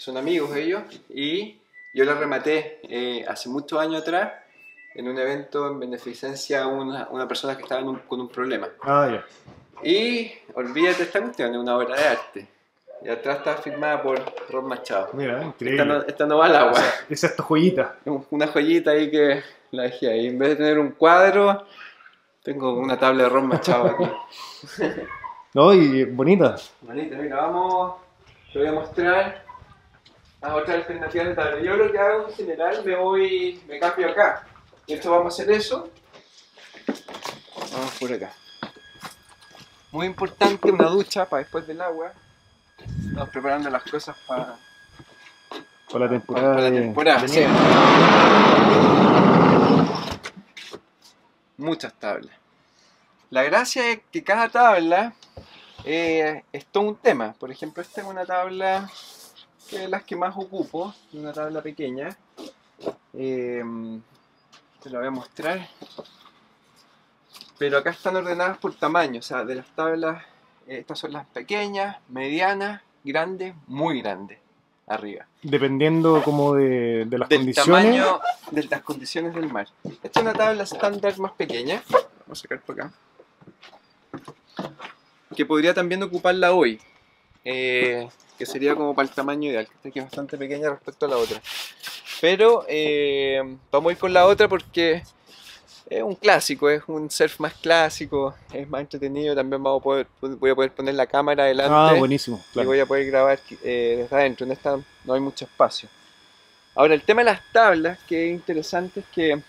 son 0.00 0.16
amigos 0.16 0.54
ellos, 0.56 0.82
y 1.10 1.58
yo 1.94 2.04
la 2.04 2.14
rematé 2.14 2.80
eh, 2.84 3.24
hace 3.28 3.48
muchos 3.48 3.78
años 3.80 4.02
atrás 4.02 4.32
en 4.94 5.08
un 5.08 5.18
evento 5.18 5.68
en 5.68 5.78
beneficencia 5.78 6.62
a 6.62 6.66
una, 6.66 7.08
una 7.10 7.28
persona 7.28 7.56
que 7.56 7.62
estaba 7.62 7.82
un- 7.82 7.98
con 8.00 8.20
un 8.20 8.28
problema. 8.28 8.68
Ah, 8.82 9.08
ya. 9.10 9.24
Y 9.88 10.32
olvídate 10.54 11.04
esta 11.04 11.20
cuestión, 11.20 11.52
es 11.52 11.56
una 11.58 11.76
obra 11.76 11.96
de 11.96 12.04
arte. 12.04 12.46
Y 13.02 13.08
atrás 13.08 13.38
está 13.38 13.56
firmada 13.56 14.02
por 14.02 14.20
Rob 14.50 14.64
Machado. 14.64 15.08
Mira, 15.14 15.34
Esta 15.36 15.46
increíble. 15.46 15.84
no, 15.86 16.02
esta 16.02 16.26
no 16.26 16.38
va 16.38 16.46
al 16.46 16.56
agua. 16.56 16.80
Esa 17.08 17.28
es 17.28 17.36
tu 17.36 17.42
joyita. 17.42 17.96
Una 18.30 18.46
joyita 18.48 18.90
ahí 18.90 19.10
que 19.10 19.42
la 19.70 19.84
dejé 19.84 20.10
ahí. 20.10 20.26
En 20.26 20.38
vez 20.38 20.50
de 20.50 20.56
tener 20.56 20.78
un 20.78 20.90
cuadro, 20.90 21.64
tengo 22.42 22.74
una 22.74 22.98
tabla 22.98 23.22
de 23.24 23.28
Rob 23.30 23.44
Machado 23.44 23.86
aquí. 23.86 24.04
No, 25.54 25.72
y 25.74 26.04
bonita. 26.04 26.54
Manita, 26.82 27.16
mira, 27.16 27.36
vamos. 27.36 27.94
Te 28.52 28.58
voy 28.60 28.68
a 28.68 28.72
mostrar 28.72 29.44
las 30.40 30.52
otras 30.52 30.76
alternativas 30.76 31.28
de 31.28 31.34
tabla. 31.34 31.60
Yo 31.60 31.76
lo 31.76 31.92
que 31.92 31.98
hago 31.98 32.28
en 32.28 32.34
general, 32.34 32.84
me 32.84 32.96
voy, 32.96 33.62
me 33.68 33.78
cambio 33.78 34.10
acá. 34.10 34.46
Y 34.86 34.94
esto 34.94 35.10
vamos 35.10 35.38
a 35.38 35.42
hacer 35.42 35.54
eso. 35.54 35.90
Vamos 37.72 37.94
por 37.98 38.12
acá. 38.12 38.32
Muy 39.92 40.06
importante, 40.06 40.70
una 40.70 40.88
ducha 40.88 41.28
para 41.28 41.42
después 41.42 41.66
del 41.66 41.80
agua. 41.80 42.12
Estamos 42.78 43.28
preparando 43.28 43.70
las 43.70 43.82
cosas 43.82 44.16
para, 44.26 44.56
Para 45.92 46.04
la 46.06 46.10
temporada. 46.10 46.54
para 46.54 46.70
la 46.70 46.70
temporada. 46.70 47.22
de 47.22 47.28
sí. 47.28 47.40
Muchas 51.58 51.92
tablas. 51.94 52.34
La 53.28 53.42
gracia 53.42 53.90
es 53.90 54.00
que 54.10 54.24
cada 54.24 54.48
tabla 54.48 55.12
eh, 55.84 56.42
es 56.52 56.66
todo 56.66 56.84
un 56.84 56.96
tema. 56.96 57.34
Por 57.38 57.50
ejemplo, 57.50 57.82
esta 57.82 58.00
es 58.00 58.06
una 58.06 58.24
tabla 58.24 58.88
que 59.70 59.88
las 59.88 60.02
que 60.02 60.16
más 60.16 60.36
ocupo, 60.36 60.92
una 61.12 61.32
tabla 61.32 61.62
pequeña. 61.62 62.16
Eh, 63.14 63.62
te 64.82 64.90
la 64.90 64.98
voy 64.98 65.08
a 65.08 65.12
mostrar. 65.12 65.68
Pero 67.58 67.78
acá 67.78 67.90
están 67.90 68.16
ordenadas 68.16 68.58
por 68.58 68.74
tamaño, 68.74 69.20
o 69.20 69.22
sea, 69.22 69.44
de 69.44 69.54
las 69.56 69.66
tablas, 69.74 70.24
eh, 70.66 70.78
estas 70.78 70.98
son 70.98 71.12
las 71.12 71.26
pequeñas, 71.26 71.98
medianas, 72.08 72.80
grandes, 73.04 73.54
muy 73.66 74.00
grandes, 74.00 74.38
arriba. 74.86 75.26
Dependiendo 75.42 76.22
como 76.22 76.54
de, 76.54 77.04
de 77.04 77.18
las 77.18 77.28
Del 77.28 77.40
condiciones. 77.40 77.84
tamaño 77.84 78.20
de 78.50 78.64
las 78.64 78.82
condiciones 78.82 79.34
del 79.34 79.52
mar. 79.52 79.68
Esta 79.84 80.08
es 80.08 80.16
una 80.16 80.32
tabla 80.32 80.62
estándar 80.62 81.18
más 81.18 81.32
pequeña. 81.32 81.82
Vamos 81.90 82.08
a 82.30 82.34
sacar 82.34 82.60
por 82.62 82.80
acá. 82.80 82.92
Que 85.36 85.44
podría 85.44 85.74
también 85.74 86.02
ocuparla 86.02 86.52
hoy. 86.52 86.80
Eh, 87.44 88.08
que 88.38 88.46
sería 88.46 88.74
como 88.74 88.94
para 88.94 89.08
el 89.08 89.14
tamaño 89.14 89.50
ideal. 89.50 89.68
Que 89.82 89.88
es 89.98 90.04
bastante 90.04 90.36
pequeña 90.36 90.70
respecto 90.70 91.06
a 91.06 91.08
la 91.08 91.16
otra. 91.16 91.40
Pero 92.20 92.64
eh, 92.68 93.40
vamos 93.70 93.90
a 93.90 93.92
ir 93.92 93.98
con 93.98 94.12
la 94.12 94.26
otra 94.26 94.46
porque 94.48 95.02
es 95.88 96.02
un 96.02 96.14
clásico, 96.14 96.68
es 96.70 96.82
un 96.86 97.10
surf 97.10 97.40
más 97.40 97.54
clásico, 97.54 98.34
es 98.52 98.68
más 98.68 98.82
entretenido. 98.82 99.34
También 99.34 99.62
vamos 99.62 99.80
a 99.80 99.82
poder, 99.82 100.06
voy 100.20 100.50
a 100.50 100.54
poder 100.54 100.72
poner 100.72 100.94
la 100.94 101.06
cámara 101.06 101.44
adelante 101.44 101.72
Ah, 101.74 101.94
buenísimo. 101.98 102.42
y 102.50 102.52
Claro. 102.52 102.68
voy 102.68 102.80
a 102.80 102.86
poder 102.86 103.06
grabar 103.06 103.40
eh, 103.62 103.96
desde 104.02 104.16
adentro. 104.16 104.46
En 104.46 104.52
esta 104.52 104.78
no 105.04 105.12
hay 105.14 105.20
mucho 105.20 105.44
espacio. 105.46 105.88
Ahora, 106.74 106.94
el 106.94 107.02
tema 107.02 107.22
de 107.22 107.30
las 107.32 107.40
tablas, 107.52 107.98
que 108.06 108.28
es 108.28 108.32
interesante, 108.32 109.00
es 109.00 109.06
que 109.12 109.42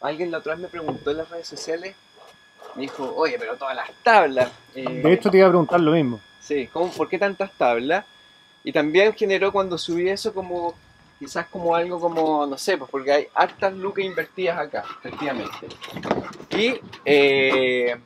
alguien 0.00 0.30
la 0.30 0.38
otra 0.38 0.52
vez 0.54 0.62
me 0.62 0.68
preguntó 0.68 1.10
en 1.10 1.16
las 1.18 1.30
redes 1.30 1.46
sociales, 1.48 1.96
me 2.74 2.82
dijo, 2.82 3.10
oye, 3.16 3.36
pero 3.38 3.56
todas 3.56 3.74
las 3.74 3.90
tablas. 4.02 4.50
eh, 4.74 4.84
De 5.02 5.12
hecho, 5.12 5.30
te 5.30 5.38
iba 5.38 5.46
a 5.46 5.50
preguntar 5.50 5.80
lo 5.80 5.92
mismo. 5.92 6.20
Sí, 6.44 6.68
¿cómo, 6.70 6.92
¿por 6.92 7.08
qué 7.08 7.18
tantas 7.18 7.50
tablas? 7.52 8.04
Y 8.64 8.72
también 8.72 9.14
generó 9.14 9.50
cuando 9.50 9.78
subí 9.78 10.10
eso 10.10 10.34
como, 10.34 10.74
quizás 11.18 11.46
como 11.46 11.74
algo 11.74 11.98
como, 11.98 12.46
no 12.46 12.58
sé, 12.58 12.76
pues 12.76 12.90
porque 12.90 13.12
hay 13.12 13.28
hartas 13.34 13.72
lucas 13.72 14.04
invertidas 14.04 14.58
acá, 14.58 14.84
efectivamente. 14.98 15.68
Y, 16.50 16.78
eh, 17.06 17.96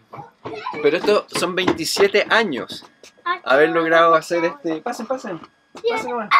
pero 0.82 0.96
esto 0.96 1.26
son 1.28 1.56
27 1.56 2.26
años 2.30 2.84
haber 3.44 3.70
logrado 3.70 4.14
hacer 4.14 4.44
este... 4.44 4.80
Pasen, 4.82 5.06
pasen. 5.06 5.40
Pasen 5.88 6.10
nomás. 6.10 6.30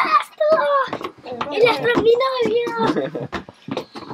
El 1.51 1.61
exterminador. 1.61 3.29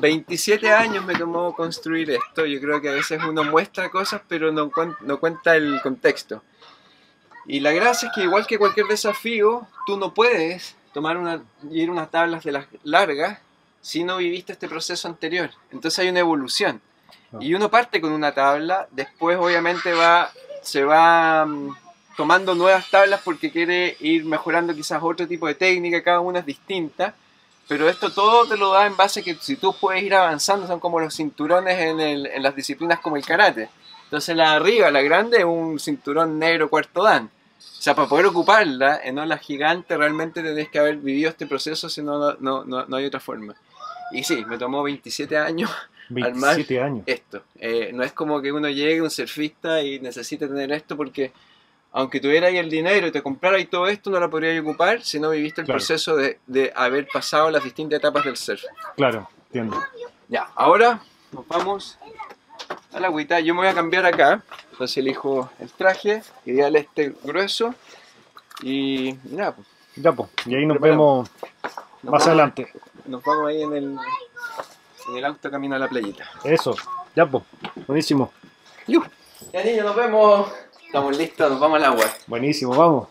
27 0.02 0.72
años 0.72 1.06
me 1.06 1.16
tomó 1.16 1.54
construir 1.56 2.12
esto. 2.12 2.46
Yo 2.46 2.60
creo 2.60 2.82
que 2.82 2.90
a 2.90 2.94
veces 2.94 3.22
uno 3.28 3.44
muestra 3.44 3.90
cosas, 3.90 4.22
pero 4.28 4.52
no, 4.52 4.72
no 5.02 5.20
cuenta 5.20 5.56
el 5.56 5.80
contexto. 5.82 6.42
Y 7.48 7.60
la 7.60 7.72
gracia 7.72 8.10
es 8.10 8.16
que 8.16 8.24
igual 8.24 8.48
que 8.48 8.58
cualquier 8.58 8.88
desafío, 8.88 9.68
tú 9.86 9.98
no 9.98 10.14
puedes 10.14 10.76
tomar 10.94 11.18
una, 11.18 11.42
ir 11.72 11.90
unas 11.92 12.10
tablas 12.10 12.44
de 12.44 12.52
las 12.52 12.66
largas 12.84 13.40
si 13.82 14.04
no 14.04 14.18
viviste 14.18 14.54
este 14.54 14.68
proceso 14.68 15.08
anterior. 15.08 15.52
Entonces 15.72 16.00
hay 16.00 16.10
una 16.10 16.20
evolución. 16.22 16.82
Y 17.40 17.54
uno 17.54 17.70
parte 17.70 18.00
con 18.02 18.12
una 18.14 18.34
tabla, 18.34 18.88
después 18.92 19.38
obviamente 19.38 19.94
va, 19.94 20.32
se 20.62 20.84
va 20.84 21.46
mm, 21.46 21.76
tomando 22.18 22.56
nuevas 22.56 22.90
tablas 22.90 23.22
porque 23.24 23.52
quiere 23.52 23.98
ir 24.00 24.24
mejorando 24.26 24.74
quizás 24.74 25.02
otro 25.04 25.28
tipo 25.28 25.46
de 25.48 25.56
técnica, 25.56 26.02
cada 26.02 26.22
una 26.22 26.40
es 26.40 26.46
distinta. 26.46 27.14
Pero 27.68 27.90
esto 27.90 28.12
todo 28.12 28.48
te 28.48 28.58
lo 28.58 28.72
da 28.72 28.86
en 28.86 28.96
base 28.96 29.20
a 29.20 29.24
que 29.24 29.36
si 29.36 29.56
tú 29.56 29.76
puedes 29.80 30.02
ir 30.04 30.14
avanzando, 30.16 30.66
son 30.68 30.80
como 30.80 31.00
los 31.00 31.16
cinturones 31.16 31.80
en, 31.80 32.00
el- 32.00 32.28
en 32.28 32.42
las 32.44 32.56
disciplinas 32.56 33.00
como 33.00 33.18
el 33.18 33.26
karate. 33.26 33.70
Entonces 34.06 34.36
la 34.36 34.52
de 34.52 34.56
arriba, 34.58 34.92
la 34.92 35.02
grande, 35.02 35.40
es 35.40 35.46
un 35.46 35.80
cinturón 35.80 36.40
negro 36.40 36.70
cuarto 36.70 37.04
dan. 37.04 37.30
O 37.58 37.82
sea, 37.86 37.94
para 37.96 38.08
poder 38.08 38.26
ocuparla, 38.26 39.00
en 39.04 39.20
ola 39.20 39.38
gigante, 39.38 39.96
realmente 39.96 40.42
tenés 40.42 40.70
que 40.70 40.80
haber 40.80 40.98
vivido 40.98 41.30
este 41.30 41.46
proceso, 41.46 41.88
si 41.90 42.02
no, 42.02 42.34
no, 42.40 42.64
no, 42.66 42.86
no- 42.86 42.96
hay 42.98 43.06
otra 43.06 43.20
forma. 43.20 43.54
Y 44.12 44.24
sí, 44.24 44.44
me 44.46 44.58
tomó 44.58 44.82
27 44.84 45.38
años 45.38 45.70
27 46.10 46.82
años. 46.82 47.04
esto. 47.06 47.44
Eh, 47.60 47.92
no 47.94 48.04
es 48.04 48.14
como 48.14 48.42
que 48.42 48.52
uno 48.52 48.70
llegue, 48.70 49.02
un 49.02 49.10
surfista, 49.12 49.82
y 49.84 50.00
necesite 50.00 50.48
tener 50.48 50.72
esto 50.72 50.96
porque 50.98 51.32
aunque 51.92 52.20
tuviera 52.20 52.48
ahí 52.48 52.58
el 52.58 52.70
dinero 52.70 53.08
y 53.08 53.12
te 53.12 53.22
comprara 53.24 53.58
y 53.58 53.66
todo 53.68 53.88
esto, 53.88 54.10
no 54.10 54.20
lo 54.20 54.30
podría 54.30 54.60
ocupar 54.60 55.02
si 55.02 55.18
no 55.20 55.30
viviste 55.30 55.62
el 55.62 55.66
Claro. 55.66 55.78
proceso 55.78 56.16
de, 56.18 56.40
de 56.46 56.74
haber 56.76 57.08
pasado 57.08 57.50
las 57.50 57.64
distintas 57.64 58.00
etapas 58.00 58.26
del 58.26 58.36
surf. 58.36 58.62
Claro, 58.98 59.30
entiendo. 59.48 59.82
Ya, 60.28 60.50
ahora 60.56 61.02
nos 61.32 61.48
vamos 61.48 61.98
a 62.94 63.00
la 63.00 63.08
agüita. 63.08 63.40
Yo 63.40 63.54
me 63.54 63.62
voy 63.62 63.70
a 63.70 63.74
cambiar 63.74 64.06
acá. 64.06 64.44
Entonces 64.72 64.98
elijo 64.98 65.50
el 65.60 65.72
traje, 65.72 66.22
ideal 66.46 66.76
este 66.76 67.16
grueso. 67.24 67.74
Y 68.62 69.18
nada, 69.26 69.54
pues, 69.56 69.68
Ya, 69.96 70.12
pues. 70.12 70.30
Y 70.46 70.56
ahí 70.56 70.66
nos 70.66 70.78
Preparamos. 70.78 71.30
vemos 71.30 71.32
nos 72.04 72.12
más 72.12 72.12
vamos- 72.12 72.28
adelante. 72.28 72.72
Nos 73.06 73.24
vamos 73.24 73.48
ahí 73.50 73.62
en 73.64 73.74
el, 73.76 73.98
en 75.10 75.18
el 75.18 75.26
auto 75.26 75.50
camino 75.52 75.76
a 75.76 75.80
la 75.80 75.88
playita. 75.88 76.30
Eso. 76.44 76.76
Ya, 77.16 77.26
pues. 77.26 77.44
Buenísimo. 77.88 78.32
Ya 78.88 79.64
niños, 79.64 79.86
nos 79.86 79.96
vemos. 79.96 80.52
Estamos 80.86 81.18
listos, 81.18 81.52
nos 81.52 81.60
vamos 81.60 81.78
al 81.78 81.86
agua. 81.86 82.06
Buenísimo, 82.28 82.76
vamos. 82.76 83.08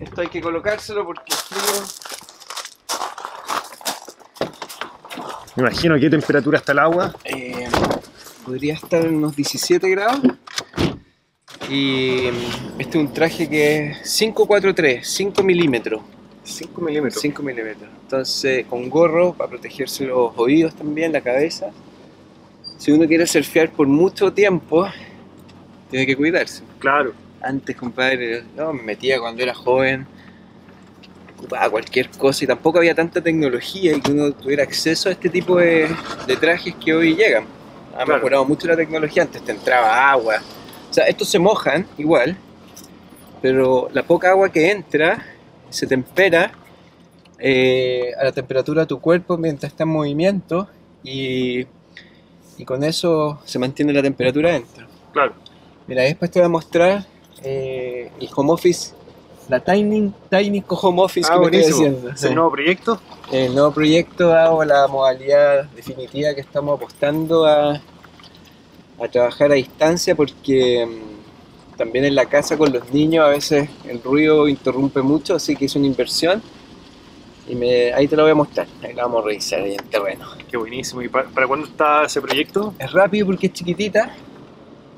Esto 0.00 0.20
hay 0.22 0.28
que 0.28 0.40
colocárselo 0.40 1.04
porque 1.04 1.32
es 1.32 1.42
frío. 1.42 2.03
Me 5.56 5.62
imagino 5.62 5.98
qué 6.00 6.10
temperatura 6.10 6.58
está 6.58 6.72
el 6.72 6.80
agua. 6.80 7.14
Eh, 7.24 7.68
podría 8.44 8.74
estar 8.74 9.04
en 9.04 9.14
unos 9.14 9.36
17 9.36 9.88
grados. 9.88 10.20
Y 11.70 12.28
mm, 12.32 12.80
este 12.80 12.98
es 12.98 13.04
un 13.04 13.12
traje 13.12 13.48
que 13.48 13.90
es 13.90 14.16
543, 14.18 15.06
5 15.06 15.42
milímetros. 15.44 16.02
5 16.42 16.80
milímetros. 16.80 17.22
5 17.22 17.42
milímetros. 17.44 17.88
Entonces, 18.02 18.66
con 18.66 18.90
gorro 18.90 19.32
para 19.32 19.50
protegerse 19.50 20.06
los 20.06 20.32
oídos 20.36 20.74
también, 20.74 21.12
la 21.12 21.20
cabeza. 21.20 21.70
Si 22.76 22.90
uno 22.90 23.06
quiere 23.06 23.24
surfear 23.24 23.70
por 23.70 23.86
mucho 23.86 24.32
tiempo, 24.32 24.88
tiene 25.88 26.04
que 26.04 26.16
cuidarse. 26.16 26.64
Claro. 26.80 27.12
Antes, 27.40 27.76
compadre, 27.76 28.42
no, 28.56 28.72
me 28.72 28.82
metía 28.82 29.20
cuando 29.20 29.42
era 29.42 29.54
joven 29.54 30.06
ocupaba 31.44 31.70
cualquier 31.70 32.08
cosa 32.10 32.44
y 32.44 32.46
tampoco 32.46 32.78
había 32.78 32.94
tanta 32.94 33.20
tecnología 33.20 33.92
y 33.96 34.00
que 34.00 34.10
uno 34.12 34.32
tuviera 34.32 34.62
acceso 34.62 35.08
a 35.08 35.12
este 35.12 35.28
tipo 35.28 35.56
de, 35.58 35.88
de 36.26 36.36
trajes 36.36 36.74
que 36.82 36.94
hoy 36.94 37.14
llegan. 37.14 37.44
Ha 37.92 37.98
Claro. 38.04 38.14
mejorado 38.14 38.44
mucho 38.44 38.66
la 38.66 38.76
tecnología, 38.76 39.22
antes 39.22 39.42
te 39.44 39.52
entraba 39.52 40.10
agua. 40.10 40.36
O 40.90 40.94
sea, 40.94 41.04
estos 41.06 41.28
se 41.28 41.38
mojan 41.38 41.86
igual, 41.98 42.36
pero 43.42 43.88
la 43.92 44.02
poca 44.02 44.30
agua 44.30 44.48
que 44.50 44.70
entra 44.70 45.24
se 45.70 45.86
tempera 45.86 46.52
eh, 47.38 48.10
a 48.18 48.24
la 48.24 48.32
temperatura 48.32 48.82
de 48.82 48.86
tu 48.86 49.00
cuerpo 49.00 49.36
mientras 49.36 49.72
está 49.72 49.82
en 49.84 49.90
movimiento 49.90 50.68
y, 51.02 51.66
y 52.56 52.64
con 52.64 52.82
eso 52.84 53.40
se 53.44 53.58
mantiene 53.58 53.92
la 53.92 54.02
temperatura 54.02 54.52
dentro. 54.52 54.86
Claro. 55.12 55.34
Mira, 55.86 56.02
después 56.02 56.30
te 56.30 56.38
voy 56.38 56.46
a 56.46 56.48
mostrar 56.48 57.04
eh, 57.42 58.10
el 58.20 58.28
home 58.34 58.52
office, 58.52 58.94
la 59.48 59.60
Tiny, 59.60 60.12
tiny 60.30 60.64
Home 60.68 61.02
Office 61.02 61.28
Ah, 61.30 61.40
que 61.40 61.50
me 61.50 61.60
estoy 61.60 61.72
haciendo. 61.72 62.10
¿Es 62.10 62.22
el 62.24 62.34
nuevo 62.34 62.50
proyecto? 62.50 63.00
El 63.32 63.54
nuevo 63.54 63.72
proyecto 63.72 64.28
dado 64.28 64.64
la 64.64 64.86
modalidad 64.88 65.64
definitiva 65.70 66.34
que 66.34 66.40
estamos 66.40 66.78
apostando 66.78 67.44
a, 67.46 67.74
a 67.74 69.08
trabajar 69.10 69.52
a 69.52 69.54
distancia 69.54 70.14
porque 70.14 70.86
mm, 70.86 71.76
también 71.76 72.04
en 72.04 72.14
la 72.14 72.26
casa 72.26 72.56
con 72.56 72.72
los 72.72 72.90
niños 72.92 73.26
a 73.26 73.28
veces 73.28 73.68
el 73.88 74.02
ruido 74.02 74.48
interrumpe 74.48 75.02
mucho, 75.02 75.34
así 75.34 75.56
que 75.56 75.66
hice 75.66 75.78
una 75.78 75.88
inversión 75.88 76.42
y 77.46 77.54
me, 77.54 77.92
ahí 77.92 78.08
te 78.08 78.16
lo 78.16 78.22
voy 78.22 78.32
a 78.32 78.34
mostrar, 78.34 78.66
ahí 78.82 78.94
la 78.94 79.02
vamos 79.02 79.22
a 79.22 79.26
revisar 79.26 79.60
ahí 79.60 79.72
en 79.72 79.88
terreno. 79.90 80.26
Qué 80.50 80.56
buenísimo. 80.56 81.02
¿Y 81.02 81.08
para, 81.08 81.28
para 81.28 81.46
cuándo 81.46 81.66
está 81.66 82.04
ese 82.04 82.22
proyecto? 82.22 82.74
Es 82.78 82.90
rápido 82.92 83.26
porque 83.26 83.48
es 83.48 83.52
chiquitita, 83.52 84.14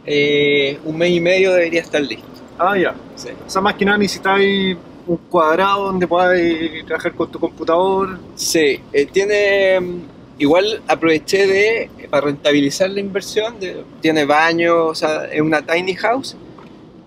eh, 0.05 0.79
un 0.85 0.97
mes 0.97 1.11
y 1.11 1.21
medio 1.21 1.53
debería 1.53 1.81
estar 1.81 2.01
listo. 2.01 2.37
Ah, 2.59 2.77
ya. 2.79 2.95
sí. 3.17 3.29
O 3.47 3.51
sea, 3.51 3.61
más 3.61 3.75
que 3.75 3.85
nada 3.85 3.99
necesitáis 3.99 4.77
un 5.07 5.17
cuadrado 5.29 5.87
donde 5.87 6.07
podáis 6.09 6.85
trabajar 6.87 7.13
con 7.15 7.31
tu 7.31 7.39
computador. 7.39 8.19
Sí, 8.35 8.81
eh, 8.93 9.07
tiene. 9.07 9.81
mm, 9.81 10.01
Igual 10.39 10.83
aproveché 10.87 11.47
de, 11.47 11.83
eh, 11.85 11.91
para 12.11 12.27
rentabilizar 12.27 12.91
la 12.91 13.01
inversión, 13.01 13.59
de- 13.59 13.85
tiene 14.03 14.27
baño, 14.27 14.85
o 14.89 14.95
sea, 14.95 15.25
es 15.33 15.41
una 15.41 15.63
tiny 15.63 15.95
house 15.95 16.37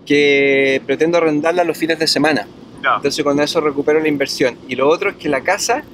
que 0.04 0.82
pretendo 0.86 1.18
arrendarla 1.18 1.62
los 1.64 1.76
fines 1.78 1.98
de 2.00 2.06
semana. 2.08 2.46
Entonces 2.96 3.22
con 3.22 3.38
eso 3.40 3.60
recupero 3.60 4.00
la 4.00 4.08
inversión. 4.08 4.56
Y 4.66 4.74
lo 4.74 4.88
otro 4.88 5.10
es 5.10 5.16
que 5.16 5.28
la 5.28 5.42
casa 5.42 5.84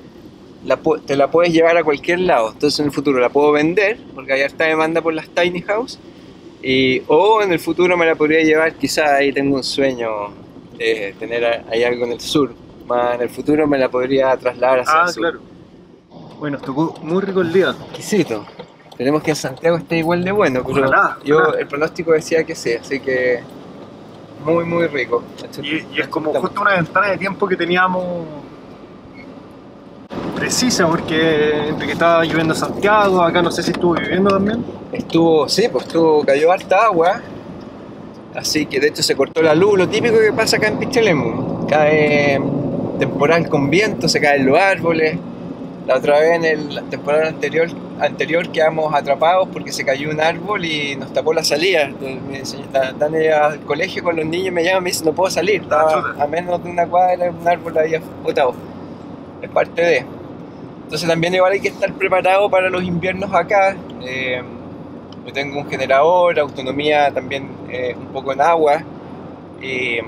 la 0.65 0.79
te 1.05 1.15
la 1.17 1.31
puedes 1.31 1.53
llevar 1.53 1.77
a 1.77 1.85
cualquier 1.85 2.21
lado. 2.21 2.53
Entonces 2.53 2.81
en 2.81 2.87
el 2.87 2.93
futuro 2.93 3.19
la 3.21 3.29
puedo 3.29 3.53
vender, 3.53 3.99
porque 4.15 4.33
hay 4.33 4.43
harta 4.43 4.65
demanda 4.65 5.03
por 5.03 5.13
las 5.13 5.29
tiny 5.29 5.61
house. 5.63 5.99
Y, 6.69 7.01
o 7.07 7.43
en 7.43 7.53
el 7.53 7.61
futuro 7.61 7.97
me 7.97 8.05
la 8.07 8.17
podría 8.17 8.43
llevar, 8.43 8.75
quizás 8.75 9.09
ahí 9.11 9.33
tengo 9.33 9.55
un 9.57 9.63
sueño 9.63 10.09
de 10.77 11.15
tener 11.17 11.63
ahí 11.71 11.85
algo 11.85 12.07
en 12.07 12.13
el 12.13 12.21
sur. 12.21 12.53
Más 12.89 13.15
en 13.15 13.21
el 13.23 13.29
futuro 13.31 13.69
me 13.69 13.79
la 13.79 13.89
podría 13.89 14.37
trasladar 14.37 14.81
hacia 14.81 14.95
Ah, 14.95 15.05
el 15.07 15.13
sur. 15.13 15.21
claro. 15.23 15.41
Bueno, 16.41 16.57
estuvo 16.57 16.95
muy 17.03 17.23
rico 17.23 17.41
el 17.43 17.53
día. 17.53 17.71
Exquisito. 17.91 18.45
Esperemos 18.91 19.23
que 19.23 19.31
en 19.31 19.37
Santiago 19.37 19.77
esté 19.77 19.99
igual 19.99 20.25
de 20.25 20.33
bueno, 20.33 20.63
pero 20.67 20.87
Ojalá, 20.89 21.19
yo 21.25 21.37
ojalá. 21.39 21.59
el 21.61 21.67
pronóstico 21.69 22.13
decía 22.13 22.43
que 22.45 22.55
sí, 22.57 22.73
así 22.73 22.99
que 22.99 23.41
muy 24.45 24.65
muy 24.65 24.87
rico. 24.89 25.23
Y, 25.63 25.85
y 25.97 26.01
es 26.01 26.09
como 26.09 26.33
justo 26.35 26.61
una 26.63 26.75
ventana 26.75 27.11
de 27.11 27.19
tiempo 27.19 27.47
que 27.47 27.57
teníamos 27.57 28.27
precisa, 30.35 30.87
porque 30.87 31.69
entre 31.69 31.87
que 31.87 31.93
estaba 31.93 32.25
lloviendo 32.25 32.55
en 32.55 32.61
Santiago, 32.61 33.23
acá 33.23 33.43
no 33.43 33.51
sé 33.51 33.63
si 33.63 33.71
estuvo 33.71 33.95
viviendo 33.95 34.31
también. 34.31 34.65
Estuvo, 34.93 35.49
sí, 35.49 35.69
pues 35.71 35.87
estuvo, 35.87 36.25
cayó 36.25 36.53
harta 36.53 36.85
agua, 36.87 37.21
así 38.35 38.67
que 38.67 38.81
de 38.81 38.89
hecho 38.89 39.03
se 39.03 39.15
cortó 39.17 39.43
la 39.43 39.55
luz, 39.55 39.79
lo 39.79 39.89
típico 39.89 40.19
que 40.19 40.33
pasa 40.33 40.57
acá 40.57 40.69
en 40.69 40.79
Pichilemu. 40.79 41.67
Cae 41.67 42.41
temporal 42.99 43.49
con 43.49 43.69
viento, 43.71 44.09
se 44.09 44.21
caen 44.21 44.47
los 44.47 44.59
árboles. 44.59 45.19
La 45.87 45.97
otra 45.97 46.19
vez 46.19 46.33
en 46.33 46.45
el- 46.45 46.75
la 46.75 46.83
temporada 46.83 47.29
anterior, 47.29 47.69
anterior 48.01 48.49
quedamos 48.51 48.93
atrapados 48.93 49.49
porque 49.53 49.71
se 49.73 49.85
cayó 49.85 50.11
un 50.11 50.21
árbol 50.21 50.65
y 50.65 50.97
nos 50.97 51.13
tapó 51.13 51.33
la 51.33 51.45
salida. 51.45 51.89
Me 52.29 52.41
dice, 52.41 52.59
"Está- 52.61 52.91
Están 52.91 53.15
al 53.15 53.61
colegio 53.61 54.03
con 54.03 54.17
los 54.17 54.27
niños, 54.27 54.53
me 54.53 54.65
llaman 54.65 54.83
y 54.83 54.85
me 54.85 54.91
dicen 54.91 55.07
no 55.07 55.13
puedo 55.13 55.31
salir. 55.31 55.63
Estaba 55.63 56.15
a 56.19 56.27
menos 56.27 56.63
de 56.65 56.71
una 56.71 56.87
cuadra, 56.87 57.31
un 57.31 57.47
árbol 57.47 57.79
había 57.79 58.01
botado. 58.25 58.55
Es 59.43 59.51
parte 59.51 59.83
de. 59.83 60.05
Entonces 60.85 61.09
también 61.09 61.35
igual 61.35 61.53
hay 61.53 61.61
que 61.61 61.69
estar 61.69 61.93
preparado 61.95 62.49
para 62.49 62.71
los 62.71 62.83
inviernos 62.83 63.33
acá. 63.35 63.77
Eh, 64.03 64.43
yo 65.27 65.33
tengo 65.33 65.59
un 65.59 65.69
generador, 65.69 66.39
autonomía 66.39 67.11
también 67.13 67.49
eh, 67.69 67.95
un 67.99 68.07
poco 68.09 68.33
en 68.33 68.41
agua. 68.41 68.83
Y, 69.61 69.99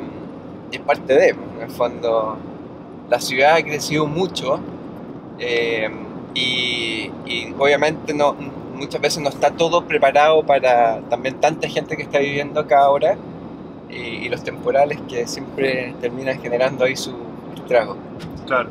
es 0.71 0.81
parte 0.81 1.15
de, 1.15 1.29
en 1.31 1.63
el 1.63 1.71
fondo, 1.71 2.37
la 3.09 3.19
ciudad 3.21 3.57
ha 3.57 3.63
crecido 3.63 4.07
mucho. 4.07 4.61
eh, 5.39 5.89
y, 6.35 7.11
y 7.27 7.55
obviamente 7.59 8.15
no, 8.15 8.37
muchas 8.75 9.01
veces 9.01 9.23
no 9.23 9.29
está 9.29 9.51
todo 9.51 9.85
preparado 9.85 10.45
para 10.45 11.01
también 11.09 11.41
tanta 11.41 11.69
gente 11.69 11.97
que 11.97 12.03
está 12.03 12.19
viviendo 12.19 12.61
acá 12.61 12.81
ahora. 12.81 13.17
Y, 13.91 14.27
y 14.27 14.29
los 14.29 14.45
temporales 14.45 15.01
que 15.09 15.27
siempre 15.27 15.95
terminan 16.01 16.41
generando 16.41 16.85
ahí 16.85 16.95
su 16.97 17.13
estrago. 17.57 17.97
Claro. 18.47 18.69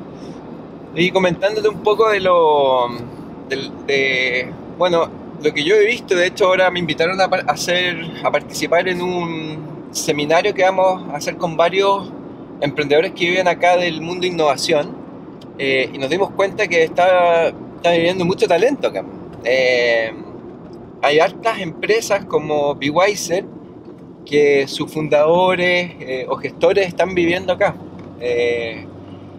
Y 0.98 1.12
comentándote 1.12 1.70
un 1.70 1.84
poco 1.84 2.10
de 2.10 2.20
lo. 2.20 2.88
de, 3.86 4.52
bueno, 4.80 5.08
lo 5.44 5.54
que 5.54 5.64
yo 5.64 5.76
he 5.76 5.86
visto, 5.86 6.16
de 6.16 6.26
hecho, 6.26 6.48
ahora 6.48 6.72
me 6.72 6.80
invitaron 6.80 7.22
a 7.22 7.26
hacer, 7.26 7.96
a 8.24 8.32
participar 8.32 8.88
en 8.88 9.04
un 9.04 9.90
seminario 9.92 10.56
que 10.56 10.64
vamos 10.64 11.08
a 11.14 11.18
hacer 11.18 11.38
con 11.38 11.56
varios 11.56 12.12
emprendedores 12.62 13.12
que 13.12 13.26
viven 13.26 13.48
acá 13.48 13.78
del 13.78 14.02
mundo 14.02 14.22
de 14.22 14.28
innovación. 14.30 14.98
eh, 15.60 15.90
y 15.94 15.98
nos 16.00 16.10
dimos 16.10 16.32
cuenta 16.32 16.68
que 16.68 16.84
está, 16.84 17.50
está 17.50 17.92
viviendo 17.92 18.26
mucho 18.26 18.48
talento 18.48 18.88
acá. 18.88 19.06
Eh, 19.44 20.12
hay 21.04 21.20
hartas 21.20 21.60
empresas 21.60 22.26
como 22.26 22.74
Bewiser 22.76 23.46
que 24.26 24.68
sus 24.68 24.92
fundadores 24.92 25.92
eh, 26.00 26.26
o 26.28 26.36
gestores 26.38 26.88
están 26.88 27.14
viviendo 27.14 27.54
acá. 27.54 27.76
Eh, 28.20 28.86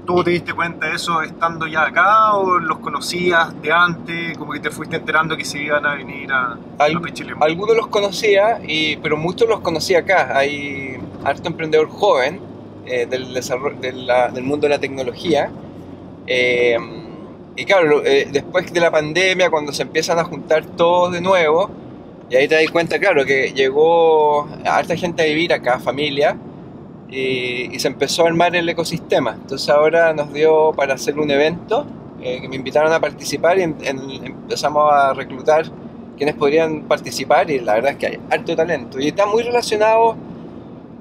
¿Tú 0.08 0.24
te 0.24 0.30
diste 0.30 0.54
cuenta 0.54 0.86
de 0.86 0.94
eso 0.96 1.20
estando 1.20 1.66
ya 1.66 1.82
acá 1.82 2.32
o 2.32 2.58
los 2.58 2.78
conocías 2.78 3.60
de 3.60 3.70
antes? 3.70 4.38
Como 4.38 4.52
que 4.52 4.60
te 4.60 4.70
fuiste 4.70 4.96
enterando 4.96 5.36
que 5.36 5.44
se 5.44 5.62
iban 5.62 5.84
a 5.84 5.96
venir 5.96 6.32
a, 6.32 6.56
Al- 6.78 6.96
a? 6.96 7.44
Algunos 7.44 7.76
los 7.76 7.88
conocía, 7.88 8.58
y, 8.66 8.96
pero 8.96 9.18
muchos 9.18 9.46
los 9.46 9.60
conocí 9.60 9.94
acá. 9.94 10.34
Hay 10.38 10.96
harto 11.24 11.48
emprendedor 11.50 11.90
joven 11.90 12.40
eh, 12.86 13.04
del, 13.04 13.34
desarrollo, 13.34 13.78
de 13.80 13.92
la- 13.92 14.28
del 14.30 14.44
mundo 14.44 14.66
de 14.66 14.70
la 14.70 14.78
tecnología. 14.78 15.50
Eh, 16.26 16.78
y 17.54 17.64
claro, 17.66 18.02
eh, 18.02 18.28
después 18.32 18.72
de 18.72 18.80
la 18.80 18.90
pandemia, 18.90 19.50
cuando 19.50 19.74
se 19.74 19.82
empiezan 19.82 20.18
a 20.18 20.24
juntar 20.24 20.64
todos 20.64 21.12
de 21.12 21.20
nuevo, 21.20 21.68
y 22.30 22.36
ahí 22.36 22.48
te 22.48 22.54
das 22.54 22.70
cuenta, 22.70 22.98
claro, 22.98 23.26
que 23.26 23.52
llegó 23.52 24.48
harta 24.64 24.96
gente 24.96 25.22
a 25.22 25.26
vivir 25.26 25.52
acá, 25.52 25.78
familia, 25.78 26.34
y, 27.10 27.74
y 27.74 27.78
se 27.78 27.88
empezó 27.88 28.24
a 28.24 28.28
armar 28.28 28.54
el 28.56 28.68
ecosistema. 28.68 29.32
Entonces 29.40 29.68
ahora 29.68 30.12
nos 30.12 30.32
dio 30.32 30.72
para 30.72 30.94
hacer 30.94 31.18
un 31.18 31.30
evento, 31.30 31.86
eh, 32.22 32.40
que 32.40 32.48
me 32.48 32.56
invitaron 32.56 32.92
a 32.92 33.00
participar 33.00 33.58
y 33.58 33.62
en- 33.62 33.76
en- 33.82 34.26
empezamos 34.26 34.90
a 34.92 35.14
reclutar 35.14 35.64
quienes 36.16 36.34
podrían 36.34 36.82
participar 36.82 37.48
y 37.50 37.60
la 37.60 37.74
verdad 37.74 37.92
es 37.92 37.96
que 37.98 38.06
hay 38.08 38.18
harto 38.30 38.54
talento. 38.56 38.98
Y 39.00 39.08
está 39.08 39.24
muy 39.26 39.42
relacionado 39.42 40.16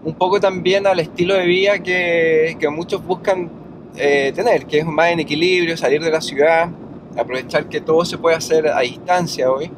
un 0.04 0.14
poco 0.14 0.40
también 0.40 0.86
al 0.88 1.00
estilo 1.00 1.34
de 1.34 1.46
vida 1.46 1.80
que, 1.80 2.56
que 2.60 2.70
muchos 2.70 3.04
buscan 3.06 3.50
eh, 3.96 4.32
tener, 4.36 4.66
que 4.68 4.78
es 4.80 4.86
más 4.86 5.10
en 5.10 5.20
equilibrio, 5.22 5.76
salir 5.76 6.04
de 6.04 6.12
la 6.12 6.22
ciudad, 6.22 6.70
aprovechar 7.18 7.68
que 7.68 7.82
todo 7.82 8.06
se 8.06 8.18
puede 8.20 8.36
hacer 8.36 8.68
a 8.68 8.82
distancia 8.82 9.52
hoy, 9.52 9.72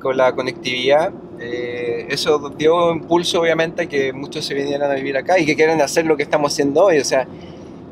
con 0.00 0.16
la 0.18 0.32
conectividad. 0.34 1.10
Eh, 1.40 1.87
eso 2.08 2.50
dio 2.58 2.92
impulso 2.92 3.40
obviamente 3.40 3.82
a 3.82 3.86
que 3.86 4.12
muchos 4.12 4.44
se 4.44 4.54
vinieran 4.54 4.90
a 4.90 4.94
vivir 4.94 5.16
acá 5.16 5.38
y 5.38 5.46
que 5.46 5.56
quieran 5.56 5.80
hacer 5.80 6.06
lo 6.06 6.16
que 6.16 6.22
estamos 6.24 6.52
haciendo 6.52 6.84
hoy. 6.84 6.98
O 6.98 7.04
sea, 7.04 7.26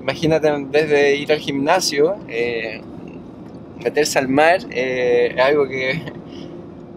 imagínate 0.00 0.48
en 0.48 0.70
vez 0.70 0.88
de 0.90 1.16
ir 1.16 1.32
al 1.32 1.38
gimnasio, 1.38 2.16
eh, 2.28 2.80
meterse 3.82 4.18
al 4.18 4.28
mar 4.28 4.60
eh, 4.70 5.32
es 5.36 5.40
algo 5.42 5.66
que, 5.68 6.00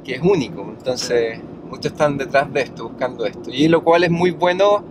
que 0.04 0.16
es 0.16 0.22
único. 0.22 0.74
Entonces, 0.78 1.40
muchos 1.70 1.92
están 1.92 2.18
detrás 2.18 2.52
de 2.54 2.62
esto, 2.62 2.90
buscando 2.90 3.26
esto. 3.26 3.50
Y 3.52 3.68
lo 3.68 3.84
cual 3.84 4.04
es 4.04 4.12
muy 4.12 4.32
bueno 4.32 4.84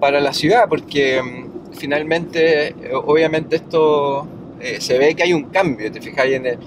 para 0.00 0.20
la 0.20 0.32
ciudad, 0.32 0.68
porque 0.68 1.22
mm, 1.22 1.74
finalmente, 1.74 2.74
obviamente 3.04 3.56
esto 3.56 4.26
eh, 4.60 4.80
se 4.80 4.98
ve 4.98 5.14
que 5.14 5.22
hay 5.24 5.32
un 5.32 5.44
cambio, 5.44 5.90
te 5.92 6.00
fijas, 6.00 6.26
en 6.26 6.46
el- 6.46 6.58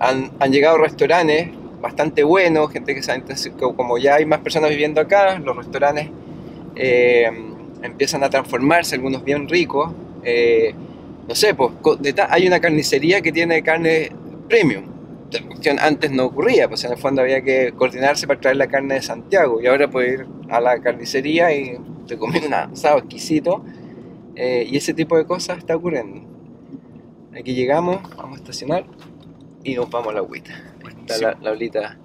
han, 0.00 0.30
han 0.38 0.52
llegado 0.52 0.78
restaurantes 0.78 1.48
bastante 1.80 2.22
buenos, 2.24 2.70
gente 2.70 2.94
que 2.94 3.02
sabe, 3.02 3.22
como 3.58 3.98
ya 3.98 4.16
hay 4.16 4.26
más 4.26 4.40
personas 4.40 4.70
viviendo 4.70 5.00
acá, 5.00 5.38
los 5.38 5.56
restaurantes 5.56 6.08
eh, 6.76 7.30
empiezan 7.82 8.24
a 8.24 8.30
transformarse, 8.30 8.96
algunos 8.96 9.24
bien 9.24 9.48
ricos. 9.48 9.92
eh, 10.24 10.74
no 11.28 11.34
sé, 11.34 11.54
pues 11.54 11.72
hay 12.30 12.46
una 12.46 12.58
carnicería 12.60 13.20
que 13.20 13.32
tiene 13.32 13.62
carne 13.62 14.10
premium. 14.48 14.84
Esta 15.30 15.46
cuestión 15.46 15.78
antes 15.78 16.10
no 16.10 16.24
ocurría, 16.24 16.68
pues 16.68 16.84
en 16.84 16.92
el 16.92 16.98
fondo 16.98 17.20
había 17.22 17.42
que 17.42 17.72
coordinarse 17.76 18.26
para 18.26 18.40
traer 18.40 18.56
la 18.56 18.66
carne 18.68 18.94
de 18.94 19.02
Santiago 19.02 19.60
y 19.60 19.66
ahora 19.66 19.88
puedes 19.90 20.20
ir 20.20 20.26
a 20.48 20.60
la 20.60 20.80
carnicería 20.80 21.54
y 21.54 21.78
te 22.06 22.16
comes 22.16 22.44
un 22.46 22.54
asado 22.54 22.98
exquisito 22.98 23.62
Eh, 24.36 24.64
y 24.70 24.76
ese 24.76 24.94
tipo 24.94 25.16
de 25.18 25.26
cosas 25.26 25.58
está 25.58 25.74
ocurriendo. 25.76 26.22
Aquí 27.38 27.54
llegamos, 27.54 28.00
vamos 28.16 28.38
a 28.38 28.40
estacionar 28.42 28.84
y 29.64 29.74
nos 29.74 29.90
vamos 29.90 30.10
a 30.10 30.12
la 30.14 30.20
agüita. 30.20 30.52
Está 31.08 31.32
la, 31.32 31.38
la 31.40 31.50
olita. 31.52 31.96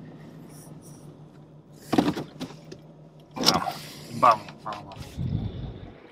Vamos, 3.36 3.74
vamos, 4.20 4.48
vamos. 4.64 4.86
vamos. 4.86 6.04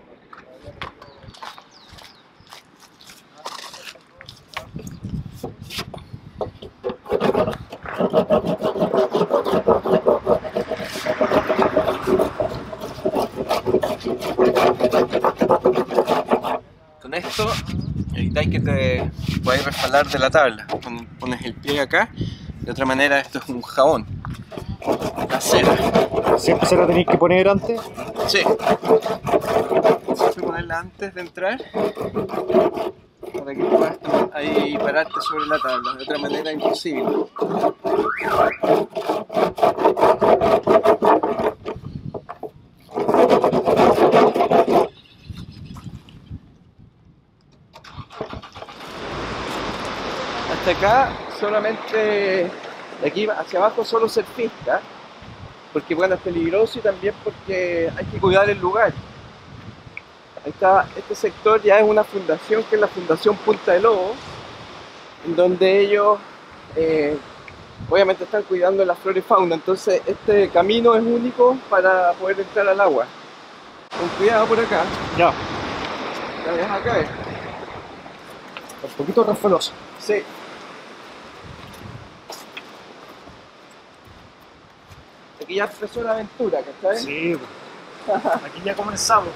Con 17.01 17.13
esto 17.13 17.49
evitáis 18.13 18.49
que 18.49 18.59
te 18.59 19.11
podáis 19.43 19.65
resbalar 19.65 20.07
de 20.07 20.19
la 20.19 20.29
tabla. 20.29 20.67
Pon- 20.67 21.05
Pones 21.19 21.41
el 21.43 21.53
pie 21.55 21.79
acá. 21.81 22.09
De 22.61 22.71
otra 22.71 22.85
manera, 22.85 23.19
esto 23.19 23.39
es 23.39 23.49
un 23.49 23.61
jabón. 23.61 24.05
Casera. 25.27 25.75
Siempre 26.37 26.67
se 26.67 26.75
la 26.75 26.87
tenéis 26.87 27.07
que 27.07 27.17
poner 27.17 27.49
antes. 27.49 27.81
Sí. 28.27 28.39
Siempre 30.15 30.43
ponerla 30.43 30.79
antes 30.79 31.13
de 31.15 31.21
entrar. 31.21 31.59
Para 33.33 33.55
que 33.55 33.63
puedas 33.63 33.97
ahí 34.33 34.77
pararte 34.77 35.21
sobre 35.21 35.47
la 35.47 35.57
tabla. 35.59 35.93
De 35.95 36.03
otra 36.03 36.17
manera, 36.19 36.51
imposible. 36.51 37.25
Hasta 50.51 50.71
acá 50.71 51.30
solamente 51.41 51.97
de 53.01 53.07
aquí 53.07 53.27
hacia 53.27 53.59
abajo 53.59 53.83
solo 53.83 54.07
surfistas 54.07 54.79
porque 55.73 55.95
bueno, 55.95 56.15
es 56.15 56.21
peligroso 56.21 56.79
y 56.79 56.81
también 56.81 57.13
porque 57.23 57.89
hay 57.97 58.05
que 58.05 58.17
cuidar 58.19 58.49
el 58.49 58.59
lugar. 58.59 58.93
Ahí 60.43 60.51
está, 60.51 60.85
este 60.97 61.15
sector 61.15 61.61
ya 61.61 61.79
es 61.79 61.83
una 61.83 62.03
fundación 62.03 62.63
que 62.63 62.75
es 62.75 62.81
la 62.81 62.87
Fundación 62.87 63.35
Punta 63.37 63.71
de 63.73 63.79
Lobo, 63.79 64.13
en 65.25 65.35
donde 65.35 65.79
ellos 65.79 66.19
eh, 66.75 67.17
obviamente 67.89 68.23
están 68.25 68.43
cuidando 68.43 68.83
la 68.83 68.95
flora 68.95 69.19
y 69.19 69.21
fauna, 69.21 69.55
entonces 69.55 70.01
este 70.05 70.49
camino 70.49 70.93
es 70.95 71.01
único 71.01 71.57
para 71.69 72.11
poder 72.13 72.39
entrar 72.41 72.67
al 72.67 72.81
agua. 72.81 73.05
Con 73.97 74.09
cuidado 74.17 74.45
por 74.47 74.59
acá, 74.59 74.83
Ya, 75.17 75.31
la 76.45 76.53
dejas 76.53 76.81
caer. 76.81 77.07
un 78.83 78.89
poquito 78.97 79.23
resbaloso. 79.23 79.71
Sí. 79.99 80.21
Aquí 85.41 85.55
ya 85.55 85.63
empezó 85.65 86.03
la 86.03 86.11
aventura, 86.11 86.59
¿cachai? 86.61 86.97
Sí, 86.97 87.37
aquí 88.07 88.61
ya 88.63 88.75
comenzamos. 88.75 89.29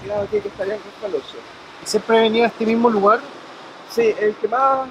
Cuidado 0.00 0.22
aquí 0.22 0.40
que 0.40 0.48
estarían 0.48 0.78
resbalosos. 0.82 1.36
Siempre 1.84 2.16
he 2.16 2.20
venido 2.22 2.44
a 2.46 2.48
este 2.48 2.64
mismo 2.64 2.88
lugar. 2.88 3.20
Sí, 3.90 4.14
el 4.18 4.34
que 4.36 4.48
más 4.48 4.88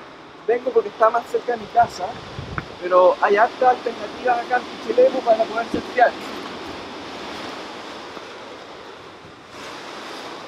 vengo 0.48 0.70
porque 0.72 0.90
está 0.90 1.10
más 1.10 1.26
cerca 1.32 1.54
de 1.54 1.58
mi 1.58 1.66
casa, 1.68 2.06
pero 2.82 3.16
hay 3.22 3.38
hartas 3.38 3.70
alternativas 3.70 4.46
acá 4.46 4.58
en 4.58 4.64
Pichilemu 4.64 5.20
para 5.22 5.44
poder 5.46 5.66
surfear. 5.72 6.12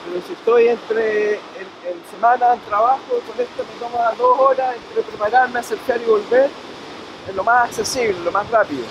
Pero 0.05 0.21
si 0.27 0.33
estoy 0.33 0.67
entre 0.67 1.33
en, 1.33 1.67
en 1.87 2.03
semana, 2.11 2.53
en 2.53 2.59
trabajo, 2.61 2.99
con 3.09 3.41
esto 3.41 3.63
me 3.63 3.79
toma 3.79 4.11
dos 4.15 4.39
horas 4.39 4.75
entre 4.75 5.01
prepararme 5.01 5.63
surfear 5.63 5.99
y 5.99 6.05
volver, 6.05 6.49
lo 7.33 7.43
más 7.43 7.69
accesible, 7.69 8.19
lo 8.23 8.31
más 8.31 8.49
rápido. 8.49 8.83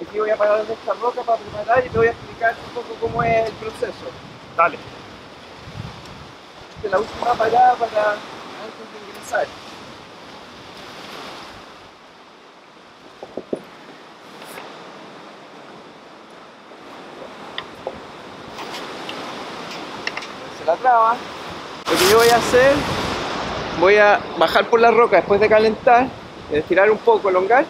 Aquí 0.00 0.18
voy 0.18 0.30
a 0.30 0.36
parar 0.36 0.60
en 0.60 0.72
esta 0.72 0.94
roca 0.94 1.22
para 1.22 1.38
preparar 1.38 1.86
y 1.86 1.88
te 1.88 1.98
voy 1.98 2.06
a 2.06 2.10
explicar 2.10 2.54
un 2.68 2.74
poco 2.74 2.94
cómo 3.00 3.22
es 3.22 3.48
el 3.48 3.54
proceso. 3.54 4.06
Dale. 4.56 4.78
Esta 6.76 6.86
es 6.86 6.90
la 6.90 6.98
última 6.98 7.34
parada 7.34 7.74
para 7.74 8.12
antes 8.12 8.92
de 8.92 9.08
ingresar. 9.08 9.61
Lo 20.92 21.96
que 21.98 22.10
yo 22.10 22.18
voy 22.18 22.28
a 22.28 22.36
hacer, 22.36 22.72
voy 23.80 23.96
a 23.96 24.20
bajar 24.36 24.66
por 24.68 24.78
la 24.78 24.90
roca 24.90 25.16
después 25.16 25.40
de 25.40 25.48
calentar, 25.48 26.06
estirar 26.52 26.90
un 26.90 26.98
poco, 26.98 27.30
elongar. 27.30 27.64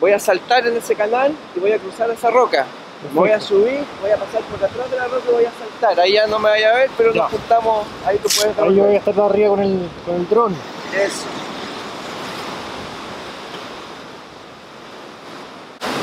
Voy 0.00 0.12
a 0.12 0.18
saltar 0.18 0.66
en 0.66 0.74
ese 0.74 0.94
canal 0.94 1.34
y 1.54 1.60
voy 1.60 1.72
a 1.72 1.78
cruzar 1.78 2.08
esa 2.10 2.30
roca. 2.30 2.64
Voy 3.12 3.30
a 3.30 3.38
subir, 3.40 3.84
voy 4.00 4.10
a 4.10 4.16
pasar 4.16 4.40
por 4.44 4.64
atrás 4.64 4.90
de 4.90 4.96
la 4.96 5.04
roca 5.08 5.22
y 5.28 5.32
voy 5.34 5.44
a 5.44 5.50
saltar. 5.52 6.00
Ahí 6.00 6.12
ya 6.14 6.26
no 6.26 6.38
me 6.38 6.48
vaya 6.48 6.70
a 6.70 6.74
ver, 6.76 6.90
pero 6.96 7.12
Ya. 7.12 7.22
nos 7.22 7.30
juntamos, 7.30 7.86
ahí 8.06 8.16
tú 8.16 8.28
puedes 8.34 8.58
Ahí 8.58 8.74
yo 8.74 8.84
voy 8.84 8.94
a 8.94 8.98
estar 8.98 9.14
de 9.14 9.22
arriba 9.22 9.48
con 9.50 9.60
el, 9.60 9.88
con 10.06 10.14
el 10.14 10.28
dron. 10.30 10.56
Eso. 10.94 11.26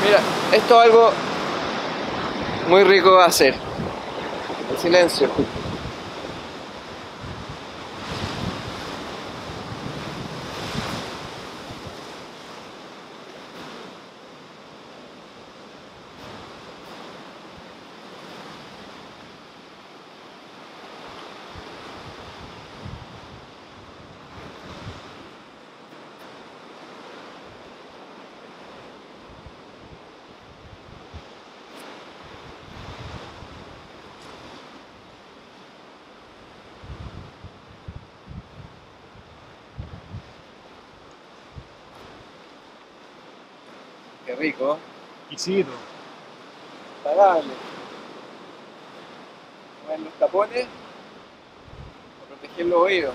Mira, 0.04 0.20
esto 0.52 0.82
es 0.82 0.86
algo 0.88 1.10
muy 2.68 2.84
rico 2.84 3.16
de 3.18 3.24
hacer. 3.24 3.54
El 4.70 4.78
silencio. 4.78 5.28
Qué 44.26 44.34
rico. 44.58 44.78
Quisito. 45.28 45.70
Pagable. 47.04 47.52
Poner 49.84 50.00
los 50.00 50.12
tapones 50.14 50.66
para 52.18 52.40
proteger 52.40 52.66
los 52.66 52.80
oídos. 52.80 53.14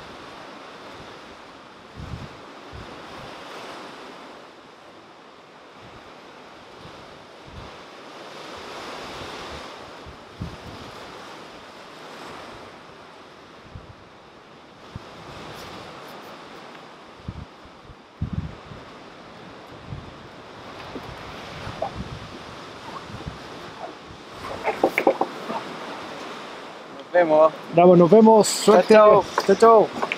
Vemos. 27.24 27.54
Vamos, 27.74 27.98
nos 27.98 28.10
vemos. 28.10 28.48
Suerte. 28.48 28.94
chao. 28.94 29.24
chao. 29.48 29.56
chao. 29.56 30.13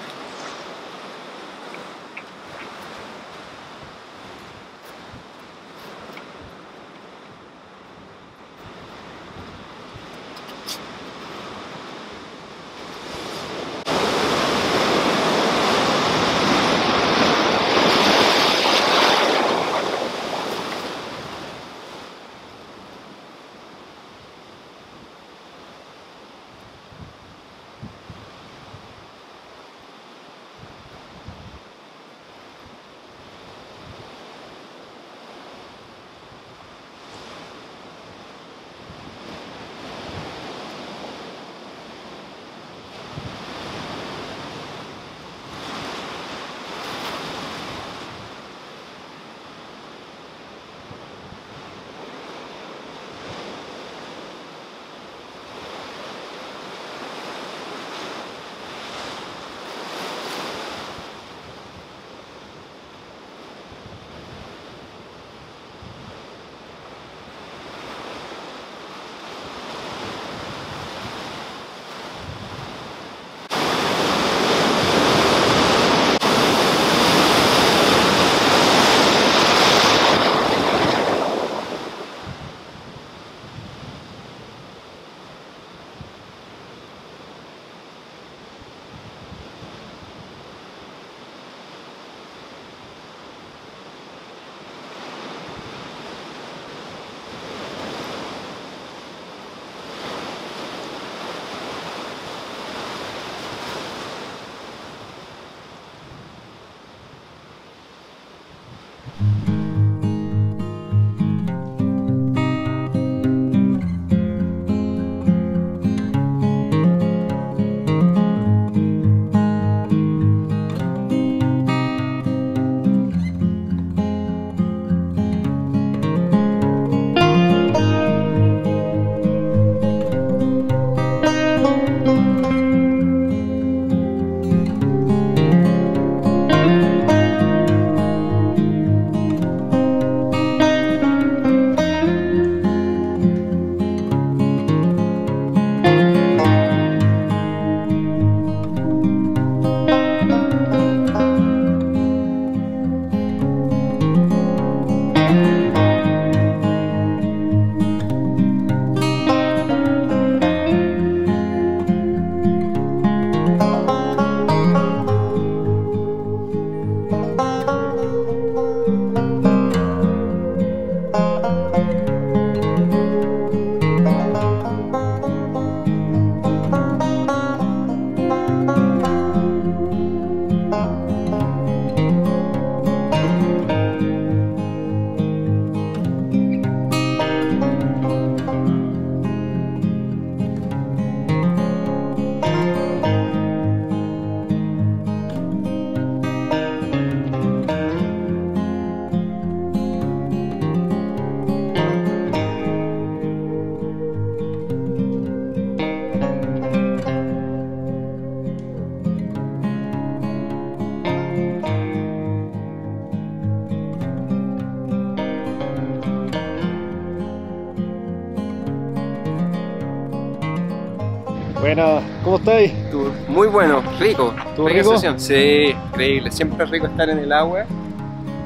Rica. 224.84 225.20
Sí, 225.20 225.76
increíble. 225.90 226.32
Siempre 226.32 226.64
es 226.64 226.70
rico 226.70 226.88
estar 226.88 227.10
en 227.10 227.20
el 227.20 227.32
agua. 227.32 227.66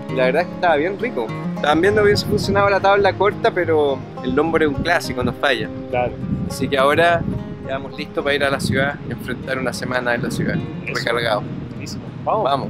Y 0.10 0.16
la 0.16 0.26
verdad 0.26 0.42
es 0.44 0.48
que 0.48 0.54
estaba 0.56 0.76
bien 0.76 1.00
rico. 1.00 1.28
Estaban 1.56 1.82
viendo 1.82 2.02
que 2.02 2.06
hubiese 2.08 2.26
funcionado 2.26 2.70
la 2.70 2.80
tabla 2.80 3.14
corta, 3.14 3.52
pero 3.52 4.00
el 4.24 4.36
lombo 4.36 4.58
es 4.58 4.68
un 4.68 4.76
clásico, 4.76 5.24
no 5.24 5.34
falla. 5.34 5.70
Claro. 5.90 6.14
Así 6.50 6.68
que 6.68 6.78
ahora 6.78 7.22
quedamos 7.66 7.98
listos 7.98 8.24
para 8.24 8.36
ir 8.36 8.44
a 8.44 8.50
la 8.50 8.60
ciudad 8.60 8.96
y 9.08 9.12
enfrentar 9.12 9.60
una 9.60 9.74
semana 9.74 10.16
en 10.16 10.24
la 10.24 10.32
ciudad. 10.32 10.56
Eso. 10.86 10.94
Recargado. 10.96 11.44
Buenísimo. 11.72 12.04
Vamos. 12.24 12.44
Vamos. 12.46 12.70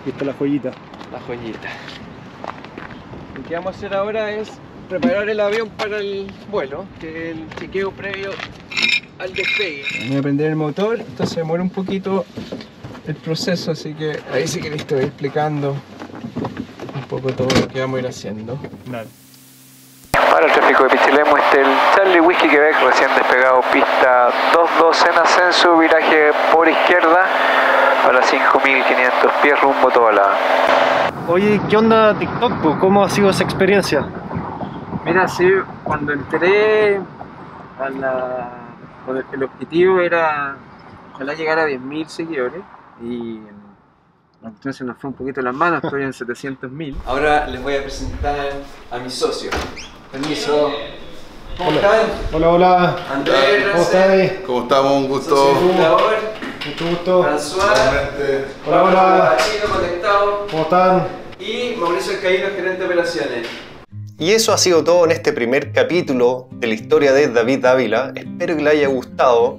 Aquí 0.00 0.10
está 0.10 0.24
la 0.24 0.32
joyita. 0.34 0.70
La 1.12 1.20
joyita. 1.20 1.68
Lo 3.36 3.42
que 3.48 3.54
vamos 3.54 3.74
a 3.74 3.78
hacer 3.78 3.94
ahora 3.94 4.30
es 4.30 4.52
preparar 4.88 5.28
el 5.28 5.40
avión 5.40 5.68
para 5.70 5.98
el 5.98 6.30
vuelo, 6.50 6.84
que 7.00 7.30
es 7.30 7.36
el 7.36 7.48
chequeo 7.56 7.92
previo 7.92 8.30
al 9.22 9.32
despegue. 9.34 9.84
Voy 10.08 10.18
a 10.18 10.22
prender 10.22 10.50
el 10.50 10.56
motor, 10.56 11.00
esto 11.00 11.26
se 11.26 11.40
demora 11.40 11.62
un 11.62 11.70
poquito 11.70 12.24
el 13.06 13.14
proceso, 13.14 13.70
así 13.70 13.94
que 13.94 14.18
ahí 14.32 14.48
sí 14.48 14.60
que 14.60 14.70
les 14.70 14.80
estoy 14.80 15.04
explicando 15.04 15.76
un 16.94 17.02
poco 17.08 17.32
todo 17.32 17.48
lo 17.60 17.68
que 17.68 17.80
vamos 17.80 17.98
a 17.98 18.00
ir 18.00 18.06
haciendo. 18.08 18.58
Dale. 18.86 19.08
Para 20.12 20.46
el 20.46 20.52
tráfico 20.52 20.84
de 20.84 20.90
Pichilemu, 20.90 21.36
este 21.36 21.60
el 21.60 21.66
Charlie 21.94 22.20
Whiskey 22.20 22.48
Quebec, 22.48 22.74
recién 22.82 23.10
despegado, 23.14 23.60
pista 23.72 24.30
22 24.54 25.04
en 25.06 25.18
ascenso, 25.18 25.78
viraje 25.78 26.32
por 26.52 26.68
izquierda 26.68 27.26
para 28.04 28.22
5500 28.22 29.32
pies 29.42 29.60
rumbo 29.60 29.90
Tobalaba. 29.90 30.36
Oye, 31.28 31.60
¿qué 31.68 31.76
onda 31.76 32.18
TikTok? 32.18 32.78
¿Cómo 32.80 33.04
ha 33.04 33.10
sido 33.10 33.30
esa 33.30 33.44
experiencia? 33.44 34.04
Mira, 35.04 35.28
sí, 35.28 35.48
cuando 35.84 36.12
entré 36.12 37.00
a 37.78 37.90
la... 37.90 38.61
el 39.32 39.42
objetivo 39.42 40.00
era 40.00 40.56
ojalá 41.14 41.34
llegar 41.34 41.58
a 41.58 41.66
10.000 41.66 42.06
seguidores 42.06 42.62
y 43.02 43.40
entonces 44.44 44.86
nos 44.86 44.96
fue 44.98 45.10
un 45.10 45.16
poquito 45.16 45.40
las 45.40 45.54
manos, 45.54 45.84
estoy 45.84 46.02
en 46.02 46.12
700.000. 46.12 46.96
Ahora 47.06 47.46
les 47.46 47.62
voy 47.62 47.76
a 47.76 47.82
presentar 47.82 48.36
a 48.90 48.98
mi 48.98 49.10
socio. 49.10 49.50
Permiso. 50.10 50.72
¿Cómo 51.56 51.70
están? 51.72 52.00
Hola, 52.32 52.48
hola. 52.48 52.96
Andrés, 53.12 53.66
¿Cómo 53.70 53.82
estáis? 53.82 54.32
¿Cómo 54.46 54.62
estamos? 54.62 54.92
Un 54.92 55.08
gusto. 55.08 55.54
Mucho 55.54 56.86
gusto. 56.88 57.22
François. 57.24 58.10
Hola, 58.66 58.82
hola. 58.82 59.36
Conectado 59.72 60.46
¿Cómo 60.50 60.62
están? 60.62 61.08
y 61.38 61.74
Mauricio 61.76 62.20
Caíno, 62.20 62.48
gerente 62.54 62.78
de 62.78 62.84
operaciones. 62.86 63.48
Y 64.18 64.32
eso 64.32 64.52
ha 64.52 64.58
sido 64.58 64.84
todo 64.84 65.04
en 65.04 65.10
este 65.10 65.32
primer 65.32 65.72
capítulo 65.72 66.48
de 66.52 66.68
la 66.68 66.74
historia 66.74 67.12
de 67.12 67.28
David 67.28 67.64
Ávila. 67.64 68.12
Espero 68.14 68.56
que 68.56 68.62
les 68.62 68.72
haya 68.74 68.88
gustado. 68.88 69.58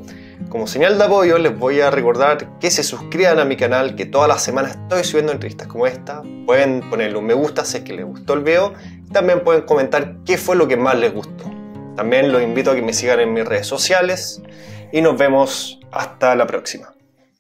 Como 0.50 0.68
señal 0.68 0.98
de 0.98 1.04
apoyo 1.04 1.38
les 1.38 1.58
voy 1.58 1.82
a 1.82 1.90
recordar 1.90 2.60
que 2.60 2.70
se 2.70 2.84
suscriban 2.84 3.40
a 3.40 3.46
mi 3.46 3.58
canal, 3.58 3.96
que 3.96 4.06
todas 4.06 4.28
las 4.28 4.44
semanas 4.44 4.78
estoy 4.78 5.04
subiendo 5.04 5.32
entrevistas 5.32 5.68
como 5.68 5.88
esta. 5.88 6.22
Pueden 6.46 6.88
ponerle 6.90 7.18
un 7.18 7.26
me 7.26 7.34
gusta 7.34 7.66
si 7.66 7.78
es 7.78 7.84
que 7.84 7.94
les 7.94 8.06
gustó 8.06 8.36
el 8.36 8.44
video. 8.44 8.74
También 9.12 9.44
pueden 9.44 9.64
comentar 9.64 10.18
qué 10.26 10.38
fue 10.38 10.56
lo 10.56 10.68
que 10.68 10.78
más 10.78 10.98
les 10.98 11.14
gustó. 11.14 11.44
También 11.96 12.32
los 12.32 12.42
invito 12.42 12.72
a 12.72 12.76
que 12.76 12.82
me 12.82 12.94
sigan 12.94 13.20
en 13.20 13.34
mis 13.34 13.46
redes 13.46 13.68
sociales. 13.68 14.42
Y 14.92 15.02
nos 15.02 15.18
vemos 15.18 15.80
hasta 15.92 16.36
la 16.36 16.46
próxima. 16.46 16.94